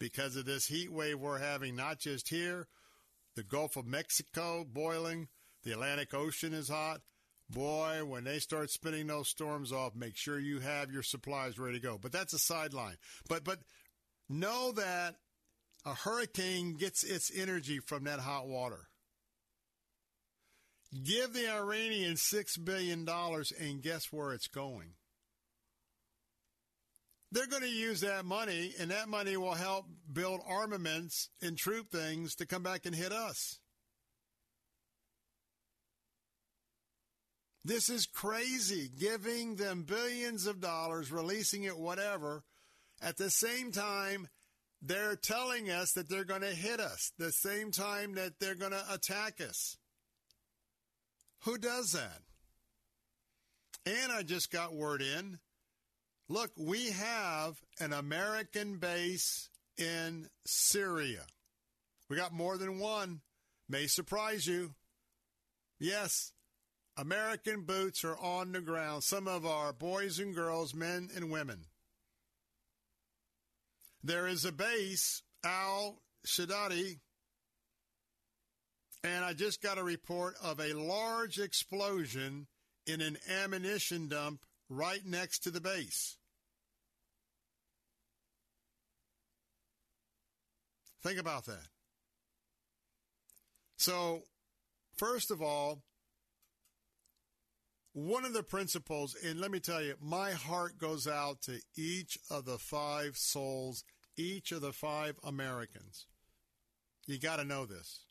because 0.00 0.34
of 0.34 0.44
this 0.44 0.66
heat 0.66 0.92
wave 0.92 1.20
we're 1.20 1.38
having, 1.38 1.76
not 1.76 2.00
just 2.00 2.28
here, 2.28 2.66
the 3.36 3.44
Gulf 3.44 3.76
of 3.76 3.86
Mexico 3.86 4.64
boiling, 4.64 5.28
the 5.62 5.72
Atlantic 5.72 6.12
Ocean 6.14 6.52
is 6.52 6.68
hot. 6.68 7.00
Boy, 7.48 8.04
when 8.04 8.24
they 8.24 8.40
start 8.40 8.70
spinning 8.70 9.06
those 9.06 9.28
storms 9.28 9.72
off, 9.72 9.94
make 9.94 10.16
sure 10.16 10.40
you 10.40 10.58
have 10.58 10.90
your 10.90 11.04
supplies 11.04 11.60
ready 11.60 11.78
to 11.78 11.86
go. 11.86 11.96
But 11.96 12.10
that's 12.10 12.34
a 12.34 12.38
sideline. 12.38 12.96
But 13.28 13.44
but 13.44 13.60
know 14.28 14.72
that 14.72 15.14
a 15.84 15.94
hurricane 15.94 16.74
gets 16.74 17.04
its 17.04 17.30
energy 17.32 17.78
from 17.78 18.02
that 18.04 18.18
hot 18.18 18.48
water. 18.48 18.88
Give 20.92 21.32
the 21.32 21.50
Iranians 21.50 22.22
$6 22.22 22.64
billion, 22.64 23.06
and 23.08 23.82
guess 23.82 24.12
where 24.12 24.32
it's 24.32 24.48
going? 24.48 24.92
They're 27.32 27.46
going 27.46 27.62
to 27.62 27.68
use 27.68 28.00
that 28.00 28.24
money, 28.24 28.72
and 28.78 28.90
that 28.90 29.08
money 29.08 29.36
will 29.36 29.54
help 29.54 29.86
build 30.10 30.40
armaments 30.48 31.28
and 31.42 31.58
troop 31.58 31.90
things 31.90 32.36
to 32.36 32.46
come 32.46 32.62
back 32.62 32.86
and 32.86 32.94
hit 32.94 33.12
us. 33.12 33.58
This 37.64 37.90
is 37.90 38.06
crazy, 38.06 38.88
giving 38.96 39.56
them 39.56 39.82
billions 39.82 40.46
of 40.46 40.60
dollars, 40.60 41.10
releasing 41.10 41.64
it, 41.64 41.76
whatever. 41.76 42.44
At 43.02 43.16
the 43.16 43.28
same 43.28 43.72
time, 43.72 44.28
they're 44.80 45.16
telling 45.16 45.68
us 45.68 45.92
that 45.92 46.08
they're 46.08 46.24
going 46.24 46.42
to 46.42 46.54
hit 46.54 46.78
us, 46.78 47.10
the 47.18 47.32
same 47.32 47.72
time 47.72 48.14
that 48.14 48.38
they're 48.38 48.54
going 48.54 48.70
to 48.70 48.84
attack 48.88 49.40
us. 49.40 49.76
Who 51.44 51.58
does 51.58 51.92
that? 51.92 52.22
And 53.84 54.10
I 54.10 54.22
just 54.22 54.50
got 54.50 54.74
word 54.74 55.00
in. 55.00 55.38
Look, 56.28 56.50
we 56.56 56.90
have 56.90 57.54
an 57.80 57.92
American 57.92 58.78
base 58.78 59.48
in 59.78 60.28
Syria. 60.44 61.22
We 62.08 62.16
got 62.16 62.32
more 62.32 62.56
than 62.58 62.80
one. 62.80 63.20
May 63.68 63.86
surprise 63.86 64.46
you. 64.46 64.74
Yes, 65.78 66.32
American 66.96 67.62
boots 67.62 68.04
are 68.04 68.16
on 68.16 68.52
the 68.52 68.60
ground. 68.60 69.04
Some 69.04 69.28
of 69.28 69.44
our 69.44 69.72
boys 69.72 70.18
and 70.18 70.34
girls, 70.34 70.74
men 70.74 71.10
and 71.14 71.30
women. 71.30 71.66
There 74.02 74.26
is 74.26 74.44
a 74.44 74.52
base, 74.52 75.22
Al 75.44 76.00
Shaddadi, 76.26 76.98
and 79.06 79.24
I 79.24 79.34
just 79.34 79.62
got 79.62 79.78
a 79.78 79.84
report 79.84 80.34
of 80.42 80.58
a 80.58 80.72
large 80.72 81.38
explosion 81.38 82.48
in 82.86 83.00
an 83.00 83.16
ammunition 83.44 84.08
dump 84.08 84.40
right 84.68 85.04
next 85.04 85.40
to 85.44 85.50
the 85.50 85.60
base. 85.60 86.16
Think 91.02 91.20
about 91.20 91.46
that. 91.46 91.68
So, 93.78 94.22
first 94.96 95.30
of 95.30 95.40
all, 95.40 95.82
one 97.92 98.24
of 98.24 98.32
the 98.32 98.42
principles, 98.42 99.16
and 99.24 99.40
let 99.40 99.52
me 99.52 99.60
tell 99.60 99.82
you, 99.82 99.94
my 100.00 100.32
heart 100.32 100.78
goes 100.78 101.06
out 101.06 101.42
to 101.42 101.60
each 101.76 102.18
of 102.28 102.44
the 102.44 102.58
five 102.58 103.16
souls, 103.16 103.84
each 104.16 104.50
of 104.50 104.62
the 104.62 104.72
five 104.72 105.16
Americans. 105.22 106.06
You 107.06 107.20
got 107.20 107.36
to 107.36 107.44
know 107.44 107.66
this. 107.66 108.05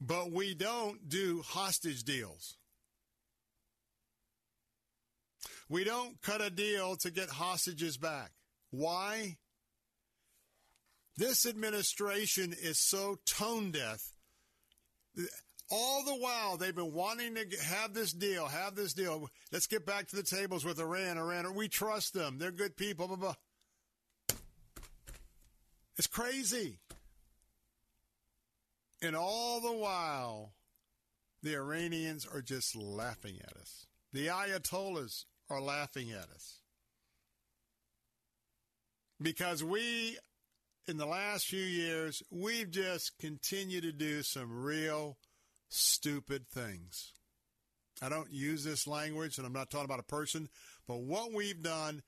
But 0.00 0.32
we 0.32 0.54
don't 0.54 1.08
do 1.08 1.42
hostage 1.46 2.04
deals. 2.04 2.56
We 5.68 5.84
don't 5.84 6.20
cut 6.22 6.40
a 6.40 6.50
deal 6.50 6.96
to 6.96 7.10
get 7.10 7.28
hostages 7.28 7.96
back. 7.96 8.32
Why? 8.70 9.36
This 11.16 11.44
administration 11.46 12.54
is 12.60 12.80
so 12.80 13.18
tone 13.26 13.70
deaf. 13.70 14.12
All 15.70 16.02
the 16.04 16.16
while, 16.16 16.56
they've 16.56 16.74
been 16.74 16.92
wanting 16.92 17.34
to 17.36 17.44
have 17.62 17.94
this 17.94 18.12
deal, 18.12 18.46
have 18.46 18.74
this 18.74 18.94
deal. 18.94 19.28
Let's 19.52 19.68
get 19.68 19.86
back 19.86 20.08
to 20.08 20.16
the 20.16 20.22
tables 20.22 20.64
with 20.64 20.80
Iran. 20.80 21.18
Iran, 21.18 21.54
we 21.54 21.68
trust 21.68 22.14
them. 22.14 22.38
They're 22.38 22.50
good 22.50 22.76
people. 22.76 23.06
Blah, 23.06 23.16
blah. 23.16 23.34
It's 25.96 26.08
crazy. 26.08 26.78
And 29.02 29.16
all 29.16 29.60
the 29.60 29.72
while, 29.72 30.52
the 31.42 31.54
Iranians 31.54 32.26
are 32.26 32.42
just 32.42 32.76
laughing 32.76 33.38
at 33.42 33.56
us. 33.56 33.86
The 34.12 34.26
Ayatollahs 34.26 35.24
are 35.48 35.60
laughing 35.60 36.10
at 36.10 36.28
us. 36.34 36.60
Because 39.22 39.62
we, 39.62 40.18
in 40.86 40.96
the 40.96 41.06
last 41.06 41.46
few 41.46 41.62
years, 41.62 42.22
we've 42.30 42.70
just 42.70 43.18
continued 43.18 43.82
to 43.84 43.92
do 43.92 44.22
some 44.22 44.64
real 44.64 45.18
stupid 45.68 46.48
things. 46.48 47.12
I 48.02 48.08
don't 48.08 48.30
use 48.30 48.64
this 48.64 48.86
language, 48.86 49.36
and 49.36 49.46
I'm 49.46 49.52
not 49.52 49.70
talking 49.70 49.84
about 49.84 50.00
a 50.00 50.04
person, 50.04 50.48
but 50.86 51.00
what 51.00 51.32
we've 51.32 51.62
done 51.62 52.02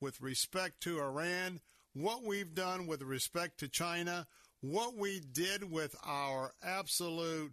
with 0.00 0.20
respect 0.20 0.82
to 0.82 0.98
Iran, 0.98 1.60
what 1.94 2.24
we've 2.24 2.54
done 2.54 2.86
with 2.86 3.02
respect 3.02 3.58
to 3.60 3.68
China, 3.68 4.26
what 4.70 4.96
we 4.96 5.20
did 5.20 5.70
with 5.70 5.94
our 6.04 6.52
absolute 6.62 7.52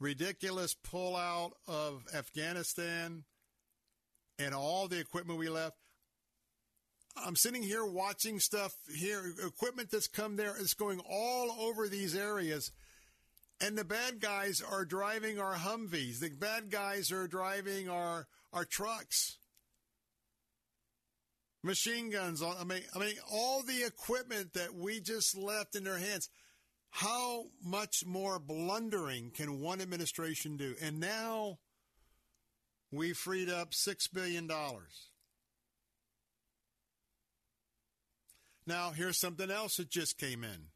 ridiculous 0.00 0.74
pullout 0.74 1.52
of 1.66 2.04
Afghanistan 2.14 3.24
and 4.38 4.54
all 4.54 4.88
the 4.88 4.98
equipment 4.98 5.38
we 5.38 5.48
left. 5.48 5.76
I'm 7.16 7.36
sitting 7.36 7.62
here 7.62 7.84
watching 7.84 8.40
stuff 8.40 8.74
here, 8.92 9.32
equipment 9.46 9.90
that's 9.90 10.08
come 10.08 10.36
there, 10.36 10.56
it's 10.58 10.74
going 10.74 11.00
all 11.08 11.52
over 11.60 11.88
these 11.88 12.16
areas. 12.16 12.72
And 13.60 13.78
the 13.78 13.84
bad 13.84 14.20
guys 14.20 14.60
are 14.60 14.84
driving 14.84 15.38
our 15.38 15.54
Humvees. 15.54 16.18
The 16.18 16.30
bad 16.30 16.70
guys 16.70 17.12
are 17.12 17.28
driving 17.28 17.88
our, 17.88 18.26
our 18.52 18.64
trucks. 18.64 19.38
Machine 21.62 22.10
guns. 22.10 22.42
I 22.42 22.64
mean, 22.64 22.82
I 22.94 22.98
mean, 22.98 23.14
all 23.32 23.62
the 23.62 23.84
equipment 23.84 24.52
that 24.54 24.74
we 24.74 25.00
just 25.00 25.36
left 25.36 25.76
in 25.76 25.84
their 25.84 25.98
hands. 25.98 26.28
How 26.94 27.46
much 27.60 28.06
more 28.06 28.38
blundering 28.38 29.32
can 29.34 29.60
one 29.60 29.80
administration 29.80 30.56
do? 30.56 30.76
And 30.80 31.00
now 31.00 31.58
we 32.92 33.12
freed 33.12 33.50
up 33.50 33.72
$6 33.72 33.96
billion. 34.12 34.48
Now, 38.64 38.92
here's 38.92 39.18
something 39.18 39.50
else 39.50 39.78
that 39.78 39.90
just 39.90 40.18
came 40.18 40.44
in. 40.44 40.68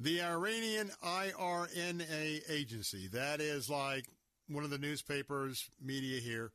The 0.00 0.22
Iranian 0.22 0.90
IRNA 1.04 2.40
agency, 2.48 3.08
that 3.08 3.42
is 3.42 3.68
like 3.68 4.06
one 4.48 4.64
of 4.64 4.70
the 4.70 4.78
newspapers, 4.78 5.68
media 5.78 6.22
here. 6.22 6.52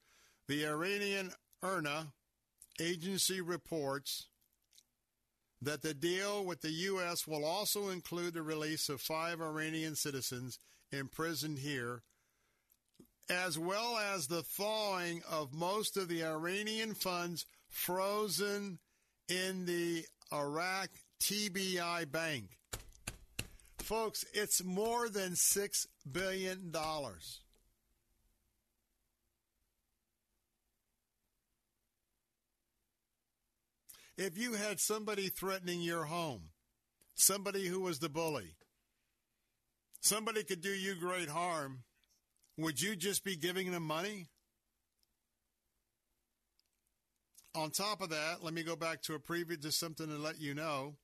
The 0.48 0.66
Iranian 0.66 1.30
IRNA 1.64 2.08
agency 2.82 3.40
reports 3.40 4.30
that 5.62 5.82
the 5.82 5.94
deal 5.94 6.46
with 6.46 6.62
the 6.62 6.72
U.S. 6.72 7.28
will 7.28 7.46
also 7.46 7.90
include 7.90 8.34
the 8.34 8.44
release 8.44 8.90
of 8.90 9.02
five 9.02 9.42
Iranian 9.42 9.96
citizens 9.96 10.60
imprisoned 10.92 11.60
here, 11.60 12.04
as 13.30 13.58
well 13.58 13.98
as 13.98 14.28
the 14.28 14.44
thawing 14.44 15.22
of 15.30 15.54
most 15.54 15.98
of 15.98 16.08
the 16.08 16.24
Iranian 16.24 16.94
funds 16.94 17.46
frozen 17.70 18.80
in 19.28 19.66
the 19.66 20.06
Iraq 20.32 20.90
TBI 21.22 22.12
Bank. 22.12 22.58
Folks, 23.80 24.26
it's 24.34 24.64
more 24.64 25.10
than 25.10 25.32
$6 25.34 25.88
billion. 26.12 26.74
If 34.18 34.38
you 34.38 34.54
had 34.54 34.80
somebody 34.80 35.30
threatening 35.30 35.82
your 35.82 36.06
home, 36.06 36.50
somebody 37.14 37.68
who 37.68 37.82
was 37.82 38.00
the 38.00 38.10
bully, 38.10 38.56
somebody 40.02 40.44
could 40.44 40.62
do 40.62 40.70
you 40.70 40.96
great 40.96 41.30
harm, 41.30 41.84
would 42.58 42.82
you 42.82 42.96
just 42.96 43.24
be 43.24 43.36
giving 43.36 43.72
them 43.72 43.84
money? 43.84 44.28
On 47.54 47.70
top 47.70 48.02
of 48.02 48.10
that, 48.10 48.44
let 48.44 48.54
me 48.54 48.64
go 48.64 48.76
back 48.76 49.04
to 49.04 49.14
a 49.14 49.20
preview 49.20 49.62
just 49.62 49.80
something 49.80 50.08
to 50.08 50.18
let 50.18 50.40
you 50.40 50.54
know. 50.56 50.96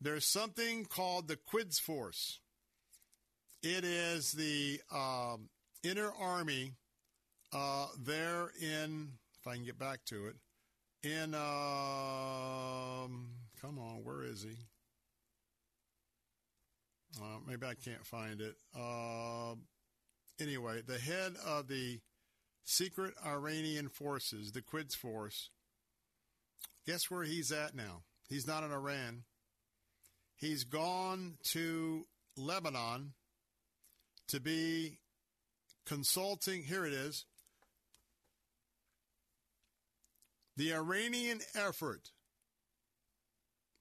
There's 0.00 0.26
something 0.26 0.84
called 0.84 1.28
the 1.28 1.36
Quds 1.36 1.78
Force. 1.78 2.40
It 3.62 3.84
is 3.84 4.32
the 4.32 4.80
um, 4.90 5.48
inner 5.82 6.10
army 6.18 6.74
uh, 7.52 7.86
there 7.98 8.50
in, 8.60 9.12
if 9.40 9.46
I 9.46 9.54
can 9.56 9.64
get 9.64 9.78
back 9.78 10.04
to 10.06 10.26
it, 10.26 10.36
in 11.02 11.34
um 11.34 11.40
come 13.60 13.78
on 13.78 14.04
where 14.04 14.22
is 14.22 14.42
he 14.42 14.56
Uh, 17.20 17.38
maybe 17.46 17.66
I 17.66 17.74
can't 17.74 18.06
find 18.06 18.40
it. 18.40 18.54
Uh, 18.74 19.56
anyway, 20.40 20.80
the 20.86 20.98
head 20.98 21.32
of 21.44 21.66
the 21.66 22.00
secret 22.64 23.14
Iranian 23.26 23.88
forces, 23.88 24.52
the 24.52 24.62
Quds 24.62 24.94
Force, 24.94 25.50
guess 26.86 27.10
where 27.10 27.24
he's 27.24 27.50
at 27.50 27.74
now? 27.74 28.02
He's 28.28 28.46
not 28.46 28.62
in 28.62 28.70
Iran. 28.70 29.24
He's 30.36 30.62
gone 30.64 31.34
to 31.50 32.06
Lebanon 32.36 33.14
to 34.28 34.40
be 34.40 35.00
consulting. 35.84 36.62
Here 36.62 36.86
it 36.86 36.92
is. 36.92 37.26
The 40.60 40.74
Iranian 40.74 41.40
effort 41.54 42.10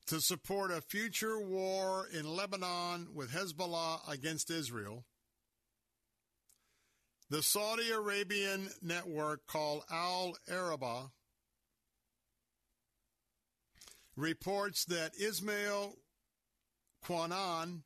to 0.07 0.22
support 0.22 0.72
a 0.72 0.80
future 0.80 1.38
war 1.38 2.07
in 2.07 2.23
Lebanon 2.26 3.10
with 3.14 3.34
Hezbollah 3.34 4.10
against 4.10 4.49
Israel. 4.49 5.03
The 7.30 7.43
Saudi 7.43 7.91
Arabian 7.91 8.69
network 8.81 9.45
called 9.45 9.84
Al 9.91 10.38
Arabiya 10.49 11.10
reports 14.15 14.85
that 14.85 15.11
Ismail 15.19 15.97
Quanan, 17.03 17.81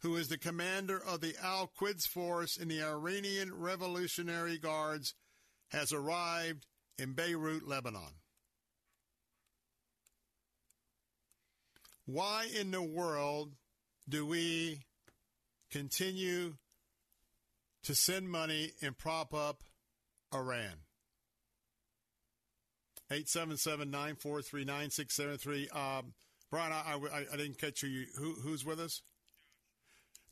who 0.00 0.16
is 0.16 0.26
the 0.26 0.36
commander 0.36 0.98
of 1.00 1.20
the 1.20 1.36
Al 1.40 1.68
Quds 1.68 2.06
force 2.06 2.56
in 2.56 2.66
the 2.66 2.82
Iranian 2.82 3.54
Revolutionary 3.54 4.58
Guards, 4.58 5.14
has 5.70 5.92
arrived 5.92 6.66
in 6.98 7.12
Beirut, 7.12 7.66
Lebanon. 7.66 8.20
Why 12.06 12.46
in 12.58 12.70
the 12.70 12.82
world 12.82 13.52
do 14.08 14.24
we 14.24 14.80
continue 15.70 16.54
to 17.82 17.94
send 17.94 18.30
money 18.30 18.72
and 18.80 18.96
prop 18.96 19.34
up 19.34 19.62
Iran? 20.32 20.78
877-943-9673. 23.10 25.76
Um, 25.76 26.14
Brian, 26.50 26.72
I, 26.72 26.98
I, 27.12 27.26
I, 27.32 27.36
didn't 27.36 27.58
catch 27.58 27.82
you. 27.82 28.06
Who, 28.18 28.34
who's 28.34 28.64
with 28.64 28.80
us? 28.80 29.02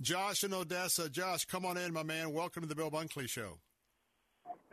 Josh 0.00 0.44
in 0.44 0.54
Odessa. 0.54 1.08
Josh, 1.08 1.44
come 1.44 1.64
on 1.64 1.76
in, 1.76 1.92
my 1.92 2.04
man. 2.04 2.32
Welcome 2.32 2.62
to 2.62 2.68
the 2.68 2.74
Bill 2.74 2.90
Bunkley 2.90 3.28
Show. 3.28 3.58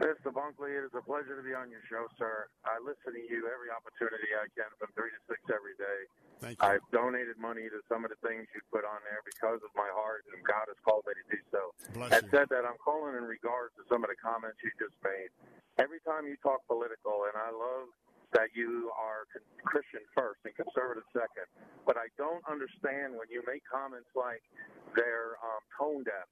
Mr. 0.02 0.34
Bunkley, 0.34 0.73
it 0.73 0.82
is 0.82 0.94
a 0.98 1.03
pleasure 1.06 1.38
to 1.38 1.45
be 1.45 1.53
on 1.53 1.69
your 1.69 1.86
show, 1.86 2.10
sir. 2.18 2.49
I 2.65 2.82
listen 2.82 3.14
to 3.14 3.22
you 3.22 3.45
every 3.45 3.69
opportunity 3.69 4.34
I 4.34 4.49
can 4.57 4.65
from 4.82 4.90
3 4.98 5.14
to 5.14 5.22
6 5.30 5.53
every 5.53 5.78
day. 5.78 5.99
Thank 6.41 6.57
you. 6.57 6.65
I've 6.65 6.88
donated 6.90 7.38
money 7.38 7.69
to 7.69 7.86
some 7.86 8.02
of 8.02 8.10
the 8.10 8.18
things 8.26 8.49
you 8.57 8.65
put 8.73 8.82
on 8.82 8.98
there 9.06 9.22
because 9.22 9.61
of 9.61 9.69
my 9.78 9.86
heart, 9.94 10.26
and 10.34 10.41
God 10.41 10.65
has 10.73 10.80
called 10.82 11.06
me 11.06 11.14
to 11.14 11.26
do 11.30 11.40
so. 11.53 11.61
Bless 11.94 12.18
you. 12.18 12.34
said, 12.34 12.49
that 12.49 12.65
I'm 12.65 12.82
calling 12.82 13.14
in 13.14 13.30
regards 13.30 13.78
to 13.78 13.86
some 13.94 14.02
of 14.02 14.10
the 14.10 14.18
comments 14.18 14.57
you 14.65 14.73
just 14.82 14.98
made. 15.06 15.30
Every 15.78 16.02
time 16.02 16.26
you 16.26 16.34
talk 16.41 16.65
political, 16.65 17.30
and 17.30 17.38
I 17.38 17.53
love 17.53 17.94
that 18.34 18.49
you 18.57 18.90
are 18.98 19.30
Christian 19.69 20.02
first 20.18 20.41
and 20.49 20.56
conservative 20.57 21.06
second, 21.14 21.45
but 21.86 22.02
I 22.02 22.10
don't 22.18 22.41
understand 22.49 23.14
when 23.14 23.30
you 23.30 23.45
make 23.45 23.61
comments 23.69 24.10
like 24.18 24.41
they're 24.98 25.38
um, 25.45 25.61
tone 25.78 26.02
deaf. 26.10 26.26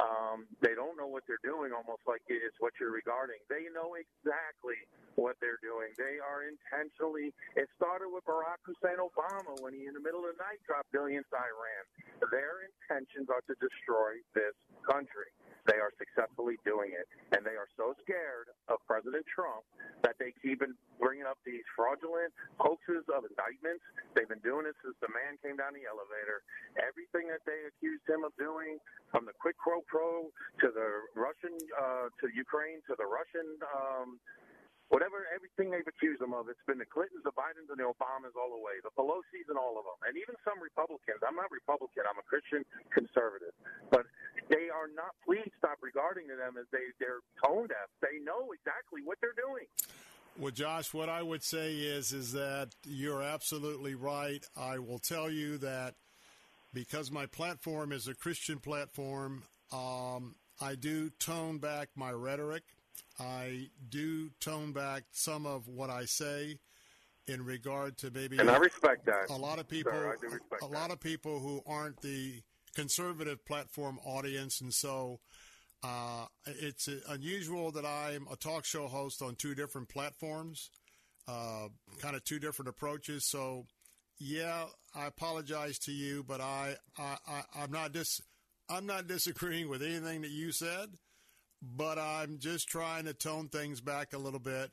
Um, 0.00 0.48
they 0.64 0.74
don't 0.74 0.96
know 0.96 1.06
what 1.06 1.22
they're 1.28 1.42
doing, 1.44 1.70
almost 1.76 2.02
like 2.08 2.24
it's 2.26 2.56
what 2.58 2.72
you're 2.80 2.92
regarding. 2.94 3.38
They 3.52 3.68
know 3.70 3.94
exactly 3.94 4.80
what 5.14 5.36
they're 5.44 5.60
doing. 5.60 5.92
They 6.00 6.18
are 6.18 6.48
intentionally. 6.48 7.34
It 7.54 7.68
started 7.76 8.08
with 8.08 8.24
Barack 8.24 8.64
Hussein 8.64 8.98
Obama 8.98 9.54
when 9.60 9.76
he, 9.76 9.86
in 9.86 9.94
the 9.94 10.02
middle 10.02 10.24
of 10.24 10.34
the 10.34 10.40
night, 10.40 10.58
dropped 10.64 10.90
billions 10.90 11.28
to 11.30 11.38
Iran. 11.38 11.84
Their 12.32 12.64
intentions 12.66 13.28
are 13.28 13.44
to 13.46 13.54
destroy 13.60 14.18
this 14.34 14.56
country. 14.88 15.30
They 15.66 15.78
are 15.78 15.94
successfully 15.94 16.58
doing 16.66 16.90
it, 16.90 17.06
and 17.30 17.46
they 17.46 17.54
are 17.54 17.70
so 17.78 17.94
scared 18.02 18.50
of 18.66 18.82
President 18.86 19.22
Trump 19.30 19.62
that 20.02 20.18
they 20.18 20.34
keep 20.42 20.58
bringing 20.98 21.26
up 21.26 21.38
these 21.46 21.62
fraudulent 21.78 22.34
hoaxes 22.58 23.06
of 23.06 23.22
indictments. 23.22 23.82
They've 24.14 24.28
been 24.28 24.42
doing 24.42 24.66
it 24.66 24.74
since 24.82 24.98
the 24.98 25.10
man 25.14 25.38
came 25.38 25.54
down 25.58 25.78
the 25.78 25.86
elevator. 25.86 26.42
Everything 26.82 27.30
that 27.30 27.46
they 27.46 27.62
accused 27.70 28.02
him 28.10 28.26
of 28.26 28.34
doing, 28.34 28.82
from 29.14 29.22
the 29.22 29.34
quid 29.38 29.54
pro 29.62 29.86
quo 29.86 30.34
to 30.62 30.68
the 30.74 30.88
Russian, 31.14 31.54
uh, 31.78 32.10
to 32.10 32.26
Ukraine, 32.34 32.82
to 32.90 32.98
the 32.98 33.06
Russian. 33.06 33.46
Um, 33.70 34.18
Whatever, 34.92 35.24
everything 35.32 35.72
they've 35.72 35.88
accused 35.88 36.20
them 36.20 36.36
of, 36.36 36.52
it's 36.52 36.60
been 36.68 36.76
the 36.76 36.84
Clintons, 36.84 37.24
the 37.24 37.32
Bidens, 37.32 37.72
and 37.72 37.80
the 37.80 37.88
Obamas 37.88 38.36
all 38.36 38.52
the 38.52 38.60
way, 38.60 38.76
the 38.84 38.92
Pelosi's 38.92 39.48
and 39.48 39.56
all 39.56 39.80
of 39.80 39.88
them, 39.88 39.96
and 40.04 40.20
even 40.20 40.36
some 40.44 40.60
Republicans. 40.60 41.16
I'm 41.24 41.32
not 41.32 41.48
Republican. 41.48 42.04
I'm 42.04 42.20
a 42.20 42.26
Christian 42.28 42.60
conservative, 42.92 43.56
but 43.88 44.04
they 44.52 44.68
are 44.68 44.92
not. 44.92 45.16
Please 45.24 45.48
stop 45.56 45.80
regarding 45.80 46.28
them 46.28 46.60
as 46.60 46.68
they 46.76 46.92
they're 47.00 47.24
tone 47.40 47.72
deaf. 47.72 47.88
They 48.04 48.20
know 48.20 48.52
exactly 48.52 49.00
what 49.00 49.16
they're 49.24 49.32
doing. 49.32 49.64
Well, 50.36 50.52
Josh, 50.52 50.92
what 50.92 51.08
I 51.08 51.24
would 51.24 51.42
say 51.42 51.72
is 51.72 52.12
is 52.12 52.36
that 52.36 52.76
you're 52.84 53.22
absolutely 53.22 53.94
right. 53.94 54.44
I 54.56 54.76
will 54.78 55.00
tell 55.00 55.30
you 55.32 55.56
that 55.64 55.96
because 56.76 57.10
my 57.10 57.24
platform 57.24 57.92
is 57.92 58.08
a 58.08 58.14
Christian 58.14 58.58
platform, 58.58 59.44
um, 59.72 60.36
I 60.60 60.74
do 60.74 61.08
tone 61.18 61.58
back 61.58 61.88
my 61.96 62.12
rhetoric. 62.12 62.64
I 63.18 63.68
do 63.88 64.30
tone 64.40 64.72
back 64.72 65.04
some 65.12 65.46
of 65.46 65.68
what 65.68 65.90
I 65.90 66.04
say 66.04 66.58
in 67.26 67.44
regard 67.44 67.98
to 67.98 68.10
maybe 68.10 68.38
And 68.38 68.50
I 68.50 68.56
respect 68.56 69.06
that. 69.06 69.30
a 69.30 69.36
lot 69.36 69.58
of 69.58 69.68
people 69.68 69.92
Sir, 69.92 70.12
I 70.12 70.16
do 70.20 70.32
respect 70.34 70.62
a 70.62 70.66
lot 70.66 70.90
of 70.90 71.00
people 71.00 71.38
who 71.38 71.62
aren't 71.66 72.00
the 72.00 72.42
conservative 72.74 73.44
platform 73.44 73.98
audience 74.04 74.60
and 74.60 74.72
so 74.72 75.20
uh, 75.84 76.26
it's 76.46 76.88
unusual 77.08 77.72
that 77.72 77.84
I'm 77.84 78.26
a 78.30 78.36
talk 78.36 78.64
show 78.64 78.86
host 78.86 79.20
on 79.20 79.34
two 79.34 79.54
different 79.54 79.88
platforms, 79.88 80.70
uh, 81.26 81.68
kind 82.00 82.14
of 82.14 82.22
two 82.24 82.38
different 82.38 82.68
approaches. 82.68 83.24
So, 83.24 83.66
yeah, 84.18 84.66
I 84.94 85.06
apologize 85.06 85.80
to 85.80 85.92
you, 85.92 86.22
but 86.22 86.40
I, 86.40 86.76
I, 86.96 87.16
I 87.26 87.42
I'm 87.56 87.72
not 87.72 87.92
dis 87.92 88.20
I'm 88.68 88.86
not 88.86 89.08
disagreeing 89.08 89.68
with 89.68 89.82
anything 89.82 90.22
that 90.22 90.30
you 90.30 90.52
said, 90.52 90.90
but 91.62 91.98
I'm 91.98 92.38
just 92.38 92.68
trying 92.68 93.04
to 93.04 93.14
tone 93.14 93.48
things 93.48 93.80
back 93.80 94.12
a 94.12 94.18
little 94.18 94.40
bit. 94.40 94.70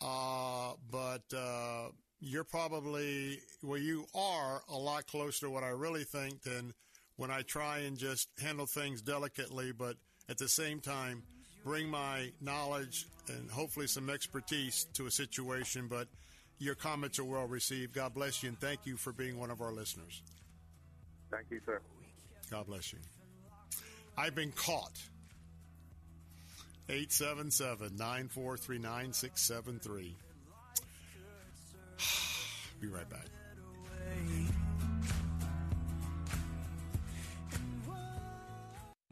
Uh, 0.00 0.72
but 0.90 1.22
uh, 1.36 1.88
you're 2.20 2.44
probably 2.44 3.38
well, 3.62 3.78
you 3.78 4.06
are 4.14 4.62
a 4.68 4.76
lot 4.76 5.06
closer 5.06 5.46
to 5.46 5.50
what 5.50 5.62
I 5.62 5.68
really 5.68 6.04
think 6.04 6.42
than 6.42 6.72
when 7.16 7.30
I 7.30 7.42
try 7.42 7.78
and 7.78 7.96
just 7.96 8.28
handle 8.40 8.66
things 8.66 9.02
delicately, 9.02 9.72
but 9.72 9.96
at 10.28 10.38
the 10.38 10.48
same 10.48 10.80
time 10.80 11.22
bring 11.64 11.88
my 11.88 12.32
knowledge 12.40 13.06
and 13.28 13.48
hopefully 13.50 13.86
some 13.86 14.10
expertise 14.10 14.86
to 14.94 15.06
a 15.06 15.10
situation. 15.10 15.86
But 15.88 16.08
your 16.58 16.74
comments 16.74 17.18
are 17.18 17.24
well 17.24 17.46
received. 17.46 17.92
God 17.92 18.14
bless 18.14 18.42
you, 18.42 18.48
and 18.48 18.58
thank 18.60 18.86
you 18.86 18.96
for 18.96 19.12
being 19.12 19.38
one 19.38 19.50
of 19.50 19.60
our 19.60 19.72
listeners. 19.72 20.22
Thank 21.30 21.46
you, 21.50 21.60
sir. 21.64 21.80
God 22.50 22.66
bless 22.66 22.92
you. 22.92 22.98
I've 24.16 24.34
been 24.34 24.52
caught. 24.52 24.92
877 26.92 27.96
943 27.96 28.78
9673. 28.78 30.14
Be 32.80 32.88
right 32.88 33.08
back. 33.08 33.26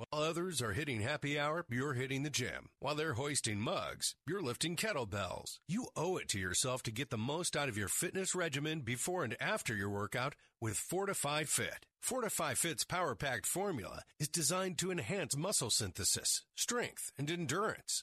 While 0.01 0.23
others 0.23 0.63
are 0.63 0.73
hitting 0.73 1.03
happy 1.03 1.39
hour, 1.39 1.67
you're 1.69 1.93
hitting 1.93 2.23
the 2.23 2.31
gym. 2.31 2.71
While 2.79 2.95
they're 2.95 3.13
hoisting 3.13 3.61
mugs, 3.61 4.15
you're 4.27 4.41
lifting 4.41 4.75
kettlebells. 4.75 5.59
You 5.69 5.89
owe 5.95 6.17
it 6.17 6.27
to 6.29 6.39
yourself 6.39 6.83
to 6.85 6.91
get 6.91 7.11
the 7.11 7.19
most 7.19 7.55
out 7.55 7.69
of 7.69 7.77
your 7.77 7.89
fitness 7.89 8.35
regimen 8.35 8.81
before 8.81 9.25
and 9.25 9.37
after 9.43 9.77
your 9.77 9.91
workout 9.91 10.35
with 10.59 10.79
FortifEye 10.79 11.47
Fit. 11.47 11.85
FortifEye 12.03 12.57
Fit's 12.57 12.85
power 12.85 13.15
packed 13.15 13.45
formula 13.45 14.01
is 14.19 14.29
designed 14.29 14.79
to 14.79 14.91
enhance 14.91 15.37
muscle 15.37 15.69
synthesis, 15.69 16.45
strength, 16.57 17.13
and 17.19 17.31
endurance. 17.31 18.03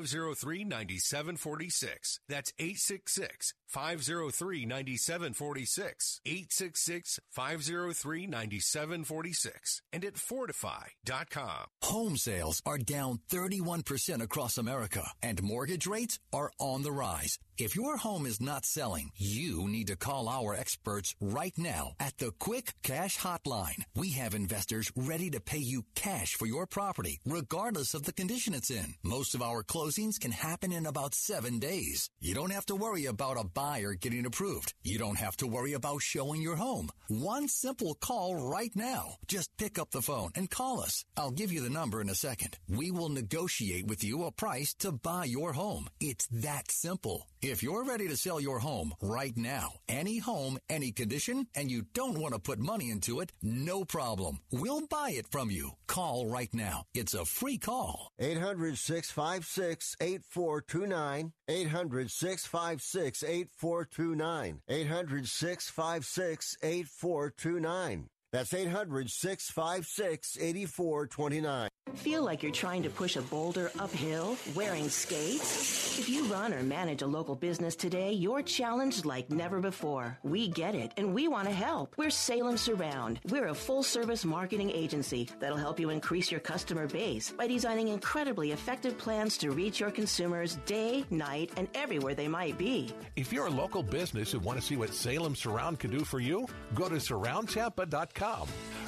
503 0.00 0.64
9746. 0.64 2.20
That's 2.28 2.52
866 2.58 3.54
503 3.74 4.66
9746. 4.66 6.20
866 6.24 7.18
503 7.30 8.26
9746. 8.28 9.82
And 9.92 10.04
at 10.04 10.14
fortifeye.com. 10.14 11.66
Home 11.82 12.16
sales 12.16 12.62
are 12.64 12.78
down 12.78 13.18
31% 13.30 14.22
across 14.22 14.58
America, 14.58 15.10
and 15.22 15.42
mortgage 15.42 15.88
rates 15.88 16.20
are 16.32 16.52
on 16.60 16.82
the 16.82 16.92
rise. 16.92 17.38
If 17.56 17.76
your 17.76 17.96
home 17.96 18.26
is 18.26 18.40
not 18.40 18.64
selling, 18.64 19.10
you 19.16 19.68
need 19.68 19.86
to 19.86 19.94
call 19.96 20.28
our 20.28 20.56
experts 20.56 21.14
right 21.20 21.56
now 21.56 21.92
at 22.00 22.18
the 22.18 22.32
Quick 22.32 22.74
Cash 22.82 23.16
Hotline. 23.18 23.84
We 23.94 24.10
have 24.10 24.34
investors 24.34 24.90
ready 24.96 25.30
to 25.30 25.40
pay 25.40 25.58
you 25.58 25.84
cash 25.94 26.34
for 26.34 26.46
your 26.46 26.66
property, 26.66 27.20
regardless 27.24 27.94
of 27.94 28.02
the 28.02 28.12
condition 28.12 28.54
it's 28.54 28.70
in. 28.70 28.94
Most 29.04 29.36
of 29.36 29.42
our 29.42 29.62
closings 29.62 30.18
can 30.18 30.32
happen 30.32 30.72
in 30.72 30.84
about 30.84 31.14
seven 31.14 31.60
days. 31.60 32.10
You 32.20 32.34
don't 32.34 32.50
have 32.52 32.66
to 32.66 32.74
worry 32.74 33.06
about 33.06 33.38
a 33.38 33.44
buyer 33.64 33.94
getting 33.94 34.26
approved. 34.26 34.74
You 34.82 34.98
don't 34.98 35.24
have 35.26 35.38
to 35.38 35.46
worry 35.46 35.72
about 35.72 36.02
showing 36.02 36.42
your 36.42 36.56
home. 36.56 36.90
One 37.08 37.48
simple 37.48 37.94
call 37.94 38.34
right 38.34 38.74
now. 38.74 39.16
Just 39.26 39.56
pick 39.56 39.78
up 39.78 39.90
the 39.90 40.02
phone 40.02 40.32
and 40.34 40.50
call 40.50 40.80
us. 40.80 41.04
I'll 41.16 41.30
give 41.40 41.50
you 41.50 41.62
the 41.62 41.76
number 41.80 42.02
in 42.02 42.10
a 42.10 42.14
second. 42.14 42.58
We 42.68 42.90
will 42.90 43.08
negotiate 43.08 43.86
with 43.86 44.04
you 44.04 44.24
a 44.24 44.32
price 44.32 44.74
to 44.80 44.92
buy 44.92 45.24
your 45.24 45.54
home. 45.54 45.88
It's 45.98 46.26
that 46.48 46.70
simple. 46.70 47.26
If 47.40 47.62
you're 47.62 47.84
ready 47.84 48.08
to 48.08 48.16
sell 48.18 48.40
your 48.40 48.58
home 48.58 48.92
right 49.00 49.36
now, 49.36 49.68
any 49.88 50.18
home, 50.18 50.58
any 50.68 50.92
condition, 50.92 51.46
and 51.54 51.70
you 51.70 51.82
don't 51.94 52.18
want 52.18 52.34
to 52.34 52.40
put 52.40 52.58
money 52.58 52.90
into 52.90 53.20
it, 53.20 53.32
no 53.42 53.84
problem. 53.84 54.40
We'll 54.50 54.86
buy 54.86 55.10
it 55.10 55.26
from 55.30 55.50
you. 55.50 55.70
Call 55.86 56.26
right 56.26 56.52
now. 56.52 56.84
It's 56.94 57.14
a 57.14 57.24
free 57.24 57.58
call. 57.58 58.10
800 58.18 58.78
656 58.78 59.96
8429. 60.00 61.32
800 61.48 62.10
656 62.10 63.22
8429. 63.22 64.60
800 64.68 65.28
656 65.28 66.56
8429. 66.62 68.08
That's 68.34 68.52
800 68.52 69.08
656 69.08 70.38
8429. 70.40 71.68
Feel 71.94 72.24
like 72.24 72.42
you're 72.42 72.50
trying 72.50 72.82
to 72.82 72.90
push 72.90 73.14
a 73.14 73.22
boulder 73.22 73.70
uphill 73.78 74.36
wearing 74.56 74.88
skates? 74.88 75.96
If 76.00 76.08
you 76.08 76.24
run 76.24 76.52
or 76.52 76.64
manage 76.64 77.02
a 77.02 77.06
local 77.06 77.36
business 77.36 77.76
today, 77.76 78.10
you're 78.10 78.42
challenged 78.42 79.04
like 79.04 79.30
never 79.30 79.60
before. 79.60 80.18
We 80.24 80.48
get 80.48 80.74
it 80.74 80.92
and 80.96 81.14
we 81.14 81.28
want 81.28 81.46
to 81.46 81.54
help. 81.54 81.94
We're 81.96 82.10
Salem 82.10 82.56
Surround. 82.56 83.20
We're 83.30 83.46
a 83.46 83.54
full 83.54 83.84
service 83.84 84.24
marketing 84.24 84.72
agency 84.72 85.28
that'll 85.38 85.56
help 85.56 85.78
you 85.78 85.90
increase 85.90 86.32
your 86.32 86.40
customer 86.40 86.88
base 86.88 87.30
by 87.30 87.46
designing 87.46 87.86
incredibly 87.86 88.50
effective 88.50 88.98
plans 88.98 89.38
to 89.38 89.52
reach 89.52 89.78
your 89.78 89.92
consumers 89.92 90.56
day, 90.66 91.04
night, 91.10 91.52
and 91.56 91.68
everywhere 91.74 92.16
they 92.16 92.26
might 92.26 92.58
be. 92.58 92.90
If 93.14 93.32
you're 93.32 93.46
a 93.46 93.50
local 93.50 93.84
business 93.84 94.34
and 94.34 94.42
want 94.42 94.58
to 94.58 94.66
see 94.66 94.76
what 94.76 94.92
Salem 94.92 95.36
Surround 95.36 95.78
can 95.78 95.92
do 95.92 96.04
for 96.04 96.18
you, 96.18 96.48
go 96.74 96.88
to 96.88 96.96
surroundtampa.com. 96.96 98.23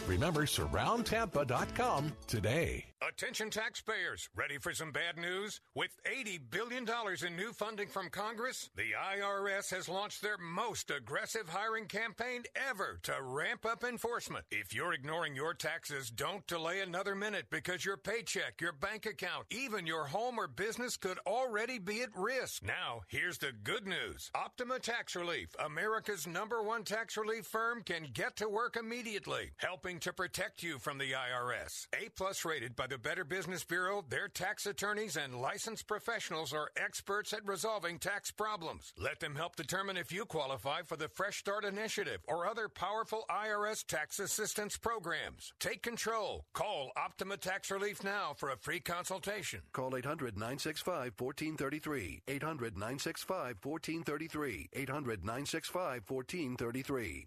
Remember 0.06 0.42
surroundtampa.com 0.42 2.12
today. 2.26 2.95
Attention 3.02 3.50
taxpayers, 3.50 4.30
ready 4.34 4.56
for 4.56 4.72
some 4.72 4.90
bad 4.90 5.18
news? 5.18 5.60
With 5.74 5.90
$80 6.06 6.40
billion 6.50 6.86
in 7.26 7.36
new 7.36 7.52
funding 7.52 7.88
from 7.88 8.08
Congress, 8.08 8.70
the 8.74 8.92
IRS 9.20 9.70
has 9.70 9.86
launched 9.86 10.22
their 10.22 10.38
most 10.38 10.90
aggressive 10.90 11.46
hiring 11.46 11.84
campaign 11.84 12.44
ever 12.70 12.98
to 13.02 13.14
ramp 13.20 13.66
up 13.66 13.84
enforcement. 13.84 14.46
If 14.50 14.74
you're 14.74 14.94
ignoring 14.94 15.36
your 15.36 15.52
taxes, 15.52 16.08
don't 16.10 16.46
delay 16.46 16.80
another 16.80 17.14
minute 17.14 17.48
because 17.50 17.84
your 17.84 17.98
paycheck, 17.98 18.62
your 18.62 18.72
bank 18.72 19.04
account, 19.04 19.44
even 19.50 19.86
your 19.86 20.06
home 20.06 20.38
or 20.38 20.48
business 20.48 20.96
could 20.96 21.18
already 21.26 21.78
be 21.78 22.00
at 22.00 22.16
risk. 22.16 22.62
Now, 22.64 23.02
here's 23.08 23.36
the 23.36 23.52
good 23.62 23.86
news. 23.86 24.30
Optima 24.34 24.78
Tax 24.78 25.14
Relief, 25.14 25.54
America's 25.62 26.26
number 26.26 26.62
one 26.62 26.82
tax 26.82 27.18
relief 27.18 27.44
firm, 27.44 27.82
can 27.82 28.08
get 28.14 28.36
to 28.36 28.48
work 28.48 28.74
immediately, 28.74 29.50
helping 29.58 30.00
to 30.00 30.14
protect 30.14 30.62
you 30.62 30.78
from 30.78 30.96
the 30.96 31.12
IRS. 31.12 31.88
A 31.94 32.08
plus 32.16 32.46
rated 32.46 32.74
by 32.74 32.85
the 32.86 32.98
Better 32.98 33.24
Business 33.24 33.64
Bureau, 33.64 34.04
their 34.08 34.28
tax 34.28 34.66
attorneys 34.66 35.16
and 35.16 35.40
licensed 35.40 35.86
professionals 35.86 36.52
are 36.52 36.70
experts 36.76 37.32
at 37.32 37.44
resolving 37.44 37.98
tax 37.98 38.30
problems. 38.30 38.92
Let 38.98 39.18
them 39.18 39.34
help 39.34 39.56
determine 39.56 39.96
if 39.96 40.12
you 40.12 40.24
qualify 40.24 40.82
for 40.82 40.96
the 40.96 41.08
Fresh 41.08 41.38
Start 41.38 41.64
Initiative 41.64 42.20
or 42.28 42.46
other 42.46 42.68
powerful 42.68 43.24
IRS 43.30 43.84
tax 43.86 44.18
assistance 44.20 44.76
programs. 44.76 45.52
Take 45.58 45.82
control. 45.82 46.44
Call 46.52 46.92
Optima 46.96 47.36
Tax 47.36 47.70
Relief 47.70 48.04
now 48.04 48.34
for 48.36 48.50
a 48.50 48.56
free 48.56 48.80
consultation. 48.80 49.62
Call 49.72 49.96
800 49.96 50.36
965 50.36 51.14
1433. 51.18 52.22
800 52.28 52.74
965 52.74 53.56
1433. 53.62 54.68
800 54.72 55.24
965 55.24 56.02
1433. 56.08 57.26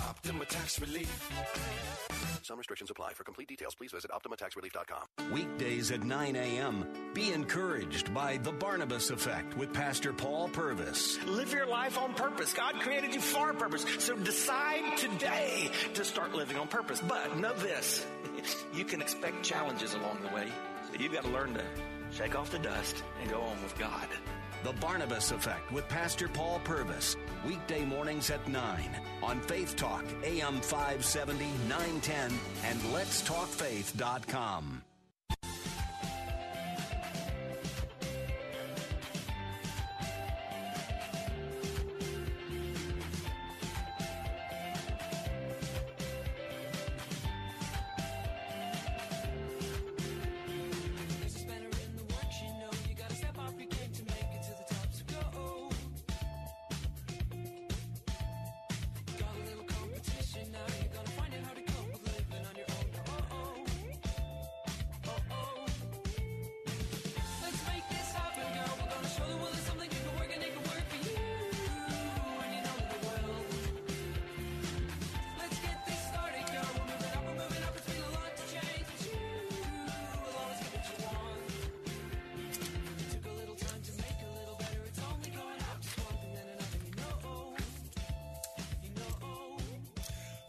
Optima 0.00 0.44
Tax 0.44 0.80
Relief. 0.80 1.30
Some 2.42 2.58
restrictions 2.58 2.90
apply. 2.90 3.12
For 3.14 3.24
complete 3.24 3.48
details, 3.48 3.74
please 3.74 3.90
visit 3.92 4.10
OptimaTaxRelief.com. 4.10 5.32
Weekdays 5.32 5.90
at 5.90 6.04
9 6.04 6.36
a.m. 6.36 6.86
Be 7.12 7.32
encouraged 7.32 8.14
by 8.14 8.36
The 8.36 8.52
Barnabas 8.52 9.10
Effect 9.10 9.56
with 9.56 9.72
Pastor 9.72 10.12
Paul 10.12 10.48
Purvis. 10.48 11.18
Live 11.26 11.52
your 11.52 11.66
life 11.66 11.98
on 11.98 12.14
purpose. 12.14 12.52
God 12.52 12.76
created 12.80 13.14
you 13.14 13.20
for 13.20 13.50
a 13.50 13.54
purpose. 13.54 13.84
So 13.98 14.16
decide 14.16 14.96
today 14.96 15.70
to 15.94 16.04
start 16.04 16.34
living 16.34 16.56
on 16.56 16.68
purpose. 16.68 17.00
But 17.00 17.36
know 17.38 17.54
this 17.54 18.06
you 18.74 18.84
can 18.84 19.00
expect 19.00 19.42
challenges 19.42 19.94
along 19.94 20.20
the 20.22 20.34
way. 20.34 20.48
So 20.92 21.00
you've 21.02 21.12
got 21.12 21.24
to 21.24 21.30
learn 21.30 21.54
to 21.54 21.64
shake 22.12 22.38
off 22.38 22.50
the 22.50 22.58
dust 22.58 23.02
and 23.20 23.30
go 23.30 23.40
on 23.40 23.60
with 23.62 23.76
God. 23.78 24.06
The 24.64 24.72
Barnabas 24.74 25.30
Effect 25.30 25.70
with 25.72 25.88
Pastor 25.88 26.28
Paul 26.28 26.60
Purvis. 26.64 27.16
Weekday 27.46 27.84
mornings 27.84 28.30
at 28.30 28.46
9 28.48 28.90
on 29.22 29.40
Faith 29.40 29.76
Talk, 29.76 30.04
AM 30.24 30.60
570, 30.60 31.44
910, 31.68 32.32
and 32.64 32.80
letstalkfaith.com. 32.92 34.82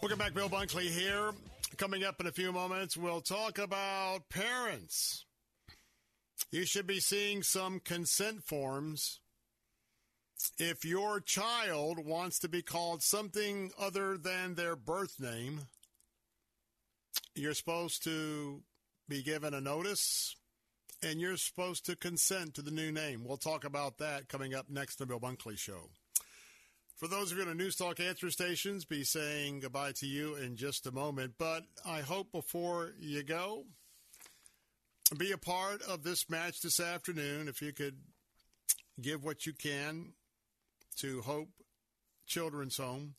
Welcome 0.08 0.20
back, 0.20 0.34
Bill 0.34 0.48
Bunkley 0.48 0.88
here. 0.88 1.32
Coming 1.76 2.06
up 2.06 2.22
in 2.22 2.28
a 2.28 2.32
few 2.32 2.54
moments, 2.54 2.96
we'll 2.96 3.20
talk 3.20 3.58
about 3.58 4.30
parents. 4.30 5.26
You 6.50 6.66
should 6.66 6.88
be 6.88 7.02
seeing 7.02 7.44
some 7.44 7.82
consent 7.82 8.46
forms 8.46 9.20
if 10.58 10.86
your 10.86 11.20
child 11.20 12.06
wants 12.06 12.40
to 12.40 12.48
be 12.48 12.62
called 12.62 13.04
something 13.04 13.72
other 13.78 14.18
than 14.18 14.56
their 14.56 14.78
birth 14.78 15.20
name. 15.20 15.64
You're 17.36 17.54
supposed 17.54 18.02
to 18.06 18.62
be 19.10 19.22
given 19.22 19.54
a 19.54 19.60
notice 19.60 20.38
and 21.04 21.20
you're 21.20 21.36
supposed 21.36 21.86
to 21.88 21.98
consent 21.98 22.54
to 22.54 22.62
the 22.62 22.72
new 22.72 22.94
name. 22.94 23.26
We'll 23.26 23.36
talk 23.36 23.66
about 23.66 23.98
that 23.98 24.30
coming 24.30 24.56
up 24.56 24.70
next 24.70 25.02
on 25.02 25.10
the 25.10 25.20
Bill 25.20 25.30
Bunkley 25.30 25.58
Show. 25.58 25.90
For 26.98 27.08
those 27.08 27.32
of 27.32 27.38
you 27.38 27.44
on 27.44 27.50
the 27.50 27.56
News 27.56 27.76
Talk 27.76 28.00
answer 28.00 28.32
stations, 28.32 28.84
be 28.84 29.04
saying 29.04 29.60
goodbye 29.60 29.92
to 29.98 30.08
you 30.08 30.36
in 30.36 30.56
just 30.56 30.88
a 30.88 30.92
moment. 30.92 31.36
But 31.38 31.62
I 31.86 32.02
hope 32.02 32.32
before 32.32 32.94
you 33.00 33.22
go, 33.22 33.66
be 35.16 35.32
a 35.32 35.38
part 35.38 35.84
of 35.84 36.04
this 36.04 36.28
match 36.28 36.62
this 36.62 36.80
afternoon. 36.80 37.48
If 37.48 37.62
you 37.62 37.72
could 37.72 37.98
give 39.00 39.24
what 39.24 39.46
you 39.46 39.54
can 39.54 40.14
to 40.98 41.22
Hope 41.22 41.50
Children's 42.26 42.78
Home. 42.78 43.14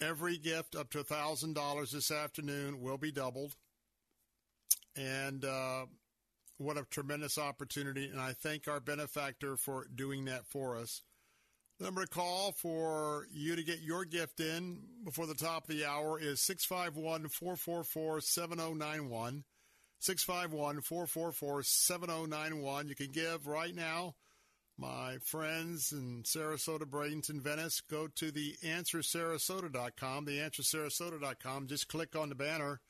Every 0.00 0.38
gift 0.38 0.76
up 0.76 0.90
to 0.90 1.02
$1,000 1.02 1.90
this 1.90 2.10
afternoon 2.12 2.80
will 2.80 2.98
be 2.98 3.10
doubled. 3.10 3.56
And 4.96 5.44
uh, 5.44 5.86
what 6.58 6.76
a 6.76 6.84
tremendous 6.84 7.38
opportunity. 7.38 8.06
And 8.06 8.20
I 8.20 8.32
thank 8.32 8.68
our 8.68 8.80
benefactor 8.80 9.56
for 9.56 9.86
doing 9.92 10.26
that 10.26 10.46
for 10.46 10.76
us. 10.76 11.02
The 11.82 11.88
number 11.88 12.02
to 12.02 12.08
call 12.08 12.52
for 12.52 13.26
you 13.32 13.56
to 13.56 13.64
get 13.64 13.80
your 13.80 14.04
gift 14.04 14.38
in 14.38 14.84
before 15.04 15.26
the 15.26 15.34
top 15.34 15.68
of 15.68 15.74
the 15.74 15.84
hour 15.84 16.16
is 16.16 16.40
651 16.40 17.28
444 17.28 18.20
7091. 18.20 19.42
651 19.98 20.80
444 20.80 21.62
7091. 21.64 22.86
You 22.86 22.94
can 22.94 23.10
give 23.10 23.48
right 23.48 23.74
now. 23.74 24.14
My 24.78 25.18
friends 25.24 25.90
in 25.90 26.22
Sarasota, 26.22 26.84
Bradenton, 26.84 27.40
Venice, 27.40 27.80
go 27.80 28.06
to 28.14 28.30
the 28.30 28.54
answersarasota.com. 28.62 30.24
The 30.24 30.38
answersarasota.com. 30.38 31.66
Just 31.66 31.88
click 31.88 32.14
on 32.14 32.28
the 32.28 32.36
banner 32.36 32.80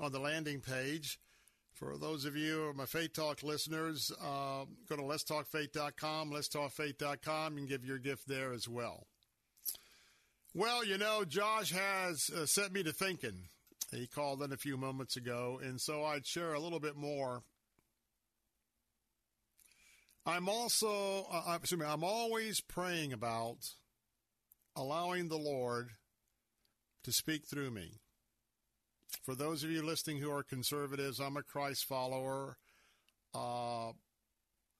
on 0.00 0.10
the 0.10 0.18
landing 0.18 0.60
page. 0.60 1.20
For 1.84 1.98
those 1.98 2.24
of 2.24 2.34
you, 2.34 2.72
my 2.74 2.86
Faith 2.86 3.12
Talk 3.12 3.42
listeners, 3.42 4.10
uh, 4.18 4.64
go 4.88 4.96
to 4.96 5.02
letstalkfaith.com, 5.02 6.30
letstalkfaith.com. 6.30 7.52
You 7.52 7.58
can 7.58 7.66
give 7.66 7.84
your 7.84 7.98
gift 7.98 8.26
there 8.26 8.54
as 8.54 8.66
well. 8.66 9.06
Well, 10.54 10.82
you 10.82 10.96
know, 10.96 11.24
Josh 11.26 11.72
has 11.72 12.30
uh, 12.30 12.46
set 12.46 12.72
me 12.72 12.82
to 12.84 12.92
thinking. 12.92 13.48
He 13.90 14.06
called 14.06 14.42
in 14.42 14.50
a 14.50 14.56
few 14.56 14.78
moments 14.78 15.16
ago, 15.16 15.60
and 15.62 15.78
so 15.78 16.02
I'd 16.04 16.26
share 16.26 16.54
a 16.54 16.60
little 16.60 16.80
bit 16.80 16.96
more. 16.96 17.42
I'm 20.24 20.48
also, 20.48 21.26
uh, 21.30 21.58
excuse 21.60 21.78
me, 21.78 21.86
I'm 21.86 22.04
always 22.04 22.62
praying 22.62 23.12
about 23.12 23.58
allowing 24.74 25.28
the 25.28 25.36
Lord 25.36 25.90
to 27.02 27.12
speak 27.12 27.46
through 27.46 27.72
me. 27.72 28.00
For 29.22 29.34
those 29.34 29.64
of 29.64 29.70
you 29.70 29.82
listening 29.82 30.18
who 30.18 30.30
are 30.30 30.42
conservatives, 30.42 31.20
I'm 31.20 31.36
a 31.36 31.42
Christ 31.42 31.84
follower, 31.84 32.56
uh, 33.34 33.92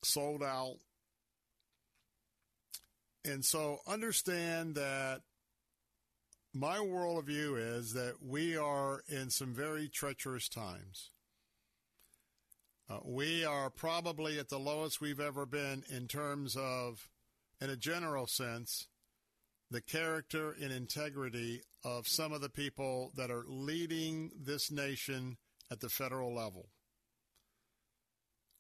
sold 0.03 0.43
out. 0.43 0.77
And 3.25 3.45
so 3.45 3.79
understand 3.87 4.75
that 4.75 5.23
my 6.53 6.77
worldview 6.77 7.79
is 7.79 7.95
that 7.95 8.17
we 8.23 8.57
are 8.57 9.03
in 9.09 9.31
some 9.31 9.55
very 9.55 9.89
treacherous 9.89 10.49
times. 10.49 11.11
Uh, 12.89 12.99
we 13.03 13.45
are 13.45 13.71
probably 13.71 14.39
at 14.39 14.51
the 14.51 14.59
lowest 14.59 15.01
we've 15.01 15.21
ever 15.21 15.47
been 15.47 15.83
in 15.89 16.07
terms 16.07 16.55
of, 16.55 17.09
in 17.61 17.71
a 17.71 17.77
general 17.77 18.27
sense, 18.27 18.87
the 19.75 19.81
character 19.81 20.55
and 20.63 20.73
integrity 20.73 21.61
of 21.85 22.07
some 22.07 22.33
of 22.33 22.41
the 22.41 22.49
people 22.49 23.11
that 23.17 23.29
are 23.29 23.43
leading 23.49 24.31
this 24.41 24.71
nation 24.71 25.37
at 25.69 25.81
the 25.81 25.89
federal 25.89 26.33
level. 26.33 26.69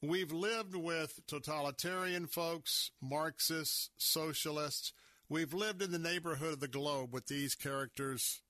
We've 0.03 0.33
lived 0.33 0.75
with 0.75 1.21
totalitarian 1.29 2.27
folks, 2.27 2.91
Marxists, 3.01 3.91
socialists. 3.97 4.93
We've 5.29 5.55
lived 5.55 5.83
in 5.83 5.93
the 5.93 6.01
neighborhood 6.01 6.55
of 6.55 6.61
the 6.61 6.67
globe 6.67 7.15
with 7.15 7.29
these 7.29 7.55
characters 7.55 8.43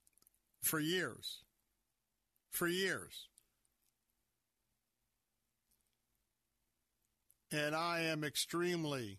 for 0.63 0.81
years. 0.81 1.43
For 2.51 2.67
years. 2.67 3.29
And 7.53 7.77
I 7.77 8.01
am 8.01 8.25
extremely 8.25 9.19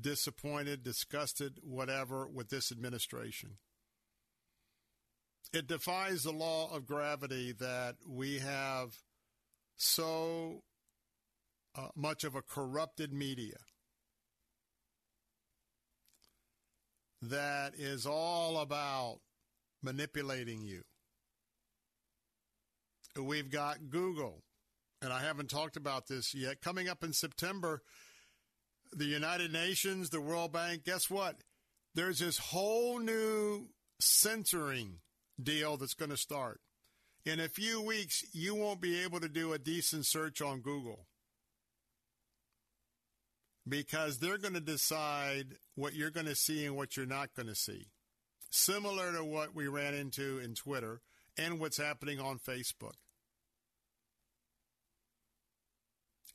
disappointed, 0.00 0.82
disgusted, 0.82 1.58
whatever, 1.62 2.26
with 2.26 2.48
this 2.48 2.70
administration. 2.72 3.58
It 5.52 5.66
defies 5.66 6.22
the 6.22 6.32
law 6.32 6.74
of 6.74 6.86
gravity 6.86 7.52
that 7.52 7.96
we 8.06 8.38
have 8.38 8.96
so 9.76 10.62
uh, 11.74 11.88
much 11.96 12.24
of 12.24 12.34
a 12.34 12.42
corrupted 12.42 13.12
media 13.12 13.56
that 17.22 17.74
is 17.76 18.06
all 18.06 18.58
about 18.58 19.20
manipulating 19.82 20.62
you. 20.62 20.82
We've 23.20 23.50
got 23.50 23.90
Google, 23.90 24.44
and 25.02 25.12
I 25.12 25.20
haven't 25.20 25.50
talked 25.50 25.76
about 25.76 26.06
this 26.06 26.34
yet. 26.34 26.60
Coming 26.60 26.88
up 26.88 27.02
in 27.02 27.12
September, 27.12 27.82
the 28.92 29.04
United 29.04 29.52
Nations, 29.52 30.10
the 30.10 30.20
World 30.20 30.52
Bank, 30.52 30.84
guess 30.84 31.10
what? 31.10 31.36
There's 31.94 32.18
this 32.18 32.38
whole 32.38 32.98
new 32.98 33.68
censoring 34.00 34.98
deal 35.42 35.76
that's 35.76 35.94
going 35.94 36.10
to 36.10 36.16
start. 36.16 36.60
In 37.24 37.40
a 37.40 37.48
few 37.48 37.82
weeks, 37.82 38.24
you 38.32 38.54
won't 38.54 38.80
be 38.80 39.02
able 39.02 39.20
to 39.20 39.28
do 39.28 39.52
a 39.52 39.58
decent 39.58 40.06
search 40.06 40.40
on 40.40 40.60
Google 40.60 41.06
because 43.68 44.18
they're 44.18 44.38
going 44.38 44.54
to 44.54 44.60
decide 44.60 45.56
what 45.74 45.94
you're 45.94 46.10
going 46.10 46.26
to 46.26 46.34
see 46.34 46.64
and 46.64 46.76
what 46.76 46.96
you're 46.96 47.06
not 47.06 47.34
going 47.34 47.48
to 47.48 47.54
see. 47.54 47.88
Similar 48.50 49.12
to 49.12 49.24
what 49.24 49.54
we 49.54 49.68
ran 49.68 49.94
into 49.94 50.38
in 50.38 50.54
Twitter 50.54 51.00
and 51.36 51.60
what's 51.60 51.76
happening 51.76 52.18
on 52.18 52.38
Facebook. 52.38 52.94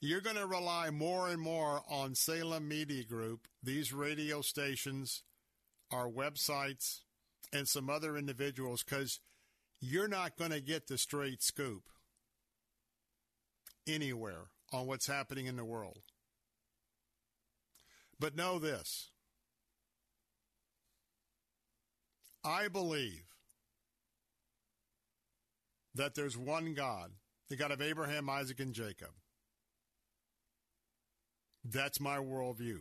You're 0.06 0.20
going 0.20 0.36
to 0.36 0.46
rely 0.46 0.90
more 0.90 1.30
and 1.30 1.40
more 1.40 1.82
on 1.90 2.14
Salem 2.14 2.68
Media 2.68 3.06
Group, 3.06 3.48
these 3.64 3.94
radio 3.94 4.42
stations, 4.42 5.24
our 5.92 6.10
websites, 6.10 7.04
and 7.54 7.70
some 7.70 7.90
other 7.90 8.18
individuals 8.18 8.84
because 8.84 9.22
you're 9.80 10.10
not 10.10 10.36
going 10.36 10.52
to 10.52 10.60
get 10.60 10.88
the 10.88 10.98
straight 10.98 11.42
scoop 11.42 11.84
anywhere 13.88 14.48
on 14.74 14.88
what's 14.88 15.08
happening 15.08 15.46
in 15.46 15.56
the 15.56 15.64
world. 15.64 16.02
But 18.20 18.36
know 18.36 18.60
this 18.60 19.10
I 22.44 22.68
believe 22.68 23.24
that 25.96 26.14
there's 26.14 26.38
one 26.38 26.74
God, 26.74 27.12
the 27.48 27.56
God 27.56 27.72
of 27.72 27.82
Abraham, 27.82 28.30
Isaac, 28.30 28.60
and 28.60 28.74
Jacob. 28.74 29.12
That's 31.64 32.00
my 32.00 32.18
worldview. 32.18 32.80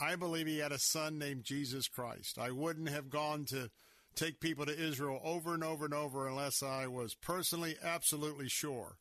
I 0.00 0.16
believe 0.16 0.46
he 0.46 0.58
had 0.58 0.72
a 0.72 0.78
son 0.78 1.18
named 1.18 1.44
Jesus 1.44 1.88
Christ. 1.88 2.38
I 2.38 2.50
wouldn't 2.50 2.88
have 2.88 3.10
gone 3.10 3.44
to 3.46 3.70
take 4.14 4.40
people 4.40 4.66
to 4.66 4.76
Israel 4.76 5.20
over 5.22 5.54
and 5.54 5.62
over 5.62 5.84
and 5.84 5.94
over 5.94 6.26
unless 6.26 6.62
I 6.62 6.86
was 6.86 7.14
personally 7.14 7.76
absolutely 7.82 8.48
sure 8.48 8.96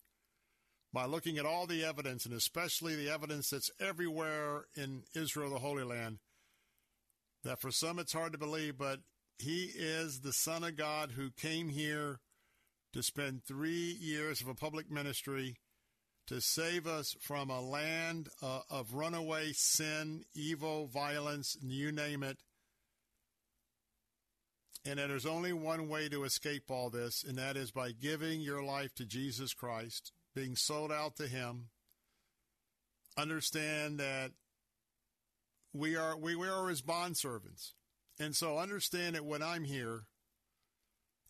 by 0.93 1.05
looking 1.05 1.37
at 1.37 1.45
all 1.45 1.67
the 1.67 1.83
evidence 1.83 2.25
and 2.25 2.33
especially 2.33 2.95
the 2.95 3.09
evidence 3.09 3.49
that's 3.49 3.71
everywhere 3.79 4.65
in 4.75 5.03
Israel, 5.15 5.51
the 5.51 5.59
Holy 5.59 5.83
Land, 5.83 6.19
that 7.43 7.61
for 7.61 7.71
some 7.71 7.99
it's 7.99 8.13
hard 8.13 8.31
to 8.31 8.37
believe, 8.37 8.77
but 8.77 8.99
he 9.37 9.71
is 9.75 10.21
the 10.21 10.33
Son 10.33 10.63
of 10.63 10.75
God 10.75 11.11
who 11.11 11.29
came 11.31 11.69
here 11.69 12.19
to 12.93 13.03
spend 13.03 13.43
three 13.43 13.95
years 13.99 14.41
of 14.41 14.47
a 14.47 14.55
public 14.55 14.89
ministry 14.89 15.57
to 16.27 16.41
save 16.41 16.87
us 16.87 17.15
from 17.19 17.49
a 17.49 17.61
land 17.61 18.29
uh, 18.41 18.59
of 18.69 18.93
runaway 18.93 19.53
sin, 19.53 20.25
evil, 20.35 20.87
violence, 20.87 21.57
you 21.61 21.91
name 21.91 22.21
it. 22.21 22.37
And 24.85 24.99
that 24.99 25.07
there's 25.07 25.25
only 25.25 25.53
one 25.53 25.89
way 25.89 26.07
to 26.09 26.23
escape 26.23 26.69
all 26.69 26.89
this, 26.89 27.23
and 27.23 27.37
that 27.37 27.57
is 27.57 27.71
by 27.71 27.91
giving 27.91 28.41
your 28.41 28.63
life 28.63 28.93
to 28.95 29.05
Jesus 29.05 29.53
Christ, 29.53 30.11
being 30.33 30.55
sold 30.55 30.91
out 30.91 31.15
to 31.17 31.27
Him. 31.27 31.69
Understand 33.17 33.99
that 33.99 34.31
we 35.73 35.95
are 35.95 36.15
we, 36.15 36.35
we 36.35 36.47
are 36.47 36.69
His 36.69 36.81
bond 36.81 37.17
servants, 37.17 37.73
and 38.19 38.33
so 38.35 38.57
understand 38.57 39.15
that 39.15 39.25
when 39.25 39.41
I'm 39.41 39.65
here, 39.65 40.03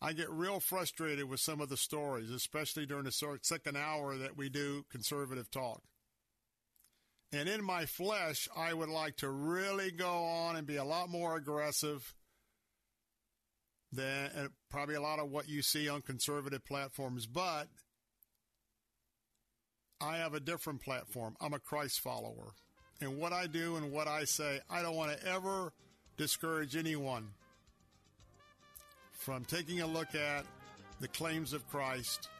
I 0.00 0.12
get 0.12 0.30
real 0.30 0.60
frustrated 0.60 1.28
with 1.28 1.40
some 1.40 1.60
of 1.60 1.68
the 1.68 1.76
stories, 1.76 2.30
especially 2.30 2.86
during 2.86 3.04
the 3.04 3.38
second 3.42 3.76
hour 3.76 4.16
that 4.16 4.36
we 4.36 4.48
do 4.48 4.84
conservative 4.90 5.50
talk. 5.50 5.82
And 7.32 7.48
in 7.48 7.62
my 7.62 7.84
flesh, 7.84 8.48
I 8.56 8.72
would 8.72 8.88
like 8.88 9.16
to 9.16 9.28
really 9.28 9.90
go 9.90 10.24
on 10.24 10.56
and 10.56 10.66
be 10.66 10.76
a 10.76 10.84
lot 10.84 11.10
more 11.10 11.36
aggressive 11.36 12.14
than 13.92 14.30
uh, 14.36 14.48
probably 14.70 14.94
a 14.94 15.00
lot 15.00 15.18
of 15.18 15.30
what 15.30 15.48
you 15.48 15.62
see 15.62 15.88
on 15.88 16.00
conservative 16.00 16.64
platforms. 16.64 17.26
But 17.26 17.68
I 20.00 20.18
have 20.18 20.32
a 20.32 20.40
different 20.40 20.80
platform. 20.80 21.36
I'm 21.40 21.54
a 21.54 21.58
Christ 21.58 22.00
follower. 22.00 22.52
And 23.00 23.18
what 23.18 23.32
I 23.32 23.46
do 23.46 23.76
and 23.76 23.92
what 23.92 24.08
I 24.08 24.24
say, 24.24 24.60
I 24.70 24.82
don't 24.82 24.96
want 24.96 25.18
to 25.18 25.26
ever 25.26 25.72
discourage 26.16 26.76
anyone 26.76 27.30
from 29.28 29.44
taking 29.44 29.82
a 29.82 29.86
look 29.86 30.14
at 30.14 30.46
the 31.00 31.08
claims 31.08 31.52
of 31.52 31.68
Christ. 31.68 32.30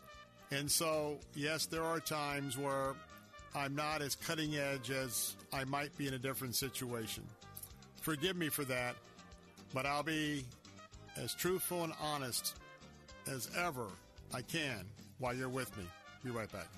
And 0.50 0.70
so, 0.70 1.18
yes, 1.34 1.66
there 1.66 1.82
are 1.82 2.00
times 2.00 2.56
where 2.56 2.94
I'm 3.54 3.74
not 3.74 4.00
as 4.00 4.14
cutting 4.14 4.56
edge 4.56 4.90
as 4.90 5.36
I 5.52 5.64
might 5.64 5.94
be 5.98 6.08
in 6.08 6.14
a 6.14 6.18
different 6.18 6.54
situation. 6.54 7.24
Forgive 8.00 8.36
me 8.36 8.48
for 8.48 8.64
that, 8.64 8.96
but 9.74 9.84
I'll 9.84 10.02
be 10.02 10.46
as 11.18 11.34
truthful 11.34 11.84
and 11.84 11.92
honest 12.00 12.56
as 13.26 13.50
ever 13.54 13.88
I 14.32 14.40
can 14.40 14.86
while 15.18 15.34
you're 15.34 15.50
with 15.50 15.76
me. 15.76 15.84
Be 16.24 16.30
right 16.30 16.50
back. 16.50 16.68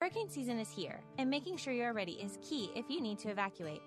Hurricane 0.00 0.28
season 0.28 0.58
is 0.58 0.72
here, 0.72 0.98
and 1.16 1.30
making 1.30 1.58
sure 1.58 1.72
you 1.72 1.84
are 1.84 1.92
ready 1.92 2.14
is 2.14 2.40
key 2.42 2.72
if 2.74 2.90
you 2.90 3.00
need 3.00 3.20
to 3.20 3.28
evacuate. 3.28 3.82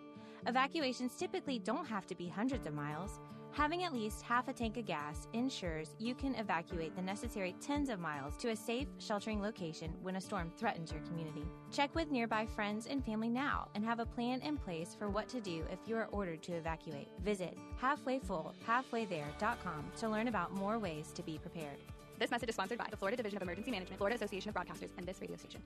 Evacuations 0.47 1.15
typically 1.15 1.57
don't 1.57 1.87
have 1.87 2.05
to 2.05 2.15
be 2.15 2.27
hundreds 2.27 2.67
of 2.67 2.73
miles. 2.73 3.19
Having 3.51 3.83
at 3.83 3.93
least 3.93 4.21
half 4.21 4.47
a 4.47 4.53
tank 4.53 4.77
of 4.77 4.85
gas 4.85 5.27
ensures 5.33 5.95
you 5.97 6.13
can 6.13 6.35
evacuate 6.35 6.95
the 6.95 7.01
necessary 7.01 7.55
tens 7.61 7.89
of 7.89 7.99
miles 7.99 8.35
to 8.37 8.49
a 8.49 8.55
safe, 8.55 8.87
sheltering 8.99 9.41
location 9.41 9.93
when 10.03 10.17
a 10.17 10.21
storm 10.21 10.51
threatens 10.57 10.91
your 10.91 11.01
community. 11.01 11.45
Check 11.71 11.95
with 11.95 12.11
nearby 12.11 12.45
friends 12.45 12.85
and 12.85 13.03
family 13.03 13.29
now 13.29 13.69
and 13.73 13.83
have 13.83 13.99
a 13.99 14.05
plan 14.05 14.41
in 14.41 14.57
place 14.57 14.93
for 14.93 15.09
what 15.09 15.27
to 15.29 15.39
do 15.39 15.63
if 15.71 15.79
you 15.87 15.95
are 15.95 16.09
ordered 16.11 16.43
to 16.43 16.51
evacuate. 16.51 17.07
Visit 17.23 17.57
halfwayfull, 17.81 18.51
halfwaythere.com 18.67 19.91
to 19.97 20.09
learn 20.09 20.27
about 20.27 20.53
more 20.53 20.77
ways 20.77 21.11
to 21.13 21.23
be 21.23 21.39
prepared. 21.39 21.77
This 22.19 22.29
message 22.29 22.49
is 22.49 22.55
sponsored 22.55 22.77
by 22.77 22.87
the 22.91 22.97
Florida 22.97 23.17
Division 23.17 23.37
of 23.37 23.43
Emergency 23.43 23.71
Management, 23.71 23.97
Florida 23.97 24.15
Association 24.15 24.49
of 24.49 24.55
Broadcasters, 24.55 24.91
and 24.97 25.07
this 25.07 25.19
radio 25.21 25.37
station. 25.37 25.61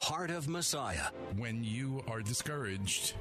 Heart 0.00 0.30
of 0.30 0.48
Messiah. 0.48 1.10
When 1.36 1.62
you 1.62 2.02
are 2.08 2.22
discouraged, 2.22 3.14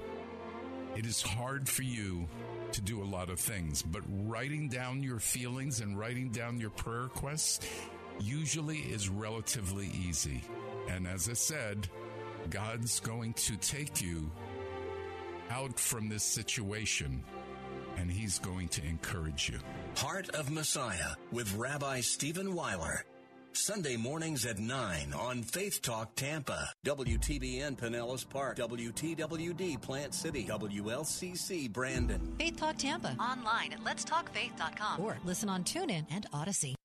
it 0.95 1.05
is 1.05 1.21
hard 1.21 1.67
for 1.67 1.83
you 1.83 2.27
to 2.73 2.81
do 2.81 3.01
a 3.01 3.05
lot 3.05 3.29
of 3.29 3.39
things, 3.39 3.81
but 3.81 4.01
writing 4.07 4.69
down 4.69 5.03
your 5.03 5.19
feelings 5.19 5.81
and 5.81 5.97
writing 5.97 6.29
down 6.29 6.59
your 6.59 6.69
prayer 6.69 7.03
requests 7.03 7.67
usually 8.19 8.79
is 8.79 9.09
relatively 9.09 9.89
easy. 10.07 10.41
And 10.89 11.07
as 11.07 11.29
I 11.29 11.33
said, 11.33 11.87
God's 12.49 12.99
going 12.99 13.33
to 13.33 13.57
take 13.57 14.01
you 14.01 14.31
out 15.49 15.79
from 15.79 16.09
this 16.09 16.23
situation 16.23 17.23
and 17.97 18.09
he's 18.09 18.39
going 18.39 18.67
to 18.69 18.85
encourage 18.85 19.49
you. 19.49 19.59
Heart 19.97 20.29
of 20.29 20.49
Messiah 20.49 21.15
with 21.31 21.53
Rabbi 21.55 22.01
Stephen 22.01 22.55
Weiler. 22.55 23.05
Sunday 23.53 23.97
mornings 23.97 24.45
at 24.45 24.59
9 24.59 25.13
on 25.13 25.43
Faith 25.43 25.81
Talk 25.81 26.15
Tampa, 26.15 26.71
WTBN 26.85 27.77
Pinellas 27.77 28.27
Park, 28.27 28.57
WTWD 28.57 29.81
Plant 29.81 30.13
City, 30.13 30.45
WLCC 30.45 31.71
Brandon. 31.71 32.35
Faith 32.37 32.57
Talk 32.57 32.77
Tampa. 32.77 33.15
Online 33.19 33.73
at 33.73 33.83
letstalkfaith.com. 33.83 35.01
Or 35.01 35.17
listen 35.23 35.49
on 35.49 35.63
TuneIn 35.63 36.05
and 36.09 36.25
Audacy. 36.31 36.75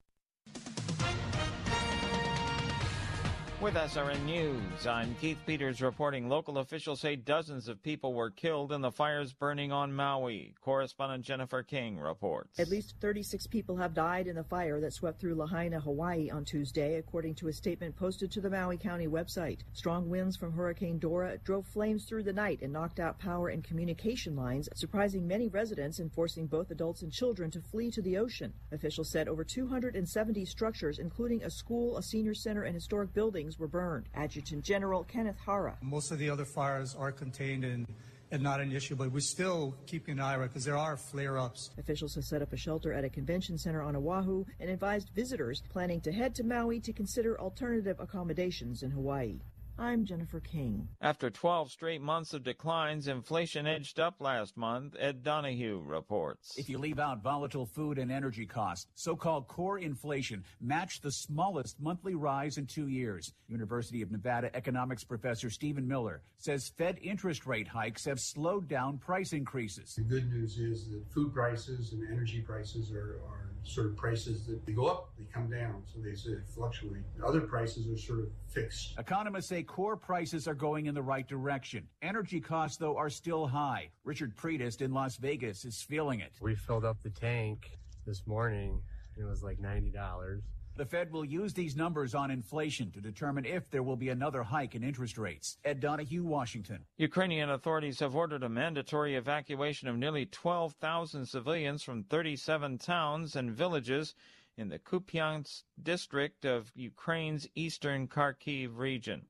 With 3.59 3.73
SRN 3.73 4.23
News, 4.27 4.87
I'm 4.87 5.15
Keith 5.15 5.39
Peters 5.47 5.81
reporting 5.81 6.28
local 6.28 6.59
officials 6.59 7.01
say 7.01 7.16
dozens 7.16 7.69
of 7.69 7.83
people 7.83 8.12
were 8.12 8.28
killed 8.28 8.70
in 8.70 8.83
the 8.83 8.91
fires 8.91 9.33
burning 9.33 9.73
on 9.73 9.95
Maui. 9.95 10.55
Correspondent 10.61 11.24
Jennifer 11.24 11.62
King 11.62 11.99
reports. 11.99 12.61
At 12.61 12.69
least 12.69 12.97
36 13.01 13.47
people 13.47 13.74
have 13.78 13.95
died 13.95 14.27
in 14.27 14.37
the 14.37 14.45
fire 14.45 14.78
that 14.83 14.93
swept 14.93 15.19
through 15.19 15.37
Lahaina, 15.37 15.81
Hawaii 15.81 16.28
on 16.28 16.45
Tuesday, 16.45 16.97
according 16.97 17.35
to 17.37 17.49
a 17.49 17.53
statement 17.53 17.97
posted 17.97 18.31
to 18.33 18.43
the 18.43 18.51
Maui 18.51 18.77
County 18.77 19.07
website. 19.07 19.61
Strong 19.73 20.11
winds 20.11 20.37
from 20.37 20.53
Hurricane 20.53 20.99
Dora 20.99 21.39
drove 21.39 21.66
flames 21.66 22.05
through 22.05 22.24
the 22.24 22.35
night 22.35 22.61
and 22.61 22.74
knocked 22.74 23.01
out 23.01 23.19
power 23.19 23.49
and 23.49 23.65
communication 23.65 24.37
lines, 24.37 24.69
surprising 24.74 25.27
many 25.27 25.49
residents 25.49 25.99
and 25.99 26.12
forcing 26.12 26.47
both 26.47 26.70
adults 26.70 27.01
and 27.01 27.11
children 27.11 27.51
to 27.53 27.62
flee 27.62 27.91
to 27.91 28.03
the 28.03 28.19
ocean. 28.19 28.53
Officials 28.70 29.09
said 29.09 29.28
over 29.28 29.45
270 29.45 30.45
structures, 30.45 30.99
including 30.99 31.43
a 31.43 31.51
school, 31.51 31.97
a 31.97 32.03
senior 32.03 32.35
center, 32.35 32.65
and 32.65 32.74
historic 32.74 33.15
buildings, 33.15 33.45
were 33.59 33.68
burned. 33.68 34.06
Adjutant 34.14 34.64
General 34.64 35.05
Kenneth 35.05 35.39
Hara. 35.44 35.77
Most 35.81 36.10
of 36.10 36.18
the 36.18 36.28
other 36.28 36.44
fires 36.44 36.94
are 36.98 37.12
contained 37.12 37.64
and, 37.64 37.86
and 38.32 38.43
not 38.43 38.60
an 38.60 38.73
issue, 38.73 38.97
but 38.97 39.12
we're 39.12 39.20
still 39.20 39.74
keeping 39.86 40.18
an 40.18 40.20
eye 40.20 40.35
on 40.35 40.43
it 40.43 40.48
because 40.48 40.64
there 40.64 40.77
are 40.77 40.97
flare 40.97 41.39
ups. 41.39 41.70
Officials 41.78 42.14
have 42.16 42.24
set 42.24 42.43
up 42.43 42.52
a 42.52 42.56
shelter 42.56 42.93
at 42.93 43.05
a 43.05 43.09
convention 43.09 43.56
center 43.56 43.82
on 43.82 43.94
Oahu 43.94 44.44
and 44.60 44.68
advised 44.68 45.10
visitors 45.14 45.62
planning 45.70 46.01
to 46.01 46.12
head 46.12 46.35
to 46.35 46.44
Maui 46.44 46.81
to 46.81 46.93
consider 46.93 47.40
alternative 47.40 48.01
accommodations 48.01 48.82
in 48.82 48.90
Hawaii. 48.90 49.39
I'm 49.78 50.07
Jennifer 50.07 50.40
King. 50.40 50.89
After 51.03 51.28
12 51.28 51.70
straight 51.70 52.01
months 52.01 52.32
of 52.32 52.43
declines, 52.43 53.09
inflation 53.09 53.66
edged 53.66 54.01
up 54.01 54.15
last 54.20 54.57
month. 54.57 54.97
Ed 54.98 55.23
Donahue 55.23 55.82
reports. 55.85 56.57
If 56.57 56.70
you 56.70 56.78
leave 56.78 56.98
out 56.98 57.23
volatile 57.23 57.66
food 57.66 57.98
and 57.98 58.11
energy 58.11 58.47
costs, 58.47 58.86
so-called 58.94 59.48
core 59.48 59.78
inflation 59.78 60.44
matched 60.62 61.03
the 61.03 61.12
smallest 61.12 61.78
monthly 61.78 62.15
rise 62.15 62.57
in 62.57 62.66
two 62.66 62.89
years. 62.89 63.35
University 63.48 64.01
of 64.01 64.11
Nevada 64.11 64.51
economics 64.57 65.05
professor 65.05 65.51
Stephen 65.51 65.86
Miller 65.86 66.23
says 66.39 66.73
Fed 66.78 66.98
interest 67.03 67.47
rate 67.47 67.69
hikes 67.69 68.07
have 68.07 68.19
slowed 68.19 68.69
down 68.69 68.97
price 68.97 69.35
increases. 69.35 69.94
The 69.94 70.05
good 70.05 70.32
news 70.32 70.59
is 70.59 70.89
that 70.90 71.05
food 71.12 71.35
prices 71.35 71.93
and 71.93 72.03
energy 72.11 72.40
prices 72.40 72.93
are, 72.93 73.20
are 73.28 73.56
sort 73.66 73.86
of 73.86 73.97
prices 73.97 74.47
that 74.47 74.64
they 74.64 74.72
go 74.72 74.86
up, 74.86 75.10
they 75.18 75.24
come 75.32 75.51
down, 75.51 75.82
so 75.93 76.01
they, 76.01 76.10
they 76.10 76.38
fluctuate. 76.55 77.02
Other 77.24 77.40
prices 77.40 77.88
are 77.88 77.98
sort 77.98 78.20
of 78.20 78.28
fixed. 78.48 78.94
Economists 78.98 79.48
say 79.48 79.62
core 79.62 79.97
prices 79.97 80.47
are 80.47 80.55
going 80.55 80.86
in 80.86 80.94
the 80.94 81.02
right 81.02 81.26
direction. 81.26 81.86
Energy 82.02 82.40
costs, 82.40 82.76
though, 82.76 82.97
are 82.97 83.10
still 83.10 83.47
high. 83.47 83.90
Richard 84.05 84.36
Predist 84.36 84.80
in 84.82 84.93
Las 84.93 85.16
Vegas 85.16 85.64
is 85.64 85.82
feeling 85.82 86.20
it. 86.20 86.32
We 86.40 86.55
filled 86.55 86.84
up 86.84 87.02
the 87.02 87.10
tank 87.10 87.78
this 88.06 88.26
morning, 88.26 88.80
and 89.16 89.26
it 89.26 89.28
was 89.28 89.43
like 89.43 89.59
$90. 89.59 90.40
The 90.77 90.85
Fed 90.85 91.11
will 91.11 91.24
use 91.24 91.55
these 91.55 91.74
numbers 91.74 92.15
on 92.15 92.31
inflation 92.31 92.90
to 92.90 93.01
determine 93.01 93.47
if 93.47 93.70
there 93.70 93.82
will 93.82 93.97
be 93.97 94.11
another 94.11 94.43
hike 94.43 94.74
in 94.74 94.85
interest 94.85 95.16
rates. 95.16 95.57
Ed 95.65 95.81
Donahue, 95.81 96.23
Washington. 96.23 96.85
Ukrainian 96.98 97.48
authorities 97.48 98.01
have 98.01 98.15
ordered 98.15 98.43
a 98.43 98.51
mandatory 98.51 99.15
evacuation 99.15 99.89
of 99.89 99.97
nearly 99.97 100.27
12,000 100.27 101.24
civilians 101.24 101.82
from 101.82 102.05
37 102.05 102.77
towns 102.77 103.36
and 103.36 103.53
villages 103.53 104.15
in 104.59 104.69
the 104.69 104.78
Kupiansk 104.78 105.62
district 105.82 106.44
of 106.44 106.70
Ukraine's 106.74 107.48
eastern 107.55 108.07
Kharkiv 108.07 108.77
region. 108.77 109.28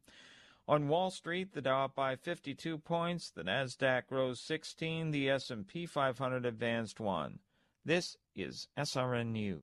On 0.66 0.88
Wall 0.88 1.12
Street, 1.12 1.52
the 1.52 1.62
Dow 1.62 1.84
up 1.84 1.94
by 1.94 2.16
52 2.16 2.76
points, 2.78 3.30
the 3.30 3.44
Nasdaq 3.44 4.10
rose 4.10 4.40
16, 4.40 5.12
the 5.12 5.30
S&P 5.30 5.86
500 5.86 6.44
advanced 6.44 6.98
1. 6.98 7.38
This 7.84 8.16
is 8.34 8.66
SRN 8.76 9.30
News. 9.30 9.62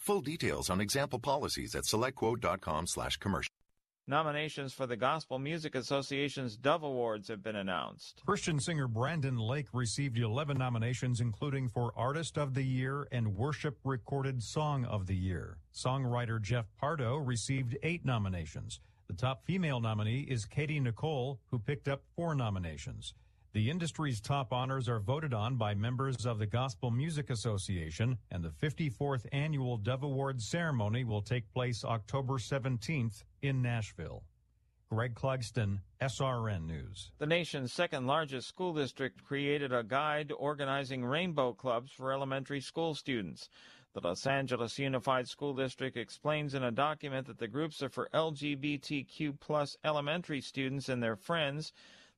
Full 0.00 0.22
details 0.22 0.70
on 0.70 0.80
example 0.80 1.18
policies 1.18 1.74
at 1.74 1.84
selectquote.com 1.84 2.86
slash 2.86 3.18
commercial. 3.18 3.50
Nominations 4.06 4.72
for 4.72 4.86
the 4.86 4.96
Gospel 4.96 5.38
Music 5.38 5.74
Association's 5.74 6.56
Dove 6.56 6.84
Awards 6.84 7.28
have 7.28 7.42
been 7.42 7.54
announced. 7.54 8.22
Christian 8.24 8.58
singer 8.58 8.88
Brandon 8.88 9.36
Lake 9.36 9.66
received 9.74 10.16
11 10.16 10.56
nominations, 10.56 11.20
including 11.20 11.68
for 11.68 11.92
Artist 11.94 12.38
of 12.38 12.54
the 12.54 12.62
Year 12.62 13.06
and 13.12 13.36
Worship 13.36 13.76
Recorded 13.84 14.42
Song 14.42 14.86
of 14.86 15.06
the 15.06 15.14
Year. 15.14 15.58
Songwriter 15.74 16.40
Jeff 16.40 16.64
Pardo 16.78 17.16
received 17.16 17.76
eight 17.82 18.02
nominations. 18.02 18.80
The 19.06 19.14
top 19.14 19.44
female 19.44 19.80
nominee 19.80 20.22
is 20.22 20.46
Katy 20.46 20.80
Nichole, 20.80 21.40
who 21.50 21.58
picked 21.58 21.88
up 21.88 22.04
four 22.16 22.34
nominations. 22.34 23.12
The 23.52 23.68
industry's 23.68 24.20
top 24.20 24.52
honors 24.52 24.88
are 24.88 25.00
voted 25.00 25.34
on 25.34 25.56
by 25.56 25.74
members 25.74 26.24
of 26.24 26.38
the 26.38 26.46
Gospel 26.46 26.92
Music 26.92 27.30
Association, 27.30 28.16
and 28.30 28.44
the 28.44 28.50
54th 28.50 29.26
annual 29.32 29.76
Dove 29.76 30.04
Awards 30.04 30.46
ceremony 30.46 31.02
will 31.02 31.20
take 31.20 31.52
place 31.52 31.84
October 31.84 32.34
17th 32.34 33.24
in 33.42 33.60
Nashville. 33.60 34.22
Greg 34.88 35.16
Clugston, 35.16 35.80
SRN 36.00 36.66
News. 36.66 37.10
The 37.18 37.26
nation's 37.26 37.72
second 37.72 38.06
largest 38.06 38.46
school 38.46 38.72
district 38.72 39.24
created 39.24 39.72
a 39.72 39.82
guide 39.82 40.32
organizing 40.38 41.04
rainbow 41.04 41.52
clubs 41.52 41.90
for 41.90 42.12
elementary 42.12 42.60
school 42.60 42.94
students. 42.94 43.48
The 43.94 44.00
Los 44.00 44.28
Angeles 44.28 44.78
Unified 44.78 45.28
School 45.28 45.54
District 45.54 45.96
explains 45.96 46.54
in 46.54 46.62
a 46.62 46.70
document 46.70 47.26
that 47.26 47.38
the 47.38 47.48
groups 47.48 47.82
are 47.82 47.88
for 47.88 48.08
LGBTQ 48.14 49.40
plus 49.40 49.76
elementary 49.82 50.40
students 50.40 50.88
and 50.88 51.02
their 51.02 51.16
friends. 51.16 51.72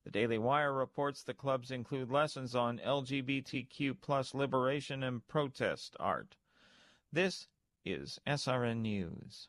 The 0.05 0.11
Daily 0.11 0.39
Wire 0.39 0.73
reports 0.73 1.23
the 1.23 1.33
clubs 1.33 1.71
include 1.71 2.11
lessons 2.11 2.57
on 2.57 2.81
LGBTQ 2.81 4.01
plus 4.01 4.35
liberation 4.35 5.05
and 5.05 5.27
protest 5.29 5.97
art. 6.01 6.37
This 7.13 7.47
is 7.85 8.19
SRN 8.27 8.79
News. 8.79 9.49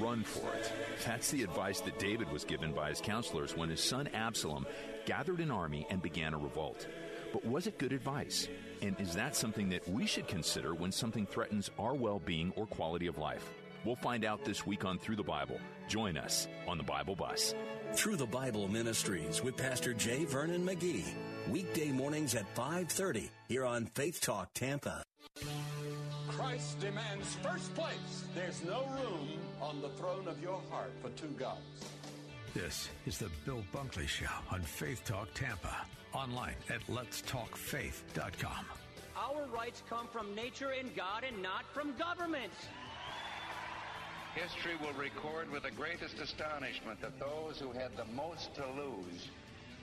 Run 0.00 0.24
for 0.24 0.52
it. 0.54 0.72
That's 1.06 1.30
the 1.30 1.42
advice 1.42 1.80
that 1.80 1.98
David 1.98 2.30
was 2.30 2.44
given 2.44 2.72
by 2.72 2.90
his 2.90 3.00
counselors 3.00 3.56
when 3.56 3.70
his 3.70 3.80
son 3.80 4.08
Absalom 4.08 4.66
gathered 5.06 5.40
an 5.40 5.50
army 5.50 5.86
and 5.90 6.02
began 6.02 6.34
a 6.34 6.38
revolt. 6.38 6.86
But 7.32 7.44
was 7.44 7.66
it 7.66 7.78
good 7.78 7.92
advice? 7.92 8.48
And 8.82 8.98
is 9.00 9.14
that 9.14 9.34
something 9.34 9.70
that 9.70 9.88
we 9.88 10.06
should 10.06 10.28
consider 10.28 10.74
when 10.74 10.92
something 10.92 11.26
threatens 11.26 11.70
our 11.78 11.94
well 11.94 12.18
being 12.18 12.52
or 12.56 12.66
quality 12.66 13.06
of 13.06 13.18
life? 13.18 13.48
We'll 13.84 13.96
find 13.96 14.24
out 14.24 14.44
this 14.44 14.66
week 14.66 14.84
on 14.84 14.98
Through 14.98 15.16
the 15.16 15.22
Bible. 15.22 15.58
Join 15.88 16.16
us 16.16 16.46
on 16.68 16.78
the 16.78 16.84
Bible 16.84 17.16
Bus. 17.16 17.54
Through 17.94 18.16
the 18.16 18.26
Bible 18.26 18.68
Ministries 18.68 19.42
with 19.42 19.56
Pastor 19.56 19.92
J. 19.92 20.24
Vernon 20.24 20.64
McGee. 20.64 21.04
Weekday 21.50 21.90
mornings 21.90 22.34
at 22.34 22.52
5.30 22.54 23.28
here 23.48 23.64
on 23.64 23.86
Faith 23.86 24.20
Talk 24.20 24.52
Tampa. 24.54 25.02
Christ 26.28 26.78
demands 26.80 27.34
first 27.42 27.74
place. 27.74 28.24
There's 28.34 28.62
no 28.64 28.86
room 29.00 29.28
on 29.60 29.80
the 29.80 29.88
throne 29.90 30.28
of 30.28 30.40
your 30.40 30.60
heart 30.70 30.92
for 31.02 31.10
two 31.10 31.34
gods. 31.38 31.60
This 32.54 32.88
is 33.06 33.18
the 33.18 33.28
Bill 33.44 33.64
Bunkley 33.74 34.06
Show 34.06 34.26
on 34.50 34.62
Faith 34.62 35.04
Talk 35.04 35.34
Tampa. 35.34 35.76
Online 36.14 36.54
at 36.70 36.86
letstalkfaith.com. 36.86 38.66
Our 39.16 39.46
rights 39.46 39.82
come 39.88 40.06
from 40.12 40.34
nature 40.34 40.70
and 40.78 40.94
God 40.94 41.24
and 41.26 41.42
not 41.42 41.64
from 41.72 41.96
government. 41.96 42.52
History 44.34 44.72
will 44.80 44.94
record 44.98 45.50
with 45.50 45.64
the 45.64 45.70
greatest 45.70 46.18
astonishment 46.18 47.00
that 47.00 47.18
those 47.18 47.58
who 47.58 47.72
had 47.72 47.96
the 47.96 48.06
most 48.14 48.54
to 48.54 48.64
lose 48.76 49.28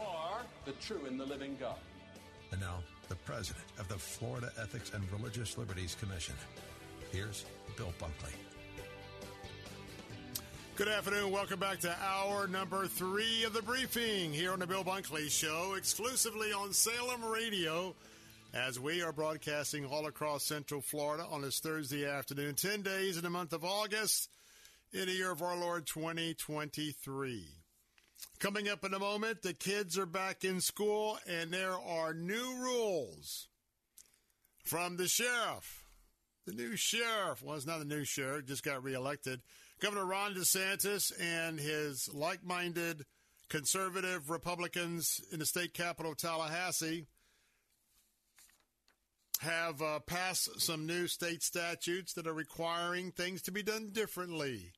or 0.00 0.38
the 0.64 0.72
true 0.72 1.04
and 1.06 1.18
the 1.18 1.26
living 1.26 1.56
God. 1.60 1.76
And 2.52 2.60
now, 2.60 2.78
the 3.08 3.16
president 3.16 3.64
of 3.78 3.88
the 3.88 3.98
Florida 3.98 4.50
Ethics 4.60 4.92
and 4.94 5.04
Religious 5.12 5.58
Liberties 5.58 5.96
Commission. 5.98 6.34
Here's 7.12 7.44
Bill 7.76 7.92
Bunkley. 8.00 8.34
Good 10.76 10.88
afternoon. 10.88 11.30
Welcome 11.30 11.60
back 11.60 11.80
to 11.80 11.94
hour 12.02 12.46
number 12.46 12.86
three 12.86 13.44
of 13.44 13.52
the 13.52 13.62
briefing 13.62 14.32
here 14.32 14.52
on 14.52 14.60
the 14.60 14.66
Bill 14.66 14.84
Bunkley 14.84 15.28
Show, 15.30 15.74
exclusively 15.76 16.52
on 16.52 16.72
Salem 16.72 17.24
Radio, 17.24 17.94
as 18.54 18.80
we 18.80 19.02
are 19.02 19.12
broadcasting 19.12 19.84
all 19.84 20.06
across 20.06 20.44
Central 20.44 20.80
Florida 20.80 21.26
on 21.30 21.42
this 21.42 21.60
Thursday 21.60 22.06
afternoon, 22.06 22.54
10 22.54 22.82
days 22.82 23.16
in 23.16 23.24
the 23.24 23.30
month 23.30 23.52
of 23.52 23.64
August 23.64 24.30
in 24.92 25.06
the 25.06 25.12
year 25.12 25.32
of 25.32 25.42
our 25.42 25.56
Lord 25.56 25.86
2023. 25.86 27.59
Coming 28.38 28.68
up 28.68 28.84
in 28.84 28.94
a 28.94 28.98
moment, 28.98 29.42
the 29.42 29.52
kids 29.52 29.98
are 29.98 30.06
back 30.06 30.44
in 30.44 30.60
school 30.60 31.18
and 31.26 31.50
there 31.50 31.78
are 31.78 32.14
new 32.14 32.56
rules 32.58 33.48
from 34.64 34.96
the 34.96 35.08
sheriff. 35.08 35.84
The 36.46 36.52
new 36.54 36.74
sheriff, 36.74 37.42
well, 37.42 37.56
it's 37.56 37.66
not 37.66 37.80
the 37.80 37.84
new 37.84 38.04
sheriff, 38.04 38.46
just 38.46 38.64
got 38.64 38.82
reelected. 38.82 39.40
Governor 39.80 40.06
Ron 40.06 40.34
DeSantis 40.34 41.12
and 41.20 41.58
his 41.58 42.08
like 42.12 42.42
minded 42.44 43.04
conservative 43.48 44.30
Republicans 44.30 45.20
in 45.32 45.38
the 45.38 45.46
state 45.46 45.74
capital 45.74 46.14
Tallahassee 46.14 47.06
have 49.40 49.80
uh, 49.80 50.00
passed 50.00 50.60
some 50.60 50.86
new 50.86 51.06
state 51.06 51.42
statutes 51.42 52.12
that 52.12 52.26
are 52.26 52.32
requiring 52.32 53.10
things 53.10 53.42
to 53.42 53.52
be 53.52 53.62
done 53.62 53.90
differently. 53.90 54.72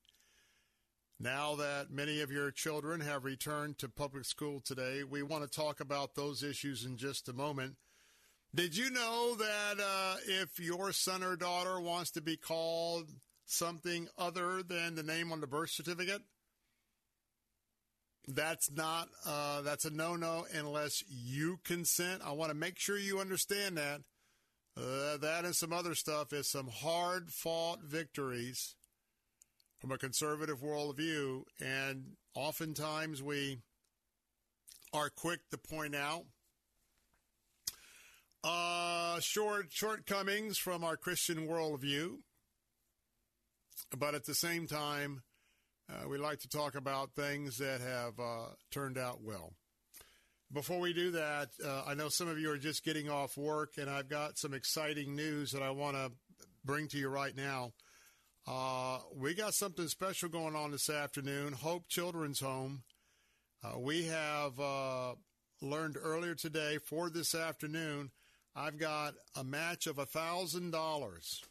Now 1.23 1.55
that 1.55 1.93
many 1.93 2.21
of 2.21 2.33
your 2.33 2.51
children 2.51 3.01
have 3.01 3.25
returned 3.25 3.79
to 3.79 3.89
public 3.89 4.25
school 4.25 4.61
today, 4.61 5.05
we 5.05 5.23
want 5.23 5.45
to 5.45 5.49
talk 5.49 5.79
about 5.79 6.17
those 6.17 6.43
issues 6.43 6.85
in 6.85 6.97
just 6.97 7.29
a 7.29 7.33
moment. 7.33 7.77
Did 8.53 8.77
you 8.77 8.91
know 8.91 9.37
that 9.37 9.81
uh, 9.81 10.17
if 10.27 10.59
your 10.59 10.91
son 10.91 11.23
or 11.23 11.37
daughter 11.37 11.81
wants 11.81 12.11
to 12.13 12.21
be 12.21 12.37
called 12.37 13.09
something 13.47 14.09
other 14.19 14.65
than 14.65 14.97
the 14.97 15.05
name 15.05 15.31
on 15.31 15.41
the 15.41 15.47
birth 15.47 15.71
certificate, 15.71 16.23
that's 18.27 18.73
not 18.73 19.09
uh, 19.25 19.63
that's 19.63 19.85
a 19.85 19.91
no-no 19.91 20.45
unless 20.53 21.05
you 21.09 21.61
consent. 21.63 22.23
I 22.25 22.33
want 22.33 22.51
to 22.51 22.57
make 22.57 22.81
sure 22.81 22.99
you 22.99 23.21
understand 23.21 23.77
that. 23.77 24.01
Uh, 24.77 25.19
that 25.19 25.45
and 25.45 25.55
some 25.55 25.73
other 25.73 25.95
stuff 25.95 26.33
is 26.33 26.51
some 26.51 26.67
hard-fought 26.67 27.85
victories 27.85 28.75
from 29.83 29.91
a 29.91 29.99
conservative 29.99 30.61
worldview, 30.61 31.43
and 31.61 32.13
oftentimes 32.37 33.21
we 33.21 33.59
are 34.95 35.11
quick 35.11 35.41
to 35.51 35.59
point 35.59 35.97
out 35.97 36.23
uh, 38.45 39.19
short 39.19 39.67
shortcomings 39.71 40.57
from 40.57 40.85
our 40.85 40.97
Christian 40.97 41.49
worldview, 41.49 42.19
but 43.99 44.15
at 44.15 44.25
the 44.25 44.37
same 44.37 44.69
time, 44.69 45.23
uh, 45.93 46.09
we 46.09 46.17
like 46.17 46.39
to 46.39 46.49
talk 46.49 46.77
about 46.77 47.17
things 47.17 47.59
that 47.59 47.81
have 47.81 48.21
uh, 48.21 48.51
turned 48.71 48.97
out 48.97 49.21
well. 49.21 49.53
Before 50.53 50.79
we 50.79 50.93
do 50.93 51.11
that, 51.11 51.49
uh, 51.65 51.83
I 51.89 51.95
know 51.95 52.09
some 52.09 52.29
of 52.29 52.39
you 52.39 52.53
are 52.53 52.59
just 52.59 52.85
getting 52.85 53.11
off 53.11 53.37
work, 53.37 53.73
and 53.79 53.91
I've 53.91 54.09
got 54.09 54.39
some 54.39 54.55
exciting 54.55 55.17
news 55.17 55.51
that 55.51 55.63
I 55.63 55.71
want 55.71 55.97
to 55.97 56.13
bring 56.65 56.87
to 56.89 56.99
you 56.99 57.09
right 57.09 57.37
now. 57.37 57.73
Uh, 58.47 58.99
we 59.15 59.35
got 59.35 59.55
something 59.55 59.87
special 59.87 60.29
going 60.29 60.57
on 60.57 60.73
this 60.73 60.91
afternoon. 60.91 61.53
Hope 61.53 61.87
Children's 61.87 62.41
Home. 62.41 62.83
Uh, 63.63 63.79
we 63.79 64.07
have 64.07 64.59
uh, 64.59 65.15
learned 65.61 65.97
earlier 65.97 66.35
today 66.35 66.79
for 66.79 67.09
this 67.09 67.37
afternoon. 67.37 68.11
I've 68.57 68.79
got 68.79 69.15
a 69.37 69.45
match 69.45 69.87
of 69.87 69.99
a 69.99 70.07
thousand 70.07 70.73
dollars, 70.73 71.45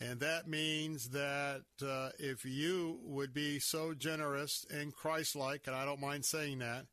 and 0.00 0.20
that 0.20 0.46
means 0.46 1.10
that 1.10 1.64
uh, 1.84 2.10
if 2.20 2.44
you 2.44 3.00
would 3.02 3.34
be 3.34 3.58
so 3.58 3.92
generous 3.92 4.64
and 4.72 4.94
Christ-like, 4.94 5.66
and 5.66 5.74
I 5.74 5.84
don't 5.84 6.00
mind 6.00 6.24
saying 6.24 6.60
that, 6.60 6.86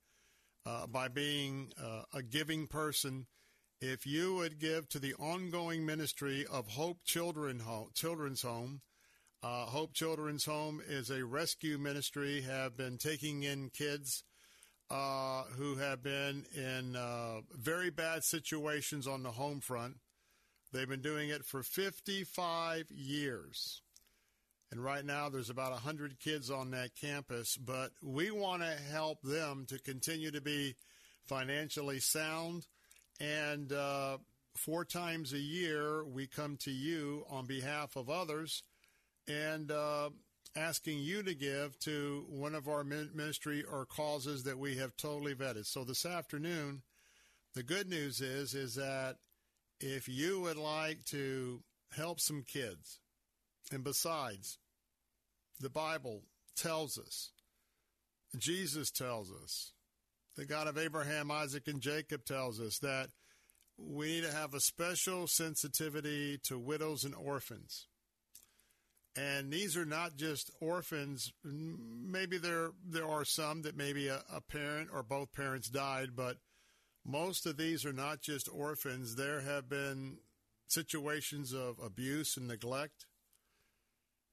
uh, 0.66 0.88
by 0.88 1.08
being 1.08 1.72
uh, 1.82 2.02
a 2.14 2.24
giving 2.24 2.66
person, 2.66 3.28
if 3.80 4.08
you 4.08 4.34
would 4.36 4.60
give 4.60 4.90
to 4.90 5.00
the 5.00 5.14
ongoing 5.16 5.86
ministry 5.86 6.48
of 6.52 6.70
Hope 6.70 7.04
Children 7.06 7.60
Home, 7.60 7.90
Children's 7.94 8.42
Home. 8.42 8.82
Uh, 9.44 9.66
Hope 9.66 9.94
Children's 9.94 10.46
Home 10.46 10.82
is 10.88 11.10
a 11.10 11.26
rescue 11.26 11.78
ministry, 11.78 12.44
have 12.44 12.78
been 12.78 12.98
taking 12.98 13.44
in 13.44 13.70
kids 13.72 14.24
uh, 14.90 15.44
who 15.58 15.76
have 15.76 16.02
been 16.02 16.46
in 16.56 16.96
uh, 16.96 17.42
very 17.52 17.90
bad 17.90 18.24
situations 18.24 19.06
on 19.06 19.22
the 19.22 19.32
home 19.32 19.60
front. 19.60 19.98
They've 20.72 20.88
been 20.88 21.02
doing 21.02 21.28
it 21.28 21.44
for 21.44 21.62
55 21.62 22.90
years. 22.90 23.82
And 24.72 24.82
right 24.82 25.04
now, 25.04 25.28
there's 25.28 25.50
about 25.50 25.74
100 25.74 26.22
kids 26.22 26.50
on 26.50 26.72
that 26.72 26.96
campus, 26.96 27.58
but 27.58 27.92
we 28.02 28.32
want 28.32 28.62
to 28.62 28.74
help 28.94 29.22
them 29.24 29.66
to 29.68 29.78
continue 29.78 30.32
to 30.32 30.42
be 30.42 30.76
financially 31.26 32.00
sound. 32.00 32.66
And 33.20 33.74
uh, 33.74 34.20
four 34.56 34.86
times 34.86 35.34
a 35.34 35.38
year, 35.38 36.06
we 36.06 36.28
come 36.28 36.56
to 36.62 36.72
you 36.72 37.26
on 37.30 37.46
behalf 37.46 37.98
of 37.98 38.10
others 38.10 38.64
and 39.28 39.72
uh, 39.72 40.10
asking 40.56 41.00
you 41.00 41.24
to 41.24 41.34
give 41.34 41.78
to 41.80 42.26
one 42.30 42.56
of 42.56 42.68
our 42.68 42.84
ministry 42.84 43.64
or 43.64 43.86
causes 43.86 44.44
that 44.44 44.60
we 44.60 44.78
have 44.78 44.96
totally 44.98 45.34
vetted. 45.34 45.66
So 45.66 45.84
this 45.84 46.06
afternoon, 46.06 46.82
the 47.56 47.64
good 47.64 47.90
news 47.90 48.22
is 48.22 48.54
is 48.54 48.76
that 48.76 49.18
if 49.80 50.08
you 50.08 50.42
would 50.42 50.58
like 50.58 51.04
to 51.06 51.62
help 51.96 52.20
some 52.20 52.44
kids, 52.44 53.00
and 53.72 53.84
besides, 53.84 54.58
the 55.60 55.70
Bible 55.70 56.24
tells 56.56 56.98
us, 56.98 57.32
Jesus 58.38 58.92
tells 58.92 59.32
us, 59.32 59.74
the 60.36 60.46
God 60.46 60.68
of 60.68 60.78
Abraham, 60.78 61.30
Isaac, 61.30 61.68
and 61.68 61.82
Jacob 61.82 62.26
tells 62.26 62.60
us 62.60 62.80
that 62.80 63.10
we 63.78 64.08
need 64.08 64.24
to 64.24 64.32
have 64.32 64.54
a 64.54 64.60
special 64.60 65.28
sensitivity 65.28 66.40
to 66.46 66.58
widows 66.58 67.04
and 67.04 67.14
orphans. 67.14 67.88
And 69.16 69.52
these 69.52 69.78
are 69.78 69.86
not 69.86 70.18
just 70.18 70.50
orphans. 70.60 71.32
Maybe 71.44 72.38
there 72.38 72.72
there 72.84 73.08
are 73.08 73.26
some 73.26 73.62
that 73.62 73.78
maybe 73.78 74.08
a, 74.08 74.24
a 74.34 74.42
parent 74.42 74.90
or 74.92 75.04
both 75.04 75.34
parents 75.34 75.70
died, 75.70 76.10
but 76.16 76.38
most 77.06 77.46
of 77.46 77.58
these 77.58 77.86
are 77.86 77.94
not 77.94 78.22
just 78.22 78.50
orphans. 78.52 79.16
There 79.16 79.42
have 79.42 79.70
been 79.70 80.18
situations 80.68 81.54
of 81.54 81.78
abuse 81.84 82.38
and 82.38 82.48
neglect. 82.48 83.06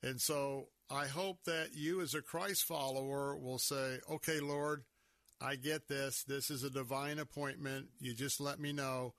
And 0.02 0.20
so 0.20 0.68
I 0.88 1.06
hope 1.06 1.44
that 1.44 1.74
you, 1.74 2.00
as 2.00 2.14
a 2.14 2.22
Christ 2.22 2.64
follower, 2.64 3.36
will 3.36 3.58
say, 3.58 3.98
okay, 4.10 4.40
Lord, 4.40 4.84
I 5.40 5.56
get 5.56 5.88
this. 5.88 6.24
This 6.24 6.50
is 6.50 6.64
a 6.64 6.70
divine 6.70 7.18
appointment. 7.18 7.88
You 7.98 8.14
just 8.14 8.40
let 8.40 8.58
me 8.58 8.72
know. 8.72 9.14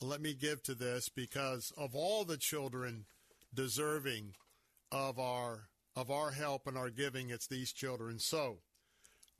Let 0.00 0.20
me 0.20 0.34
give 0.34 0.62
to 0.64 0.74
this 0.74 1.08
because 1.08 1.72
of 1.76 1.94
all 1.94 2.24
the 2.24 2.38
children 2.38 3.04
deserving 3.54 4.34
of 4.92 5.18
our 5.18 5.68
of 5.96 6.10
our 6.10 6.30
help 6.30 6.68
and 6.68 6.78
our 6.78 6.90
giving 6.90 7.30
it's 7.30 7.48
these 7.48 7.72
children. 7.72 8.20
So 8.20 8.58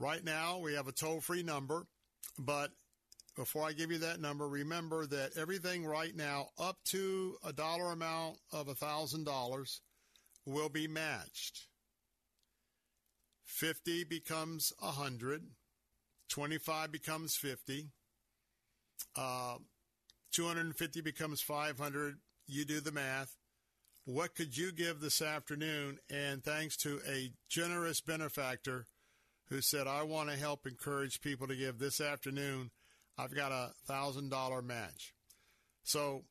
right 0.01 0.25
now 0.25 0.59
we 0.59 0.75
have 0.75 0.89
a 0.89 0.93
toll-free 0.93 1.45
number 1.45 1.87
but 2.39 2.71
before 3.37 3.65
i 3.65 3.73
give 3.73 3.93
you 3.93 3.99
that 3.99 4.21
number 4.21 4.49
remember 4.49 5.07
that 5.07 5.31
everything 5.37 5.85
right 5.85 6.17
now 6.17 6.49
up 6.59 6.77
to 6.85 7.37
a 7.47 7.53
dollar 7.53 7.93
amount 7.93 8.37
of 8.53 8.69
a 8.69 8.75
thousand 8.75 9.25
dollars 9.25 9.81
will 10.45 10.69
be 10.69 10.89
matched. 10.89 11.69
50 13.45 14.05
becomes 14.05 14.73
100 14.81 15.43
25 16.29 16.91
becomes 16.91 17.37
50 17.37 17.91
uh, 19.15 19.57
250 20.33 21.01
becomes 21.03 21.41
500 21.43 22.17
you 22.47 22.65
do 22.65 22.81
the 22.81 22.93
math 22.93 23.37
what 24.05 24.35
could 24.35 24.57
you 24.57 24.73
give 24.73 25.01
this 25.01 25.23
afternoon? 25.23 25.99
And 26.11 26.43
thanks 26.43 26.77
to 26.79 27.01
a 27.09 27.33
generous 27.49 28.01
benefactor 28.01 28.87
who 29.49 29.61
said, 29.61 29.87
I 29.87 30.03
want 30.03 30.31
to 30.31 30.37
help 30.37 30.67
encourage 30.67 31.21
people 31.21 31.47
to 31.47 31.57
give 31.57 31.79
this 31.79 32.01
afternoon, 32.01 32.71
I've 33.19 33.35
got 33.35 33.53
a 33.53 33.73
$1,000 33.89 34.65
match. 34.65 35.13
So, 35.85 36.23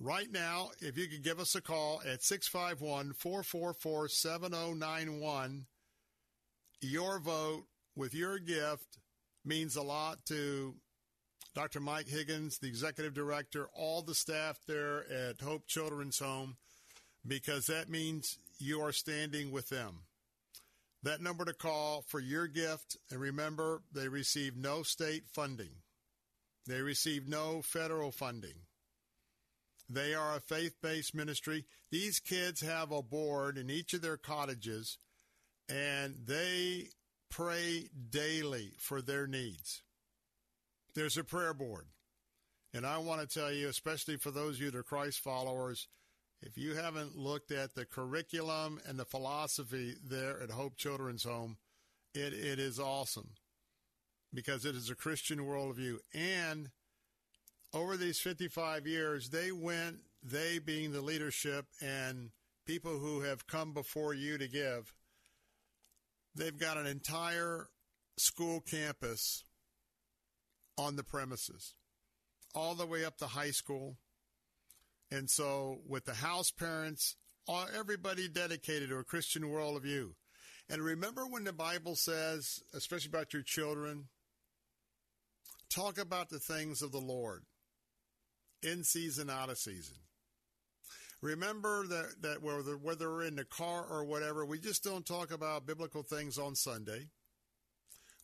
right 0.00 0.30
now, 0.30 0.70
if 0.80 0.98
you 0.98 1.06
could 1.06 1.22
give 1.22 1.38
us 1.38 1.54
a 1.54 1.62
call 1.62 2.02
at 2.06 2.22
651 2.22 3.12
444 3.12 4.08
7091, 4.08 5.66
your 6.80 7.18
vote 7.18 7.64
with 7.94 8.14
your 8.14 8.38
gift 8.38 8.98
means 9.44 9.76
a 9.76 9.82
lot 9.82 10.18
to 10.26 10.74
Dr. 11.54 11.80
Mike 11.80 12.08
Higgins, 12.08 12.58
the 12.58 12.68
executive 12.68 13.14
director, 13.14 13.68
all 13.72 14.02
the 14.02 14.14
staff 14.14 14.58
there 14.66 15.10
at 15.10 15.40
Hope 15.40 15.66
Children's 15.66 16.18
Home 16.18 16.56
because 17.26 17.66
that 17.66 17.90
means 17.90 18.38
you 18.58 18.80
are 18.80 18.92
standing 18.92 19.50
with 19.50 19.68
them. 19.68 20.00
That 21.02 21.20
number 21.20 21.44
to 21.44 21.52
call 21.52 22.02
for 22.06 22.20
your 22.20 22.46
gift, 22.46 22.96
and 23.10 23.20
remember, 23.20 23.82
they 23.92 24.08
receive 24.08 24.56
no 24.56 24.82
state 24.82 25.24
funding. 25.32 25.70
They 26.66 26.80
receive 26.80 27.28
no 27.28 27.62
federal 27.62 28.10
funding. 28.10 28.66
They 29.88 30.14
are 30.14 30.36
a 30.36 30.40
faith 30.40 30.74
based 30.82 31.14
ministry. 31.14 31.64
These 31.92 32.18
kids 32.18 32.60
have 32.60 32.90
a 32.90 33.02
board 33.02 33.56
in 33.56 33.70
each 33.70 33.94
of 33.94 34.02
their 34.02 34.16
cottages, 34.16 34.98
and 35.68 36.16
they 36.26 36.88
pray 37.30 37.88
daily 38.10 38.72
for 38.78 39.00
their 39.00 39.26
needs. 39.26 39.82
There's 40.94 41.16
a 41.16 41.24
prayer 41.24 41.54
board. 41.54 41.86
And 42.74 42.84
I 42.84 42.98
want 42.98 43.20
to 43.20 43.38
tell 43.38 43.52
you, 43.52 43.68
especially 43.68 44.16
for 44.16 44.30
those 44.30 44.56
of 44.56 44.62
you 44.62 44.70
that 44.70 44.78
are 44.78 44.82
Christ 44.82 45.20
followers, 45.20 45.86
if 46.46 46.56
you 46.56 46.74
haven't 46.74 47.18
looked 47.18 47.50
at 47.50 47.74
the 47.74 47.84
curriculum 47.84 48.80
and 48.86 48.98
the 48.98 49.04
philosophy 49.04 49.96
there 50.02 50.40
at 50.40 50.50
Hope 50.50 50.76
Children's 50.76 51.24
Home, 51.24 51.56
it, 52.14 52.32
it 52.32 52.60
is 52.60 52.78
awesome 52.78 53.30
because 54.32 54.64
it 54.64 54.76
is 54.76 54.88
a 54.88 54.94
Christian 54.94 55.40
worldview. 55.40 55.96
And 56.14 56.70
over 57.74 57.96
these 57.96 58.20
55 58.20 58.86
years, 58.86 59.30
they 59.30 59.50
went, 59.50 59.96
they 60.22 60.60
being 60.60 60.92
the 60.92 61.00
leadership 61.00 61.66
and 61.82 62.30
people 62.64 62.98
who 62.98 63.22
have 63.22 63.48
come 63.48 63.72
before 63.72 64.14
you 64.14 64.38
to 64.38 64.46
give, 64.46 64.94
they've 66.36 66.58
got 66.58 66.76
an 66.76 66.86
entire 66.86 67.66
school 68.18 68.60
campus 68.60 69.42
on 70.78 70.94
the 70.94 71.04
premises, 71.04 71.74
all 72.54 72.76
the 72.76 72.86
way 72.86 73.04
up 73.04 73.16
to 73.18 73.26
high 73.26 73.50
school 73.50 73.96
and 75.10 75.30
so, 75.30 75.78
with 75.86 76.04
the 76.04 76.14
house 76.14 76.50
parents, 76.50 77.16
everybody 77.74 78.28
dedicated 78.28 78.88
to 78.88 78.98
a 78.98 79.04
Christian 79.04 79.44
worldview. 79.44 80.10
And 80.68 80.82
remember 80.82 81.26
when 81.26 81.44
the 81.44 81.52
Bible 81.52 81.94
says, 81.94 82.60
especially 82.74 83.10
about 83.10 83.32
your 83.32 83.42
children, 83.42 84.06
talk 85.70 85.98
about 85.98 86.28
the 86.28 86.40
things 86.40 86.82
of 86.82 86.90
the 86.90 87.00
Lord 87.00 87.44
in 88.62 88.82
season, 88.82 89.30
out 89.30 89.48
of 89.48 89.58
season. 89.58 89.96
Remember 91.22 91.86
that, 91.86 92.22
that 92.22 92.42
whether, 92.42 92.76
whether 92.76 93.08
we're 93.10 93.24
in 93.24 93.36
the 93.36 93.44
car 93.44 93.86
or 93.88 94.04
whatever, 94.04 94.44
we 94.44 94.58
just 94.58 94.82
don't 94.82 95.06
talk 95.06 95.30
about 95.30 95.66
biblical 95.66 96.02
things 96.02 96.36
on 96.36 96.56
Sunday. 96.56 97.08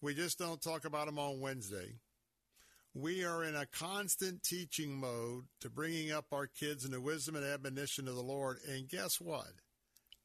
We 0.00 0.14
just 0.14 0.38
don't 0.38 0.60
talk 0.60 0.84
about 0.84 1.06
them 1.06 1.18
on 1.18 1.40
Wednesday 1.40 1.94
we 2.94 3.24
are 3.24 3.43
in 3.43 3.56
a 3.56 3.66
constant 3.66 4.43
teaching 4.43 4.94
mode 4.94 5.44
to 5.60 5.70
bringing 5.70 6.12
up 6.12 6.27
our 6.32 6.47
kids 6.47 6.85
in 6.85 6.90
the 6.90 7.01
wisdom 7.01 7.36
and 7.36 7.44
admonition 7.44 8.06
of 8.06 8.14
the 8.14 8.23
Lord. 8.23 8.59
And 8.69 8.89
guess 8.89 9.20
what? 9.20 9.52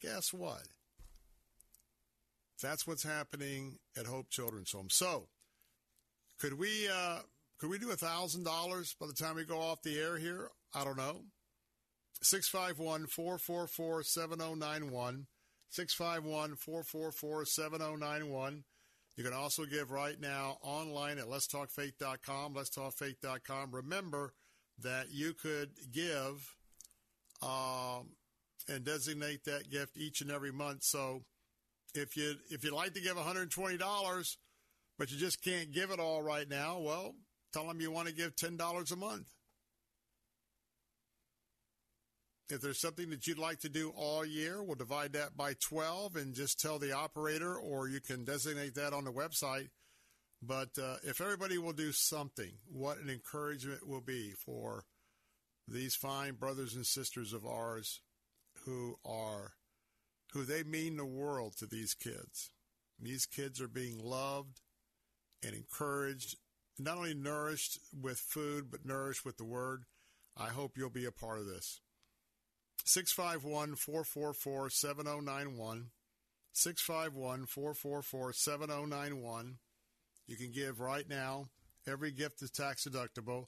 Guess 0.02 0.34
what? 0.34 0.64
That's 2.62 2.86
what's 2.86 3.04
happening 3.04 3.78
at 3.98 4.06
Hope 4.06 4.30
Children's 4.30 4.72
Home. 4.72 4.90
So, 4.90 5.28
could 6.40 6.58
we 6.58 6.88
uh, 6.92 7.20
could 7.60 7.70
we 7.70 7.80
do 7.80 7.92
a 7.92 7.96
thousand 7.96 8.44
dollars 8.44 8.96
by 9.00 9.08
the 9.08 9.14
time 9.14 9.36
we 9.36 9.46
go 9.46 9.60
off 9.60 9.82
the 9.84 10.00
air 10.00 10.18
here? 10.18 10.50
I 10.74 10.84
don't 10.84 10.98
know. 10.98 11.22
651 12.22 13.08
444 13.08 14.04
7091. 14.04 15.28
651 15.70 16.56
444 16.56 17.46
7091. 17.46 18.64
You 19.18 19.24
can 19.24 19.34
also 19.34 19.66
give 19.66 19.90
right 19.90 20.20
now 20.20 20.60
online 20.62 21.18
at 21.18 21.26
letstalkfaith.com, 21.26 22.54
letstalkfaith.com. 22.54 23.72
Remember 23.72 24.34
that 24.84 25.08
you 25.12 25.34
could 25.34 25.72
give 25.92 26.56
um, 27.42 28.10
and 28.70 28.86
designate 28.86 29.44
that 29.46 29.72
gift 29.72 29.98
each 29.98 30.22
and 30.22 30.32
every 30.32 30.52
month. 30.52 30.84
So 30.84 31.24
if 31.96 32.16
you 32.16 32.36
if 32.52 32.64
you'd 32.64 32.74
like 32.74 32.94
to 32.94 33.02
give 33.02 33.18
$120, 33.18 34.38
but 35.00 35.12
you 35.12 35.18
just 35.18 35.42
can't 35.42 35.72
give 35.72 35.90
it 35.90 36.00
all 36.00 36.22
right 36.22 36.48
now, 36.48 36.78
well, 36.78 37.16
tell 37.54 37.68
them 37.68 37.82
you 37.82 37.92
want 37.92 38.08
to 38.08 38.14
give 38.14 38.36
$10 38.36 38.92
a 38.92 38.96
month. 38.96 39.28
If 42.50 42.62
there's 42.62 42.80
something 42.80 43.10
that 43.10 43.28
you'd 43.28 43.38
like 43.38 43.60
to 43.60 43.70
do 43.70 43.92
all 43.96 44.26
year, 44.26 44.64
we'll 44.64 44.76
divide 44.76 45.14
that 45.14 45.36
by 45.36 45.56
12 45.60 46.16
and 46.16 46.34
just 46.34 46.60
tell 46.60 46.80
the 46.80 46.94
operator, 46.94 47.56
or 47.56 47.90
you 47.90 48.00
can 48.00 48.24
designate 48.24 48.76
that 48.76 48.94
on 48.94 49.04
the 49.04 49.12
website. 49.12 49.70
But 50.42 50.70
uh, 50.82 50.98
if 51.04 51.20
everybody 51.20 51.58
will 51.58 51.74
do 51.74 51.92
something, 51.92 52.52
what 52.72 53.00
an 53.00 53.10
encouragement 53.10 53.88
will 53.88 54.02
be 54.02 54.32
for 54.46 54.86
these 55.68 55.96
fine 55.96 56.36
brothers 56.36 56.74
and 56.74 56.86
sisters 56.86 57.34
of 57.34 57.46
ours 57.46 58.02
who 58.64 58.98
are, 59.04 59.54
who 60.32 60.46
they 60.46 60.64
mean 60.64 60.96
the 60.96 61.06
world 61.06 61.58
to 61.58 61.66
these 61.66 61.94
kids. 61.94 62.52
These 63.00 63.26
kids 63.26 63.60
are 63.60 63.68
being 63.68 64.00
loved 64.00 64.62
and 65.44 65.54
encouraged, 65.54 66.38
not 66.80 66.98
only 66.98 67.14
nourished 67.14 67.80
with 68.00 68.18
food, 68.18 68.72
but 68.72 68.86
nourished 68.86 69.26
with 69.26 69.38
the 69.38 69.46
word. 69.46 69.84
I 70.38 70.48
hope 70.48 70.78
you'll 70.78 70.90
be 70.90 71.06
a 71.06 71.12
part 71.12 71.40
of 71.40 71.48
this. 71.48 71.82
651 72.88 73.76
444 73.76 74.70
7091. 74.70 75.90
651 76.54 77.46
444 77.46 78.34
7091. 78.34 79.58
You 80.26 80.36
can 80.36 80.52
give 80.52 80.80
right 80.80 81.08
now. 81.08 81.50
Every 81.86 82.12
gift 82.12 82.42
is 82.42 82.52
tax 82.52 82.88
deductible. 82.88 83.48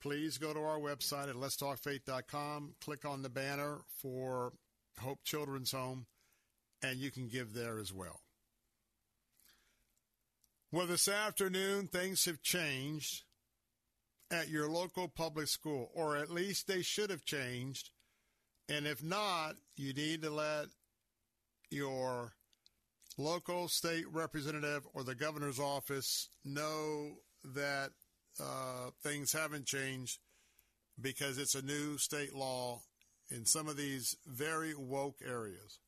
Please 0.00 0.38
go 0.38 0.52
to 0.52 0.60
our 0.60 0.78
website 0.78 1.28
at 1.28 1.36
letstalkfaith.com. 1.36 2.74
Click 2.84 3.04
on 3.04 3.22
the 3.22 3.30
banner 3.30 3.78
for 3.86 4.52
Hope 5.00 5.20
Children's 5.24 5.72
Home 5.72 6.06
and 6.82 6.98
you 6.98 7.10
can 7.10 7.28
give 7.28 7.54
there 7.54 7.78
as 7.78 7.92
well. 7.92 8.20
Well, 10.70 10.86
this 10.86 11.08
afternoon, 11.08 11.86
things 11.86 12.24
have 12.24 12.42
changed 12.42 13.22
at 14.30 14.48
your 14.48 14.68
local 14.68 15.08
public 15.08 15.46
school, 15.46 15.90
or 15.94 16.16
at 16.16 16.30
least 16.30 16.66
they 16.66 16.82
should 16.82 17.10
have 17.10 17.24
changed. 17.24 17.90
And 18.68 18.86
if 18.86 19.02
not, 19.02 19.56
you 19.76 19.92
need 19.92 20.22
to 20.22 20.30
let 20.30 20.66
your 21.70 22.32
local 23.18 23.68
state 23.68 24.04
representative 24.10 24.86
or 24.94 25.04
the 25.04 25.14
governor's 25.14 25.60
office 25.60 26.28
know 26.44 27.16
that 27.54 27.90
uh, 28.40 28.90
things 29.02 29.32
haven't 29.32 29.66
changed 29.66 30.18
because 31.00 31.38
it's 31.38 31.54
a 31.54 31.62
new 31.62 31.98
state 31.98 32.34
law 32.34 32.80
in 33.30 33.44
some 33.44 33.68
of 33.68 33.76
these 33.76 34.16
very 34.26 34.74
woke 34.74 35.18
areas. 35.24 35.78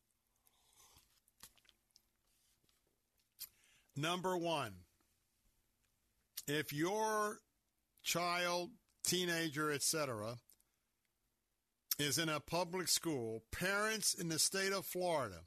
Number 3.97 4.37
one, 4.37 4.75
if 6.47 6.73
your 6.73 7.39
child, 8.03 8.71
teenager, 9.05 9.73
etc., 9.73 10.37
is 11.99 12.19
in 12.19 12.29
a 12.29 12.41
public 12.41 12.89
school, 12.89 13.43
parents 13.53 14.15
in 14.15 14.29
the 14.29 14.39
state 14.39 14.73
of 14.73 14.85
Florida, 14.85 15.41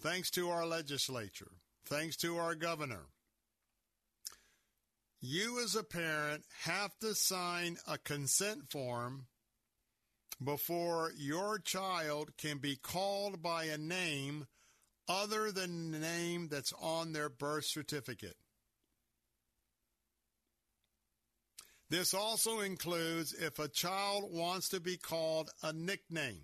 thanks 0.00 0.30
to 0.30 0.50
our 0.50 0.66
legislature, 0.66 1.52
thanks 1.84 2.16
to 2.16 2.38
our 2.38 2.54
governor, 2.54 3.06
you 5.20 5.62
as 5.62 5.76
a 5.76 5.84
parent 5.84 6.44
have 6.62 6.98
to 6.98 7.14
sign 7.14 7.76
a 7.86 7.96
consent 7.98 8.70
form 8.70 9.26
before 10.42 11.12
your 11.16 11.58
child 11.58 12.36
can 12.36 12.58
be 12.58 12.74
called 12.74 13.40
by 13.42 13.64
a 13.64 13.78
name 13.78 14.46
other 15.08 15.52
than 15.52 15.92
the 15.92 15.98
name 15.98 16.48
that's 16.50 16.72
on 16.80 17.12
their 17.12 17.28
birth 17.28 17.64
certificate. 17.64 18.36
This 21.92 22.14
also 22.14 22.60
includes 22.60 23.34
if 23.34 23.58
a 23.58 23.68
child 23.68 24.32
wants 24.32 24.70
to 24.70 24.80
be 24.80 24.96
called 24.96 25.50
a 25.62 25.74
nickname 25.74 26.40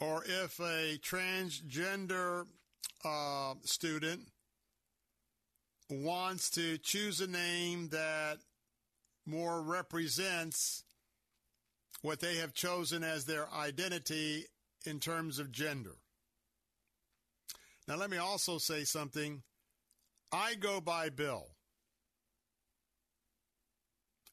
or 0.00 0.24
if 0.24 0.58
a 0.58 0.96
transgender 0.96 2.46
uh, 3.04 3.52
student 3.64 4.28
wants 5.90 6.48
to 6.52 6.78
choose 6.78 7.20
a 7.20 7.26
name 7.26 7.90
that 7.90 8.38
more 9.26 9.60
represents 9.60 10.84
what 12.00 12.20
they 12.20 12.36
have 12.36 12.54
chosen 12.54 13.04
as 13.04 13.26
their 13.26 13.46
identity 13.52 14.46
in 14.86 15.00
terms 15.00 15.38
of 15.38 15.52
gender. 15.52 15.96
Now, 17.86 17.96
let 17.96 18.08
me 18.08 18.16
also 18.16 18.56
say 18.56 18.84
something. 18.84 19.42
I 20.32 20.54
go 20.54 20.80
by 20.80 21.10
Bill. 21.10 21.48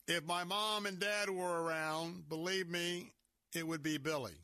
If 0.07 0.23
my 0.25 0.43
mom 0.43 0.85
and 0.85 0.99
dad 0.99 1.29
were 1.29 1.63
around, 1.63 2.29
believe 2.29 2.69
me, 2.69 3.13
it 3.53 3.67
would 3.67 3.81
be 3.81 3.97
Billy. 3.97 4.35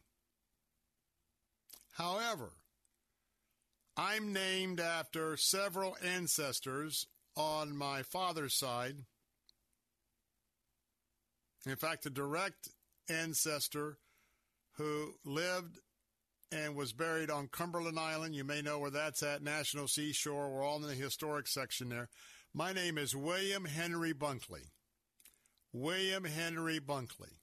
However, 1.93 2.53
I'm 3.95 4.33
named 4.33 4.79
after 4.79 5.37
several 5.37 5.95
ancestors 6.03 7.05
on 7.35 7.77
my 7.77 8.01
father's 8.01 8.57
side. 8.57 8.95
In 11.67 11.75
fact, 11.75 12.07
a 12.07 12.09
direct 12.09 12.69
ancestor 13.07 13.97
who 14.77 15.13
lived 15.23 15.77
and 16.51 16.75
was 16.75 16.91
buried 16.91 17.29
on 17.29 17.47
Cumberland 17.47 17.99
Island. 17.99 18.35
You 18.35 18.43
may 18.43 18.61
know 18.61 18.79
where 18.79 18.89
that's 18.89 19.21
at, 19.21 19.43
National 19.43 19.87
Seashore. 19.87 20.49
We're 20.49 20.63
all 20.63 20.77
in 20.77 20.87
the 20.87 20.95
historic 20.95 21.47
section 21.47 21.89
there. 21.89 22.09
My 22.53 22.73
name 22.73 22.97
is 22.97 23.15
William 23.15 23.65
Henry 23.65 24.13
Bunkley. 24.13 24.71
William 25.73 26.25
Henry 26.25 26.79
Bunkley. 26.79 27.37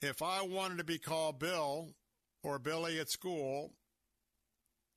If 0.00 0.22
I 0.22 0.42
wanted 0.42 0.78
to 0.78 0.84
be 0.84 0.98
called 0.98 1.38
Bill 1.38 1.94
or 2.42 2.58
Billy 2.58 2.98
at 2.98 3.08
school, 3.08 3.72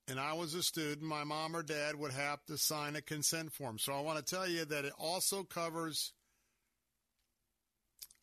and 0.07 0.19
I 0.19 0.33
was 0.33 0.53
a 0.53 0.63
student, 0.63 1.01
my 1.01 1.23
mom 1.23 1.55
or 1.55 1.63
dad 1.63 1.95
would 1.95 2.11
have 2.11 2.43
to 2.45 2.57
sign 2.57 2.95
a 2.95 3.01
consent 3.01 3.53
form. 3.53 3.79
So 3.79 3.93
I 3.93 4.01
want 4.01 4.23
to 4.23 4.35
tell 4.35 4.47
you 4.47 4.65
that 4.65 4.85
it 4.85 4.93
also 4.99 5.43
covers 5.43 6.13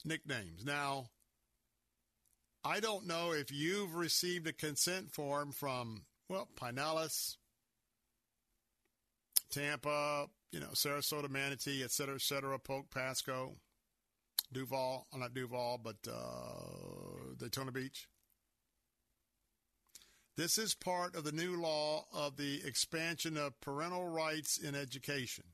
nicknames. 0.04 0.64
Now, 0.64 1.06
I 2.64 2.78
don't 2.78 3.06
know 3.06 3.32
if 3.32 3.50
you've 3.50 3.94
received 3.94 4.46
a 4.46 4.52
consent 4.52 5.12
form 5.12 5.50
from, 5.50 6.04
well, 6.28 6.48
Pinellas, 6.56 7.36
Tampa, 9.52 10.26
you 10.50 10.60
know, 10.60 10.70
Sarasota, 10.74 11.30
Manatee, 11.30 11.84
et 11.84 11.92
cetera, 11.92 12.14
et 12.16 12.22
cetera, 12.22 12.58
Polk, 12.58 12.90
Pasco, 12.90 13.52
Duval, 14.52 15.06
not 15.14 15.34
Duval, 15.34 15.78
but 15.82 15.96
uh, 16.10 17.34
Daytona 17.38 17.70
Beach. 17.70 18.08
This 20.36 20.56
is 20.56 20.74
part 20.74 21.14
of 21.14 21.24
the 21.24 21.32
new 21.32 21.60
law 21.60 22.06
of 22.12 22.36
the 22.36 22.62
expansion 22.64 23.36
of 23.36 23.60
parental 23.60 24.08
rights 24.08 24.58
in 24.58 24.74
education. 24.74 25.44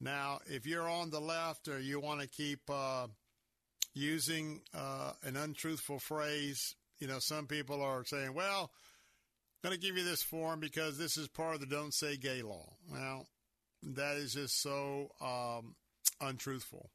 Now, 0.00 0.40
if 0.46 0.66
you're 0.66 0.88
on 0.88 1.10
the 1.10 1.20
left 1.20 1.68
or 1.68 1.78
you 1.78 2.00
want 2.00 2.20
to 2.20 2.28
keep 2.28 2.60
uh, 2.68 3.06
using 3.94 4.62
uh, 4.74 5.12
an 5.22 5.36
untruthful 5.36 6.00
phrase, 6.00 6.74
you 6.98 7.06
know, 7.06 7.18
some 7.20 7.46
people 7.46 7.80
are 7.82 8.04
saying, 8.04 8.34
well, 8.34 8.72
going 9.62 9.74
to 9.74 9.80
give 9.80 9.96
you 9.96 10.04
this 10.04 10.22
form 10.22 10.60
because 10.60 10.98
this 10.98 11.16
is 11.16 11.28
part 11.28 11.54
of 11.54 11.60
the 11.60 11.66
Don't 11.66 11.94
Say 11.94 12.16
Gay 12.16 12.42
law. 12.42 12.74
Well, 12.90 13.26
that 13.82 14.16
is 14.16 14.34
just 14.34 14.60
so 14.60 15.10
um, 15.20 15.74
untruthful. 16.20 16.90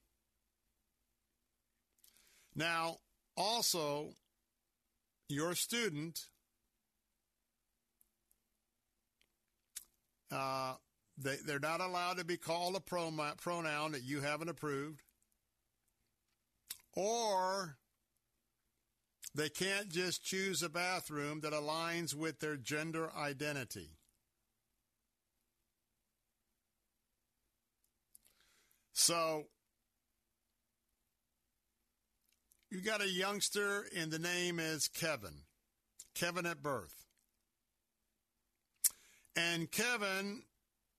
Now, 2.56 2.98
also, 3.36 4.14
your 5.28 5.56
student, 5.56 6.22
uh, 10.32 10.76
they, 11.18 11.36
they're 11.46 11.60
not 11.60 11.82
allowed 11.82 12.18
to 12.18 12.26
be 12.26 12.38
called 12.38 12.76
a 12.76 12.80
pronoun 12.80 13.92
that 13.92 14.04
you 14.04 14.22
haven't 14.22 14.50
approved, 14.50 15.02
or 16.94 17.78
they 19.36 19.50
can't 19.50 19.90
just 19.90 20.24
choose 20.24 20.64
a 20.64 20.70
bathroom 20.70 21.42
that 21.42 21.54
aligns 21.54 22.14
with 22.14 22.40
their 22.40 22.56
gender 22.56 23.12
identity. 23.16 23.90
So 28.94 29.44
you 32.72 32.82
got 32.82 33.02
a 33.02 33.10
youngster 33.10 33.86
and 33.96 34.10
the 34.10 34.20
name 34.20 34.60
is 34.60 34.88
Kevin. 34.88 35.44
Kevin 36.16 36.46
at 36.46 36.64
birth. 36.64 37.06
And 39.36 39.70
Kevin 39.70 40.44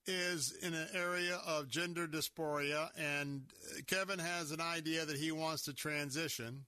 is 0.06 0.54
in 0.62 0.74
an 0.74 0.88
area 0.94 1.40
of 1.46 1.68
gender 1.68 2.06
dysphoria, 2.06 2.90
and 2.96 3.42
Kevin 3.86 4.18
has 4.18 4.50
an 4.50 4.60
idea 4.60 5.06
that 5.06 5.16
he 5.16 5.32
wants 5.32 5.64
to 5.64 5.72
transition. 5.72 6.66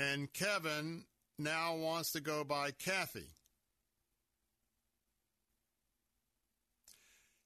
And 0.00 0.32
Kevin 0.32 1.04
now 1.38 1.76
wants 1.76 2.12
to 2.12 2.22
go 2.22 2.42
by 2.42 2.70
Kathy. 2.70 3.34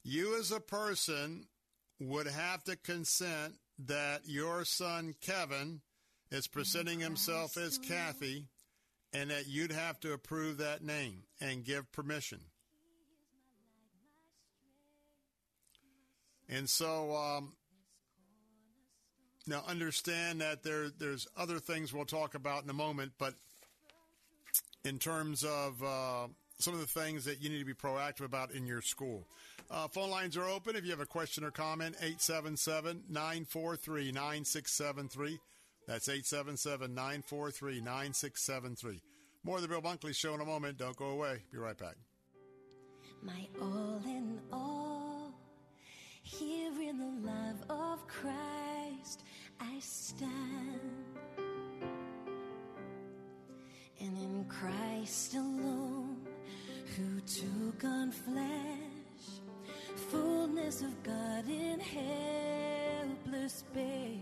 You, 0.05 0.39
as 0.39 0.53
a 0.53 0.61
person, 0.61 1.47
would 1.99 2.29
have 2.29 2.63
to 2.65 2.77
consent 2.77 3.55
that 3.87 4.21
your 4.27 4.65
son 4.65 5.17
Kevin 5.21 5.81
is 6.31 6.47
presenting 6.47 7.01
himself 7.01 7.57
as 7.57 7.77
Kathy 7.77 8.45
and 9.13 9.31
that 9.31 9.49
you'd 9.49 9.73
have 9.73 9.99
to 10.01 10.13
approve 10.13 10.59
that 10.59 10.85
name 10.85 11.25
and 11.41 11.65
give 11.65 11.91
permission. 11.91 12.41
And 16.49 16.71
so 16.71 17.17
um, 17.17 17.55
now 19.47 19.63
understand 19.67 20.41
that 20.41 20.63
there 20.63 20.89
there's 20.99 21.27
other 21.37 21.59
things 21.59 21.93
we'll 21.93 22.05
talk 22.05 22.35
about 22.35 22.65
in 22.65 22.71
a 22.71 22.75
moment, 22.75 23.13
but 23.19 23.35
in 24.85 24.99
terms 24.99 25.45
of 25.45 25.83
uh, 25.83 26.27
some 26.59 26.75
of 26.75 26.81
the 26.81 26.87
things 26.87 27.25
that 27.25 27.43
you 27.43 27.49
need 27.49 27.59
to 27.59 27.65
be 27.65 27.75
proactive 27.75 28.25
about 28.25 28.53
in 28.53 28.67
your 28.67 28.83
school. 28.83 29.27
Uh, 29.71 29.89
phone 29.89 30.11
lines 30.11 30.37
are 30.37 30.49
open. 30.49 30.77
If 30.77 30.85
you 30.85 30.91
have 30.91 31.01
a 31.01 31.07
question 31.07 31.43
or 31.45 31.51
comment, 31.51 31.97
877 32.01 33.05
943 33.09 34.13
9673. 34.13 35.39
That's 35.87 36.09
877 36.09 36.95
943 36.95 37.81
9673. 37.81 39.03
More 39.43 39.57
of 39.57 39.63
the 39.63 39.69
Bill 39.69 39.83
Bunkley 39.83 40.15
Show 40.15 40.35
in 40.35 40.41
a 40.41 40.45
moment. 40.45 40.79
Don't 40.79 40.97
go 40.97 41.07
away. 41.07 41.43
Be 41.53 41.59
right 41.59 41.77
back. 41.77 41.97
My 43.23 43.47
all 43.61 44.01
in 44.05 44.39
all, 44.53 45.14
here 46.39 46.73
in 46.81 46.99
the 46.99 47.29
love 47.31 47.63
of 47.71 48.07
Christ, 48.09 49.23
I 49.61 49.79
stand. 49.79 50.81
And 54.01 54.19
in 54.19 54.45
Christ 54.49 55.35
alone, 55.35 56.27
who 56.97 57.21
took 57.21 57.85
on 57.85 58.11
flesh, 58.11 59.41
fullness 60.11 60.83
of 60.83 61.03
God 61.03 61.49
in 61.49 61.81
helpless 61.81 63.65
babe. 63.73 64.21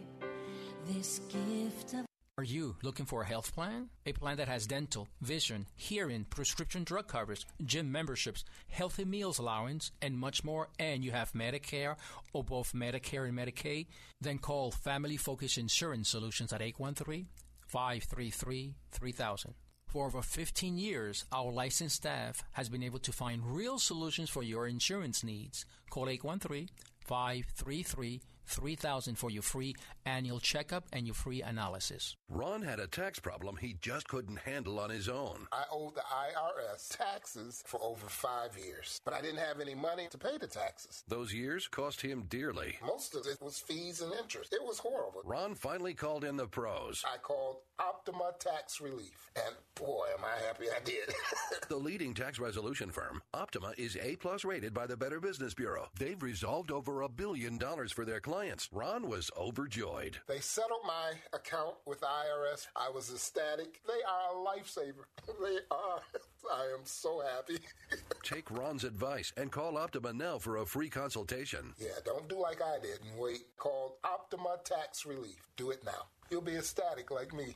This 0.86 1.20
gift 1.30 1.94
of 1.94 2.11
Are 2.38 2.44
you 2.44 2.76
looking 2.82 3.04
for 3.04 3.20
a 3.20 3.26
health 3.26 3.52
plan? 3.52 3.90
A 4.06 4.12
plan 4.14 4.38
that 4.38 4.48
has 4.48 4.66
dental, 4.66 5.06
vision, 5.20 5.66
hearing, 5.76 6.24
prescription 6.24 6.82
drug 6.82 7.06
coverage, 7.06 7.46
gym 7.62 7.92
memberships, 7.92 8.42
healthy 8.68 9.04
meals 9.04 9.38
allowance, 9.38 9.90
and 10.00 10.18
much 10.18 10.42
more, 10.42 10.68
and 10.78 11.04
you 11.04 11.10
have 11.10 11.34
Medicare 11.34 11.94
or 12.32 12.42
both 12.42 12.72
Medicare 12.72 13.28
and 13.28 13.36
Medicaid? 13.36 13.86
Then 14.18 14.38
call 14.38 14.70
Family 14.70 15.18
Focus 15.18 15.58
Insurance 15.58 16.08
Solutions 16.08 16.54
at 16.54 16.62
813 16.62 17.26
533 17.66 18.76
3000. 18.90 19.54
For 19.88 20.06
over 20.06 20.22
15 20.22 20.78
years, 20.78 21.26
our 21.32 21.52
licensed 21.52 21.96
staff 21.96 22.42
has 22.52 22.70
been 22.70 22.82
able 22.82 23.00
to 23.00 23.12
find 23.12 23.44
real 23.44 23.78
solutions 23.78 24.30
for 24.30 24.42
your 24.42 24.66
insurance 24.66 25.22
needs. 25.22 25.66
Call 25.90 26.08
813 26.08 26.70
533 27.04 28.22
3000 28.46 29.16
for 29.16 29.30
your 29.30 29.42
free 29.42 29.74
annual 30.04 30.40
checkup 30.40 30.84
and 30.92 31.06
your 31.06 31.14
free 31.14 31.42
analysis. 31.42 32.16
Ron 32.28 32.62
had 32.62 32.80
a 32.80 32.86
tax 32.86 33.18
problem 33.18 33.56
he 33.56 33.76
just 33.80 34.08
couldn't 34.08 34.38
handle 34.38 34.78
on 34.78 34.90
his 34.90 35.08
own. 35.08 35.46
I 35.52 35.64
owed 35.70 35.94
the 35.94 36.00
IRS 36.00 36.96
taxes 36.96 37.62
for 37.66 37.80
over 37.82 38.06
five 38.06 38.56
years, 38.58 39.00
but 39.04 39.14
I 39.14 39.20
didn't 39.20 39.38
have 39.38 39.60
any 39.60 39.74
money 39.74 40.08
to 40.10 40.18
pay 40.18 40.38
the 40.38 40.46
taxes. 40.46 41.04
Those 41.08 41.32
years 41.32 41.68
cost 41.68 42.00
him 42.00 42.24
dearly. 42.28 42.76
Most 42.84 43.14
of 43.14 43.26
it 43.26 43.38
was 43.40 43.58
fees 43.58 44.00
and 44.00 44.12
interest. 44.14 44.52
It 44.52 44.62
was 44.62 44.78
horrible. 44.78 45.22
Ron 45.24 45.54
finally 45.54 45.94
called 45.94 46.24
in 46.24 46.36
the 46.36 46.46
pros. 46.46 47.02
I 47.06 47.18
called 47.18 47.58
Optima 47.78 48.32
Tax 48.38 48.80
Relief, 48.80 49.30
and 49.36 49.54
boy, 49.74 50.06
am 50.18 50.24
I 50.24 50.46
happy 50.46 50.66
I 50.74 50.82
did. 50.84 51.14
the 51.68 51.76
leading 51.76 52.14
tax 52.14 52.38
resolution 52.38 52.90
firm, 52.90 53.22
Optima, 53.34 53.72
is 53.76 53.96
A 53.96 54.16
plus 54.16 54.44
rated 54.44 54.74
by 54.74 54.86
the 54.86 54.96
Better 54.96 55.20
Business 55.20 55.54
Bureau. 55.54 55.88
They've 55.98 56.22
resolved 56.22 56.70
over 56.70 57.02
a 57.02 57.08
billion 57.08 57.58
dollars 57.58 57.92
for 57.92 58.04
their 58.04 58.20
clients. 58.20 58.41
Ron 58.72 59.08
was 59.08 59.30
overjoyed. 59.38 60.18
They 60.26 60.40
settled 60.40 60.80
my 60.84 61.12
account 61.32 61.76
with 61.86 62.00
IRS. 62.00 62.66
I 62.74 62.90
was 62.90 63.10
ecstatic. 63.10 63.80
They 63.86 64.02
are 64.02 64.32
a 64.32 64.58
lifesaver. 64.58 65.04
They 65.42 65.58
are. 65.70 66.00
I 66.52 66.64
am 66.74 66.84
so 66.84 67.22
happy. 67.34 67.58
Take 68.24 68.50
Ron's 68.50 68.84
advice 68.84 69.32
and 69.36 69.52
call 69.52 69.78
Optima 69.78 70.12
now 70.12 70.38
for 70.38 70.56
a 70.56 70.66
free 70.66 70.88
consultation. 70.88 71.72
Yeah, 71.78 71.98
don't 72.04 72.28
do 72.28 72.40
like 72.40 72.60
I 72.60 72.78
did 72.80 72.98
and 73.08 73.18
wait. 73.18 73.44
Call 73.58 73.98
Optima 74.02 74.56
Tax 74.64 75.06
Relief. 75.06 75.48
Do 75.56 75.70
it 75.70 75.84
now. 75.84 76.06
You'll 76.30 76.40
be 76.42 76.56
ecstatic 76.56 77.10
like 77.10 77.32
me. 77.32 77.54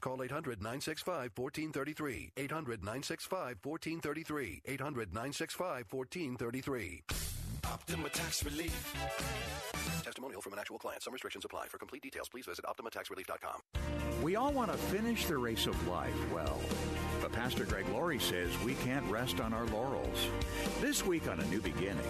Call 0.00 0.22
800 0.22 0.58
965 0.58 1.32
1433. 1.34 2.32
800 2.36 2.80
965 2.80 3.56
1433. 3.62 4.62
800 4.66 5.14
965 5.14 5.86
1433. 5.90 7.02
Optima 7.64 8.08
Tax 8.08 8.44
Relief. 8.44 8.94
Testimonial 10.04 10.40
from 10.40 10.52
an 10.52 10.58
actual 10.58 10.78
client. 10.78 11.02
Some 11.02 11.12
restrictions 11.12 11.44
apply. 11.44 11.66
For 11.68 11.78
complete 11.78 12.02
details, 12.02 12.28
please 12.28 12.46
visit 12.46 12.64
OptimaTaxRelief.com. 12.64 13.60
We 14.22 14.36
all 14.36 14.52
want 14.52 14.70
to 14.70 14.76
finish 14.76 15.24
the 15.26 15.38
race 15.38 15.66
of 15.66 15.88
life 15.88 16.14
well. 16.32 16.60
But 17.22 17.32
Pastor 17.32 17.64
Greg 17.64 17.86
Laurie 17.88 18.18
says 18.18 18.50
we 18.64 18.74
can't 18.74 19.04
rest 19.10 19.40
on 19.40 19.52
our 19.52 19.66
laurels. 19.66 20.26
This 20.80 21.04
week 21.04 21.28
on 21.28 21.40
A 21.40 21.44
New 21.46 21.60
Beginning, 21.60 22.04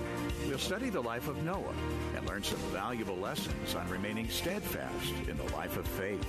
we'll 0.47 0.59
study 0.59 0.91
the 0.91 1.01
life 1.01 1.29
of 1.29 1.43
Noah 1.45 1.75
and 2.17 2.27
learn 2.29 2.43
some 2.43 2.59
valuable 2.73 3.17
lessons 3.17 3.75
on 3.75 3.89
remaining 3.89 4.29
steadfast 4.29 5.13
in 5.29 5.37
the 5.37 5.45
life 5.55 5.77
of 5.77 5.87
faith. 5.87 6.25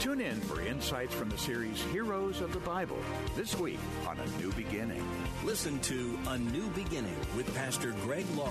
Tune 0.00 0.20
in 0.20 0.40
for 0.40 0.62
insights 0.62 1.14
from 1.14 1.28
the 1.28 1.38
series 1.38 1.82
Heroes 1.92 2.40
of 2.40 2.52
the 2.52 2.60
Bible 2.60 2.98
this 3.36 3.58
week 3.58 3.78
on 4.06 4.18
A 4.18 4.26
New 4.40 4.52
Beginning. 4.52 5.06
Listen 5.44 5.78
to 5.80 6.18
A 6.28 6.38
New 6.38 6.68
Beginning 6.70 7.16
with 7.36 7.54
Pastor 7.54 7.92
Greg 8.02 8.24
Laurie, 8.36 8.49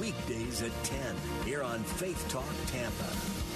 weekdays 0.00 0.62
at 0.62 0.72
10 0.84 1.16
here 1.44 1.62
on 1.62 1.80
Faith 1.80 2.28
Talk 2.28 2.44
Tampa. 2.66 3.47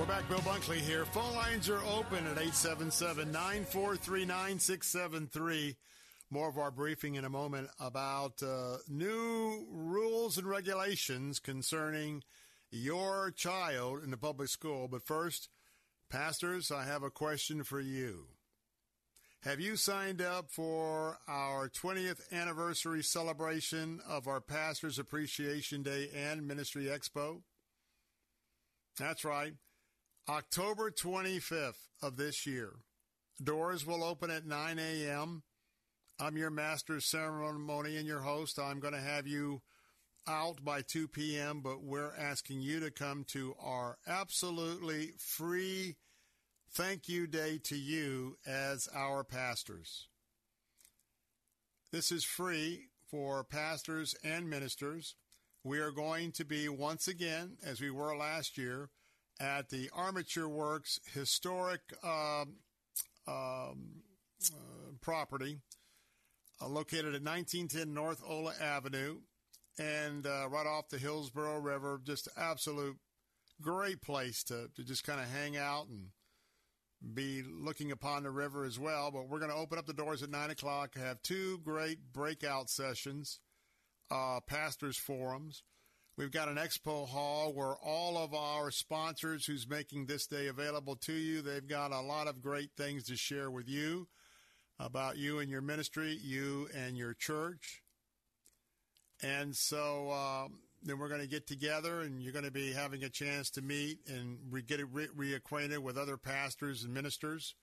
We're 0.00 0.06
back. 0.06 0.30
Bill 0.30 0.38
Bunkley 0.38 0.78
here. 0.78 1.04
Phone 1.04 1.34
lines 1.34 1.68
are 1.68 1.84
open 1.84 2.26
at 2.26 2.38
877 2.38 3.30
943 3.30 4.24
9673. 4.24 5.76
More 6.30 6.48
of 6.48 6.56
our 6.56 6.70
briefing 6.70 7.16
in 7.16 7.26
a 7.26 7.28
moment 7.28 7.68
about 7.78 8.42
uh, 8.42 8.78
new 8.88 9.66
rules 9.70 10.38
and 10.38 10.46
regulations 10.46 11.38
concerning 11.38 12.22
your 12.70 13.30
child 13.30 14.02
in 14.02 14.10
the 14.10 14.16
public 14.16 14.48
school. 14.48 14.88
But 14.88 15.06
first, 15.06 15.50
pastors, 16.08 16.72
I 16.72 16.84
have 16.84 17.02
a 17.02 17.10
question 17.10 17.62
for 17.62 17.78
you. 17.78 18.28
Have 19.42 19.60
you 19.60 19.76
signed 19.76 20.22
up 20.22 20.50
for 20.50 21.18
our 21.28 21.68
20th 21.68 22.22
anniversary 22.32 23.02
celebration 23.02 24.00
of 24.08 24.26
our 24.26 24.40
Pastors 24.40 24.98
Appreciation 24.98 25.82
Day 25.82 26.08
and 26.16 26.48
Ministry 26.48 26.84
Expo? 26.84 27.42
That's 28.98 29.26
right. 29.26 29.52
October 30.28 30.90
25th 30.90 31.88
of 32.02 32.16
this 32.16 32.46
year. 32.46 32.72
Doors 33.42 33.86
will 33.86 34.04
open 34.04 34.30
at 34.30 34.46
9 34.46 34.78
a.m. 34.78 35.42
I'm 36.18 36.36
your 36.36 36.50
master 36.50 37.00
ceremony 37.00 37.96
and 37.96 38.06
your 38.06 38.20
host. 38.20 38.58
I'm 38.58 38.80
going 38.80 38.94
to 38.94 39.00
have 39.00 39.26
you 39.26 39.62
out 40.28 40.62
by 40.62 40.82
2 40.82 41.08
p.m., 41.08 41.60
but 41.62 41.82
we're 41.82 42.14
asking 42.16 42.60
you 42.60 42.80
to 42.80 42.90
come 42.90 43.24
to 43.28 43.54
our 43.58 43.96
absolutely 44.06 45.12
free 45.18 45.96
thank 46.72 47.08
you 47.08 47.26
day 47.26 47.58
to 47.64 47.76
you 47.76 48.36
as 48.46 48.88
our 48.94 49.24
pastors. 49.24 50.08
This 51.90 52.12
is 52.12 52.22
free 52.22 52.90
for 53.10 53.42
pastors 53.42 54.14
and 54.22 54.48
ministers. 54.48 55.16
We 55.64 55.78
are 55.80 55.90
going 55.90 56.32
to 56.32 56.44
be 56.44 56.68
once 56.68 57.08
again, 57.08 57.56
as 57.64 57.80
we 57.80 57.90
were 57.90 58.16
last 58.16 58.56
year, 58.56 58.90
at 59.40 59.70
the 59.70 59.88
Armature 59.92 60.48
Works 60.48 61.00
historic 61.14 61.80
um, 62.04 62.56
um, 63.26 64.02
uh, 64.52 64.92
property 65.00 65.58
uh, 66.60 66.68
located 66.68 67.14
at 67.14 67.22
1910 67.22 67.94
North 67.94 68.22
Ola 68.26 68.52
Avenue 68.60 69.18
and 69.78 70.26
uh, 70.26 70.46
right 70.48 70.66
off 70.66 70.90
the 70.90 70.98
Hillsborough 70.98 71.60
River. 71.60 72.00
Just 72.04 72.28
absolute 72.36 72.98
great 73.62 74.02
place 74.02 74.44
to, 74.44 74.68
to 74.76 74.84
just 74.84 75.04
kind 75.04 75.20
of 75.20 75.30
hang 75.30 75.56
out 75.56 75.86
and 75.88 76.08
be 77.14 77.42
looking 77.42 77.90
upon 77.92 78.22
the 78.24 78.30
river 78.30 78.64
as 78.64 78.78
well. 78.78 79.10
But 79.10 79.28
we're 79.28 79.38
going 79.38 79.50
to 79.50 79.56
open 79.56 79.78
up 79.78 79.86
the 79.86 79.92
doors 79.94 80.22
at 80.22 80.30
9 80.30 80.50
o'clock, 80.50 80.96
have 80.96 81.22
two 81.22 81.58
great 81.64 82.12
breakout 82.12 82.68
sessions, 82.68 83.40
uh, 84.10 84.40
pastors' 84.46 84.98
forums. 84.98 85.62
We've 86.20 86.30
got 86.30 86.48
an 86.50 86.56
expo 86.56 87.08
hall 87.08 87.54
where 87.54 87.76
all 87.76 88.18
of 88.18 88.34
our 88.34 88.70
sponsors 88.70 89.46
who's 89.46 89.66
making 89.66 90.04
this 90.04 90.26
day 90.26 90.48
available 90.48 90.96
to 90.96 91.14
you, 91.14 91.40
they've 91.40 91.66
got 91.66 91.92
a 91.92 92.00
lot 92.02 92.28
of 92.28 92.42
great 92.42 92.72
things 92.76 93.04
to 93.04 93.16
share 93.16 93.50
with 93.50 93.66
you 93.66 94.06
about 94.78 95.16
you 95.16 95.38
and 95.38 95.48
your 95.48 95.62
ministry, 95.62 96.18
you 96.22 96.68
and 96.76 96.98
your 96.98 97.14
church. 97.14 97.80
And 99.22 99.56
so 99.56 100.10
um, 100.10 100.58
then 100.82 100.98
we're 100.98 101.08
going 101.08 101.22
to 101.22 101.26
get 101.26 101.46
together 101.46 102.02
and 102.02 102.22
you're 102.22 102.34
going 102.34 102.44
to 102.44 102.50
be 102.50 102.74
having 102.74 103.02
a 103.02 103.08
chance 103.08 103.48
to 103.52 103.62
meet 103.62 104.00
and 104.06 104.40
re- 104.50 104.60
get 104.60 104.80
re- 104.92 105.08
reacquainted 105.16 105.78
with 105.78 105.96
other 105.96 106.18
pastors 106.18 106.84
and 106.84 106.92
ministers. 106.92 107.54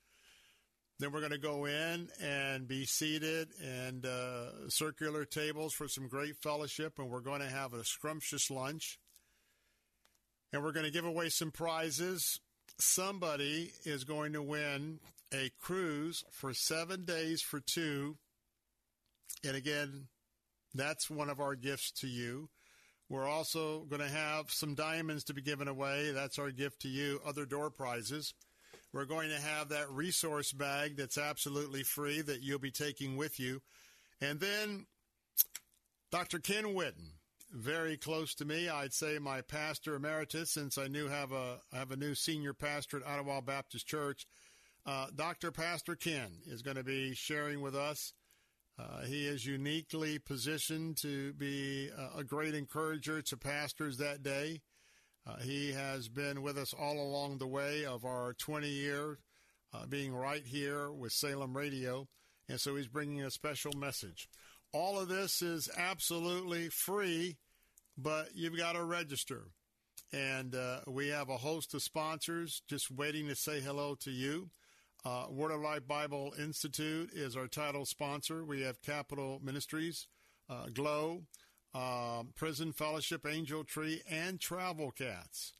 Then 0.99 1.11
we're 1.11 1.19
going 1.19 1.31
to 1.31 1.37
go 1.37 1.65
in 1.65 2.09
and 2.19 2.67
be 2.67 2.85
seated 2.85 3.49
and 3.63 4.05
uh, 4.05 4.67
circular 4.69 5.25
tables 5.25 5.73
for 5.73 5.87
some 5.87 6.07
great 6.07 6.37
fellowship, 6.37 6.93
and 6.97 7.09
we're 7.09 7.21
going 7.21 7.41
to 7.41 7.49
have 7.49 7.73
a 7.73 7.83
scrumptious 7.83 8.49
lunch. 8.49 8.99
And 10.51 10.63
we're 10.63 10.71
going 10.71 10.85
to 10.85 10.91
give 10.91 11.05
away 11.05 11.29
some 11.29 11.51
prizes. 11.51 12.39
Somebody 12.79 13.73
is 13.83 14.05
going 14.05 14.33
to 14.33 14.41
win 14.41 14.99
a 15.33 15.51
cruise 15.59 16.23
for 16.31 16.53
seven 16.53 17.05
days 17.05 17.41
for 17.41 17.59
two. 17.59 18.17
And 19.45 19.55
again, 19.55 20.07
that's 20.73 21.09
one 21.09 21.29
of 21.29 21.39
our 21.39 21.55
gifts 21.55 21.91
to 21.99 22.07
you. 22.07 22.49
We're 23.09 23.27
also 23.27 23.81
going 23.81 24.01
to 24.01 24.09
have 24.09 24.51
some 24.51 24.73
diamonds 24.73 25.25
to 25.25 25.33
be 25.33 25.41
given 25.41 25.67
away. 25.67 26.11
That's 26.11 26.39
our 26.39 26.51
gift 26.51 26.81
to 26.81 26.89
you. 26.89 27.21
Other 27.25 27.45
door 27.45 27.69
prizes. 27.69 28.33
We're 28.97 29.05
going 29.05 29.29
to 29.29 29.39
have 29.39 29.69
that 29.69 29.91
resource 29.91 30.51
bag 30.51 30.97
that's 30.97 31.19
absolutely 31.19 31.83
free 31.83 32.21
that 32.21 32.41
you'll 32.41 32.57
be 32.57 32.71
taking 32.71 33.15
with 33.15 33.39
you. 33.39 33.61
And 34.21 34.39
then 34.39 34.87
Dr. 36.11 36.39
Ken 36.39 36.63
Whitten, 36.63 37.11
very 37.51 37.95
close 37.95 38.33
to 38.33 38.45
me. 38.45 38.69
I'd 38.69 38.95
say 38.95 39.19
my 39.19 39.41
pastor 39.41 39.93
emeritus, 39.93 40.49
since 40.49 40.79
I 40.79 40.87
knew 40.87 41.09
have 41.09 41.31
a 41.31 41.59
I 41.71 41.77
have 41.77 41.91
a 41.91 41.95
new 41.95 42.15
senior 42.15 42.55
pastor 42.55 42.97
at 42.97 43.05
Ottawa 43.05 43.39
Baptist 43.39 43.85
Church. 43.85 44.25
Uh, 44.83 45.05
Dr. 45.15 45.51
Pastor 45.51 45.95
Ken 45.95 46.39
is 46.47 46.63
going 46.63 46.77
to 46.77 46.83
be 46.83 47.13
sharing 47.13 47.61
with 47.61 47.75
us. 47.75 48.13
Uh, 48.79 49.01
he 49.01 49.27
is 49.27 49.45
uniquely 49.45 50.17
positioned 50.17 50.97
to 50.97 51.33
be 51.33 51.91
a 52.15 52.23
great 52.23 52.55
encourager 52.55 53.21
to 53.21 53.37
pastors 53.37 53.99
that 53.99 54.23
day. 54.23 54.61
Uh, 55.27 55.37
he 55.41 55.73
has 55.73 56.07
been 56.07 56.41
with 56.41 56.57
us 56.57 56.73
all 56.73 56.99
along 57.01 57.37
the 57.37 57.47
way 57.47 57.83
of 57.83 58.05
our 58.05 58.33
20 58.33 58.69
year 58.69 59.19
uh, 59.73 59.85
being 59.85 60.15
right 60.15 60.45
here 60.45 60.91
with 60.91 61.11
Salem 61.11 61.55
Radio. 61.55 62.07
And 62.47 62.59
so 62.59 62.75
he's 62.75 62.87
bringing 62.87 63.21
a 63.23 63.31
special 63.31 63.73
message. 63.73 64.29
All 64.71 64.99
of 64.99 65.09
this 65.09 65.41
is 65.41 65.69
absolutely 65.77 66.69
free, 66.69 67.37
but 67.97 68.29
you've 68.35 68.57
got 68.57 68.73
to 68.73 68.83
register. 68.83 69.47
And 70.13 70.55
uh, 70.55 70.81
we 70.87 71.09
have 71.09 71.29
a 71.29 71.37
host 71.37 71.73
of 71.73 71.81
sponsors 71.81 72.61
just 72.69 72.89
waiting 72.89 73.27
to 73.27 73.35
say 73.35 73.59
hello 73.59 73.95
to 74.01 74.11
you. 74.11 74.49
Uh, 75.03 75.25
Word 75.29 75.51
of 75.51 75.61
Life 75.61 75.87
Bible 75.87 76.33
Institute 76.39 77.11
is 77.13 77.35
our 77.35 77.47
title 77.47 77.85
sponsor. 77.85 78.45
We 78.45 78.61
have 78.61 78.81
Capitol 78.81 79.41
Ministries, 79.43 80.07
uh, 80.49 80.67
Glow, 80.73 81.23
uh, 81.77 82.23
Prison 82.35 82.71
Fellowship, 82.71 83.25
Angel 83.27 83.63
Tree, 83.63 84.01
and 84.09 84.39
Travel 84.39 84.91
Cats. 84.91 85.53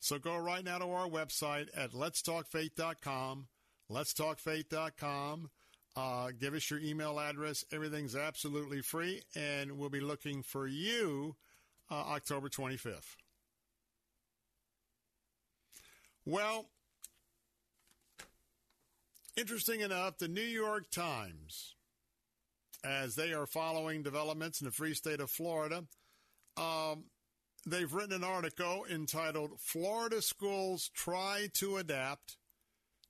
So 0.00 0.18
go 0.18 0.36
right 0.38 0.64
now 0.64 0.78
to 0.78 0.86
our 0.86 1.08
website 1.08 1.68
at 1.76 1.92
letstalkfaith.com. 1.92 3.48
Letstalkfaith.com. 3.90 5.50
Uh, 5.96 6.30
give 6.38 6.54
us 6.54 6.70
your 6.70 6.78
email 6.78 7.20
address. 7.20 7.64
Everything's 7.72 8.16
absolutely 8.16 8.80
free, 8.80 9.22
and 9.34 9.72
we'll 9.72 9.90
be 9.90 10.00
looking 10.00 10.42
for 10.42 10.66
you 10.66 11.36
uh, 11.90 11.94
October 11.94 12.48
25th. 12.48 13.16
Well, 16.24 16.66
interesting 19.36 19.80
enough, 19.80 20.18
the 20.18 20.28
New 20.28 20.40
York 20.40 20.90
Times 20.90 21.74
as 22.84 23.14
they 23.14 23.32
are 23.32 23.46
following 23.46 24.02
developments 24.02 24.60
in 24.60 24.66
the 24.66 24.72
free 24.72 24.94
state 24.94 25.20
of 25.20 25.30
Florida. 25.30 25.84
Um, 26.56 27.04
they've 27.66 27.92
written 27.92 28.14
an 28.14 28.24
article 28.24 28.84
entitled 28.90 29.60
Florida 29.60 30.22
Schools 30.22 30.90
Try 30.94 31.48
to 31.54 31.76
Adapt 31.76 32.36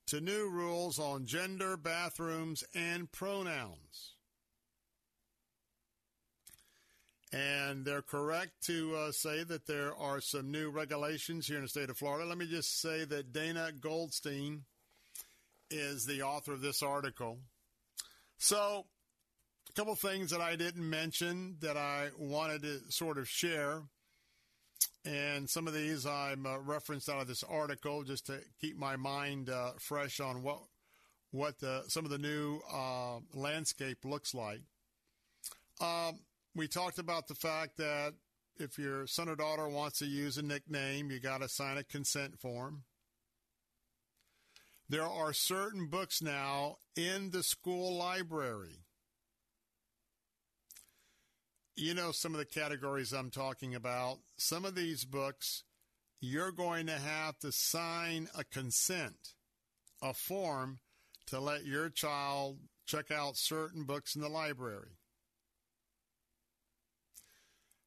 to 0.07 0.19
New 0.19 0.49
Rules 0.49 0.97
on 0.97 1.25
Gender, 1.25 1.77
Bathrooms, 1.77 2.63
and 2.73 3.11
Pronouns. 3.11 4.15
And 7.31 7.85
they're 7.85 8.01
correct 8.01 8.53
to 8.65 8.95
uh, 8.95 9.11
say 9.11 9.43
that 9.43 9.67
there 9.67 9.95
are 9.95 10.19
some 10.19 10.49
new 10.49 10.71
regulations 10.71 11.45
here 11.45 11.57
in 11.57 11.63
the 11.63 11.69
state 11.69 11.91
of 11.91 11.97
Florida. 11.97 12.27
Let 12.27 12.39
me 12.39 12.47
just 12.47 12.81
say 12.81 13.05
that 13.05 13.31
Dana 13.31 13.71
Goldstein 13.79 14.63
is 15.69 16.05
the 16.05 16.23
author 16.23 16.53
of 16.53 16.61
this 16.61 16.81
article. 16.81 17.37
So, 18.39 18.87
a 19.69 19.73
couple 19.73 19.95
things 19.95 20.31
that 20.31 20.41
I 20.41 20.55
didn't 20.55 20.87
mention 20.87 21.57
that 21.61 21.77
I 21.77 22.09
wanted 22.17 22.63
to 22.63 22.79
sort 22.89 23.17
of 23.17 23.29
share. 23.29 23.83
And 25.05 25.49
some 25.49 25.67
of 25.67 25.73
these 25.73 26.05
I'm 26.05 26.45
uh, 26.45 26.57
referenced 26.59 27.09
out 27.09 27.21
of 27.21 27.27
this 27.27 27.43
article 27.43 28.03
just 28.03 28.25
to 28.27 28.39
keep 28.59 28.77
my 28.77 28.95
mind 28.95 29.49
uh, 29.49 29.71
fresh 29.79 30.19
on 30.19 30.43
what 30.43 30.59
what 31.31 31.59
the, 31.59 31.83
some 31.87 32.05
of 32.05 32.11
the 32.11 32.17
new 32.17 32.59
uh, 32.73 33.19
landscape 33.35 34.03
looks 34.03 34.33
like. 34.33 34.61
Um, 35.79 36.21
we 36.55 36.67
talked 36.67 36.97
about 36.97 37.27
the 37.27 37.35
fact 37.35 37.77
that 37.77 38.15
if 38.57 38.79
your 38.79 39.05
son 39.05 39.29
or 39.29 39.35
daughter 39.35 39.69
wants 39.69 39.99
to 39.99 40.07
use 40.07 40.39
a 40.39 40.41
nickname, 40.41 41.11
you 41.11 41.19
got 41.19 41.41
to 41.41 41.47
sign 41.47 41.77
a 41.77 41.83
consent 41.83 42.39
form. 42.39 42.81
There 44.89 45.03
are 45.03 45.33
certain 45.33 45.85
books 45.85 46.19
now 46.19 46.77
in 46.95 47.29
the 47.29 47.43
school 47.43 47.95
library 47.95 48.79
you 51.79 51.93
know 51.93 52.11
some 52.11 52.33
of 52.33 52.39
the 52.39 52.45
categories 52.45 53.13
I'm 53.13 53.31
talking 53.31 53.75
about. 53.75 54.19
Some 54.37 54.65
of 54.65 54.75
these 54.75 55.05
books, 55.05 55.63
you're 56.19 56.51
going 56.51 56.87
to 56.87 56.97
have 56.97 57.37
to 57.39 57.51
sign 57.51 58.29
a 58.37 58.43
consent, 58.43 59.33
a 60.01 60.13
form 60.13 60.79
to 61.27 61.39
let 61.39 61.65
your 61.65 61.89
child 61.89 62.57
check 62.85 63.11
out 63.11 63.37
certain 63.37 63.83
books 63.83 64.15
in 64.15 64.21
the 64.21 64.29
library. 64.29 64.97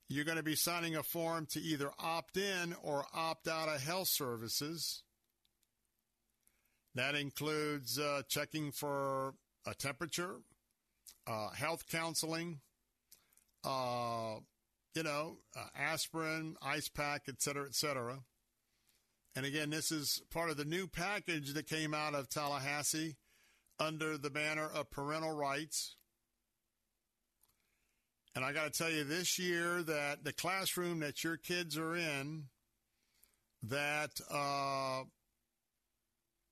You're 0.09 0.25
going 0.25 0.37
to 0.37 0.43
be 0.43 0.57
signing 0.57 0.95
a 0.95 1.03
form 1.03 1.47
to 1.53 1.61
either 1.61 1.91
opt 1.99 2.37
in 2.37 2.75
or 2.83 3.07
opt 3.15 3.49
out 3.49 3.69
of 3.69 3.83
health 3.83 4.09
services. 4.09 5.03
That 6.95 7.15
includes 7.15 7.99
uh, 7.99 8.23
checking 8.29 8.73
for 8.73 9.35
a 9.67 9.75
temperature, 9.75 10.37
uh, 11.27 11.51
health 11.51 11.85
counseling, 11.91 12.61
uh, 13.65 14.37
you 14.95 15.03
know, 15.03 15.39
uh, 15.57 15.67
aspirin, 15.77 16.57
ice 16.63 16.89
pack, 16.89 17.23
et 17.29 17.41
cetera, 17.41 17.67
et 17.67 17.75
cetera. 17.75 18.21
And 19.35 19.47
again, 19.47 19.71
this 19.71 19.91
is 19.91 20.23
part 20.31 20.51
of 20.51 20.57
the 20.57 20.65
new 20.65 20.87
package 20.87 21.55
that 21.55 21.67
came 21.67 21.95
out 21.95 22.15
of 22.15 22.29
Tallahassee 22.29 23.17
under 23.81 24.19
the 24.19 24.31
banner 24.31 24.69
of 24.69 24.91
parental 24.91 25.35
rights. 25.35 25.97
And 28.35 28.45
I 28.45 28.53
got 28.53 28.73
to 28.73 28.79
tell 28.79 28.91
you 28.91 29.05
this 29.05 29.39
year 29.39 29.83
that 29.83 30.25
the 30.25 30.33
classroom 30.33 31.01
that 31.01 31.25
your 31.25 31.37
kids 31.37 31.77
are 31.77 31.95
in, 31.95 32.45
that 33.63 34.21
uh, 34.31 35.05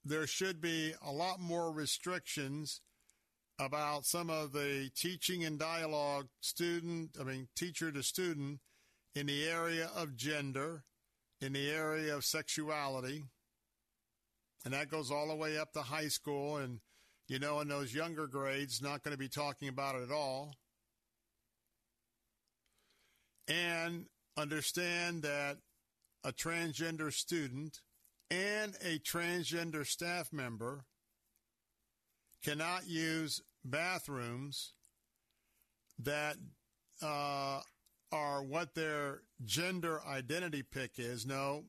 there 0.04 0.26
should 0.26 0.60
be 0.60 0.94
a 1.04 1.12
lot 1.12 1.40
more 1.40 1.70
restrictions 1.72 2.80
about 3.60 4.06
some 4.06 4.30
of 4.30 4.52
the 4.52 4.90
teaching 4.96 5.44
and 5.44 5.58
dialogue 5.58 6.28
student, 6.40 7.10
I 7.20 7.24
mean, 7.24 7.48
teacher 7.54 7.92
to 7.92 8.02
student 8.02 8.60
in 9.14 9.26
the 9.26 9.44
area 9.46 9.90
of 9.94 10.16
gender, 10.16 10.84
in 11.42 11.52
the 11.52 11.70
area 11.70 12.16
of 12.16 12.24
sexuality. 12.24 13.24
And 14.64 14.72
that 14.72 14.90
goes 14.90 15.10
all 15.10 15.28
the 15.28 15.36
way 15.36 15.58
up 15.58 15.72
to 15.74 15.82
high 15.82 16.08
school. 16.08 16.56
And, 16.56 16.80
you 17.28 17.38
know, 17.38 17.60
in 17.60 17.68
those 17.68 17.94
younger 17.94 18.26
grades, 18.26 18.80
not 18.80 19.02
going 19.02 19.12
to 19.12 19.18
be 19.18 19.28
talking 19.28 19.68
about 19.68 19.94
it 19.94 20.04
at 20.04 20.12
all. 20.12 20.54
And 23.46 24.06
understand 24.38 25.22
that 25.22 25.58
a 26.24 26.32
transgender 26.32 27.12
student 27.12 27.80
and 28.30 28.74
a 28.82 28.98
transgender 29.00 29.86
staff 29.86 30.32
member 30.32 30.84
cannot 32.42 32.88
use 32.88 33.42
bathrooms 33.64 34.72
that 35.98 36.36
uh, 37.02 37.60
are 38.12 38.42
what 38.42 38.74
their 38.74 39.22
gender 39.44 40.00
identity 40.06 40.62
pick 40.62 40.92
is. 40.98 41.26
No, 41.26 41.64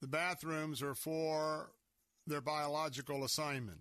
the 0.00 0.08
bathrooms 0.08 0.82
are 0.82 0.94
for 0.94 1.70
their 2.26 2.40
biological 2.40 3.24
assignment. 3.24 3.80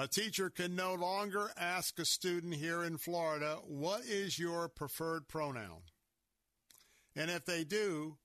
A 0.00 0.06
teacher 0.06 0.48
can 0.48 0.76
no 0.76 0.94
longer 0.94 1.50
ask 1.58 1.98
a 1.98 2.04
student 2.04 2.54
here 2.54 2.84
in 2.84 2.98
Florida, 2.98 3.58
What 3.66 4.02
is 4.04 4.38
your 4.38 4.68
preferred 4.68 5.26
pronoun? 5.26 5.82
And 7.16 7.32
if 7.32 7.44
they 7.44 7.64
do, 7.64 8.18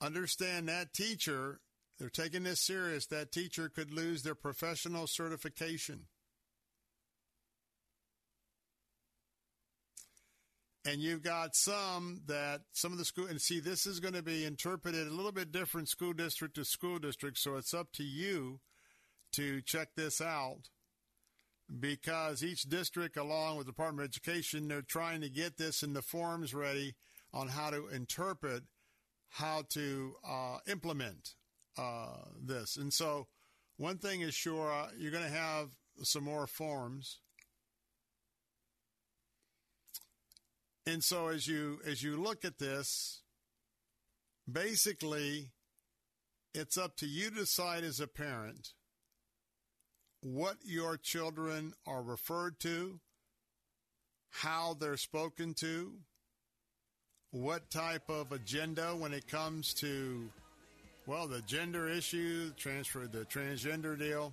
understand 0.00 0.68
that 0.68 0.92
teacher 0.92 1.60
they're 2.00 2.08
taking 2.08 2.44
this 2.44 2.64
serious. 2.64 3.06
That 3.06 3.30
teacher 3.30 3.68
could 3.68 3.92
lose 3.92 4.22
their 4.22 4.34
professional 4.34 5.06
certification. 5.06 6.06
And 10.86 11.02
you've 11.02 11.22
got 11.22 11.54
some 11.54 12.22
that 12.26 12.62
some 12.72 12.90
of 12.90 12.98
the 12.98 13.04
school, 13.04 13.26
and 13.26 13.38
see, 13.38 13.60
this 13.60 13.84
is 13.84 14.00
going 14.00 14.14
to 14.14 14.22
be 14.22 14.46
interpreted 14.46 15.06
a 15.06 15.10
little 15.10 15.30
bit 15.30 15.52
different 15.52 15.90
school 15.90 16.14
district 16.14 16.54
to 16.54 16.64
school 16.64 16.98
district, 16.98 17.36
so 17.36 17.56
it's 17.56 17.74
up 17.74 17.92
to 17.92 18.02
you 18.02 18.60
to 19.32 19.60
check 19.60 19.88
this 19.94 20.22
out 20.22 20.70
because 21.78 22.42
each 22.42 22.62
district, 22.62 23.18
along 23.18 23.58
with 23.58 23.66
the 23.66 23.72
Department 23.72 24.06
of 24.06 24.08
Education, 24.08 24.68
they're 24.68 24.80
trying 24.80 25.20
to 25.20 25.28
get 25.28 25.58
this 25.58 25.82
in 25.82 25.92
the 25.92 26.02
forms 26.02 26.54
ready 26.54 26.94
on 27.32 27.48
how 27.48 27.68
to 27.68 27.88
interpret, 27.88 28.62
how 29.28 29.64
to 29.68 30.14
uh, 30.26 30.58
implement 30.66 31.34
uh, 31.80 32.24
this. 32.38 32.76
And 32.76 32.92
so, 32.92 33.26
one 33.76 33.96
thing 33.96 34.20
is 34.20 34.34
sure, 34.34 34.70
uh, 34.70 34.88
you're 34.98 35.10
going 35.10 35.24
to 35.24 35.30
have 35.30 35.68
some 36.02 36.24
more 36.24 36.46
forms. 36.46 37.20
And 40.86 41.02
so, 41.02 41.28
as 41.28 41.46
you 41.46 41.78
as 41.86 42.02
you 42.02 42.20
look 42.20 42.44
at 42.44 42.58
this, 42.58 43.22
basically, 44.50 45.52
it's 46.54 46.76
up 46.76 46.96
to 46.96 47.06
you 47.06 47.30
to 47.30 47.36
decide 47.36 47.84
as 47.84 48.00
a 48.00 48.06
parent 48.06 48.72
what 50.22 50.56
your 50.64 50.98
children 50.98 51.72
are 51.86 52.02
referred 52.02 52.60
to, 52.60 53.00
how 54.30 54.76
they're 54.78 54.96
spoken 54.96 55.54
to, 55.54 55.94
what 57.30 57.70
type 57.70 58.10
of 58.10 58.32
agenda 58.32 58.88
when 58.96 59.14
it 59.14 59.28
comes 59.28 59.72
to, 59.74 60.30
well, 61.10 61.26
the 61.26 61.42
gender 61.42 61.88
issue, 61.88 62.52
transfer, 62.56 63.08
the 63.08 63.24
transgender 63.24 63.98
deal, 63.98 64.32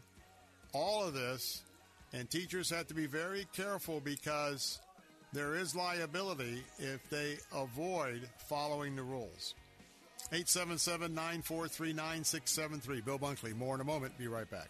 all 0.74 1.04
of 1.04 1.16
this. 1.16 1.64
And 2.14 2.30
teachers 2.30 2.70
have 2.70 2.86
to 2.88 2.94
be 2.94 3.08
very 3.08 3.48
careful 3.52 4.00
because 4.00 4.80
there 5.34 5.56
is 5.56 5.76
liability 5.76 6.64
if 6.78 7.10
they 7.10 7.38
avoid 7.54 8.30
following 8.48 8.96
the 8.96 9.02
rules. 9.02 9.56
877 10.32 11.16
943 11.16 11.94
9673. 11.94 13.02
Bill 13.02 13.18
Bunkley. 13.18 13.56
More 13.56 13.74
in 13.74 13.82
a 13.82 13.84
moment. 13.84 14.16
Be 14.20 14.28
right 14.28 14.50
back. 14.50 14.70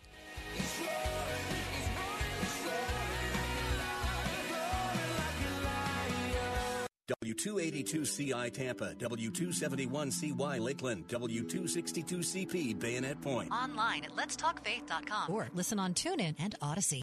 W282CI 7.08 8.52
Tampa, 8.52 8.94
W271CY 8.96 10.60
Lakeland, 10.60 11.08
W262CP 11.08 12.78
Bayonet 12.78 13.22
Point. 13.22 13.50
Online 13.52 14.04
at 14.04 14.16
letstalkfaith.com 14.16 15.34
or 15.34 15.48
listen 15.54 15.80
on 15.80 15.94
TuneIn 15.94 16.36
and 16.38 16.56
Audacy. 16.62 17.02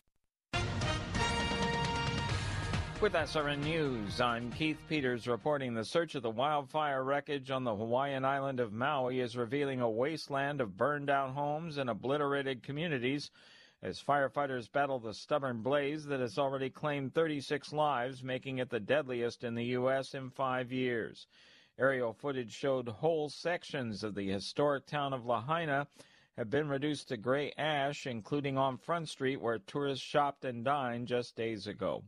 With 3.00 3.14
SRN 3.14 3.64
News, 3.64 4.20
I'm 4.20 4.50
Keith 4.52 4.78
Peters 4.88 5.26
reporting 5.26 5.74
the 5.74 5.84
search 5.84 6.14
of 6.14 6.22
the 6.22 6.30
wildfire 6.30 7.02
wreckage 7.02 7.50
on 7.50 7.64
the 7.64 7.74
Hawaiian 7.74 8.24
island 8.24 8.60
of 8.60 8.72
Maui 8.72 9.20
is 9.20 9.36
revealing 9.36 9.80
a 9.80 9.90
wasteland 9.90 10.60
of 10.60 10.76
burned 10.76 11.10
out 11.10 11.30
homes 11.30 11.76
and 11.78 11.90
obliterated 11.90 12.62
communities 12.62 13.30
as 13.84 14.02
firefighters 14.02 14.72
battle 14.72 14.98
the 14.98 15.12
stubborn 15.12 15.60
blaze 15.60 16.06
that 16.06 16.18
has 16.18 16.38
already 16.38 16.70
claimed 16.70 17.12
36 17.12 17.70
lives, 17.74 18.22
making 18.22 18.56
it 18.56 18.70
the 18.70 18.80
deadliest 18.80 19.44
in 19.44 19.54
the 19.54 19.64
U.S. 19.66 20.14
in 20.14 20.30
five 20.30 20.72
years. 20.72 21.26
Aerial 21.78 22.14
footage 22.14 22.50
showed 22.50 22.88
whole 22.88 23.28
sections 23.28 24.02
of 24.02 24.14
the 24.14 24.26
historic 24.26 24.86
town 24.86 25.12
of 25.12 25.26
Lahaina 25.26 25.86
have 26.38 26.48
been 26.48 26.66
reduced 26.66 27.08
to 27.08 27.18
gray 27.18 27.52
ash, 27.58 28.06
including 28.06 28.56
on 28.56 28.78
Front 28.78 29.10
Street 29.10 29.38
where 29.38 29.58
tourists 29.58 30.04
shopped 30.04 30.46
and 30.46 30.64
dined 30.64 31.06
just 31.06 31.36
days 31.36 31.66
ago. 31.66 32.02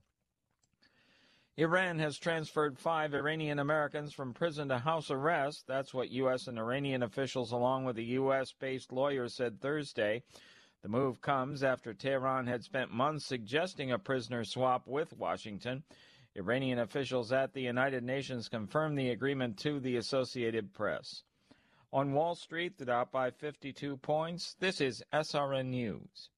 Iran 1.58 1.98
has 1.98 2.18
transferred 2.18 2.78
five 2.78 3.12
Iranian 3.14 3.58
Americans 3.58 4.14
from 4.14 4.32
prison 4.32 4.68
to 4.68 4.78
house 4.78 5.10
arrest. 5.10 5.66
That's 5.66 5.92
what 5.92 6.10
U.S. 6.10 6.46
and 6.46 6.58
Iranian 6.58 7.02
officials, 7.02 7.52
along 7.52 7.84
with 7.84 7.98
a 7.98 8.02
U.S. 8.02 8.52
based 8.58 8.92
lawyer, 8.92 9.28
said 9.28 9.60
Thursday. 9.60 10.22
The 10.86 10.92
move 10.92 11.20
comes 11.20 11.64
after 11.64 11.92
Tehran 11.92 12.46
had 12.46 12.62
spent 12.62 12.92
months 12.92 13.26
suggesting 13.26 13.90
a 13.90 13.98
prisoner 13.98 14.44
swap 14.44 14.86
with 14.86 15.18
Washington. 15.18 15.82
Iranian 16.36 16.78
officials 16.78 17.32
at 17.32 17.52
the 17.52 17.62
United 17.62 18.04
Nations 18.04 18.48
confirmed 18.48 18.96
the 18.96 19.10
agreement 19.10 19.58
to 19.58 19.80
the 19.80 19.96
Associated 19.96 20.72
Press. 20.72 21.24
On 21.92 22.12
Wall 22.12 22.36
Street, 22.36 22.78
the 22.78 22.84
Dow 22.84 23.04
by 23.04 23.32
52 23.32 23.96
points. 23.96 24.54
This 24.60 24.80
is 24.80 25.02
SRN 25.12 25.70
News. 25.70 26.30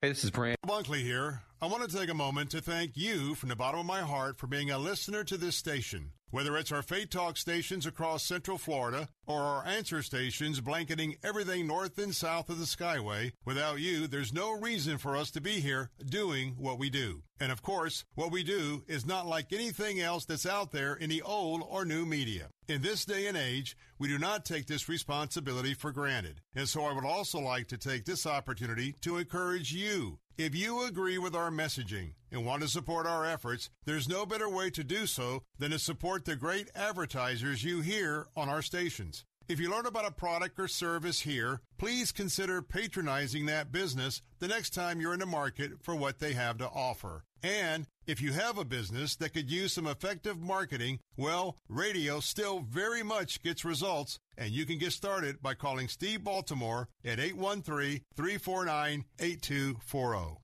Hey, 0.00 0.08
this 0.08 0.24
is 0.24 0.30
Brand 0.30 0.56
Bunkley 0.66 1.02
here. 1.02 1.42
I 1.60 1.66
want 1.66 1.86
to 1.86 1.94
take 1.94 2.08
a 2.08 2.14
moment 2.14 2.50
to 2.52 2.62
thank 2.62 2.96
you 2.96 3.34
from 3.34 3.50
the 3.50 3.56
bottom 3.56 3.80
of 3.80 3.84
my 3.84 4.00
heart 4.00 4.38
for 4.38 4.46
being 4.46 4.70
a 4.70 4.78
listener 4.78 5.22
to 5.24 5.36
this 5.36 5.54
station. 5.54 6.12
Whether 6.34 6.56
it's 6.56 6.72
our 6.72 6.82
Faith 6.82 7.10
Talk 7.10 7.36
stations 7.36 7.86
across 7.86 8.24
Central 8.24 8.58
Florida 8.58 9.08
or 9.24 9.42
our 9.42 9.64
answer 9.64 10.02
stations 10.02 10.60
blanketing 10.60 11.14
everything 11.22 11.68
north 11.68 11.96
and 11.96 12.12
south 12.12 12.50
of 12.50 12.58
the 12.58 12.64
Skyway, 12.64 13.30
without 13.44 13.78
you, 13.78 14.08
there's 14.08 14.32
no 14.32 14.50
reason 14.50 14.98
for 14.98 15.16
us 15.16 15.30
to 15.30 15.40
be 15.40 15.60
here 15.60 15.90
doing 16.04 16.56
what 16.58 16.76
we 16.76 16.90
do. 16.90 17.22
And 17.38 17.52
of 17.52 17.62
course, 17.62 18.04
what 18.16 18.32
we 18.32 18.42
do 18.42 18.82
is 18.88 19.06
not 19.06 19.28
like 19.28 19.52
anything 19.52 20.00
else 20.00 20.24
that's 20.24 20.44
out 20.44 20.72
there 20.72 20.94
in 20.94 21.08
the 21.08 21.22
old 21.22 21.62
or 21.68 21.84
new 21.84 22.04
media. 22.04 22.48
In 22.66 22.82
this 22.82 23.04
day 23.04 23.28
and 23.28 23.36
age, 23.36 23.76
we 24.00 24.08
do 24.08 24.18
not 24.18 24.44
take 24.44 24.66
this 24.66 24.88
responsibility 24.88 25.72
for 25.72 25.92
granted. 25.92 26.40
And 26.56 26.68
so 26.68 26.84
I 26.84 26.92
would 26.94 27.04
also 27.04 27.38
like 27.38 27.68
to 27.68 27.78
take 27.78 28.06
this 28.06 28.26
opportunity 28.26 28.96
to 29.02 29.18
encourage 29.18 29.72
you 29.72 30.18
if 30.36 30.52
you 30.52 30.84
agree 30.84 31.16
with 31.16 31.36
our 31.36 31.50
messaging 31.52 32.14
and 32.34 32.44
want 32.44 32.62
to 32.62 32.68
support 32.68 33.06
our 33.06 33.24
efforts, 33.24 33.70
there's 33.84 34.08
no 34.08 34.26
better 34.26 34.48
way 34.48 34.70
to 34.70 34.84
do 34.84 35.06
so 35.06 35.42
than 35.58 35.70
to 35.70 35.78
support 35.78 36.24
the 36.24 36.36
great 36.36 36.70
advertisers 36.74 37.64
you 37.64 37.80
hear 37.80 38.26
on 38.36 38.48
our 38.48 38.62
stations. 38.62 39.24
If 39.46 39.60
you 39.60 39.70
learn 39.70 39.84
about 39.84 40.06
a 40.06 40.10
product 40.10 40.58
or 40.58 40.68
service 40.68 41.20
here, 41.20 41.60
please 41.76 42.12
consider 42.12 42.62
patronizing 42.62 43.44
that 43.46 43.70
business 43.70 44.22
the 44.38 44.48
next 44.48 44.70
time 44.70 45.00
you're 45.00 45.12
in 45.12 45.20
the 45.20 45.26
market 45.26 45.72
for 45.82 45.94
what 45.94 46.18
they 46.18 46.32
have 46.32 46.56
to 46.58 46.68
offer. 46.68 47.24
And 47.42 47.86
if 48.06 48.22
you 48.22 48.32
have 48.32 48.56
a 48.56 48.64
business 48.64 49.16
that 49.16 49.34
could 49.34 49.50
use 49.50 49.74
some 49.74 49.86
effective 49.86 50.40
marketing, 50.40 51.00
well, 51.18 51.58
radio 51.68 52.20
still 52.20 52.60
very 52.60 53.02
much 53.02 53.42
gets 53.42 53.66
results, 53.66 54.18
and 54.38 54.50
you 54.50 54.64
can 54.64 54.78
get 54.78 54.92
started 54.92 55.42
by 55.42 55.52
calling 55.52 55.88
Steve 55.88 56.24
Baltimore 56.24 56.88
at 57.04 57.20
813 57.20 58.00
349 58.16 59.04
8240. 59.20 60.43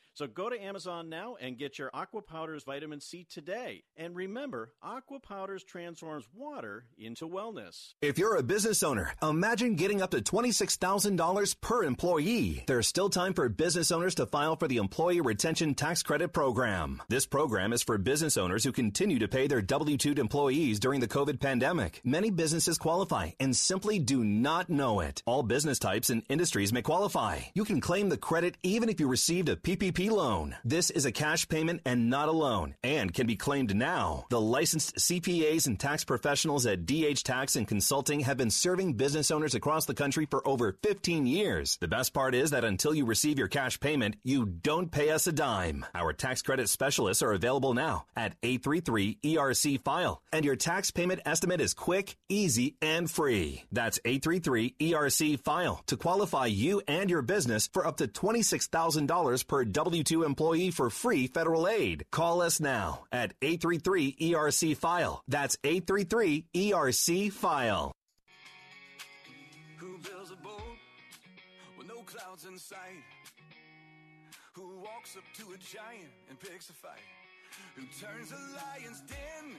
So 0.13 0.27
go 0.27 0.49
to 0.49 0.61
Amazon 0.61 1.09
now 1.09 1.37
and 1.39 1.57
get 1.57 1.79
your 1.79 1.89
Aqua 1.93 2.21
Powders 2.21 2.63
Vitamin 2.63 2.99
C 2.99 3.25
today. 3.29 3.83
And 3.95 4.15
remember, 4.15 4.73
Aqua 4.83 5.19
Powders 5.19 5.63
transforms 5.63 6.27
water 6.35 6.85
into 6.97 7.27
wellness. 7.27 7.93
If 8.01 8.17
you're 8.17 8.35
a 8.35 8.43
business 8.43 8.83
owner, 8.83 9.13
imagine 9.21 9.75
getting 9.75 10.01
up 10.01 10.11
to 10.11 10.21
$26,000 10.21 11.61
per 11.61 11.83
employee. 11.83 12.63
There's 12.67 12.87
still 12.87 13.09
time 13.09 13.33
for 13.33 13.47
business 13.47 13.91
owners 13.91 14.15
to 14.15 14.25
file 14.25 14.57
for 14.57 14.67
the 14.67 14.77
Employee 14.77 15.21
Retention 15.21 15.75
Tax 15.75 16.03
Credit 16.03 16.33
Program. 16.33 17.01
This 17.07 17.25
program 17.25 17.71
is 17.71 17.81
for 17.81 17.97
business 17.97 18.35
owners 18.35 18.65
who 18.65 18.73
continue 18.73 19.19
to 19.19 19.29
pay 19.29 19.47
their 19.47 19.61
W-2 19.61 20.19
employees 20.19 20.79
during 20.79 20.99
the 20.99 21.07
COVID 21.07 21.39
pandemic. 21.39 22.01
Many 22.03 22.31
businesses 22.31 22.77
qualify 22.77 23.31
and 23.39 23.55
simply 23.55 23.97
do 23.97 24.25
not 24.25 24.69
know 24.69 24.99
it. 24.99 25.23
All 25.25 25.43
business 25.43 25.79
types 25.79 26.09
and 26.09 26.23
industries 26.27 26.73
may 26.73 26.81
qualify. 26.81 27.39
You 27.53 27.63
can 27.63 27.79
claim 27.79 28.09
the 28.09 28.17
credit 28.17 28.57
even 28.61 28.89
if 28.89 28.99
you 28.99 29.07
received 29.07 29.47
a 29.47 29.55
PPP 29.55 30.00
Loan. 30.09 30.55
This 30.63 30.89
is 30.89 31.05
a 31.05 31.11
cash 31.11 31.47
payment 31.47 31.81
and 31.85 32.09
not 32.09 32.29
a 32.29 32.31
loan 32.31 32.75
and 32.83 33.13
can 33.13 33.27
be 33.27 33.35
claimed 33.35 33.75
now. 33.75 34.25
The 34.29 34.41
licensed 34.41 34.95
CPAs 34.95 35.67
and 35.67 35.79
tax 35.79 36.03
professionals 36.03 36.65
at 36.65 36.85
DH 36.85 37.23
Tax 37.23 37.55
and 37.55 37.67
Consulting 37.67 38.21
have 38.21 38.37
been 38.37 38.49
serving 38.49 38.93
business 38.93 39.31
owners 39.31 39.55
across 39.55 39.85
the 39.85 39.93
country 39.93 40.25
for 40.25 40.47
over 40.47 40.77
15 40.83 41.27
years. 41.27 41.77
The 41.79 41.87
best 41.87 42.13
part 42.13 42.33
is 42.33 42.51
that 42.51 42.63
until 42.63 42.93
you 42.93 43.05
receive 43.05 43.37
your 43.37 43.47
cash 43.47 43.79
payment, 43.79 44.15
you 44.23 44.45
don't 44.45 44.91
pay 44.91 45.11
us 45.11 45.27
a 45.27 45.31
dime. 45.31 45.85
Our 45.93 46.13
tax 46.13 46.41
credit 46.41 46.69
specialists 46.69 47.21
are 47.21 47.33
available 47.33 47.73
now 47.73 48.05
at 48.15 48.35
833 48.41 49.19
ERC 49.23 49.83
file 49.83 50.21
and 50.33 50.45
your 50.45 50.55
tax 50.55 50.89
payment 50.91 51.21
estimate 51.25 51.61
is 51.61 51.73
quick, 51.73 52.15
easy, 52.29 52.75
and 52.81 53.11
free. 53.11 53.63
That's 53.71 53.99
833 54.05 54.75
ERC 54.79 55.39
file 55.43 55.83
to 55.87 55.97
qualify 55.97 56.45
you 56.45 56.81
and 56.87 57.09
your 57.09 57.21
business 57.21 57.67
for 57.71 57.85
up 57.85 57.97
to 57.97 58.07
$26,000 58.07 59.47
per 59.47 59.65
W 59.65 59.90
2 59.91 60.23
employee 60.23 60.71
for 60.71 60.89
free 60.89 61.27
federal 61.27 61.67
aid. 61.67 62.05
Call 62.11 62.41
us 62.41 62.59
now 62.59 63.03
at 63.11 63.33
833 63.41 64.15
ERC 64.19 64.77
file. 64.77 65.21
That's 65.27 65.57
833 65.63 66.45
ERC 66.55 67.31
file. 67.31 67.91
Who 69.77 69.97
builds 69.97 70.31
a 70.31 70.35
boat 70.37 70.77
with 71.77 71.87
no 71.87 72.01
clouds 72.03 72.45
in 72.45 72.57
sight? 72.57 73.03
Who 74.53 74.79
walks 74.79 75.17
up 75.17 75.23
to 75.37 75.43
a 75.53 75.57
giant 75.57 76.11
and 76.29 76.39
picks 76.39 76.69
a 76.69 76.73
fight? 76.73 77.05
Who 77.75 77.83
turns 77.99 78.31
a 78.31 78.39
lion's 78.55 79.01
den 79.01 79.55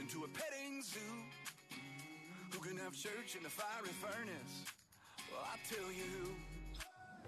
into 0.00 0.24
a 0.24 0.28
petting 0.28 0.82
zoo? 0.82 1.00
Who 2.52 2.60
can 2.60 2.78
have 2.78 2.94
church 2.94 3.36
in 3.38 3.44
a 3.44 3.50
fiery 3.50 3.94
furnace? 4.00 4.64
Well, 5.30 5.44
I 5.44 5.58
tell 5.68 5.90
you 5.92 6.04
who. 6.24 6.57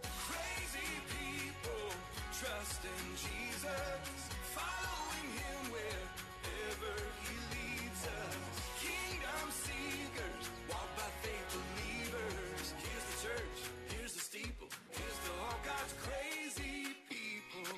Crazy 0.02 0.92
people 1.12 1.86
trusting 2.32 3.04
Jesus, 3.20 4.16
following 4.56 5.28
him 5.40 5.60
wherever 5.74 6.94
he 7.24 7.34
leads 7.52 8.02
us. 8.06 8.36
Kingdom 8.80 9.46
seekers, 9.50 10.44
walk 10.68 10.88
by 10.96 11.10
faith 11.22 11.48
believers. 11.52 12.66
Here's 12.80 13.06
the 13.10 13.16
church, 13.28 13.58
here's 13.92 14.14
the 14.14 14.20
steeple, 14.20 14.68
here's 14.90 15.18
to 15.26 15.32
all 15.44 15.58
God's 15.64 15.94
crazy 16.04 16.96
people. 17.08 17.76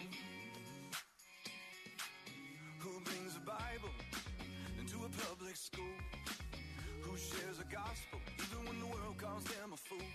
Who 2.78 3.00
brings 3.00 3.36
a 3.36 3.44
Bible 3.46 3.94
into 4.78 4.96
a 5.04 5.10
public 5.26 5.56
school? 5.56 5.96
Who 7.02 7.16
shares 7.16 7.58
a 7.58 7.68
gospel 7.72 8.18
even 8.38 8.66
when 8.68 8.78
the 8.80 8.86
world 8.86 9.18
calls 9.18 9.44
them 9.44 9.72
a 9.72 9.76
fool? 9.76 10.10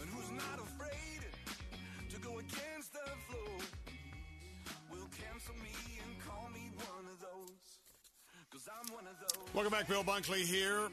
And 0.00 0.10
who's 0.10 0.30
not 0.30 0.58
afraid 0.58 0.81
against 2.48 2.92
the 2.92 2.98
flow? 3.28 3.58
Will 4.90 5.08
cancel 5.18 5.54
me 5.56 5.74
and 6.02 6.10
call 6.26 6.48
me 6.52 6.70
one 6.76 7.06
of 7.12 7.20
those. 7.20 7.78
Cause 8.50 8.68
I'm 8.68 8.92
one 8.94 9.06
of 9.06 9.18
those. 9.20 9.54
Welcome 9.54 9.72
back, 9.72 9.88
Bill 9.88 10.04
Bunkley 10.04 10.44
here. 10.44 10.88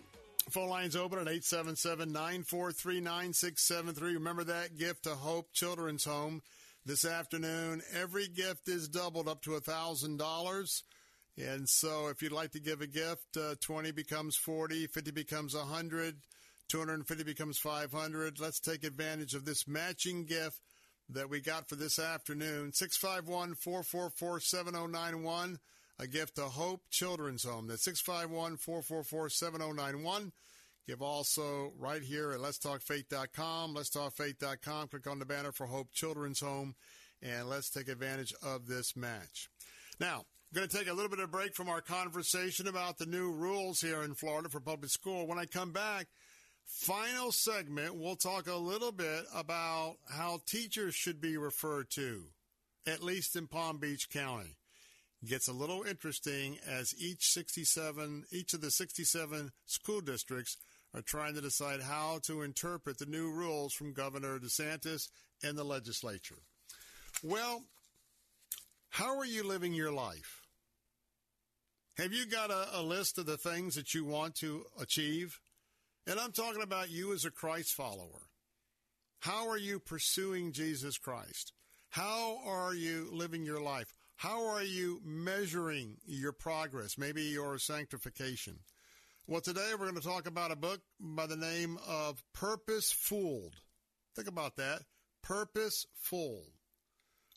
Phone 0.50 0.70
lines 0.70 0.96
open 0.96 1.20
at 1.20 1.28
877-943-9673. 1.28 4.02
Remember 4.02 4.44
that 4.46 4.78
gift 4.78 5.04
to 5.04 5.12
Hope 5.12 5.52
Children's 5.54 6.06
Home 6.06 6.42
this 6.86 7.06
afternoon. 7.06 7.82
Every 7.94 8.28
gift 8.28 8.68
is 8.68 8.88
doubled 8.88 9.28
up 9.28 9.44
to 9.44 9.54
a 9.56 9.62
$1,000. 9.62 10.82
And 11.38 11.70
so 11.70 12.08
if 12.08 12.22
you'd 12.22 12.32
like 12.32 12.52
to 12.52 12.60
give 12.60 12.82
a 12.82 12.88
gift, 12.88 13.38
uh, 13.38 13.56
20 13.62 13.92
becomes 13.92 14.36
40, 14.38 14.88
50 14.88 15.12
becomes 15.12 15.56
100, 15.56 16.16
250 16.70 17.24
becomes 17.24 17.60
500. 17.60 18.40
Let's 18.40 18.60
take 18.60 18.84
advantage 18.84 19.36
of 19.36 19.46
this 19.46 19.68
matching 19.68 20.26
gift 20.26 20.60
that 21.10 21.30
we 21.30 21.42
got 21.42 21.68
for 21.68 21.76
this 21.76 22.00
afternoon. 22.00 22.72
651-444-7091. 22.72 25.58
A 26.02 26.08
gift 26.08 26.36
to 26.36 26.44
Hope 26.44 26.84
Children's 26.90 27.44
Home. 27.44 27.68
That's 27.68 27.86
651-444-7091. 27.88 30.32
Give 30.88 31.02
also 31.02 31.74
right 31.78 32.02
here 32.02 32.32
at 32.32 32.40
letstalkfaith.com. 32.40 33.76
Letstalkfaith.com. 33.76 34.88
Click 34.88 35.08
on 35.08 35.20
the 35.20 35.26
banner 35.26 35.52
for 35.52 35.68
Hope 35.68 35.92
Children's 35.92 36.40
Home 36.40 36.76
and 37.22 37.50
let's 37.50 37.70
take 37.70 37.90
advantage 37.90 38.34
of 38.42 38.68
this 38.68 38.96
match. 38.96 39.50
Now, 40.00 40.24
I'm 40.52 40.56
going 40.56 40.68
to 40.68 40.78
take 40.78 40.90
a 40.90 40.94
little 40.94 41.10
bit 41.10 41.20
of 41.20 41.32
break 41.32 41.56
from 41.56 41.70
our 41.70 41.82
conversation 41.82 42.68
about 42.68 42.98
the 42.98 43.06
new 43.06 43.32
rules 43.32 43.82
here 43.82 44.02
in 44.04 44.16
Florida 44.16 44.50
for 44.50 44.60
public 44.60 44.90
school. 44.90 45.28
When 45.28 45.38
I 45.38 45.46
come 45.46 45.72
back, 45.72 46.08
final 46.70 47.32
segment, 47.32 47.96
we'll 47.96 48.16
talk 48.16 48.48
a 48.48 48.56
little 48.56 48.92
bit 48.92 49.26
about 49.34 49.98
how 50.10 50.40
teachers 50.46 50.96
should 50.96 51.20
be 51.20 51.36
referred 51.36 51.90
to, 51.92 52.26
at 52.88 53.04
least 53.04 53.36
in 53.36 53.48
Palm 53.48 53.78
Beach 53.78 54.10
County. 54.10 54.56
It 55.22 55.30
Gets 55.30 55.48
a 55.48 55.54
little 55.54 55.84
interesting 55.84 56.58
as 56.68 56.96
each 56.98 57.32
67, 57.32 58.26
each 58.32 58.54
of 58.54 58.62
the 58.62 58.72
67 58.72 59.52
school 59.66 60.02
districts 60.02 60.58
are 60.94 61.02
trying 61.02 61.36
to 61.36 61.42
decide 61.42 61.82
how 61.82 62.20
to 62.24 62.42
interpret 62.42 62.98
the 62.98 63.06
new 63.06 63.32
rules 63.32 63.74
from 63.74 63.94
Governor 63.94 64.40
DeSantis 64.40 65.10
and 65.44 65.58
the 65.58 65.64
legislature. 65.64 66.38
Well, 67.24 67.64
how 68.90 69.18
are 69.18 69.26
you 69.26 69.44
living 69.44 69.74
your 69.74 69.92
life? 69.92 70.42
Have 71.98 72.14
you 72.14 72.26
got 72.26 72.50
a, 72.50 72.80
a, 72.80 72.82
list 72.82 73.18
of 73.18 73.26
the 73.26 73.38
things 73.38 73.76
that 73.76 73.94
you 73.94 74.06
want 74.06 74.36
to 74.36 74.66
achieve? 74.80 75.40
And 76.10 76.20
I'm 76.20 76.32
talking 76.32 76.64
about 76.64 76.90
you 76.90 77.14
as 77.14 77.24
a 77.24 77.30
Christ 77.30 77.76
follower. 77.76 78.32
How 79.20 79.48
are 79.48 79.60
you 79.60 79.80
pursuing 79.80 80.54
Jesus 80.54 80.98
Christ? 80.98 81.54
How 81.92 82.40
are 82.48 82.74
you 82.74 83.10
living 83.12 83.46
your 83.46 83.62
life? 83.62 83.94
How 84.16 84.48
are 84.48 84.64
you 84.64 85.02
measuring 85.06 85.98
your 86.08 86.32
progress, 86.32 86.98
maybe 86.98 87.22
your 87.22 87.60
sanctification? 87.60 88.58
Well, 89.28 89.42
today 89.42 89.70
we're 89.74 89.86
going 89.86 90.02
to 90.02 90.08
talk 90.08 90.26
about 90.26 90.52
a 90.52 90.56
book 90.56 90.82
by 91.00 91.28
the 91.28 91.38
name 91.38 91.78
of 91.88 92.24
Purpose 92.34 92.92
Fooled. 92.92 93.54
Think 94.16 94.28
about 94.28 94.56
that. 94.56 94.80
Purpose 95.22 95.86
Fooled. 95.94 96.54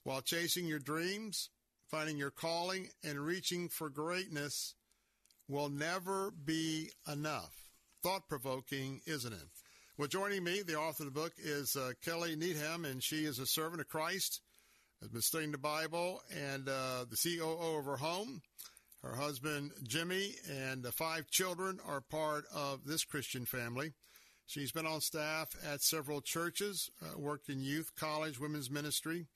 While 0.04 0.22
chasing 0.22 0.66
your 0.66 0.78
dreams, 0.78 1.50
finding 1.90 2.16
your 2.16 2.30
calling, 2.30 2.88
and 3.04 3.20
reaching 3.20 3.68
for 3.68 3.90
greatness 3.90 4.74
will 5.46 5.68
never 5.68 6.30
be 6.30 6.88
enough. 7.06 7.61
Thought 8.02 8.28
provoking, 8.28 9.00
isn't 9.06 9.32
it? 9.32 9.48
Well, 9.96 10.08
joining 10.08 10.42
me, 10.42 10.62
the 10.62 10.74
author 10.74 11.04
of 11.04 11.14
the 11.14 11.20
book 11.20 11.34
is 11.38 11.76
uh, 11.76 11.92
Kelly 12.04 12.34
Needham, 12.34 12.84
and 12.84 13.00
she 13.00 13.24
is 13.24 13.38
a 13.38 13.46
servant 13.46 13.80
of 13.80 13.86
Christ, 13.86 14.40
has 15.00 15.08
been 15.08 15.22
studying 15.22 15.52
the 15.52 15.58
Bible, 15.58 16.20
and 16.36 16.68
uh, 16.68 17.04
the 17.08 17.16
COO 17.16 17.78
of 17.78 17.84
her 17.84 17.98
home. 17.98 18.42
Her 19.04 19.14
husband, 19.14 19.70
Jimmy, 19.84 20.34
and 20.50 20.82
the 20.82 20.90
five 20.90 21.30
children 21.30 21.78
are 21.86 22.00
part 22.00 22.44
of 22.52 22.84
this 22.84 23.04
Christian 23.04 23.46
family. 23.46 23.92
She's 24.46 24.72
been 24.72 24.86
on 24.86 25.00
staff 25.00 25.54
at 25.64 25.80
several 25.80 26.20
churches, 26.22 26.90
uh, 27.02 27.16
worked 27.16 27.48
in 27.48 27.62
youth, 27.62 27.92
college, 27.94 28.40
women's 28.40 28.68
ministry. 28.70 29.26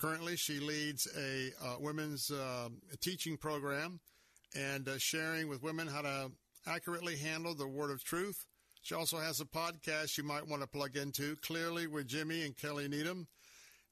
Currently, 0.00 0.34
she 0.36 0.58
leads 0.58 1.06
a 1.16 1.52
uh, 1.64 1.76
women's 1.78 2.32
uh, 2.32 2.70
teaching 3.00 3.36
program 3.36 4.00
and 4.56 4.88
uh, 4.88 4.98
sharing 4.98 5.48
with 5.48 5.62
women 5.62 5.86
how 5.86 6.02
to 6.02 6.32
accurately 6.66 7.16
handle 7.16 7.54
the 7.54 7.66
word 7.66 7.90
of 7.90 8.04
truth. 8.04 8.46
She 8.82 8.94
also 8.94 9.18
has 9.18 9.40
a 9.40 9.44
podcast 9.44 10.16
you 10.16 10.24
might 10.24 10.46
want 10.46 10.62
to 10.62 10.68
plug 10.68 10.96
into, 10.96 11.36
Clearly 11.36 11.86
with 11.86 12.06
Jimmy 12.06 12.44
and 12.44 12.56
Kelly 12.56 12.88
Needham. 12.88 13.28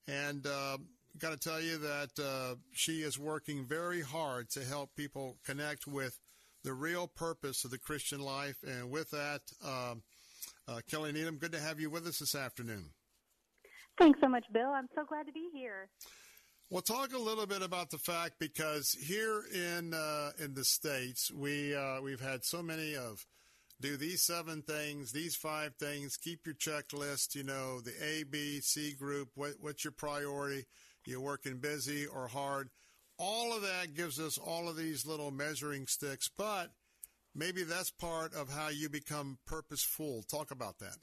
And 0.07 0.47
uh, 0.47 0.79
got 1.19 1.31
to 1.31 1.49
tell 1.49 1.61
you 1.61 1.79
that 1.79 2.11
uh, 2.19 2.55
she 2.73 3.03
is 3.03 3.19
working 3.19 3.67
very 3.67 4.01
hard 4.01 4.49
to 4.51 4.65
help 4.65 4.95
people 4.97 5.37
connect 5.45 5.87
with 5.87 6.19
the 6.65 6.73
real 6.73 7.07
purpose 7.07 7.65
of 7.65 7.71
the 7.71 7.79
Christian 7.79 8.21
life. 8.21 8.57
And 8.67 8.91
with 8.91 9.11
that, 9.11 9.43
uh, 9.65 9.95
uh, 10.67 10.81
Kelly 10.91 11.13
Needham, 11.13 11.37
good 11.37 11.53
to 11.53 11.61
have 11.61 11.81
you 11.81 11.91
with 11.91 12.07
us 12.07 12.19
this 12.19 12.35
afternoon. 12.35 12.91
Thanks 13.99 14.21
so 14.21 14.29
much, 14.29 14.45
Bill. 14.53 14.71
I'm 14.71 14.89
so 14.95 15.05
glad 15.05 15.27
to 15.27 15.33
be 15.33 15.49
here. 15.53 15.89
We'll 16.71 16.83
talk 16.83 17.15
a 17.15 17.19
little 17.19 17.47
bit 17.47 17.63
about 17.63 17.89
the 17.89 17.99
fact 17.99 18.35
because 18.39 18.93
here 18.93 19.43
in 19.55 19.95
uh, 19.95 20.33
in 20.39 20.53
the 20.53 20.65
states, 20.65 21.31
we 21.31 21.75
uh, 21.75 22.03
we've 22.03 22.21
had 22.21 22.45
so 22.45 22.63
many 22.63 22.95
of 22.95 23.25
do 23.81 23.97
these 23.97 24.23
seven 24.23 24.63
things, 24.63 25.13
these 25.13 25.35
five 25.35 25.75
things, 25.77 26.17
keep 26.17 26.41
your 26.45 26.55
checklist. 26.55 27.35
You 27.35 27.45
know, 27.45 27.81
the 27.81 27.93
A, 28.03 28.25
B, 28.25 28.61
C 28.61 28.93
group. 28.93 29.31
What, 29.35 29.53
what's 29.61 29.85
your 29.85 29.93
priority? 29.93 30.67
You're 31.07 31.21
working 31.21 31.59
busy 31.59 32.07
or 32.07 32.29
hard. 32.29 32.69
All 33.19 33.55
of 33.55 33.63
that 33.63 33.95
gives 33.95 34.21
us 34.21 34.37
all 34.37 34.69
of 34.69 34.77
these 34.77 35.07
little 35.07 35.31
measuring 35.31 35.87
sticks, 35.87 36.29
but 36.37 36.71
maybe 37.35 37.65
that's 37.65 37.91
part 37.91 38.35
of 38.35 38.51
how 38.51 38.69
you 38.69 38.89
become 38.89 39.39
purposeful. 39.47 40.23
Talk 40.31 40.51
about 40.51 40.79
that. 40.81 40.99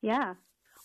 Yeah. 0.00 0.34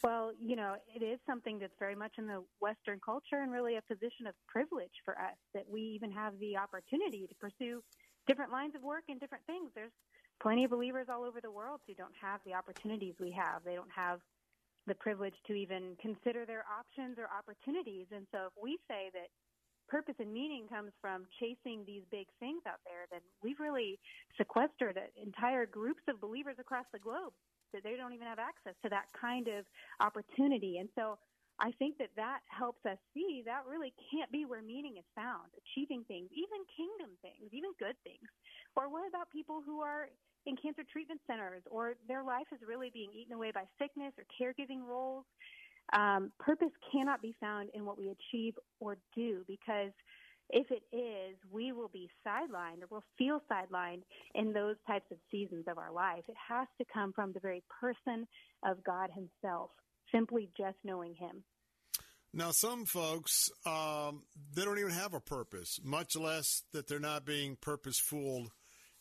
Well, 0.06 0.30
you 0.38 0.56
know, 0.56 0.78
it 0.86 1.02
is 1.02 1.18
something 1.26 1.58
that's 1.58 1.74
very 1.80 1.96
much 1.96 2.14
in 2.20 2.28
the 2.28 2.46
Western 2.62 3.02
culture 3.02 3.42
and 3.42 3.52
really 3.52 3.78
a 3.78 3.82
position 3.90 4.30
of 4.30 4.36
privilege 4.46 4.94
for 5.04 5.18
us 5.18 5.34
that 5.56 5.66
we 5.66 5.82
even 5.98 6.12
have 6.12 6.38
the 6.38 6.58
opportunity 6.62 7.26
to 7.26 7.34
pursue 7.42 7.82
different 8.28 8.52
lines 8.52 8.76
of 8.76 8.84
work 8.84 9.10
and 9.10 9.20
different 9.20 9.44
things. 9.50 9.74
There's 9.74 9.98
plenty 10.44 10.64
of 10.64 10.70
believers 10.70 11.08
all 11.10 11.26
over 11.26 11.42
the 11.42 11.50
world 11.50 11.82
who 11.88 11.96
don't 11.96 12.14
have 12.22 12.40
the 12.46 12.54
opportunities 12.54 13.16
we 13.20 13.32
have. 13.34 13.66
They 13.66 13.74
don't 13.74 13.90
have 13.90 14.20
the 14.86 14.94
privilege 14.94 15.34
to 15.48 15.54
even 15.54 15.98
consider 16.00 16.46
their 16.46 16.66
options 16.70 17.18
or 17.18 17.26
opportunities. 17.34 18.06
And 18.14 18.28
so 18.30 18.54
if 18.54 18.54
we 18.62 18.78
say 18.88 19.10
that 19.18 19.34
purpose 19.90 20.22
and 20.22 20.30
meaning 20.30 20.70
comes 20.70 20.94
from 21.02 21.26
chasing 21.42 21.82
these 21.82 22.06
big 22.12 22.30
things 22.40 22.62
out 22.70 22.86
there, 22.86 23.10
then 23.10 23.26
we've 23.42 23.60
really 23.60 23.98
sequestered 24.38 25.02
entire 25.18 25.66
groups 25.66 26.06
of 26.08 26.22
believers 26.22 26.58
across 26.62 26.86
the 26.94 27.02
globe 27.02 27.34
that 27.74 27.84
they 27.84 27.96
don't 27.96 28.14
even 28.14 28.28
have 28.28 28.40
access 28.40 28.74
to 28.84 28.90
that 28.90 29.06
kind 29.20 29.48
of 29.48 29.66
opportunity. 30.00 30.78
And 30.78 30.90
so 30.96 31.18
I 31.60 31.72
think 31.80 31.98
that 32.00 32.12
that 32.16 32.40
helps 32.52 32.84
us 32.86 32.98
see 33.14 33.44
that 33.46 33.64
really 33.70 33.94
can't 34.12 34.32
be 34.32 34.44
where 34.44 34.62
meaning 34.62 34.98
is 34.98 35.08
found. 35.16 35.48
Achieving 35.56 36.04
things, 36.08 36.28
even 36.36 36.60
kingdom 36.76 37.16
things, 37.22 37.48
even 37.52 37.72
good 37.80 37.96
things. 38.04 38.28
Or 38.76 38.92
what 38.92 39.08
about 39.08 39.32
people 39.32 39.64
who 39.66 39.80
are 39.80 40.10
in 40.46 40.56
cancer 40.58 40.84
treatment 40.92 41.22
centers 41.26 41.64
or 41.72 41.96
their 42.08 42.24
life 42.24 42.48
is 42.52 42.60
really 42.68 42.92
being 42.92 43.10
eaten 43.16 43.34
away 43.34 43.52
by 43.52 43.64
sickness 43.80 44.12
or 44.20 44.28
caregiving 44.36 44.84
roles? 44.84 45.24
Um, 45.94 46.32
purpose 46.40 46.74
cannot 46.92 47.22
be 47.22 47.36
found 47.40 47.70
in 47.74 47.86
what 47.86 47.98
we 47.98 48.10
achieve 48.10 48.56
or 48.80 48.98
do 49.16 49.46
because 49.48 49.92
if 50.50 50.68
it 50.72 50.84
is, 50.96 51.36
we 51.52 51.72
will 51.72 51.90
be 51.90 52.10
sidelined 52.26 52.84
or 52.84 52.88
we'll 52.90 53.04
feel 53.18 53.42
sidelined 53.52 54.04
in 54.34 54.54
those 54.54 54.76
types 54.86 55.06
of 55.12 55.18
seasons 55.32 55.66
of 55.68 55.78
our 55.78 55.92
life. 55.92 56.24
It 56.28 56.36
has 56.50 56.68
to 56.80 56.86
come 56.94 57.14
from 57.14 57.34
the 57.34 57.40
very 57.40 57.64
person 57.82 58.28
of 58.64 58.84
God 58.84 59.10
Himself, 59.14 59.72
simply 60.14 60.50
just 60.58 60.78
knowing 60.84 61.16
Him. 61.16 61.44
Now, 62.34 62.52
some 62.52 62.86
folks, 62.86 63.50
um, 63.66 64.24
they 64.54 64.66
don't 64.66 64.78
even 64.78 64.92
have 64.92 65.14
a 65.14 65.22
purpose, 65.22 65.80
much 65.84 66.18
less 66.18 66.64
that 66.74 66.88
they're 66.88 67.00
not 67.00 67.26
being 67.26 67.56
purpose 67.56 67.98
fooled. 67.98 68.52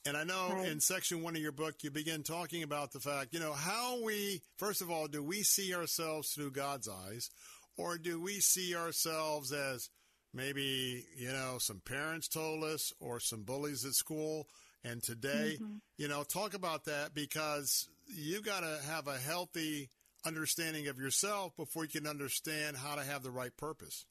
And 0.06 0.16
I 0.16 0.24
know 0.24 0.50
right. 0.52 0.68
in 0.68 0.81
section 0.81 1.23
one 1.23 1.34
of 1.34 1.42
your 1.42 1.50
book, 1.50 1.76
you 1.82 1.90
begin 1.90 2.23
talking 2.23 2.62
about 2.62 2.92
the 2.92 3.00
fact, 3.00 3.32
you 3.32 3.40
know, 3.40 3.52
how 3.52 4.02
we, 4.05 4.42
first 4.56 4.82
of 4.82 4.90
all, 4.90 5.08
do 5.08 5.23
we 5.23 5.42
see 5.42 5.74
ourselves 5.74 6.31
through 6.31 6.52
God's 6.52 6.89
eyes, 6.89 7.31
or 7.76 7.98
do 7.98 8.20
we 8.20 8.34
see 8.34 8.76
ourselves 8.76 9.50
as 9.52 9.89
maybe, 10.34 11.06
you 11.16 11.28
know, 11.28 11.56
some 11.58 11.80
parents 11.80 12.28
told 12.28 12.64
us 12.64 12.92
or 13.00 13.20
some 13.20 13.42
bullies 13.42 13.84
at 13.84 13.94
school. 13.94 14.48
And 14.82 15.02
today, 15.02 15.56
mm-hmm. 15.60 15.76
you 15.96 16.08
know, 16.08 16.24
talk 16.24 16.54
about 16.54 16.84
that 16.84 17.14
because 17.14 17.88
you 18.14 18.42
got 18.42 18.60
to 18.60 18.78
have 18.86 19.08
a 19.08 19.16
healthy 19.16 19.88
understanding 20.26 20.88
of 20.88 20.98
yourself 20.98 21.56
before 21.56 21.84
you 21.84 21.90
can 21.90 22.06
understand 22.06 22.76
how 22.76 22.94
to 22.94 23.02
have 23.02 23.22
the 23.22 23.30
right 23.30 23.56
purpose. 23.56 24.06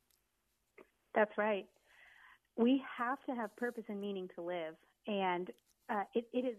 That's 1.14 1.38
right. 1.38 1.66
We 2.58 2.82
have 2.98 3.18
to 3.28 3.36
have 3.36 3.56
purpose 3.56 3.84
and 3.88 4.00
meaning 4.00 4.30
to 4.36 4.42
live. 4.42 4.76
And 5.08 5.50
uh, 5.90 6.04
it, 6.16 6.26
it 6.34 6.46
is 6.46 6.56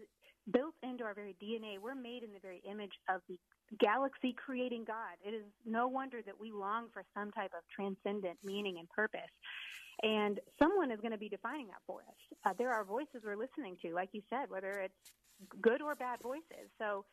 built 0.51 0.75
into 0.83 1.03
our 1.03 1.13
very 1.13 1.35
DNA. 1.41 1.79
We're 1.81 1.95
made 1.95 2.23
in 2.23 2.31
the 2.31 2.39
very 2.41 2.61
image 2.69 2.93
of 3.09 3.21
the 3.27 3.37
galaxy 3.79 4.33
creating 4.33 4.85
God. 4.85 5.17
It 5.25 5.33
is 5.33 5.45
no 5.65 5.87
wonder 5.87 6.21
that 6.25 6.39
we 6.39 6.51
long 6.51 6.87
for 6.93 7.03
some 7.13 7.31
type 7.31 7.51
of 7.57 7.63
transcendent 7.73 8.37
meaning 8.43 8.77
and 8.79 8.89
purpose. 8.89 9.31
And 10.03 10.39
someone 10.59 10.91
is 10.91 10.99
going 10.99 11.13
to 11.13 11.17
be 11.17 11.29
defining 11.29 11.67
that 11.67 11.81
for 11.87 12.01
us. 12.01 12.37
Uh, 12.45 12.53
there 12.57 12.71
are 12.71 12.83
voices 12.83 13.23
we're 13.23 13.37
listening 13.37 13.77
to, 13.81 13.93
like 13.93 14.09
you 14.11 14.21
said, 14.29 14.49
whether 14.49 14.71
it's 14.71 15.11
good 15.61 15.81
or 15.81 15.95
bad 15.95 16.19
voices. 16.21 16.67
So 16.79 17.05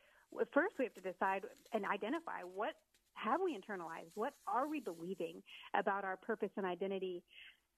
first 0.52 0.74
we 0.78 0.84
have 0.84 0.94
to 0.94 1.00
decide 1.00 1.42
and 1.72 1.84
identify 1.86 2.42
what 2.42 2.74
have 3.14 3.40
we 3.44 3.54
internalized? 3.54 4.10
What 4.14 4.32
are 4.48 4.68
we 4.68 4.80
believing 4.80 5.42
about 5.74 6.04
our 6.04 6.16
purpose 6.16 6.50
and 6.56 6.66
identity? 6.66 7.22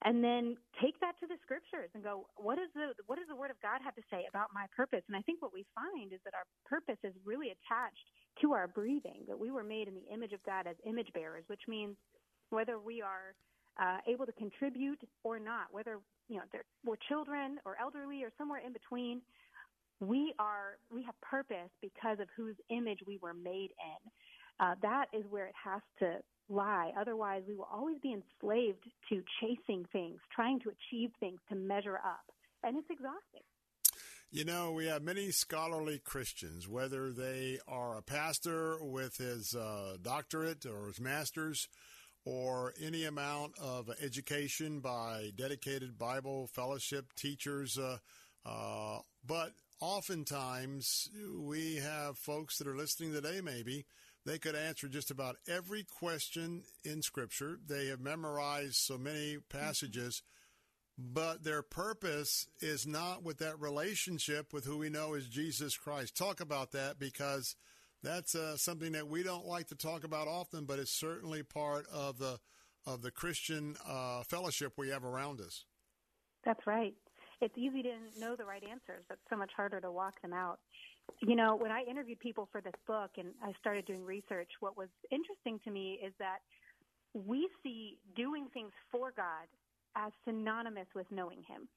and 0.02 0.24
then 0.24 0.56
take 0.82 0.98
that 1.00 1.14
to 1.20 1.26
the 1.26 1.38
scriptures 1.40 1.88
and 1.94 2.02
go 2.02 2.26
what 2.36 2.58
is 2.58 2.68
the 2.74 2.92
what 3.06 3.16
does 3.16 3.28
the 3.28 3.36
word 3.36 3.50
of 3.50 3.58
god 3.62 3.78
have 3.78 3.94
to 3.94 4.02
say 4.10 4.26
about 4.28 4.50
my 4.52 4.66
purpose 4.74 5.06
and 5.06 5.16
i 5.16 5.22
think 5.22 5.40
what 5.40 5.52
we 5.52 5.64
find 5.74 6.12
is 6.12 6.18
that 6.24 6.34
our 6.34 6.44
purpose 6.66 6.98
is 7.04 7.14
really 7.24 7.54
attached 7.54 8.06
to 8.40 8.52
our 8.52 8.66
breathing 8.66 9.22
that 9.28 9.38
we 9.38 9.50
were 9.50 9.64
made 9.64 9.88
in 9.88 9.94
the 9.94 10.12
image 10.12 10.32
of 10.32 10.42
god 10.44 10.66
as 10.66 10.76
image 10.86 11.08
bearers 11.14 11.44
which 11.46 11.62
means 11.68 11.96
whether 12.50 12.78
we 12.78 13.02
are 13.02 13.34
uh, 13.80 13.98
able 14.08 14.24
to 14.24 14.32
contribute 14.32 15.00
or 15.24 15.38
not 15.38 15.66
whether 15.70 15.98
you 16.28 16.36
know 16.36 16.42
we're 16.84 16.96
children 17.08 17.58
or 17.64 17.76
elderly 17.80 18.22
or 18.22 18.30
somewhere 18.38 18.60
in 18.64 18.72
between 18.72 19.20
we 20.00 20.34
are 20.38 20.78
we 20.92 21.02
have 21.02 21.14
purpose 21.20 21.70
because 21.80 22.18
of 22.20 22.28
whose 22.36 22.56
image 22.70 22.98
we 23.06 23.18
were 23.22 23.34
made 23.34 23.70
in 23.78 24.10
uh, 24.60 24.74
that 24.82 25.06
is 25.12 25.24
where 25.30 25.46
it 25.46 25.54
has 25.64 25.82
to 25.98 26.18
lie. 26.48 26.92
Otherwise, 26.98 27.42
we 27.48 27.54
will 27.54 27.68
always 27.72 27.96
be 28.02 28.12
enslaved 28.12 28.84
to 29.08 29.22
chasing 29.40 29.84
things, 29.92 30.20
trying 30.34 30.60
to 30.60 30.70
achieve 30.70 31.10
things 31.20 31.40
to 31.48 31.54
measure 31.54 31.96
up. 31.96 32.24
And 32.62 32.76
it's 32.76 32.90
exhausting. 32.90 33.44
You 34.34 34.44
know, 34.44 34.72
we 34.72 34.86
have 34.86 35.04
many 35.04 35.30
scholarly 35.30 36.00
Christians, 36.00 36.66
whether 36.66 37.12
they 37.12 37.60
are 37.68 37.96
a 37.96 38.02
pastor 38.02 38.84
with 38.84 39.16
his 39.18 39.54
uh, 39.54 39.96
doctorate 40.02 40.66
or 40.66 40.88
his 40.88 41.00
master's, 41.00 41.68
or 42.24 42.74
any 42.82 43.04
amount 43.04 43.52
of 43.60 43.88
education 44.02 44.80
by 44.80 45.30
dedicated 45.36 45.96
Bible 45.96 46.48
fellowship 46.48 47.12
teachers. 47.14 47.78
Uh, 47.78 47.98
uh, 48.44 48.98
but 49.24 49.52
oftentimes, 49.78 51.08
we 51.38 51.76
have 51.76 52.18
folks 52.18 52.58
that 52.58 52.66
are 52.66 52.76
listening 52.76 53.12
today, 53.12 53.40
maybe, 53.40 53.86
they 54.26 54.40
could 54.40 54.56
answer 54.56 54.88
just 54.88 55.12
about 55.12 55.36
every 55.46 55.84
question 55.84 56.64
in 56.82 57.02
Scripture. 57.02 57.60
They 57.64 57.86
have 57.86 58.00
memorized 58.00 58.74
so 58.74 58.98
many 58.98 59.36
passages, 59.48 60.22
but 60.96 61.42
their 61.42 61.62
purpose 61.62 62.46
is 62.60 62.86
not 62.86 63.22
with 63.22 63.38
that 63.38 63.60
relationship 63.60 64.52
with 64.52 64.64
who 64.64 64.78
we 64.78 64.88
know 64.88 65.14
is 65.14 65.28
Jesus 65.28 65.76
Christ. 65.76 66.16
Talk 66.16 66.40
about 66.40 66.72
that 66.72 66.98
because 66.98 67.56
that's 68.02 68.34
uh, 68.34 68.56
something 68.56 68.92
that 68.92 69.08
we 69.08 69.22
don't 69.22 69.46
like 69.46 69.68
to 69.68 69.74
talk 69.74 70.04
about 70.04 70.28
often, 70.28 70.66
but 70.66 70.78
it's 70.78 70.92
certainly 70.92 71.42
part 71.42 71.86
of 71.92 72.18
the 72.18 72.38
of 72.86 73.00
the 73.00 73.10
Christian 73.10 73.76
uh, 73.88 74.22
fellowship 74.24 74.74
we 74.76 74.90
have 74.90 75.04
around 75.04 75.40
us. 75.40 75.64
That's 76.44 76.66
right. 76.66 76.92
It's 77.40 77.56
easy 77.56 77.82
to 77.82 77.94
know 78.20 78.36
the 78.36 78.44
right 78.44 78.62
answers, 78.62 79.04
but 79.08 79.18
so 79.30 79.36
much 79.36 79.50
harder 79.56 79.80
to 79.80 79.90
walk 79.90 80.20
them 80.20 80.34
out. 80.34 80.58
You 81.20 81.34
know, 81.34 81.56
when 81.56 81.72
I 81.72 81.82
interviewed 81.88 82.20
people 82.20 82.46
for 82.52 82.60
this 82.60 82.74
book 82.86 83.12
and 83.16 83.28
I 83.42 83.52
started 83.58 83.86
doing 83.86 84.04
research, 84.04 84.50
what 84.60 84.76
was 84.76 84.88
interesting 85.10 85.60
to 85.64 85.70
me 85.70 85.98
is 86.04 86.12
that 86.18 86.38
we 87.14 87.48
see 87.62 87.98
doing 88.14 88.48
things 88.52 88.72
for 88.92 89.12
God 89.16 89.48
as 89.96 90.12
synonymous 90.24 90.88
with 90.94 91.06
knowing 91.10 91.42
Him. 91.42 91.68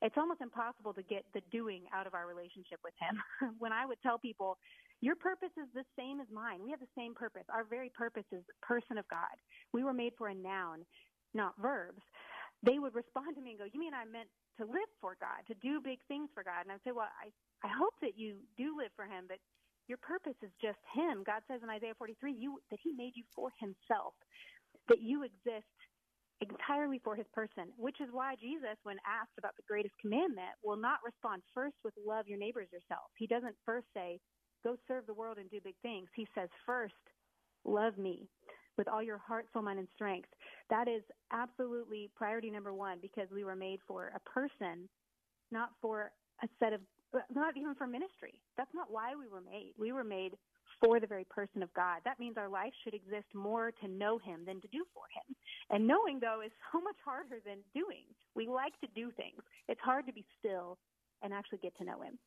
It's 0.00 0.16
almost 0.18 0.40
impossible 0.40 0.94
to 0.94 1.02
get 1.02 1.24
the 1.34 1.42
doing 1.50 1.84
out 1.92 2.06
of 2.06 2.14
our 2.14 2.26
relationship 2.26 2.80
with 2.84 2.94
Him. 3.00 3.54
when 3.58 3.72
I 3.72 3.86
would 3.86 4.00
tell 4.02 4.18
people, 4.18 4.58
your 5.00 5.16
purpose 5.16 5.52
is 5.56 5.68
the 5.74 5.84
same 5.98 6.20
as 6.20 6.28
mine. 6.30 6.62
We 6.62 6.70
have 6.70 6.80
the 6.80 6.86
same 6.96 7.14
purpose. 7.14 7.44
Our 7.48 7.64
very 7.64 7.90
purpose 7.90 8.26
is 8.32 8.44
the 8.46 8.66
person 8.66 8.98
of 8.98 9.08
God. 9.08 9.34
We 9.72 9.84
were 9.84 9.94
made 9.94 10.12
for 10.18 10.28
a 10.28 10.34
noun, 10.34 10.86
not 11.34 11.54
verbs. 11.60 12.02
They 12.64 12.78
would 12.78 12.94
respond 12.94 13.36
to 13.36 13.42
me 13.42 13.50
and 13.50 13.58
go, 13.58 13.66
You 13.72 13.80
mean 13.80 13.94
I 13.94 14.04
meant 14.04 14.30
to 14.58 14.66
live 14.66 14.90
for 15.00 15.16
God, 15.20 15.46
to 15.48 15.54
do 15.54 15.80
big 15.80 15.98
things 16.08 16.30
for 16.34 16.44
God? 16.44 16.62
And 16.62 16.72
I'd 16.72 16.82
say, 16.84 16.92
Well, 16.92 17.08
I 17.10 17.32
I 17.64 17.68
hope 17.68 17.94
that 18.02 18.18
you 18.18 18.42
do 18.56 18.76
live 18.76 18.90
for 18.96 19.06
Him, 19.06 19.26
but 19.28 19.38
your 19.88 19.98
purpose 19.98 20.36
is 20.42 20.50
just 20.60 20.78
Him. 20.94 21.22
God 21.24 21.42
says 21.48 21.60
in 21.62 21.70
Isaiah 21.70 21.94
43 21.98 22.32
you, 22.32 22.60
that 22.70 22.80
He 22.82 22.92
made 22.92 23.12
you 23.16 23.24
for 23.34 23.50
Himself, 23.58 24.14
that 24.88 25.00
you 25.00 25.22
exist 25.22 25.66
entirely 26.42 27.00
for 27.02 27.14
His 27.14 27.26
person, 27.32 27.70
which 27.76 28.00
is 28.00 28.08
why 28.10 28.34
Jesus, 28.40 28.76
when 28.82 28.96
asked 29.06 29.38
about 29.38 29.56
the 29.56 29.62
greatest 29.68 29.94
commandment, 30.00 30.50
will 30.62 30.76
not 30.76 30.98
respond 31.04 31.42
first 31.54 31.76
with 31.84 31.94
love 32.04 32.26
your 32.26 32.38
neighbors 32.38 32.68
yourself. 32.72 33.10
He 33.16 33.26
doesn't 33.26 33.54
first 33.64 33.86
say, 33.94 34.18
go 34.64 34.76
serve 34.88 35.06
the 35.06 35.14
world 35.14 35.38
and 35.38 35.50
do 35.50 35.60
big 35.62 35.76
things. 35.82 36.08
He 36.14 36.26
says, 36.34 36.48
first, 36.66 36.94
love 37.64 37.98
me 37.98 38.28
with 38.78 38.88
all 38.88 39.02
your 39.02 39.18
heart, 39.18 39.46
soul, 39.52 39.62
mind, 39.62 39.78
and 39.78 39.88
strength. 39.94 40.28
That 40.70 40.88
is 40.88 41.02
absolutely 41.32 42.10
priority 42.16 42.50
number 42.50 42.72
one 42.72 42.98
because 43.00 43.28
we 43.32 43.44
were 43.44 43.56
made 43.56 43.80
for 43.86 44.12
a 44.14 44.20
person, 44.28 44.88
not 45.50 45.70
for 45.80 46.10
a 46.42 46.48
set 46.58 46.72
of 46.72 46.80
not 47.34 47.56
even 47.58 47.74
for 47.74 47.86
ministry. 47.86 48.40
That's 48.56 48.72
not 48.74 48.90
why 48.90 49.14
we 49.14 49.28
were 49.28 49.42
made. 49.42 49.74
We 49.78 49.92
were 49.92 50.04
made 50.04 50.32
for 50.82 50.98
the 50.98 51.06
very 51.06 51.24
person 51.24 51.62
of 51.62 51.72
God. 51.74 52.00
That 52.04 52.18
means 52.18 52.36
our 52.36 52.48
life 52.48 52.72
should 52.82 52.94
exist 52.94 53.26
more 53.34 53.70
to 53.82 53.88
know 53.88 54.18
Him 54.18 54.40
than 54.46 54.60
to 54.60 54.68
do 54.68 54.84
for 54.92 55.04
Him. 55.14 55.36
And 55.70 55.86
knowing, 55.86 56.18
though, 56.20 56.40
is 56.44 56.52
so 56.72 56.80
much 56.80 56.96
harder 57.04 57.38
than 57.46 57.58
doing. 57.74 58.04
We 58.34 58.48
like 58.48 58.78
to 58.80 58.88
do 58.94 59.10
things, 59.12 59.42
it's 59.68 59.80
hard 59.80 60.06
to 60.06 60.12
be 60.12 60.24
still 60.38 60.78
and 61.22 61.32
actually 61.32 61.58
get 61.58 61.76
to 61.78 61.84
know 61.84 62.00
Him. 62.02 62.18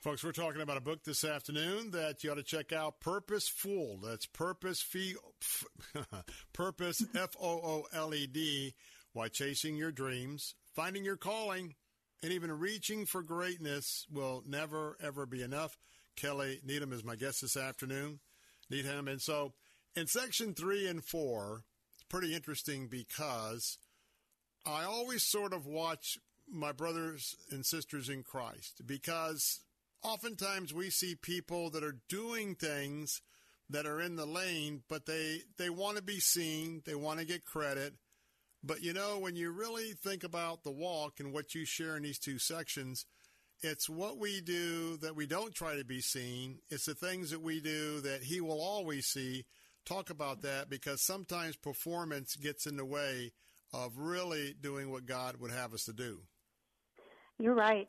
Folks, 0.00 0.24
we're 0.24 0.32
talking 0.32 0.62
about 0.62 0.78
a 0.78 0.80
book 0.80 1.04
this 1.04 1.24
afternoon 1.24 1.90
that 1.90 2.24
you 2.24 2.30
ought 2.30 2.36
to 2.36 2.42
check 2.42 2.72
out, 2.72 3.00
Purpose 3.00 3.48
Fooled. 3.48 4.02
That's 4.02 4.24
Purpose, 4.24 4.82
F- 4.94 5.64
Purpose 6.54 7.04
F 7.14 7.36
O 7.38 7.48
O 7.48 7.84
L 7.92 8.14
E 8.14 8.26
D, 8.26 8.74
Why 9.12 9.28
Chasing 9.28 9.76
Your 9.76 9.92
Dreams, 9.92 10.54
Finding 10.74 11.04
Your 11.04 11.18
Calling, 11.18 11.74
and 12.22 12.32
even 12.32 12.50
reaching 12.50 13.04
for 13.04 13.22
greatness 13.22 14.06
will 14.10 14.42
never, 14.46 14.96
ever 15.02 15.26
be 15.26 15.42
enough. 15.42 15.76
Kelly 16.20 16.60
Needham 16.64 16.92
is 16.92 17.04
my 17.04 17.16
guest 17.16 17.40
this 17.40 17.56
afternoon. 17.56 18.20
Needham. 18.68 19.08
And 19.08 19.22
so 19.22 19.54
in 19.96 20.06
section 20.06 20.54
three 20.54 20.86
and 20.86 21.02
four, 21.02 21.64
it's 21.94 22.04
pretty 22.04 22.34
interesting 22.34 22.88
because 22.88 23.78
I 24.66 24.84
always 24.84 25.22
sort 25.22 25.52
of 25.52 25.66
watch 25.66 26.18
my 26.46 26.72
brothers 26.72 27.36
and 27.50 27.64
sisters 27.64 28.08
in 28.08 28.22
Christ 28.22 28.82
because 28.86 29.60
oftentimes 30.02 30.74
we 30.74 30.90
see 30.90 31.14
people 31.14 31.70
that 31.70 31.84
are 31.84 32.00
doing 32.08 32.54
things 32.54 33.22
that 33.70 33.86
are 33.86 34.00
in 34.00 34.16
the 34.16 34.26
lane, 34.26 34.82
but 34.88 35.06
they, 35.06 35.42
they 35.56 35.70
want 35.70 35.96
to 35.96 36.02
be 36.02 36.20
seen, 36.20 36.82
they 36.84 36.94
want 36.94 37.20
to 37.20 37.24
get 37.24 37.44
credit. 37.44 37.94
But 38.62 38.82
you 38.82 38.92
know, 38.92 39.18
when 39.18 39.36
you 39.36 39.52
really 39.52 39.92
think 39.92 40.22
about 40.22 40.64
the 40.64 40.70
walk 40.70 41.18
and 41.18 41.32
what 41.32 41.54
you 41.54 41.64
share 41.64 41.96
in 41.96 42.02
these 42.02 42.18
two 42.18 42.38
sections, 42.38 43.06
it's 43.62 43.88
what 43.88 44.18
we 44.18 44.40
do 44.40 44.96
that 44.98 45.16
we 45.16 45.26
don't 45.26 45.54
try 45.54 45.76
to 45.76 45.84
be 45.84 46.00
seen. 46.00 46.58
It's 46.70 46.86
the 46.86 46.94
things 46.94 47.30
that 47.30 47.42
we 47.42 47.60
do 47.60 48.00
that 48.00 48.22
He 48.22 48.40
will 48.40 48.60
always 48.60 49.06
see. 49.06 49.44
Talk 49.86 50.10
about 50.10 50.42
that 50.42 50.68
because 50.68 51.02
sometimes 51.02 51.56
performance 51.56 52.36
gets 52.36 52.66
in 52.66 52.76
the 52.76 52.84
way 52.84 53.32
of 53.72 53.98
really 53.98 54.54
doing 54.60 54.90
what 54.90 55.06
God 55.06 55.36
would 55.40 55.50
have 55.50 55.72
us 55.72 55.84
to 55.84 55.92
do. 55.92 56.20
You're 57.38 57.54
right. 57.54 57.88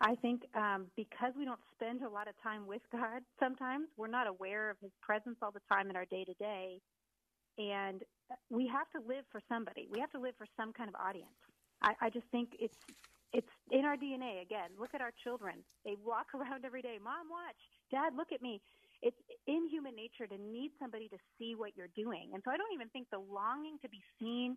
I 0.00 0.16
think 0.16 0.42
um, 0.54 0.86
because 0.96 1.32
we 1.38 1.44
don't 1.44 1.60
spend 1.74 2.02
a 2.02 2.08
lot 2.08 2.28
of 2.28 2.34
time 2.42 2.66
with 2.66 2.82
God, 2.90 3.22
sometimes 3.38 3.86
we're 3.96 4.08
not 4.08 4.26
aware 4.26 4.70
of 4.70 4.76
His 4.80 4.90
presence 5.00 5.36
all 5.42 5.52
the 5.52 5.60
time 5.70 5.90
in 5.90 5.96
our 5.96 6.04
day 6.06 6.24
to 6.24 6.34
day, 6.34 6.80
and 7.58 8.02
we 8.50 8.66
have 8.66 8.90
to 8.90 9.08
live 9.08 9.24
for 9.30 9.40
somebody. 9.48 9.88
We 9.92 10.00
have 10.00 10.10
to 10.12 10.20
live 10.20 10.34
for 10.36 10.46
some 10.56 10.72
kind 10.72 10.88
of 10.88 10.96
audience. 10.96 11.30
I, 11.82 11.94
I 12.00 12.10
just 12.10 12.26
think 12.32 12.50
it's 12.58 12.76
it's 12.88 13.21
in 13.72 13.84
our 13.84 13.96
DNA. 13.96 14.42
Again, 14.42 14.70
look 14.78 14.94
at 14.94 15.00
our 15.00 15.12
children; 15.24 15.64
they 15.84 15.96
walk 16.04 16.30
around 16.36 16.64
every 16.64 16.82
day. 16.82 16.98
Mom, 17.02 17.26
watch. 17.32 17.58
Dad, 17.90 18.14
look 18.16 18.30
at 18.32 18.42
me. 18.42 18.60
It's 19.02 19.18
in 19.48 19.66
human 19.68 19.96
nature 19.96 20.30
to 20.30 20.38
need 20.38 20.70
somebody 20.78 21.08
to 21.08 21.18
see 21.38 21.56
what 21.56 21.74
you're 21.74 21.90
doing, 21.96 22.30
and 22.32 22.42
so 22.44 22.52
I 22.52 22.56
don't 22.56 22.72
even 22.72 22.88
think 22.90 23.08
the 23.10 23.18
longing 23.18 23.78
to 23.82 23.88
be 23.88 24.00
seen 24.20 24.56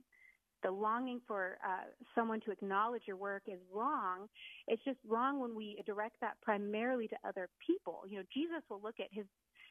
the 0.66 0.72
longing 0.72 1.22
for 1.28 1.58
uh, 1.64 1.86
someone 2.16 2.42
to 2.42 2.52
acknowledge 2.52 3.04
your 3.06 3.18
work 3.18 3.44
is 3.48 3.60
wrong. 3.72 4.28
It's 4.68 4.84
just 4.84 4.98
wrong 5.08 5.40
when 5.40 5.56
we 5.56 5.82
direct 5.86 6.16
that 6.22 6.42
primarily 6.42 7.08
to 7.10 7.16
other 7.28 7.50
people. 7.66 8.02
You 8.08 8.18
know, 8.18 8.24
Jesus 8.34 8.64
will 8.70 8.82
look 8.82 8.96
at 9.00 9.10
his 9.12 9.26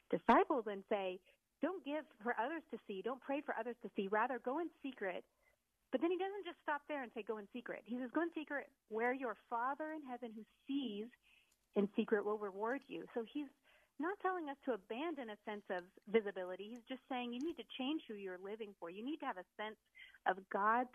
disciples 0.09 0.65
and 0.71 0.83
say, 0.89 1.19
Don't 1.61 1.83
give 1.83 2.05
for 2.23 2.33
others 2.39 2.61
to 2.71 2.77
see, 2.87 3.01
don't 3.01 3.21
pray 3.21 3.41
for 3.45 3.55
others 3.59 3.75
to 3.83 3.89
see, 3.95 4.07
rather 4.07 4.39
go 4.43 4.59
in 4.59 4.67
secret. 4.81 5.23
But 5.95 6.03
then 6.03 6.11
he 6.11 6.19
doesn't 6.19 6.43
just 6.43 6.59
stop 6.59 6.83
there 6.91 7.07
and 7.07 7.11
say, 7.15 7.23
Go 7.23 7.39
in 7.39 7.47
secret. 7.55 7.79
He 7.87 7.95
says, 7.95 8.11
Go 8.11 8.19
in 8.19 8.27
secret 8.35 8.67
where 8.91 9.15
your 9.15 9.39
Father 9.47 9.95
in 9.95 10.03
heaven 10.03 10.27
who 10.35 10.43
sees 10.67 11.07
in 11.79 11.87
secret 11.95 12.27
will 12.27 12.37
reward 12.37 12.83
you. 12.91 13.07
So 13.15 13.23
he's 13.23 13.47
not 13.95 14.19
telling 14.19 14.51
us 14.51 14.59
to 14.67 14.75
abandon 14.75 15.31
a 15.31 15.39
sense 15.47 15.63
of 15.71 15.87
visibility. 16.11 16.67
He's 16.67 16.83
just 16.83 16.99
saying 17.07 17.31
you 17.31 17.39
need 17.39 17.55
to 17.55 17.67
change 17.79 18.03
who 18.11 18.19
you're 18.19 18.43
living 18.43 18.75
for. 18.75 18.91
You 18.91 19.07
need 19.07 19.23
to 19.23 19.25
have 19.25 19.39
a 19.39 19.47
sense 19.55 19.79
of 20.27 20.35
God 20.51 20.91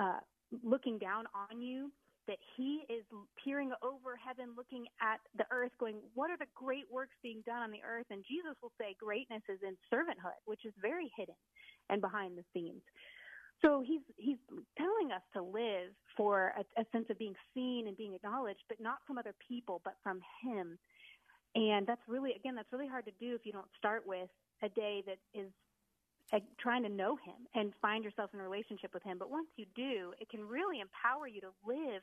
uh, 0.00 0.24
looking 0.64 0.96
down 0.96 1.28
on 1.36 1.60
you, 1.60 1.92
that 2.24 2.40
He 2.56 2.88
is 2.88 3.04
peering 3.44 3.76
over 3.84 4.16
heaven, 4.16 4.56
looking 4.56 4.88
at 5.04 5.20
the 5.36 5.44
earth, 5.52 5.76
going, 5.76 6.00
What 6.16 6.32
are 6.32 6.40
the 6.40 6.48
great 6.56 6.88
works 6.88 7.20
being 7.20 7.44
done 7.44 7.60
on 7.60 7.70
the 7.70 7.84
earth? 7.84 8.08
And 8.08 8.24
Jesus 8.24 8.56
will 8.64 8.72
say, 8.80 8.96
Greatness 8.96 9.44
is 9.52 9.60
in 9.60 9.76
servanthood, 9.92 10.40
which 10.48 10.64
is 10.64 10.72
very 10.80 11.12
hidden 11.20 11.36
and 11.92 12.00
behind 12.00 12.40
the 12.40 12.48
scenes. 12.56 12.80
So 13.64 13.82
he's 13.86 14.00
he's 14.16 14.38
telling 14.76 15.12
us 15.12 15.22
to 15.34 15.42
live 15.42 15.90
for 16.16 16.52
a, 16.58 16.80
a 16.80 16.84
sense 16.92 17.06
of 17.10 17.18
being 17.18 17.34
seen 17.54 17.86
and 17.86 17.96
being 17.96 18.14
acknowledged, 18.14 18.62
but 18.68 18.80
not 18.80 18.98
from 19.06 19.18
other 19.18 19.34
people, 19.48 19.80
but 19.84 19.94
from 20.02 20.20
Him. 20.42 20.78
And 21.54 21.86
that's 21.86 22.00
really, 22.08 22.32
again, 22.32 22.54
that's 22.54 22.72
really 22.72 22.88
hard 22.88 23.04
to 23.04 23.12
do 23.20 23.34
if 23.34 23.44
you 23.44 23.52
don't 23.52 23.68
start 23.76 24.04
with 24.06 24.28
a 24.62 24.68
day 24.70 25.02
that 25.06 25.18
is 25.34 25.50
uh, 26.32 26.38
trying 26.58 26.82
to 26.82 26.88
know 26.88 27.16
him 27.16 27.34
and 27.54 27.72
find 27.82 28.02
yourself 28.04 28.30
in 28.32 28.40
a 28.40 28.42
relationship 28.42 28.94
with 28.94 29.02
him. 29.02 29.18
But 29.18 29.30
once 29.30 29.48
you 29.56 29.66
do, 29.76 30.14
it 30.18 30.30
can 30.30 30.48
really 30.48 30.80
empower 30.80 31.26
you 31.26 31.42
to 31.42 31.50
live 31.66 32.00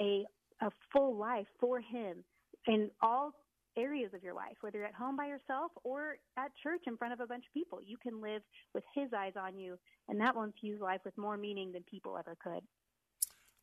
a, 0.00 0.24
a 0.60 0.70
full 0.92 1.16
life 1.16 1.46
for 1.60 1.78
him 1.78 2.24
in 2.66 2.90
all 3.00 3.32
areas 3.76 4.12
of 4.14 4.22
your 4.22 4.34
life, 4.34 4.56
whether 4.60 4.78
you're 4.78 4.86
at 4.86 4.94
home 4.94 5.16
by 5.16 5.26
yourself 5.26 5.72
or 5.84 6.16
at 6.36 6.50
church 6.62 6.82
in 6.86 6.96
front 6.96 7.12
of 7.12 7.20
a 7.20 7.26
bunch 7.26 7.44
of 7.46 7.52
people. 7.52 7.78
You 7.84 7.96
can 7.96 8.20
live 8.20 8.42
with 8.74 8.84
his 8.94 9.10
eyes 9.16 9.34
on 9.40 9.58
you, 9.58 9.78
and 10.08 10.20
that 10.20 10.34
will 10.34 10.44
infuse 10.44 10.80
life 10.80 11.00
with 11.04 11.16
more 11.16 11.36
meaning 11.36 11.72
than 11.72 11.82
people 11.84 12.18
ever 12.18 12.36
could. 12.42 12.62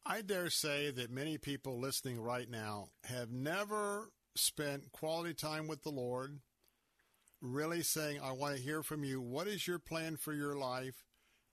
I 0.06 0.22
dare 0.22 0.50
say 0.50 0.92
that 0.92 1.11
many 1.11 1.38
people 1.38 1.80
listening 1.80 2.19
right 2.22 2.50
now 2.50 2.90
have 3.03 3.32
never 3.32 4.11
spent 4.36 4.92
quality 4.92 5.34
time 5.34 5.68
with 5.68 5.84
the 5.84 5.90
Lord, 5.90 6.40
really 7.42 7.82
saying, 7.84 8.19
I 8.24 8.32
want 8.32 8.56
to 8.56 8.61
hear 8.61 8.84
from 8.84 9.03
you. 9.03 9.19
What 9.19 9.48
is 9.48 9.68
your 9.68 9.80
plan 9.80 10.16
for 10.16 10.34
your 10.34 10.56
life? 10.56 11.03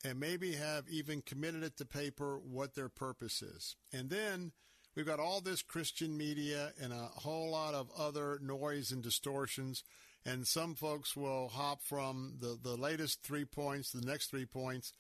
And 0.04 0.20
maybe 0.20 0.52
have 0.52 0.84
even 0.88 1.22
committed 1.22 1.62
it 1.62 1.78
to 1.78 1.86
paper 1.86 2.38
what 2.38 2.74
their 2.74 2.90
purpose 2.90 3.40
is. 3.40 3.74
And 3.90 4.10
then 4.10 4.52
we've 4.94 5.06
got 5.06 5.20
all 5.20 5.40
this 5.40 5.62
Christian 5.62 6.16
media 6.16 6.72
and 6.80 6.92
a 6.92 7.08
whole 7.16 7.50
lot 7.50 7.74
of 7.74 7.90
other 7.96 8.38
noise 8.42 8.90
and 8.92 9.02
distortions. 9.02 9.82
And 10.26 10.46
some 10.46 10.74
folks 10.74 11.14
will 11.14 11.48
hop 11.48 11.82
from 11.82 12.36
the, 12.40 12.58
the 12.60 12.76
latest 12.76 13.22
three 13.22 13.44
points 13.44 13.90
to 13.90 13.98
the 13.98 14.06
next 14.06 14.30
three 14.30 14.46
points. 14.46 14.92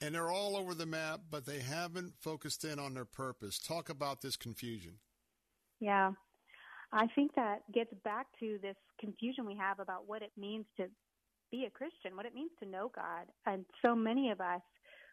And 0.00 0.14
they're 0.14 0.30
all 0.30 0.56
over 0.56 0.74
the 0.74 0.86
map, 0.86 1.20
but 1.30 1.46
they 1.46 1.60
haven't 1.60 2.14
focused 2.18 2.64
in 2.64 2.78
on 2.78 2.94
their 2.94 3.04
purpose. 3.04 3.58
Talk 3.58 3.88
about 3.88 4.22
this 4.22 4.36
confusion. 4.36 4.94
Yeah. 5.80 6.12
I 6.92 7.06
think 7.14 7.34
that 7.34 7.70
gets 7.72 7.92
back 8.04 8.26
to 8.40 8.58
this 8.62 8.76
confusion 9.00 9.46
we 9.46 9.56
have 9.56 9.80
about 9.80 10.08
what 10.08 10.22
it 10.22 10.32
means 10.36 10.64
to 10.76 10.86
be 11.50 11.64
a 11.66 11.70
Christian, 11.70 12.16
what 12.16 12.26
it 12.26 12.34
means 12.34 12.50
to 12.62 12.68
know 12.68 12.90
God. 12.94 13.26
And 13.46 13.64
so 13.82 13.94
many 13.94 14.30
of 14.30 14.40
us 14.40 14.60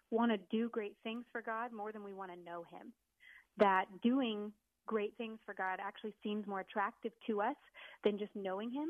want 0.09 0.31
to 0.31 0.37
do 0.49 0.69
great 0.69 0.95
things 1.03 1.25
for 1.31 1.41
God 1.41 1.71
more 1.71 1.91
than 1.91 2.03
we 2.03 2.13
want 2.13 2.31
to 2.31 2.37
know 2.37 2.63
Him. 2.71 2.93
That 3.57 3.85
doing 4.01 4.51
great 4.87 5.13
things 5.17 5.39
for 5.45 5.53
God 5.53 5.79
actually 5.79 6.13
seems 6.23 6.47
more 6.47 6.61
attractive 6.61 7.11
to 7.27 7.41
us 7.41 7.55
than 8.03 8.17
just 8.17 8.31
knowing 8.35 8.71
Him. 8.71 8.89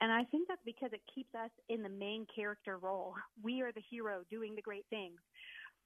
And 0.00 0.12
I 0.12 0.24
think 0.24 0.46
that's 0.46 0.60
because 0.64 0.90
it 0.92 1.00
keeps 1.12 1.34
us 1.34 1.50
in 1.68 1.82
the 1.82 1.88
main 1.88 2.26
character 2.32 2.78
role. 2.78 3.14
We 3.42 3.62
are 3.62 3.72
the 3.72 3.82
hero 3.90 4.22
doing 4.30 4.54
the 4.54 4.62
great 4.62 4.86
things. 4.90 5.18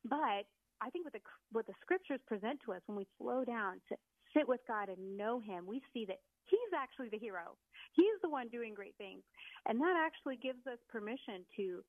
But 0.09 0.45
I 0.83 0.91
think 0.91 1.05
what 1.05 1.13
the 1.13 1.21
what 1.53 1.67
the 1.67 1.75
scriptures 1.81 2.21
present 2.27 2.61
to 2.67 2.73
us 2.73 2.83
when 2.87 2.99
we 2.99 3.07
slow 3.19 3.45
down 3.45 3.81
to 3.89 3.97
sit 4.35 4.49
with 4.49 4.61
God 4.67 4.89
and 4.89 5.17
know 5.17 5.41
Him, 5.41 5.67
we 5.67 5.81
see 5.95 6.05
that 6.07 6.19
He's 6.45 6.73
actually 6.77 7.09
the 7.09 7.19
hero. 7.19 7.57
He's 7.95 8.21
the 8.21 8.29
one 8.29 8.49
doing 8.49 8.75
great 8.75 8.97
things. 8.99 9.23
And 9.67 9.81
that 9.81 9.97
actually 9.97 10.37
gives 10.37 10.67
us 10.67 10.79
permission 10.91 11.45
to 11.57 11.85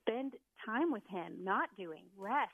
spend 0.00 0.34
time 0.64 0.90
with 0.90 1.06
Him, 1.08 1.34
not 1.42 1.68
doing, 1.76 2.04
rest. 2.16 2.52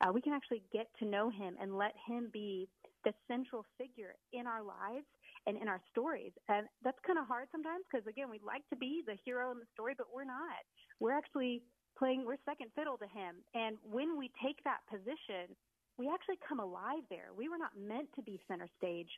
Uh, 0.00 0.12
we 0.12 0.20
can 0.20 0.32
actually 0.32 0.62
get 0.72 0.86
to 0.98 1.04
know 1.04 1.30
Him 1.30 1.54
and 1.60 1.76
let 1.76 1.92
Him 2.06 2.30
be 2.32 2.68
the 3.04 3.12
central 3.28 3.64
figure 3.78 4.14
in 4.32 4.46
our 4.46 4.62
lives 4.62 5.06
and 5.46 5.60
in 5.60 5.68
our 5.68 5.80
stories. 5.90 6.32
And 6.48 6.66
that's 6.82 6.98
kind 7.06 7.18
of 7.18 7.26
hard 7.26 7.48
sometimes 7.52 7.84
because, 7.90 8.06
again, 8.06 8.30
we'd 8.30 8.42
like 8.42 8.66
to 8.70 8.76
be 8.76 9.02
the 9.06 9.16
hero 9.24 9.52
in 9.52 9.58
the 9.58 9.68
story, 9.72 9.94
but 9.96 10.08
we're 10.12 10.24
not. 10.24 10.64
We're 11.00 11.16
actually 11.16 11.62
playing, 11.98 12.24
we're 12.26 12.40
second 12.44 12.70
fiddle 12.74 12.96
to 12.98 13.06
Him. 13.06 13.44
And 13.54 13.76
when 13.84 14.18
we 14.18 14.30
take 14.42 14.62
that 14.64 14.80
position, 14.90 15.54
we 15.96 16.10
actually 16.12 16.38
come 16.48 16.58
alive 16.58 17.06
there. 17.08 17.30
We 17.36 17.48
were 17.48 17.58
not 17.58 17.70
meant 17.78 18.08
to 18.16 18.22
be 18.22 18.40
center 18.48 18.68
stage, 18.78 19.10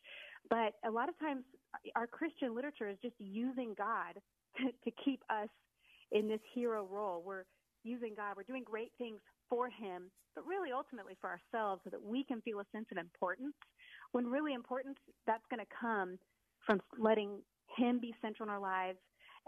but 0.50 0.74
a 0.84 0.90
lot 0.90 1.08
of 1.08 1.18
times 1.18 1.44
our 1.94 2.06
Christian 2.06 2.54
literature 2.54 2.88
is 2.88 2.98
just 3.00 3.14
using 3.18 3.74
God 3.78 4.20
to 4.84 4.90
keep 5.04 5.22
us 5.30 5.48
in 6.12 6.28
this 6.28 6.40
hero 6.54 6.86
role. 6.90 7.22
We're 7.24 7.44
using 7.82 8.14
God, 8.16 8.36
we're 8.36 8.42
doing 8.42 8.64
great 8.64 8.92
things 8.98 9.20
for 9.48 9.68
Him, 9.68 10.10
but 10.34 10.46
really 10.46 10.70
ultimately 10.72 11.16
for 11.20 11.30
ourselves 11.30 11.82
so 11.84 11.90
that 11.90 12.02
we 12.02 12.24
can 12.24 12.40
feel 12.42 12.60
a 12.60 12.64
sense 12.72 12.86
of 12.92 12.98
importance. 12.98 13.54
When 14.12 14.26
really 14.26 14.54
importance, 14.54 14.98
that's 15.26 15.44
going 15.50 15.60
to 15.60 15.72
come 15.80 16.18
from 16.64 16.80
letting 16.98 17.40
Him 17.76 17.98
be 18.00 18.14
central 18.22 18.48
in 18.48 18.54
our 18.54 18.60
lives 18.60 18.98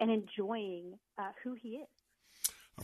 and 0.01 0.10
enjoying 0.10 0.99
uh, 1.18 1.31
who 1.43 1.55
He 1.60 1.70
is. 1.70 1.89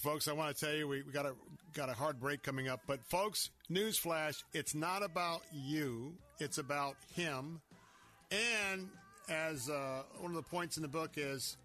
Folks, 0.00 0.26
I 0.26 0.32
want 0.32 0.56
to 0.56 0.64
tell 0.64 0.74
you 0.74 0.88
we, 0.88 1.02
we 1.02 1.12
got 1.12 1.24
a 1.24 1.34
got 1.72 1.88
a 1.88 1.92
hard 1.94 2.18
break 2.18 2.42
coming 2.42 2.68
up, 2.68 2.80
but 2.86 3.04
folks, 3.04 3.50
newsflash: 3.70 4.42
it's 4.52 4.74
not 4.74 5.04
about 5.04 5.42
you; 5.52 6.14
it's 6.40 6.58
about 6.58 6.96
him. 7.14 7.60
And 8.32 8.88
as 9.28 9.70
uh, 9.70 10.02
one 10.18 10.32
of 10.32 10.36
the 10.36 10.42
points 10.42 10.76
in 10.76 10.82
the 10.82 10.88
book 10.88 11.12
is, 11.16 11.56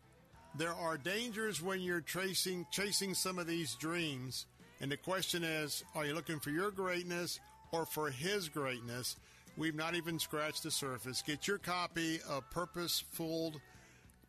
there 0.55 0.73
are 0.73 0.97
dangers 0.97 1.61
when 1.61 1.81
you're 1.81 2.01
tracing 2.01 2.67
chasing 2.71 3.15
some 3.15 3.39
of 3.39 3.47
these 3.47 3.73
dreams, 3.75 4.45
and 4.81 4.91
the 4.91 4.97
question 4.97 5.43
is: 5.43 5.83
Are 5.95 6.05
you 6.05 6.13
looking 6.13 6.39
for 6.39 6.49
your 6.49 6.71
greatness 6.71 7.39
or 7.71 7.85
for 7.85 8.09
His 8.09 8.49
greatness? 8.49 9.17
We've 9.57 9.75
not 9.75 9.95
even 9.95 10.19
scratched 10.19 10.63
the 10.63 10.71
surface. 10.71 11.21
Get 11.21 11.47
your 11.47 11.57
copy 11.57 12.19
of 12.29 12.49
Purposefooled 12.49 13.59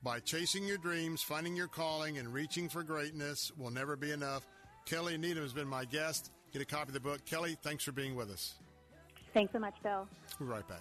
by 0.03 0.19
chasing 0.21 0.65
your 0.65 0.79
dreams, 0.79 1.23
finding 1.23 1.55
your 1.55 1.69
calling, 1.69 2.19
and 2.19 2.33
reaching 2.33 2.69
for 2.69 2.83
greatness 2.83 3.53
will 3.57 3.71
never 3.71 3.97
be 3.97 4.11
enough. 4.11 4.47
Kelly 4.87 5.17
Needham 5.19 5.43
has 5.43 5.53
been 5.53 5.69
my 5.69 5.85
guest. 5.85 6.33
Get 6.53 6.63
a 6.63 6.65
copy 6.65 6.89
of 6.89 6.95
the 6.95 7.01
book. 7.01 7.25
Kelly, 7.27 7.57
thanks 7.63 7.85
for 7.85 7.93
being 7.93 8.17
with 8.17 8.31
us. 8.31 8.55
Thanks 9.33 9.53
so 9.53 9.61
much, 9.61 9.75
Bill. 9.83 10.09
We'll 10.41 10.49
be 10.49 10.55
right 10.55 10.67
back. 10.67 10.81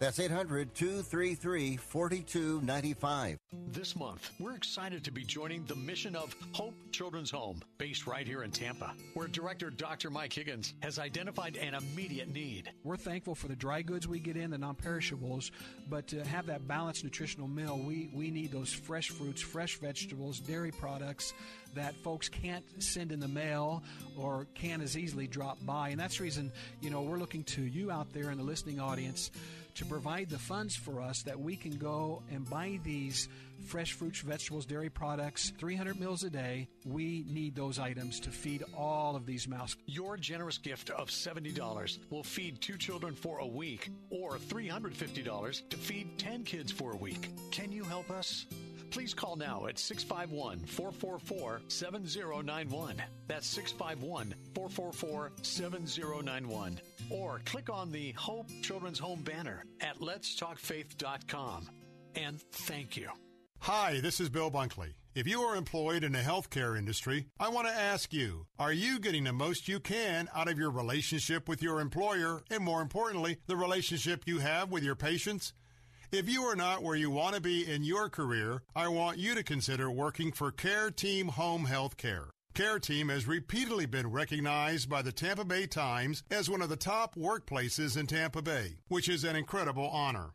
That's 0.00 0.18
800 0.18 0.74
233 0.74 1.76
4295. 1.76 3.38
This 3.68 3.94
month, 3.94 4.30
we're 4.40 4.54
excited 4.54 5.04
to 5.04 5.12
be 5.12 5.22
joining 5.22 5.64
the 5.64 5.76
mission 5.76 6.16
of 6.16 6.34
Hope 6.52 6.74
Children's 6.90 7.30
Home, 7.30 7.62
based 7.78 8.06
right 8.06 8.26
here 8.26 8.42
in 8.42 8.50
Tampa, 8.50 8.92
where 9.14 9.28
Director 9.28 9.70
Dr. 9.70 10.10
Mike 10.10 10.32
Higgins 10.32 10.74
has 10.80 10.98
identified 10.98 11.56
an 11.56 11.74
immediate 11.74 12.28
need. 12.28 12.72
We're 12.82 12.96
thankful 12.96 13.36
for 13.36 13.46
the 13.46 13.54
dry 13.54 13.82
goods 13.82 14.08
we 14.08 14.18
get 14.18 14.36
in, 14.36 14.50
the 14.50 14.58
non 14.58 14.74
perishables, 14.74 15.52
but 15.88 16.08
to 16.08 16.24
have 16.26 16.46
that 16.46 16.66
balanced 16.66 17.04
nutritional 17.04 17.46
meal, 17.46 17.78
we, 17.78 18.10
we 18.12 18.30
need 18.30 18.50
those 18.50 18.72
fresh 18.72 19.10
fruits, 19.10 19.40
fresh 19.40 19.78
vegetables, 19.78 20.40
dairy 20.40 20.72
products 20.72 21.32
that 21.74 21.94
folks 21.96 22.28
can't 22.28 22.64
send 22.82 23.12
in 23.12 23.20
the 23.20 23.28
mail 23.28 23.82
or 24.16 24.46
can't 24.54 24.82
as 24.82 24.96
easily 24.96 25.26
drop 25.26 25.58
by. 25.64 25.90
And 25.90 26.00
that's 26.00 26.18
the 26.18 26.24
reason, 26.24 26.52
you 26.80 26.90
know, 26.90 27.02
we're 27.02 27.18
looking 27.18 27.44
to 27.44 27.62
you 27.62 27.90
out 27.90 28.12
there 28.12 28.30
in 28.30 28.38
the 28.38 28.44
listening 28.44 28.80
audience 28.80 29.30
to 29.74 29.84
provide 29.84 30.30
the 30.30 30.38
funds 30.38 30.76
for 30.76 31.00
us 31.00 31.22
that 31.22 31.38
we 31.38 31.56
can 31.56 31.76
go 31.76 32.22
and 32.30 32.48
buy 32.48 32.78
these 32.84 33.28
fresh 33.66 33.92
fruits, 33.92 34.20
vegetables, 34.20 34.66
dairy 34.66 34.90
products, 34.90 35.52
300 35.58 35.98
meals 35.98 36.22
a 36.24 36.30
day. 36.30 36.68
We 36.84 37.24
need 37.28 37.54
those 37.54 37.78
items 37.78 38.20
to 38.20 38.30
feed 38.30 38.62
all 38.76 39.16
of 39.16 39.26
these 39.26 39.48
mouths. 39.48 39.76
Your 39.86 40.16
generous 40.16 40.58
gift 40.58 40.90
of 40.90 41.08
$70 41.08 41.98
will 42.10 42.22
feed 42.22 42.60
two 42.60 42.76
children 42.76 43.14
for 43.14 43.38
a 43.38 43.46
week, 43.46 43.90
or 44.10 44.36
$350 44.36 45.68
to 45.68 45.76
feed 45.76 46.18
10 46.18 46.44
kids 46.44 46.70
for 46.70 46.92
a 46.92 46.96
week. 46.96 47.30
Can 47.50 47.72
you 47.72 47.84
help 47.84 48.10
us? 48.10 48.46
Please 48.90 49.14
call 49.14 49.36
now 49.36 49.66
at 49.66 49.78
651 49.78 50.60
444 50.60 51.62
7091. 51.68 53.02
That's 53.26 53.46
651 53.46 54.34
444 54.54 55.32
7091. 55.42 56.80
Or 57.10 57.40
click 57.44 57.70
on 57.70 57.90
the 57.90 58.12
Hope 58.12 58.48
Children's 58.62 58.98
Home 58.98 59.22
banner 59.22 59.64
at 59.80 60.00
letstalkfaith.com. 60.00 61.68
And 62.16 62.40
thank 62.52 62.96
you. 62.96 63.08
Hi, 63.60 64.00
this 64.00 64.20
is 64.20 64.28
Bill 64.28 64.50
Bunkley. 64.50 64.94
If 65.14 65.28
you 65.28 65.40
are 65.42 65.56
employed 65.56 66.02
in 66.02 66.12
the 66.12 66.18
healthcare 66.18 66.76
industry, 66.76 67.26
I 67.38 67.48
want 67.48 67.68
to 67.68 67.72
ask 67.72 68.12
you, 68.12 68.46
are 68.58 68.72
you 68.72 68.98
getting 68.98 69.24
the 69.24 69.32
most 69.32 69.68
you 69.68 69.78
can 69.78 70.28
out 70.34 70.48
of 70.48 70.58
your 70.58 70.70
relationship 70.70 71.48
with 71.48 71.62
your 71.62 71.80
employer 71.80 72.42
and 72.50 72.64
more 72.64 72.82
importantly, 72.82 73.38
the 73.46 73.56
relationship 73.56 74.24
you 74.26 74.40
have 74.40 74.70
with 74.70 74.82
your 74.82 74.96
patients? 74.96 75.52
If 76.12 76.28
you 76.28 76.42
are 76.42 76.56
not 76.56 76.82
where 76.82 76.96
you 76.96 77.10
want 77.10 77.34
to 77.34 77.40
be 77.40 77.66
in 77.66 77.82
your 77.82 78.08
career, 78.08 78.62
I 78.76 78.88
want 78.88 79.18
you 79.18 79.34
to 79.34 79.42
consider 79.42 79.90
working 79.90 80.32
for 80.32 80.52
Care 80.52 80.90
Team 80.90 81.28
Home 81.28 81.64
Health 81.64 81.96
Care. 81.96 82.30
Care 82.54 82.78
Team 82.78 83.08
has 83.08 83.26
repeatedly 83.26 83.86
been 83.86 84.10
recognized 84.10 84.88
by 84.88 85.02
the 85.02 85.12
Tampa 85.12 85.44
Bay 85.44 85.66
Times 85.66 86.22
as 86.30 86.48
one 86.48 86.62
of 86.62 86.68
the 86.68 86.76
top 86.76 87.16
workplaces 87.16 87.96
in 87.96 88.06
Tampa 88.06 88.42
Bay, 88.42 88.76
which 88.88 89.08
is 89.08 89.24
an 89.24 89.34
incredible 89.34 89.88
honor. 89.88 90.30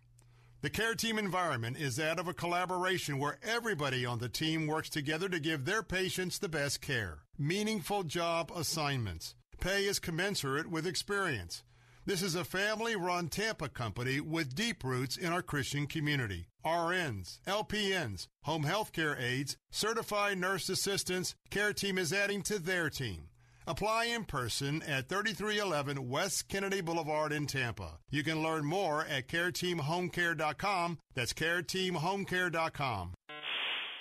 The 0.61 0.69
Care 0.69 0.95
Team 0.95 1.17
environment 1.17 1.77
is 1.77 1.95
that 1.95 2.19
of 2.19 2.27
a 2.27 2.33
collaboration 2.33 3.17
where 3.17 3.39
everybody 3.41 4.05
on 4.05 4.19
the 4.19 4.27
team 4.27 4.67
works 4.67 4.89
together 4.89 5.29
to 5.29 5.39
give 5.39 5.63
their 5.63 5.83
patients 5.83 6.39
the 6.39 6.49
best 6.49 6.81
care. 6.81 7.19
Meaningful 7.37 8.03
job 8.03 8.51
assignments. 8.53 9.35
Pay 9.61 9.85
is 9.85 9.99
commensurate 9.99 10.69
with 10.69 10.85
experience. 10.85 11.63
This 12.05 12.21
is 12.23 12.33
a 12.33 12.45
family 12.45 12.95
run 12.95 13.27
Tampa 13.27 13.69
company 13.69 14.19
with 14.19 14.55
deep 14.55 14.83
roots 14.83 15.17
in 15.17 15.31
our 15.31 15.41
Christian 15.41 15.85
community. 15.85 16.47
RNs, 16.65 17.39
LPNs, 17.45 18.27
home 18.43 18.63
health 18.63 18.93
care 18.93 19.15
aides, 19.19 19.57
certified 19.69 20.37
nurse 20.37 20.69
assistants, 20.69 21.35
Care 21.49 21.73
Team 21.73 21.97
is 21.97 22.13
adding 22.13 22.41
to 22.43 22.57
their 22.57 22.89
team. 22.89 23.29
Apply 23.67 24.05
in 24.05 24.23
person 24.23 24.81
at 24.81 25.09
3311 25.09 26.09
West 26.09 26.47
Kennedy 26.47 26.81
Boulevard 26.81 27.31
in 27.31 27.45
Tampa. 27.45 27.99
You 28.09 28.23
can 28.23 28.41
learn 28.41 28.65
more 28.65 29.05
at 29.05 29.27
careteamhomecare.com. 29.27 30.97
That's 31.13 31.33
careteamhomecare.com. 31.33 33.13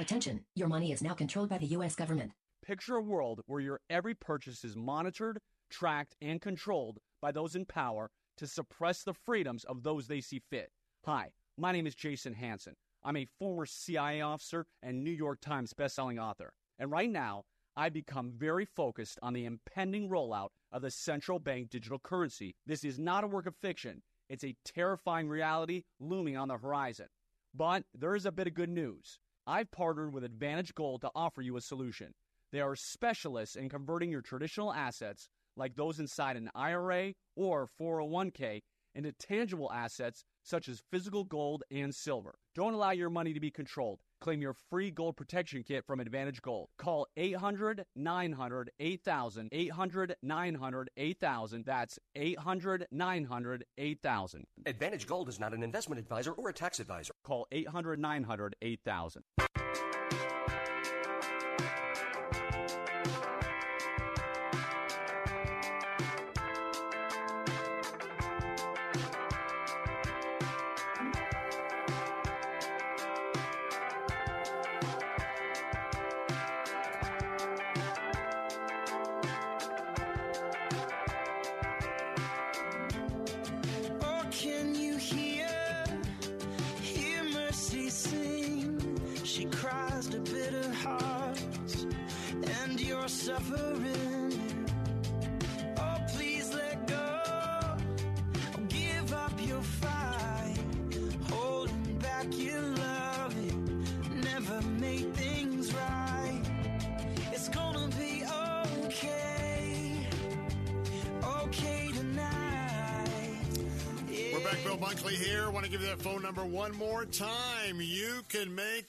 Attention, 0.00 0.44
your 0.54 0.68
money 0.68 0.92
is 0.92 1.02
now 1.02 1.12
controlled 1.12 1.50
by 1.50 1.58
the 1.58 1.66
U.S. 1.66 1.94
government. 1.96 2.30
Picture 2.64 2.94
a 2.96 3.02
world 3.02 3.40
where 3.46 3.60
your 3.60 3.80
every 3.90 4.14
purchase 4.14 4.64
is 4.64 4.76
monitored, 4.76 5.38
tracked, 5.70 6.14
and 6.22 6.40
controlled 6.40 6.98
by 7.20 7.32
those 7.32 7.54
in 7.54 7.64
power 7.64 8.10
to 8.36 8.46
suppress 8.46 9.02
the 9.02 9.14
freedoms 9.14 9.64
of 9.64 9.82
those 9.82 10.06
they 10.06 10.20
see 10.20 10.40
fit. 10.50 10.70
Hi, 11.04 11.32
my 11.56 11.72
name 11.72 11.86
is 11.86 11.94
Jason 11.94 12.34
Hanson. 12.34 12.74
I'm 13.02 13.16
a 13.16 13.28
former 13.38 13.66
CIA 13.66 14.20
officer 14.20 14.66
and 14.82 15.02
New 15.02 15.10
York 15.10 15.40
Times 15.40 15.72
bestselling 15.72 16.20
author. 16.20 16.52
And 16.78 16.90
right 16.90 17.10
now, 17.10 17.44
I've 17.76 17.92
become 17.92 18.32
very 18.36 18.64
focused 18.64 19.18
on 19.22 19.34
the 19.34 19.44
impending 19.44 20.08
rollout 20.08 20.48
of 20.72 20.82
the 20.82 20.90
central 20.90 21.38
bank 21.38 21.70
digital 21.70 21.98
currency. 21.98 22.54
This 22.66 22.84
is 22.84 22.98
not 22.98 23.24
a 23.24 23.28
work 23.28 23.46
of 23.46 23.54
fiction. 23.56 24.02
It's 24.28 24.44
a 24.44 24.56
terrifying 24.64 25.28
reality 25.28 25.84
looming 26.00 26.36
on 26.36 26.48
the 26.48 26.58
horizon. 26.58 27.06
But 27.54 27.84
there 27.94 28.14
is 28.14 28.26
a 28.26 28.32
bit 28.32 28.46
of 28.46 28.54
good 28.54 28.68
news. 28.68 29.18
I've 29.46 29.70
partnered 29.70 30.12
with 30.12 30.24
Advantage 30.24 30.74
Gold 30.74 31.00
to 31.00 31.10
offer 31.14 31.40
you 31.40 31.56
a 31.56 31.60
solution. 31.60 32.12
They 32.52 32.60
are 32.60 32.76
specialists 32.76 33.56
in 33.56 33.68
converting 33.68 34.10
your 34.10 34.22
traditional 34.22 34.72
assets, 34.72 35.28
like 35.58 35.76
those 35.76 35.98
inside 35.98 36.36
an 36.36 36.50
IRA 36.54 37.12
or 37.36 37.68
401k, 37.80 38.62
into 38.94 39.12
tangible 39.12 39.70
assets 39.72 40.24
such 40.42 40.68
as 40.68 40.82
physical 40.90 41.24
gold 41.24 41.62
and 41.70 41.94
silver. 41.94 42.34
Don't 42.54 42.74
allow 42.74 42.90
your 42.90 43.10
money 43.10 43.32
to 43.32 43.40
be 43.40 43.50
controlled. 43.50 44.00
Claim 44.20 44.42
your 44.42 44.54
free 44.54 44.90
gold 44.90 45.16
protection 45.16 45.62
kit 45.62 45.84
from 45.86 46.00
Advantage 46.00 46.42
Gold. 46.42 46.68
Call 46.76 47.06
800 47.16 47.84
900 47.94 48.70
8000. 48.80 49.48
800 49.52 50.16
900 50.22 50.90
8000. 50.96 51.64
That's 51.64 51.98
800 52.16 52.86
900 52.90 53.64
8000. 53.76 54.44
Advantage 54.66 55.06
Gold 55.06 55.28
is 55.28 55.38
not 55.38 55.54
an 55.54 55.62
investment 55.62 56.00
advisor 56.00 56.32
or 56.32 56.48
a 56.48 56.52
tax 56.52 56.80
advisor. 56.80 57.14
Call 57.22 57.46
800 57.52 58.00
900 58.00 58.56
8000. 58.60 59.22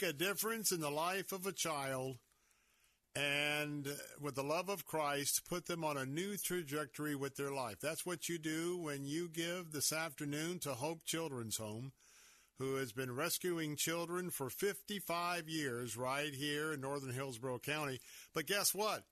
Make 0.01 0.09
a 0.09 0.13
difference 0.13 0.71
in 0.71 0.81
the 0.81 0.89
life 0.89 1.31
of 1.31 1.45
a 1.45 1.51
child 1.51 2.17
and, 3.15 3.87
with 4.21 4.35
the 4.35 4.43
love 4.43 4.69
of 4.69 4.85
Christ, 4.85 5.41
put 5.49 5.65
them 5.65 5.83
on 5.83 5.97
a 5.97 6.05
new 6.05 6.37
trajectory 6.37 7.15
with 7.15 7.35
their 7.35 7.51
life. 7.51 7.77
That's 7.81 8.05
what 8.05 8.29
you 8.29 8.37
do 8.37 8.77
when 8.77 9.05
you 9.05 9.27
give 9.27 9.71
this 9.71 9.91
afternoon 9.91 10.59
to 10.59 10.73
Hope 10.73 11.03
Children's 11.05 11.57
Home. 11.57 11.91
who 12.59 12.75
has 12.75 12.91
been 12.91 13.15
rescuing 13.15 13.77
children 13.77 14.29
for 14.29 14.49
55 14.49 15.47
years 15.47 15.95
right 15.95 16.33
here 16.33 16.73
in 16.73 16.81
northern 16.81 17.13
Hillsborough 17.13 17.59
County. 17.59 17.99
But 18.33 18.47
guess 18.47 18.75
what? 18.75 19.03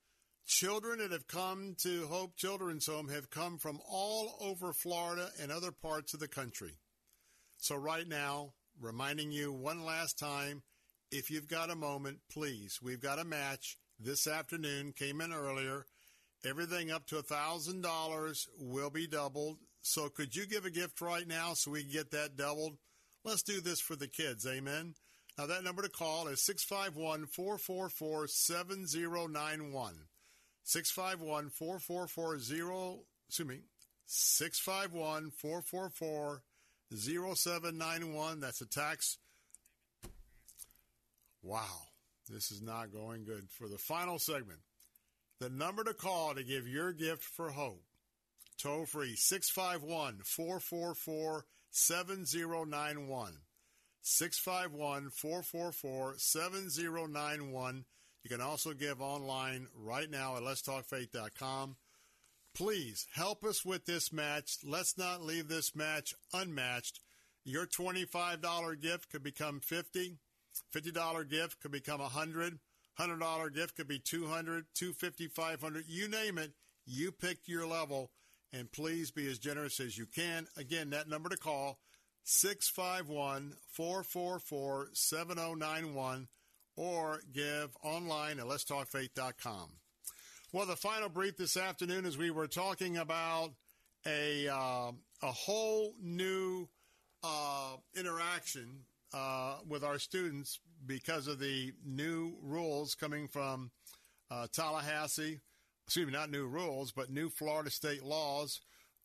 Children 0.46 1.00
that 1.00 1.12
have 1.12 1.28
come 1.28 1.76
to 1.84 2.08
Hope 2.08 2.36
Children's 2.36 2.88
Home 2.88 3.08
have 3.08 3.30
come 3.30 3.58
from 3.58 3.80
all 3.90 4.36
over 4.42 4.74
Florida 4.74 5.30
and 5.42 5.50
other 5.50 5.72
parts 5.72 6.14
of 6.14 6.20
the 6.20 6.28
country. 6.28 6.76
So, 7.58 7.76
right 7.78 8.08
now, 8.08 8.52
reminding 8.82 9.32
you 9.32 9.54
one 9.54 9.86
last 9.86 10.20
time 10.20 10.62
if 11.12 11.32
you've 11.32 11.48
got 11.48 11.70
a 11.70 11.76
moment, 11.76 12.20
please, 12.32 12.80
we've 12.82 13.02
got 13.02 13.20
a 13.20 13.26
match 13.26 13.78
this 14.00 14.28
afternoon, 14.28 14.94
came 14.94 15.22
in 15.22 15.34
earlier. 15.34 15.86
Everything 16.46 16.92
up 16.92 17.06
to 17.08 17.18
a 17.18 17.24
$1,000 17.24 18.48
will 18.60 18.90
be 18.90 19.08
doubled. 19.08 19.58
So, 19.82 20.10
could 20.10 20.36
you 20.36 20.46
give 20.46 20.66
a 20.66 20.70
gift 20.70 21.02
right 21.02 21.28
now 21.28 21.54
so 21.54 21.72
we 21.72 21.84
can 21.84 21.92
get 21.92 22.12
that 22.12 22.36
doubled? 22.36 22.78
Let's 23.24 23.44
do 23.44 23.62
this 23.62 23.80
for 23.80 23.96
the 23.96 24.08
kids. 24.08 24.46
Amen. 24.46 24.94
Now, 25.38 25.48
that 25.48 25.64
number 25.64 25.82
to 25.82 25.90
call 25.90 26.28
is 26.28 26.44
651 26.46 27.28
444 27.28 28.28
7091. 28.28 29.94
651 30.64 31.50
444 31.50 33.00
excuse 33.28 33.48
me, 33.48 33.62
651 34.06 35.32
444 35.32 36.42
0791. 36.94 38.40
That's 38.40 38.62
a 38.62 38.66
tax. 38.66 39.18
Wow, 41.48 41.88
this 42.30 42.52
is 42.52 42.62
not 42.62 42.92
going 42.92 43.24
good. 43.24 43.50
For 43.50 43.70
the 43.70 43.78
final 43.78 44.20
segment, 44.20 44.60
the 45.40 45.50
number 45.50 45.82
to 45.86 45.94
call 45.94 46.36
to 46.36 46.44
give 46.44 46.68
your 46.68 46.92
gift 46.92 47.24
for 47.24 47.52
hope. 47.52 47.86
Toll 48.62 48.86
free 48.86 49.16
651 49.16 50.20
444 50.26 51.46
7091. 51.72 53.34
651 54.02 55.10
444 55.10 56.16
7091. 56.18 57.86
You 58.24 58.30
can 58.30 58.42
also 58.42 58.74
give 58.74 59.00
online 59.02 59.68
right 59.74 60.12
now 60.12 60.36
at 60.36 60.44
letstalkfaith.com. 60.44 61.78
Please 62.54 63.08
help 63.14 63.46
us 63.46 63.64
with 63.64 63.86
this 63.86 64.12
match. 64.12 64.58
Let's 64.66 64.98
not 64.98 65.22
leave 65.22 65.48
this 65.48 65.74
match 65.74 66.14
unmatched. 66.34 67.00
Your 67.46 67.66
$25 67.66 68.82
gift 68.82 69.10
could 69.10 69.24
become 69.24 69.62
50. 69.62 70.18
$50 70.76 71.30
gift 71.30 71.60
could 71.60 71.72
become 71.72 72.00
100. 72.00 72.60
$100 73.00 73.54
gift 73.54 73.76
could 73.76 73.88
be 73.88 74.00
200, 74.00 74.66
250, 74.74 75.28
500. 75.28 75.86
You 75.88 76.08
name 76.08 76.38
it. 76.38 76.54
You 76.86 77.12
pick 77.12 77.48
your 77.48 77.68
level 77.68 78.12
and 78.54 78.72
please 78.72 79.12
be 79.12 79.30
as 79.30 79.40
generous 79.40 79.80
as 79.80 79.98
you 79.98 80.06
can. 80.06 80.48
Again, 80.58 80.92
that 80.92 81.10
number 81.10 81.30
to 81.30 81.38
call 81.38 81.80
651 82.24 83.54
444 83.72 84.90
7091 84.94 86.28
or 86.76 87.22
give 87.34 87.76
online 87.84 88.40
at 88.40 88.46
letstalkfaith.com. 88.46 89.70
Well, 90.54 90.66
the 90.66 90.76
final 90.76 91.10
brief 91.10 91.38
this 91.38 91.58
afternoon 91.58 92.06
is 92.06 92.18
we 92.18 92.32
were 92.32 92.48
talking 92.48 92.98
about 92.98 93.52
a 94.06 94.48
uh, 94.48 94.92
a 95.22 95.32
whole 95.32 95.94
new 96.02 96.70
uh, 97.24 97.76
interaction 97.96 98.86
uh, 99.14 99.58
with 99.68 99.84
our 99.84 100.00
students 100.00 100.60
because 100.86 101.28
of 101.28 101.40
the 101.40 101.74
new 101.86 102.36
rules 102.42 102.96
coming 102.96 103.28
from 103.28 103.72
uh, 104.30 104.48
Tallahassee. 104.52 105.40
Excuse 105.86 106.08
me, 106.08 106.14
not 106.14 106.30
new 106.30 106.48
rules, 106.48 106.92
but 106.92 107.10
new 107.10 107.30
Florida 107.30 107.70
state 107.70 108.04
laws 108.04 108.60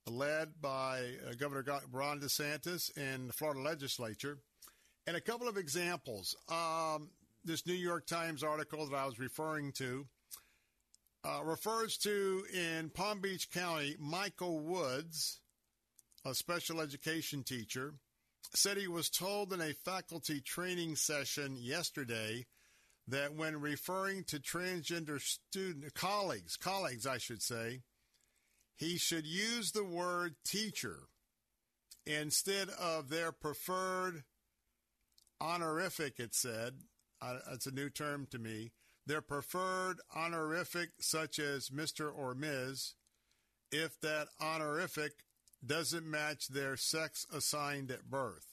led 0.06 0.60
by 0.60 1.12
uh, 1.28 1.34
Governor 1.38 1.64
Ron 1.90 2.20
DeSantis 2.20 2.90
and 2.96 3.28
the 3.28 3.32
Florida 3.32 3.60
legislature. 3.60 4.38
And 5.06 5.16
a 5.16 5.20
couple 5.20 5.48
of 5.48 5.56
examples. 5.56 6.36
Um, 6.48 7.10
this 7.44 7.66
New 7.66 7.74
York 7.74 8.06
Times 8.06 8.42
article 8.42 8.86
that 8.86 8.96
I 8.96 9.06
was 9.06 9.18
referring 9.18 9.72
to 9.72 10.06
uh, 11.24 11.40
refers 11.44 11.96
to 11.98 12.44
in 12.52 12.90
Palm 12.90 13.20
Beach 13.20 13.50
County, 13.50 13.96
Michael 13.98 14.60
Woods, 14.60 15.40
a 16.24 16.34
special 16.34 16.80
education 16.80 17.42
teacher, 17.42 17.94
said 18.54 18.76
he 18.76 18.88
was 18.88 19.08
told 19.08 19.52
in 19.52 19.60
a 19.60 19.72
faculty 19.72 20.40
training 20.40 20.96
session 20.96 21.56
yesterday 21.58 22.46
that 23.08 23.34
when 23.34 23.60
referring 23.60 24.24
to 24.24 24.38
transgender 24.38 25.20
student 25.20 25.94
colleagues, 25.94 26.56
colleagues 26.56 27.06
I 27.06 27.18
should 27.18 27.42
say, 27.42 27.82
he 28.76 28.98
should 28.98 29.26
use 29.26 29.72
the 29.72 29.84
word 29.84 30.34
teacher 30.44 31.08
instead 32.06 32.68
of 32.70 33.08
their 33.08 33.32
preferred 33.32 34.24
honorific, 35.40 36.18
it 36.18 36.34
said. 36.34 36.74
Uh, 37.20 37.38
it's 37.52 37.66
a 37.66 37.72
new 37.72 37.88
term 37.88 38.26
to 38.30 38.38
me 38.38 38.72
their 39.06 39.20
preferred 39.20 39.98
honorific, 40.14 40.90
such 41.00 41.38
as 41.38 41.70
Mr. 41.70 42.10
or 42.14 42.34
Ms., 42.34 42.94
if 43.72 43.98
that 44.00 44.28
honorific 44.40 45.12
doesn't 45.64 46.10
match 46.10 46.48
their 46.48 46.76
sex 46.76 47.26
assigned 47.32 47.90
at 47.90 48.10
birth. 48.10 48.46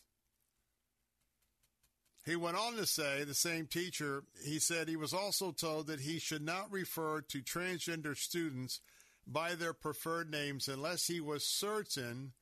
He 2.25 2.35
went 2.35 2.57
on 2.57 2.75
to 2.75 2.85
say, 2.85 3.23
the 3.23 3.33
same 3.33 3.65
teacher, 3.65 4.23
he 4.43 4.59
said 4.59 4.87
he 4.87 4.95
was 4.95 5.13
also 5.13 5.51
told 5.51 5.87
that 5.87 6.01
he 6.01 6.19
should 6.19 6.43
not 6.43 6.71
refer 6.71 7.21
to 7.21 7.41
transgender 7.41 8.15
students 8.15 8.81
by 9.25 9.55
their 9.55 9.73
preferred 9.73 10.29
names 10.29 10.67
unless 10.67 11.07
he 11.07 11.19
was 11.19 11.45
certain 11.45 12.33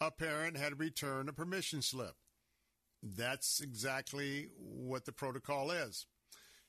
a 0.00 0.10
parent 0.10 0.56
had 0.56 0.78
returned 0.78 1.28
a 1.28 1.32
permission 1.32 1.82
slip. 1.82 2.14
That's 3.02 3.60
exactly 3.60 4.50
what 4.56 5.06
the 5.06 5.12
protocol 5.12 5.70
is. 5.70 6.06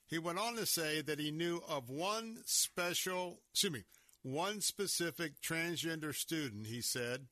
He 0.08 0.20
went 0.20 0.40
on 0.40 0.56
to 0.56 0.66
say 0.66 1.02
that 1.02 1.20
he 1.20 1.32
knew 1.32 1.62
of 1.68 1.90
one 1.90 2.40
special, 2.46 3.42
excuse 3.52 3.74
me, 3.74 3.84
one 4.24 4.62
specific 4.62 5.42
transgender 5.42 6.14
student, 6.14 6.68
he 6.68 6.82
said, 6.82 7.28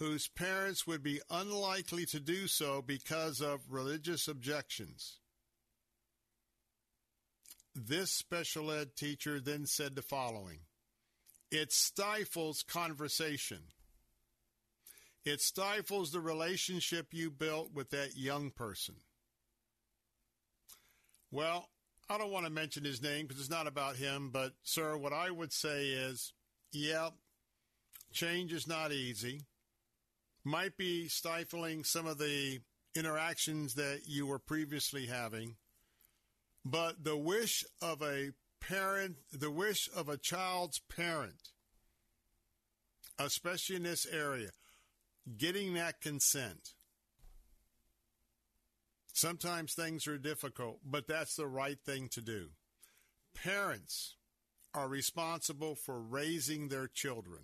whose 0.00 0.28
parents 0.28 0.86
would 0.86 1.02
be 1.02 1.20
unlikely 1.30 2.06
to 2.06 2.18
do 2.18 2.46
so 2.46 2.80
because 2.80 3.42
of 3.42 3.60
religious 3.68 4.26
objections. 4.26 5.18
This 7.74 8.10
special 8.10 8.72
ed 8.72 8.96
teacher 8.96 9.38
then 9.38 9.66
said 9.66 9.94
the 9.94 10.02
following 10.02 10.60
It 11.52 11.70
stifles 11.70 12.62
conversation. 12.62 13.58
It 15.26 15.42
stifles 15.42 16.12
the 16.12 16.20
relationship 16.20 17.08
you 17.12 17.30
built 17.30 17.74
with 17.74 17.90
that 17.90 18.16
young 18.16 18.50
person. 18.50 18.94
Well, 21.30 21.68
I 22.08 22.16
don't 22.16 22.32
want 22.32 22.46
to 22.46 22.50
mention 22.50 22.84
his 22.84 23.02
name 23.02 23.26
because 23.26 23.38
it's 23.38 23.50
not 23.50 23.66
about 23.66 23.96
him, 23.96 24.30
but 24.32 24.54
sir, 24.62 24.96
what 24.96 25.12
I 25.12 25.30
would 25.30 25.52
say 25.52 25.88
is, 25.88 26.32
yeah, 26.72 27.10
change 28.12 28.54
is 28.54 28.66
not 28.66 28.92
easy. 28.92 29.42
Might 30.44 30.76
be 30.76 31.08
stifling 31.08 31.84
some 31.84 32.06
of 32.06 32.18
the 32.18 32.60
interactions 32.94 33.74
that 33.74 34.02
you 34.06 34.26
were 34.26 34.38
previously 34.38 35.06
having, 35.06 35.56
but 36.64 37.04
the 37.04 37.16
wish 37.16 37.64
of 37.82 38.02
a 38.02 38.30
parent, 38.60 39.16
the 39.32 39.50
wish 39.50 39.88
of 39.94 40.08
a 40.08 40.16
child's 40.16 40.78
parent, 40.78 41.50
especially 43.18 43.76
in 43.76 43.82
this 43.82 44.06
area, 44.06 44.50
getting 45.36 45.74
that 45.74 46.00
consent 46.00 46.72
Sometimes 49.20 49.74
things 49.74 50.06
are 50.06 50.16
difficult, 50.16 50.78
but 50.82 51.06
that's 51.06 51.36
the 51.36 51.46
right 51.46 51.78
thing 51.78 52.08
to 52.08 52.22
do. 52.22 52.48
Parents 53.34 54.16
are 54.72 54.88
responsible 54.88 55.74
for 55.74 56.00
raising 56.00 56.68
their 56.68 56.86
children. 56.86 57.42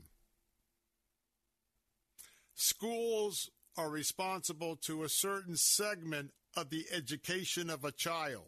Schools 2.57 3.51
are 3.77 3.91
responsible 3.91 4.77
to 4.77 5.05
a 5.05 5.09
certain 5.09 5.57
segment 5.57 6.33
of 6.57 6.71
the 6.71 6.87
education 6.91 7.69
of 7.69 7.85
a 7.85 7.93
child. 7.93 8.47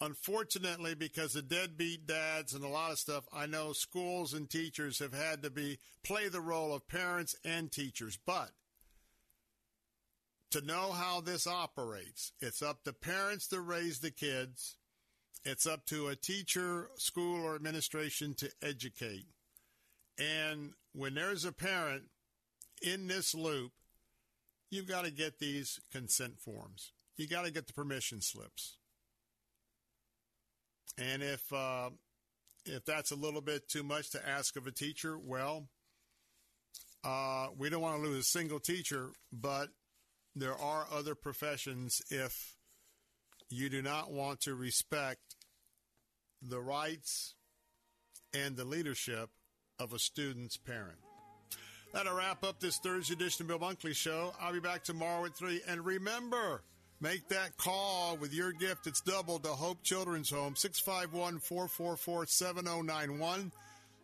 Unfortunately, 0.00 0.94
because 0.94 1.36
of 1.36 1.48
deadbeat 1.48 2.06
dads 2.06 2.54
and 2.54 2.64
a 2.64 2.68
lot 2.68 2.92
of 2.92 2.98
stuff, 2.98 3.24
I 3.32 3.46
know 3.46 3.72
schools 3.72 4.32
and 4.32 4.48
teachers 4.48 4.98
have 5.00 5.12
had 5.12 5.42
to 5.42 5.50
be 5.50 5.78
play 6.02 6.28
the 6.28 6.40
role 6.40 6.72
of 6.72 6.88
parents 6.88 7.36
and 7.44 7.70
teachers. 7.70 8.18
But 8.24 8.52
to 10.52 10.62
know 10.62 10.92
how 10.92 11.20
this 11.20 11.46
operates. 11.46 12.32
It's 12.40 12.62
up 12.62 12.84
to 12.84 12.94
parents 12.94 13.46
to 13.48 13.60
raise 13.60 13.98
the 13.98 14.10
kids. 14.10 14.76
It's 15.44 15.66
up 15.66 15.84
to 15.86 16.08
a 16.08 16.16
teacher, 16.16 16.88
school, 16.96 17.44
or 17.44 17.54
administration 17.54 18.34
to 18.36 18.50
educate. 18.62 19.26
And 20.18 20.72
when 20.92 21.14
there's 21.14 21.44
a 21.44 21.52
parent 21.52 22.04
in 22.82 23.06
this 23.06 23.34
loop, 23.34 23.72
you've 24.70 24.88
got 24.88 25.04
to 25.04 25.10
get 25.10 25.38
these 25.38 25.80
consent 25.90 26.40
forms. 26.40 26.92
You 27.16 27.26
got 27.26 27.44
to 27.44 27.50
get 27.50 27.66
the 27.66 27.72
permission 27.72 28.20
slips. 28.20 28.76
And 30.96 31.22
if 31.22 31.52
uh, 31.52 31.90
if 32.64 32.84
that's 32.84 33.10
a 33.10 33.16
little 33.16 33.40
bit 33.40 33.68
too 33.68 33.82
much 33.82 34.10
to 34.10 34.28
ask 34.28 34.56
of 34.56 34.66
a 34.66 34.72
teacher, 34.72 35.18
well, 35.18 35.68
Uh, 37.04 37.48
we 37.56 37.70
don't 37.70 37.80
want 37.80 38.02
to 38.02 38.08
lose 38.08 38.24
a 38.24 38.28
single 38.28 38.58
teacher, 38.58 39.12
but 39.32 39.68
there 40.34 40.56
are 40.56 40.86
other 40.90 41.14
professions 41.14 42.02
if 42.10 42.56
you 43.48 43.70
do 43.70 43.80
not 43.80 44.10
want 44.10 44.40
to 44.40 44.54
respect 44.54 45.36
the 46.42 46.60
rights 46.60 47.36
and 48.34 48.56
the 48.56 48.64
leadership 48.64 49.30
of 49.78 49.92
a 49.92 49.98
student's 49.98 50.56
parent. 50.56 50.98
That'll 51.92 52.16
wrap 52.16 52.44
up 52.44 52.60
this 52.60 52.78
Thursday 52.78 53.14
edition 53.14 53.42
of 53.42 53.48
Bill 53.48 53.58
Bunkley 53.58 53.94
Show. 53.94 54.34
I'll 54.40 54.52
be 54.52 54.60
back 54.60 54.84
tomorrow 54.84 55.24
at 55.24 55.34
3. 55.34 55.62
And 55.66 55.84
remember, 55.84 56.62
make 57.00 57.28
that 57.28 57.56
call 57.56 58.16
with 58.16 58.34
your 58.34 58.52
gift. 58.52 58.86
It's 58.86 59.00
doubled 59.00 59.44
to 59.44 59.50
Hope 59.50 59.82
Children's 59.82 60.30
Home, 60.30 60.54
651 60.54 61.38
444 61.38 62.26
7091. 62.26 63.52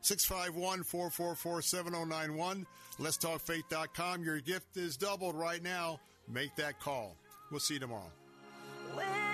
651 0.00 0.84
444 0.84 1.62
7091. 1.62 2.66
letstalkfaith.com. 2.98 4.22
Your 4.22 4.40
gift 4.40 4.76
is 4.76 4.96
doubled 4.96 5.34
right 5.34 5.62
now. 5.62 6.00
Make 6.28 6.56
that 6.56 6.80
call. 6.80 7.16
We'll 7.50 7.60
see 7.60 7.74
you 7.74 7.80
tomorrow. 7.80 8.12
When 8.94 9.33